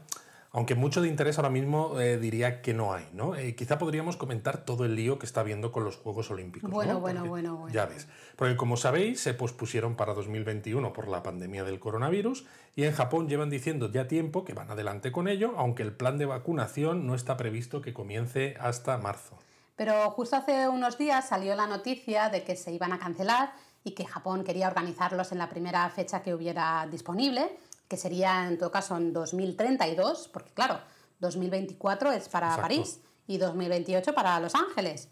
Aunque 0.51 0.73
mucho 0.73 1.01
de 1.01 1.07
interés 1.07 1.37
ahora 1.37 1.51
mismo 1.51 1.99
eh, 1.99 2.17
diría 2.17 2.63
que 2.63 2.73
no 2.73 2.93
hay, 2.93 3.07
¿no? 3.13 3.35
Eh, 3.35 3.55
quizá 3.55 3.77
podríamos 3.77 4.17
comentar 4.17 4.65
todo 4.65 4.83
el 4.83 4.95
lío 4.95 5.19
que 5.19 5.27
está 5.27 5.41
habiendo 5.41 5.71
con 5.71 5.83
los 5.83 5.97
Juegos 5.97 6.31
Olímpicos. 6.31 6.71
Bueno, 6.71 6.99
bueno, 6.99 7.25
bueno, 7.25 7.55
bueno. 7.55 7.73
Ya 7.73 7.85
ves. 7.85 8.07
Porque 8.35 8.57
como 8.57 8.75
sabéis, 8.75 9.19
se 9.19 9.35
pospusieron 9.35 9.95
para 9.95 10.15
2021 10.15 10.91
por 10.91 11.07
la 11.07 11.21
pandemia 11.21 11.63
del 11.63 11.79
coronavirus 11.79 12.47
y 12.75 12.85
en 12.85 12.93
Japón 12.93 13.29
llevan 13.29 13.51
diciendo 13.51 13.91
ya 13.91 14.07
tiempo 14.07 14.43
que 14.43 14.55
van 14.55 14.71
adelante 14.71 15.11
con 15.11 15.27
ello, 15.27 15.53
aunque 15.55 15.83
el 15.83 15.93
plan 15.93 16.17
de 16.17 16.25
vacunación 16.25 17.05
no 17.05 17.13
está 17.13 17.37
previsto 17.37 17.83
que 17.83 17.93
comience 17.93 18.55
hasta 18.59 18.97
marzo. 18.97 19.37
Pero 19.75 20.09
justo 20.11 20.35
hace 20.35 20.67
unos 20.67 20.97
días 20.97 21.29
salió 21.29 21.55
la 21.55 21.67
noticia 21.67 22.29
de 22.29 22.43
que 22.43 22.55
se 22.55 22.71
iban 22.71 22.91
a 22.91 22.99
cancelar 22.99 23.53
y 23.83 23.91
que 23.91 24.05
Japón 24.05 24.43
quería 24.43 24.67
organizarlos 24.67 25.31
en 25.31 25.37
la 25.37 25.47
primera 25.47 25.87
fecha 25.89 26.21
que 26.23 26.33
hubiera 26.33 26.87
disponible 26.91 27.49
que 27.89 27.97
sería 27.97 28.47
en 28.47 28.57
todo 28.57 28.71
caso 28.71 28.95
en 28.95 29.11
2032, 29.11 30.29
porque 30.29 30.51
claro, 30.53 30.79
2024 31.19 32.13
es 32.13 32.29
para 32.29 32.55
París 32.55 33.01
y 33.27 33.37
2028 33.37 34.13
para 34.13 34.39
Los 34.39 34.55
Ángeles. 34.55 35.09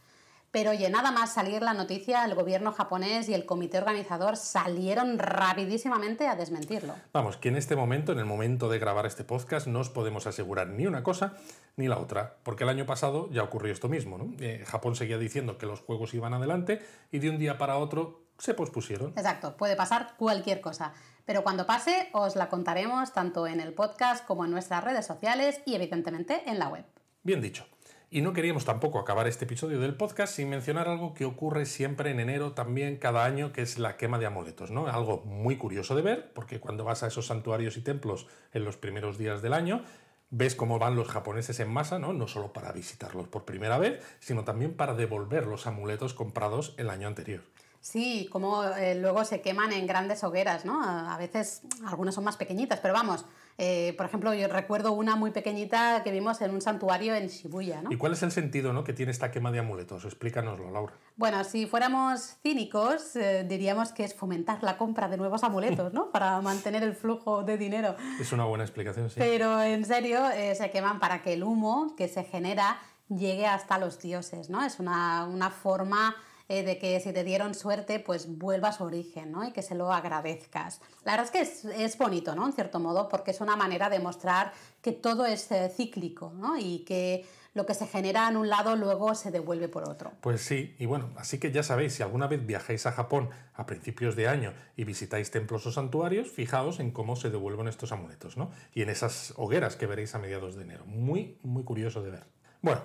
Pero 0.51 0.71
oye, 0.71 0.89
nada 0.89 1.11
más 1.11 1.33
salir 1.33 1.61
la 1.61 1.73
noticia, 1.73 2.23
el 2.23 2.33
gobierno 2.33 2.71
japonés 2.71 3.27
y 3.27 3.33
el 3.33 3.45
comité 3.45 3.79
organizador 3.79 4.37
salieron 4.37 5.19
rapidísimamente 5.19 6.27
a 6.27 6.35
desmentirlo. 6.35 6.93
Vamos, 7.11 7.35
que 7.35 7.49
en 7.49 7.57
este 7.57 7.75
momento, 7.75 8.13
en 8.13 8.19
el 8.19 8.25
momento 8.25 8.69
de 8.69 8.79
grabar 8.79 9.05
este 9.05 9.25
podcast, 9.25 9.67
no 9.67 9.81
os 9.81 9.89
podemos 9.89 10.25
asegurar 10.25 10.69
ni 10.69 10.87
una 10.87 11.03
cosa 11.03 11.33
ni 11.75 11.87
la 11.87 11.99
otra, 11.99 12.37
porque 12.43 12.63
el 12.63 12.69
año 12.69 12.85
pasado 12.85 13.29
ya 13.31 13.43
ocurrió 13.43 13.73
esto 13.73 13.89
mismo. 13.89 14.17
¿no? 14.17 14.33
Eh, 14.39 14.63
Japón 14.65 14.95
seguía 14.95 15.17
diciendo 15.17 15.57
que 15.57 15.65
los 15.65 15.81
juegos 15.81 16.13
iban 16.13 16.33
adelante 16.33 16.81
y 17.11 17.19
de 17.19 17.29
un 17.29 17.39
día 17.39 17.57
para 17.57 17.77
otro 17.77 18.21
se 18.37 18.53
pospusieron. 18.53 19.09
Exacto, 19.09 19.57
puede 19.57 19.75
pasar 19.75 20.15
cualquier 20.17 20.61
cosa. 20.61 20.93
Pero 21.27 21.43
cuando 21.43 21.67
pase, 21.67 22.07
os 22.13 22.37
la 22.37 22.47
contaremos 22.47 23.11
tanto 23.11 23.47
en 23.47 23.59
el 23.59 23.73
podcast 23.73 24.25
como 24.25 24.45
en 24.45 24.51
nuestras 24.51 24.81
redes 24.81 25.05
sociales 25.05 25.61
y 25.65 25.75
evidentemente 25.75 26.41
en 26.49 26.57
la 26.57 26.69
web. 26.69 26.85
Bien 27.21 27.41
dicho. 27.41 27.67
Y 28.09 28.21
no 28.21 28.31
queríamos 28.31 28.63
tampoco 28.63 28.97
acabar 28.97 29.27
este 29.27 29.43
episodio 29.43 29.81
del 29.81 29.97
podcast 29.97 30.33
sin 30.33 30.49
mencionar 30.49 30.87
algo 30.87 31.13
que 31.13 31.25
ocurre 31.25 31.65
siempre 31.65 32.11
en 32.11 32.21
enero 32.21 32.53
también 32.53 32.95
cada 32.95 33.25
año, 33.25 33.51
que 33.51 33.61
es 33.61 33.77
la 33.77 33.97
quema 33.97 34.19
de 34.19 34.25
amuletos, 34.25 34.71
¿no? 34.71 34.87
Algo 34.87 35.21
muy 35.25 35.57
curioso 35.57 35.97
de 35.97 36.01
ver, 36.01 36.31
porque 36.33 36.61
cuando 36.61 36.85
vas 36.85 37.03
a 37.03 37.07
esos 37.07 37.27
santuarios 37.27 37.75
y 37.75 37.81
templos 37.81 38.27
en 38.53 38.63
los 38.63 38.77
primeros 38.77 39.17
días 39.17 39.41
del 39.41 39.51
año, 39.51 39.83
ves 40.29 40.55
cómo 40.55 40.79
van 40.79 40.95
los 40.95 41.09
japoneses 41.09 41.59
en 41.59 41.69
masa, 41.69 41.99
¿no? 41.99 42.13
No 42.13 42.29
solo 42.29 42.53
para 42.53 42.71
visitarlos 42.71 43.27
por 43.27 43.43
primera 43.43 43.77
vez, 43.77 44.01
sino 44.21 44.45
también 44.45 44.77
para 44.77 44.93
devolver 44.93 45.45
los 45.45 45.67
amuletos 45.67 46.13
comprados 46.13 46.73
el 46.77 46.89
año 46.89 47.09
anterior. 47.09 47.41
Sí, 47.81 48.27
como 48.31 48.63
eh, 48.63 48.95
luego 48.95 49.23
se 49.23 49.41
queman 49.41 49.71
en 49.71 49.87
grandes 49.87 50.23
hogueras, 50.23 50.65
¿no? 50.65 50.83
A 50.83 51.17
veces 51.17 51.61
algunas 51.85 52.15
son 52.15 52.23
más 52.23 52.37
pequeñitas, 52.37 52.79
pero 52.79 52.93
vamos, 52.93 53.25
eh, 53.57 53.93
por 53.97 54.05
ejemplo, 54.05 54.33
yo 54.33 54.47
recuerdo 54.47 54.91
una 54.91 55.15
muy 55.15 55.31
pequeñita 55.31 56.03
que 56.03 56.11
vimos 56.11 56.41
en 56.41 56.51
un 56.51 56.61
santuario 56.61 57.15
en 57.15 57.27
Shibuya, 57.27 57.81
¿no? 57.81 57.91
¿Y 57.91 57.97
cuál 57.97 58.13
es 58.13 58.21
el 58.23 58.31
sentido 58.31 58.73
¿no? 58.73 58.83
que 58.83 58.93
tiene 58.93 59.11
esta 59.11 59.31
quema 59.31 59.51
de 59.51 59.59
amuletos? 59.59 60.05
Explícanoslo, 60.05 60.69
Laura. 60.69 60.93
Bueno, 61.15 61.43
si 61.43 61.65
fuéramos 61.65 62.37
cínicos, 62.43 63.15
eh, 63.15 63.45
diríamos 63.47 63.91
que 63.93 64.03
es 64.03 64.13
fomentar 64.13 64.61
la 64.63 64.77
compra 64.77 65.07
de 65.07 65.17
nuevos 65.17 65.43
amuletos, 65.43 65.93
¿no? 65.93 66.11
Para 66.17 66.39
mantener 66.41 66.83
el 66.83 66.93
flujo 66.93 67.43
de 67.43 67.57
dinero. 67.57 67.95
Es 68.19 68.31
una 68.31 68.45
buena 68.45 68.63
explicación, 68.63 69.09
sí. 69.09 69.15
Pero 69.17 69.61
en 69.61 69.85
serio, 69.85 70.19
se 70.55 70.69
queman 70.71 70.99
para 70.99 71.21
que 71.21 71.33
el 71.33 71.43
humo 71.43 71.95
que 71.95 72.07
se 72.07 72.23
genera 72.23 72.77
llegue 73.09 73.47
hasta 73.47 73.77
los 73.77 73.99
dioses, 73.99 74.49
¿no? 74.49 74.63
Es 74.63 74.79
una, 74.79 75.25
una 75.25 75.49
forma 75.49 76.15
eh, 76.49 76.63
de 76.63 76.77
que 76.77 76.99
si 76.99 77.11
te 77.13 77.23
dieron 77.23 77.53
suerte, 77.53 77.99
pues 77.99 78.37
vuelva 78.37 78.69
a 78.69 78.71
su 78.73 78.83
origen, 78.83 79.31
¿no? 79.31 79.45
Y 79.45 79.51
que 79.51 79.61
se 79.61 79.75
lo 79.75 79.91
agradezcas. 79.91 80.81
La 81.03 81.13
verdad 81.13 81.25
es 81.25 81.31
que 81.31 81.41
es, 81.41 81.65
es 81.65 81.97
bonito, 81.97 82.35
¿no? 82.35 82.45
En 82.45 82.53
cierto 82.53 82.79
modo, 82.79 83.09
porque 83.09 83.31
es 83.31 83.41
una 83.41 83.55
manera 83.55 83.89
de 83.89 83.99
mostrar 83.99 84.53
que 84.81 84.91
todo 84.91 85.25
es 85.25 85.51
eh, 85.51 85.69
cíclico, 85.75 86.31
¿no? 86.35 86.57
Y 86.57 86.79
que 86.85 87.25
lo 87.57 87.65
que 87.65 87.73
se 87.73 87.87
genera 87.87 88.29
en 88.29 88.37
un 88.37 88.49
lado 88.49 88.75
luego 88.75 89.15
se 89.15 89.31
devuelve 89.31 89.67
por 89.67 89.89
otro. 89.89 90.13
Pues 90.21 90.41
sí, 90.41 90.75
y 90.77 90.85
bueno, 90.85 91.09
así 91.17 91.39
que 91.39 91.51
ya 91.51 91.63
sabéis, 91.63 91.93
si 91.93 92.03
alguna 92.03 92.27
vez 92.27 92.45
viajáis 92.45 92.85
a 92.85 92.91
Japón 92.91 93.31
a 93.55 93.65
principios 93.65 94.15
de 94.15 94.27
año 94.27 94.53
y 94.75 94.83
visitáis 94.83 95.31
templos 95.31 95.65
o 95.65 95.71
santuarios, 95.71 96.29
fijaos 96.29 96.79
en 96.79 96.91
cómo 96.91 97.15
se 97.15 97.31
devuelven 97.31 97.67
estos 97.67 97.91
amuletos, 97.91 98.37
¿no? 98.37 98.51
Y 98.73 98.83
en 98.83 98.89
esas 98.89 99.33
hogueras 99.37 99.75
que 99.75 99.87
veréis 99.87 100.13
a 100.13 100.19
mediados 100.19 100.55
de 100.55 100.63
enero. 100.63 100.85
Muy, 100.85 101.39
muy 101.41 101.63
curioso 101.63 102.03
de 102.03 102.11
ver. 102.11 102.27
Bueno, 102.61 102.81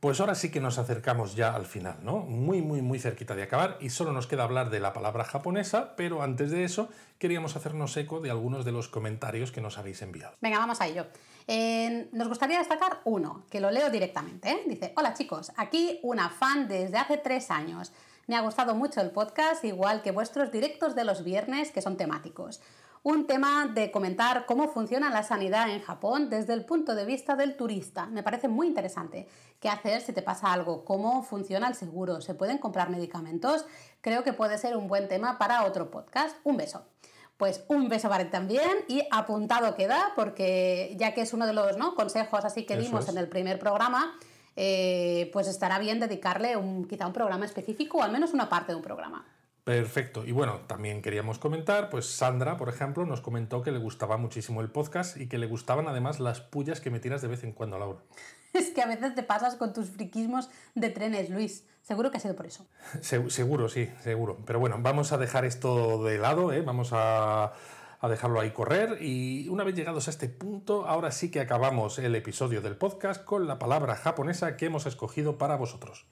pues 0.00 0.20
ahora 0.20 0.34
sí 0.34 0.50
que 0.50 0.60
nos 0.60 0.78
acercamos 0.78 1.34
ya 1.34 1.54
al 1.54 1.66
final, 1.66 1.98
¿no? 2.02 2.18
Muy, 2.18 2.60
muy, 2.60 2.82
muy 2.82 2.98
cerquita 2.98 3.34
de 3.34 3.42
acabar 3.42 3.78
y 3.80 3.90
solo 3.90 4.12
nos 4.12 4.26
queda 4.26 4.44
hablar 4.44 4.70
de 4.70 4.80
la 4.80 4.92
palabra 4.92 5.24
japonesa, 5.24 5.96
pero 5.96 6.22
antes 6.22 6.50
de 6.50 6.64
eso 6.64 6.88
queríamos 7.18 7.56
hacernos 7.56 7.96
eco 7.96 8.20
de 8.20 8.30
algunos 8.30 8.64
de 8.64 8.72
los 8.72 8.88
comentarios 8.88 9.52
que 9.52 9.60
nos 9.60 9.78
habéis 9.78 10.02
enviado. 10.02 10.36
Venga, 10.40 10.58
vamos 10.58 10.80
a 10.80 10.86
ello. 10.86 11.06
nos 12.12 12.28
gustaría 12.28 12.58
destacar 12.58 13.00
uno, 13.04 13.46
que 13.50 13.60
lo 13.60 13.70
leo 13.70 13.90
directamente. 13.90 14.50
¿eh? 14.50 14.62
Dice, 14.66 14.92
hola 14.96 15.14
chicos, 15.14 15.52
aquí 15.56 15.98
una 16.02 16.28
fan 16.28 16.68
desde 16.68 16.98
hace 16.98 17.16
tres 17.16 17.50
años. 17.50 17.92
Me 18.26 18.36
ha 18.36 18.40
gustado 18.40 18.74
mucho 18.74 19.00
el 19.00 19.12
podcast, 19.12 19.64
igual 19.64 20.02
que 20.02 20.10
vuestros 20.10 20.50
directos 20.50 20.94
de 20.94 21.04
los 21.04 21.24
viernes, 21.24 21.70
que 21.70 21.80
son 21.80 21.96
temáticos 21.96 22.60
un 23.06 23.28
tema 23.28 23.68
de 23.68 23.92
comentar 23.92 24.46
cómo 24.46 24.66
funciona 24.66 25.10
la 25.10 25.22
sanidad 25.22 25.70
en 25.70 25.80
Japón 25.80 26.28
desde 26.28 26.54
el 26.54 26.64
punto 26.64 26.96
de 26.96 27.04
vista 27.04 27.36
del 27.36 27.56
turista. 27.56 28.06
Me 28.06 28.24
parece 28.24 28.48
muy 28.48 28.66
interesante. 28.66 29.28
¿Qué 29.60 29.68
hacer 29.68 30.00
si 30.00 30.12
te 30.12 30.22
pasa 30.22 30.52
algo? 30.52 30.84
¿Cómo 30.84 31.22
funciona 31.22 31.68
el 31.68 31.74
seguro? 31.74 32.20
¿Se 32.20 32.34
pueden 32.34 32.58
comprar 32.58 32.90
medicamentos? 32.90 33.64
Creo 34.00 34.22
que 34.22 34.32
puede 34.32 34.58
ser 34.58 34.76
un 34.76 34.88
buen 34.88 35.08
tema 35.08 35.38
para 35.38 35.64
otro 35.64 35.90
podcast. 35.90 36.36
Un 36.44 36.56
beso. 36.56 36.84
Pues 37.36 37.64
un 37.68 37.88
beso 37.88 38.08
para 38.08 38.22
él 38.22 38.30
también 38.30 38.70
y 38.88 39.02
apuntado 39.10 39.74
queda 39.74 40.12
porque 40.16 40.94
ya 40.98 41.12
que 41.12 41.20
es 41.20 41.34
uno 41.34 41.46
de 41.46 41.52
los 41.52 41.76
¿no? 41.76 41.94
consejos 41.94 42.44
así 42.44 42.64
que 42.64 42.78
dimos 42.78 43.08
en 43.08 43.18
el 43.18 43.28
primer 43.28 43.58
programa, 43.58 44.16
eh, 44.56 45.28
pues 45.34 45.46
estará 45.46 45.78
bien 45.78 46.00
dedicarle 46.00 46.56
un, 46.56 46.88
quizá 46.88 47.06
un 47.06 47.12
programa 47.12 47.44
específico 47.44 47.98
o 47.98 48.02
al 48.02 48.10
menos 48.10 48.32
una 48.32 48.48
parte 48.48 48.72
de 48.72 48.76
un 48.76 48.82
programa. 48.82 49.26
Perfecto. 49.66 50.24
Y 50.24 50.30
bueno, 50.30 50.60
también 50.68 51.02
queríamos 51.02 51.40
comentar, 51.40 51.90
pues 51.90 52.06
Sandra, 52.06 52.56
por 52.56 52.68
ejemplo, 52.68 53.04
nos 53.04 53.20
comentó 53.20 53.62
que 53.62 53.72
le 53.72 53.80
gustaba 53.80 54.16
muchísimo 54.16 54.60
el 54.60 54.70
podcast 54.70 55.16
y 55.16 55.28
que 55.28 55.38
le 55.38 55.48
gustaban 55.48 55.88
además 55.88 56.20
las 56.20 56.40
pullas 56.40 56.80
que 56.80 56.90
me 56.90 57.00
tiras 57.00 57.20
de 57.20 57.26
vez 57.26 57.42
en 57.42 57.50
cuando, 57.50 57.76
Laura. 57.76 57.98
Es 58.58 58.70
que 58.70 58.82
a 58.82 58.86
veces 58.86 59.14
te 59.14 59.22
pasas 59.22 59.56
con 59.56 59.72
tus 59.72 59.90
friquismos 59.90 60.48
de 60.74 60.88
trenes, 60.88 61.30
Luis. 61.30 61.64
Seguro 61.82 62.10
que 62.10 62.16
ha 62.16 62.20
sido 62.20 62.34
por 62.34 62.46
eso. 62.46 62.66
seguro, 63.00 63.68
sí, 63.68 63.88
seguro. 64.02 64.38
Pero 64.46 64.58
bueno, 64.58 64.78
vamos 64.80 65.12
a 65.12 65.18
dejar 65.18 65.44
esto 65.44 66.02
de 66.02 66.18
lado, 66.18 66.52
¿eh? 66.52 66.62
vamos 66.62 66.90
a, 66.92 67.52
a 68.00 68.08
dejarlo 68.08 68.40
ahí 68.40 68.50
correr 68.50 68.98
y 69.00 69.48
una 69.48 69.64
vez 69.64 69.74
llegados 69.74 70.08
a 70.08 70.10
este 70.10 70.28
punto, 70.28 70.86
ahora 70.86 71.12
sí 71.12 71.30
que 71.30 71.40
acabamos 71.40 71.98
el 71.98 72.14
episodio 72.14 72.60
del 72.60 72.76
podcast 72.76 73.24
con 73.24 73.46
la 73.46 73.58
palabra 73.58 73.94
japonesa 73.94 74.56
que 74.56 74.66
hemos 74.66 74.86
escogido 74.86 75.38
para 75.38 75.56
vosotros. 75.56 76.06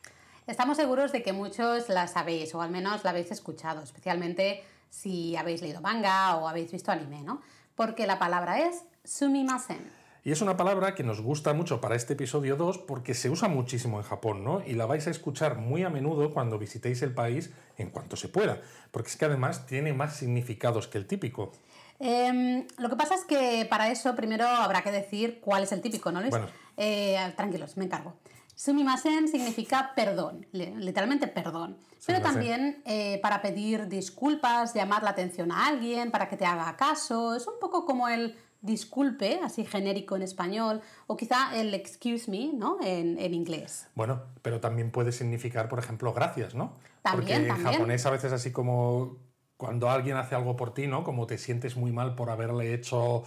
Estamos 0.47 0.77
seguros 0.77 1.13
de 1.13 1.23
que 1.23 1.33
muchos 1.33 1.89
la 1.89 2.07
sabéis 2.07 2.55
o 2.55 2.61
al 2.61 2.71
menos 2.71 3.03
la 3.03 3.11
habéis 3.11 3.31
escuchado, 3.31 3.83
especialmente 3.83 4.63
si 4.91 5.37
habéis 5.37 5.63
leído 5.63 5.81
manga 5.81 6.37
o 6.37 6.47
habéis 6.47 6.71
visto 6.71 6.93
anime, 6.93 7.23
¿no? 7.23 7.41
Porque 7.75 8.07
la 8.07 8.19
palabra 8.19 8.61
es 8.61 8.85
sumimasen. 9.05 10.04
Y 10.27 10.33
es 10.33 10.41
una 10.41 10.57
palabra 10.57 10.95
que 10.95 11.03
nos 11.03 11.21
gusta 11.21 11.53
mucho 11.53 11.83
para 11.83 11.97
este 11.97 12.15
episodio 12.15 12.57
2 12.57 12.79
porque 12.79 13.13
se 13.13 13.29
usa 13.29 13.47
muchísimo 13.47 13.99
en 13.99 14.05
Japón, 14.05 14.43
¿no? 14.43 14.63
Y 14.67 14.73
la 14.73 14.87
vais 14.87 15.07
a 15.07 15.11
escuchar 15.11 15.59
muy 15.59 15.83
a 15.83 15.91
menudo 15.91 16.33
cuando 16.33 16.59
visitéis 16.59 17.03
el 17.03 17.13
país 17.13 17.51
en 17.77 17.91
cuanto 17.91 18.17
se 18.17 18.29
pueda, 18.29 18.63
porque 18.91 19.11
es 19.11 19.17
que 19.19 19.27
además 19.27 19.67
tiene 19.67 19.93
más 19.93 20.17
significados 20.17 20.89
que 20.89 20.97
el 20.97 21.07
típico. 21.07 21.53
Em, 21.99 22.67
lo 22.79 22.89
que 22.89 22.97
pasa 22.97 23.15
es 23.15 23.25
que 23.25 23.67
para 23.69 23.91
eso 23.91 24.17
primero 24.17 24.47
habrá 24.47 24.83
que 24.83 24.91
decir 24.91 25.41
cuál 25.43 25.65
es 25.65 25.73
el 25.73 25.83
típico, 25.83 26.11
¿no, 26.11 26.21
Luis? 26.21 26.31
Bueno. 26.31 26.47
Eh, 26.79 27.19
tranquilos, 27.37 27.77
me 27.77 27.85
encargo. 27.85 28.15
Sumimasen 28.55 29.29
significa 29.29 29.93
perdón, 29.95 30.47
literalmente 30.53 31.27
perdón. 31.27 31.77
Pero 32.07 32.23
también 32.23 32.83
eh, 32.87 33.19
para 33.23 33.43
pedir 33.43 33.89
disculpas, 33.89 34.73
llamar 34.73 35.03
la 35.03 35.11
atención 35.11 35.53
a 35.53 35.67
alguien, 35.67 36.11
para 36.11 36.31
que 36.31 36.37
te 36.39 36.47
haga 36.47 36.77
caso. 36.77 37.35
Es 37.35 37.47
un 37.47 37.59
poco 37.61 37.85
como 37.85 38.09
el 38.09 38.39
disculpe, 38.65 39.41
así 39.45 39.65
genérico 39.65 40.17
en 40.17 40.23
español, 40.23 40.81
o 41.07 41.17
quizá 41.17 41.55
el 41.55 41.75
excuse 41.75 42.31
me, 42.31 42.53
¿no? 42.53 42.79
En, 42.83 43.35
inglés. 43.35 43.89
Bueno, 43.95 44.23
pero 44.43 44.61
también 44.61 44.91
puede 44.91 45.13
significar, 45.13 45.69
por 45.69 45.79
ejemplo, 45.79 46.13
gracias, 46.13 46.55
¿no? 46.55 46.73
También, 47.03 47.47
Porque 47.47 47.61
en 47.61 47.65
japonés 47.65 48.07
a 48.07 48.11
veces 48.11 48.33
así 48.33 48.53
como 48.53 49.19
cuando 49.59 49.91
alguien 49.91 50.17
hace 50.17 50.35
algo 50.35 50.57
por 50.57 50.73
ti, 50.73 50.87
¿no? 50.87 51.05
Como 51.05 51.27
te 51.27 51.37
sientes 51.37 51.77
muy 51.77 51.93
mal 51.93 52.15
por 52.15 52.31
haberle 52.31 52.73
hecho 52.75 53.25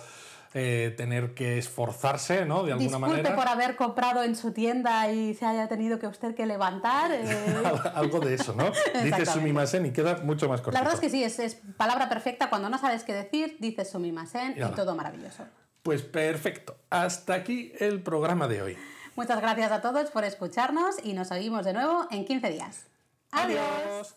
eh, 0.58 0.92
tener 0.98 1.36
que 1.36 1.60
esforzarse, 1.60 2.46
¿no? 2.46 2.64
De 2.64 2.72
alguna 2.72 2.98
Disculpe 2.98 3.08
manera. 3.22 3.36
por 3.36 3.48
haber 3.48 3.76
comprado 3.76 4.24
en 4.24 4.36
su 4.36 4.52
tienda 4.54 5.12
y 5.12 5.36
se 5.36 5.46
haya 5.46 5.68
tenido 5.68 6.00
que 6.00 6.08
usted 6.08 6.34
que 6.34 6.48
levantar. 6.48 7.12
Eh. 7.12 7.24
Algo 7.94 8.20
de 8.20 8.34
eso, 8.34 8.54
¿no? 8.54 8.72
dices 9.04 9.30
sumimasen 9.30 9.86
y 9.86 9.92
queda 9.92 10.18
mucho 10.24 10.50
más 10.50 10.62
cortito. 10.62 10.74
La 10.74 10.80
verdad 10.80 10.96
es 10.96 11.00
que 11.00 11.10
sí, 11.10 11.24
es, 11.24 11.38
es 11.38 11.60
palabra 11.78 12.10
perfecta. 12.10 12.50
Cuando 12.50 12.70
no 12.70 12.80
sabes 12.80 13.04
qué 13.04 13.14
decir, 13.14 13.58
dices 13.60 13.92
sumimasen 13.92 14.56
y, 14.58 14.64
y 14.64 14.72
todo 14.72 14.96
maravilloso. 14.96 15.44
Pues 15.84 16.02
perfecto. 16.02 16.76
Hasta 16.90 17.36
aquí 17.36 17.72
el 17.80 18.02
programa 18.02 18.48
de 18.48 18.62
hoy. 18.64 18.78
Muchas 19.16 19.40
gracias 19.40 19.72
a 19.72 19.82
todos 19.82 20.10
por 20.10 20.24
escucharnos 20.24 20.96
y 21.04 21.14
nos 21.14 21.32
oímos 21.32 21.66
de 21.66 21.74
nuevo 21.74 22.08
en 22.10 22.26
15 22.26 22.50
días. 22.50 22.88
Adiós. 23.32 24.16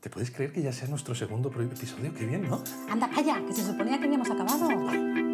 ¿Te 0.00 0.10
puedes 0.10 0.30
creer 0.30 0.52
que 0.52 0.62
ya 0.62 0.72
sea 0.72 0.86
nuestro 0.86 1.16
segundo 1.16 1.48
episodio? 1.48 2.14
Qué 2.14 2.26
bien, 2.26 2.48
¿no? 2.48 2.62
Anda, 2.88 3.08
calla, 3.08 3.42
que 3.44 3.52
se 3.52 3.64
suponía 3.64 3.98
que 3.98 4.04
habíamos 4.04 4.30
acabado. 4.30 5.25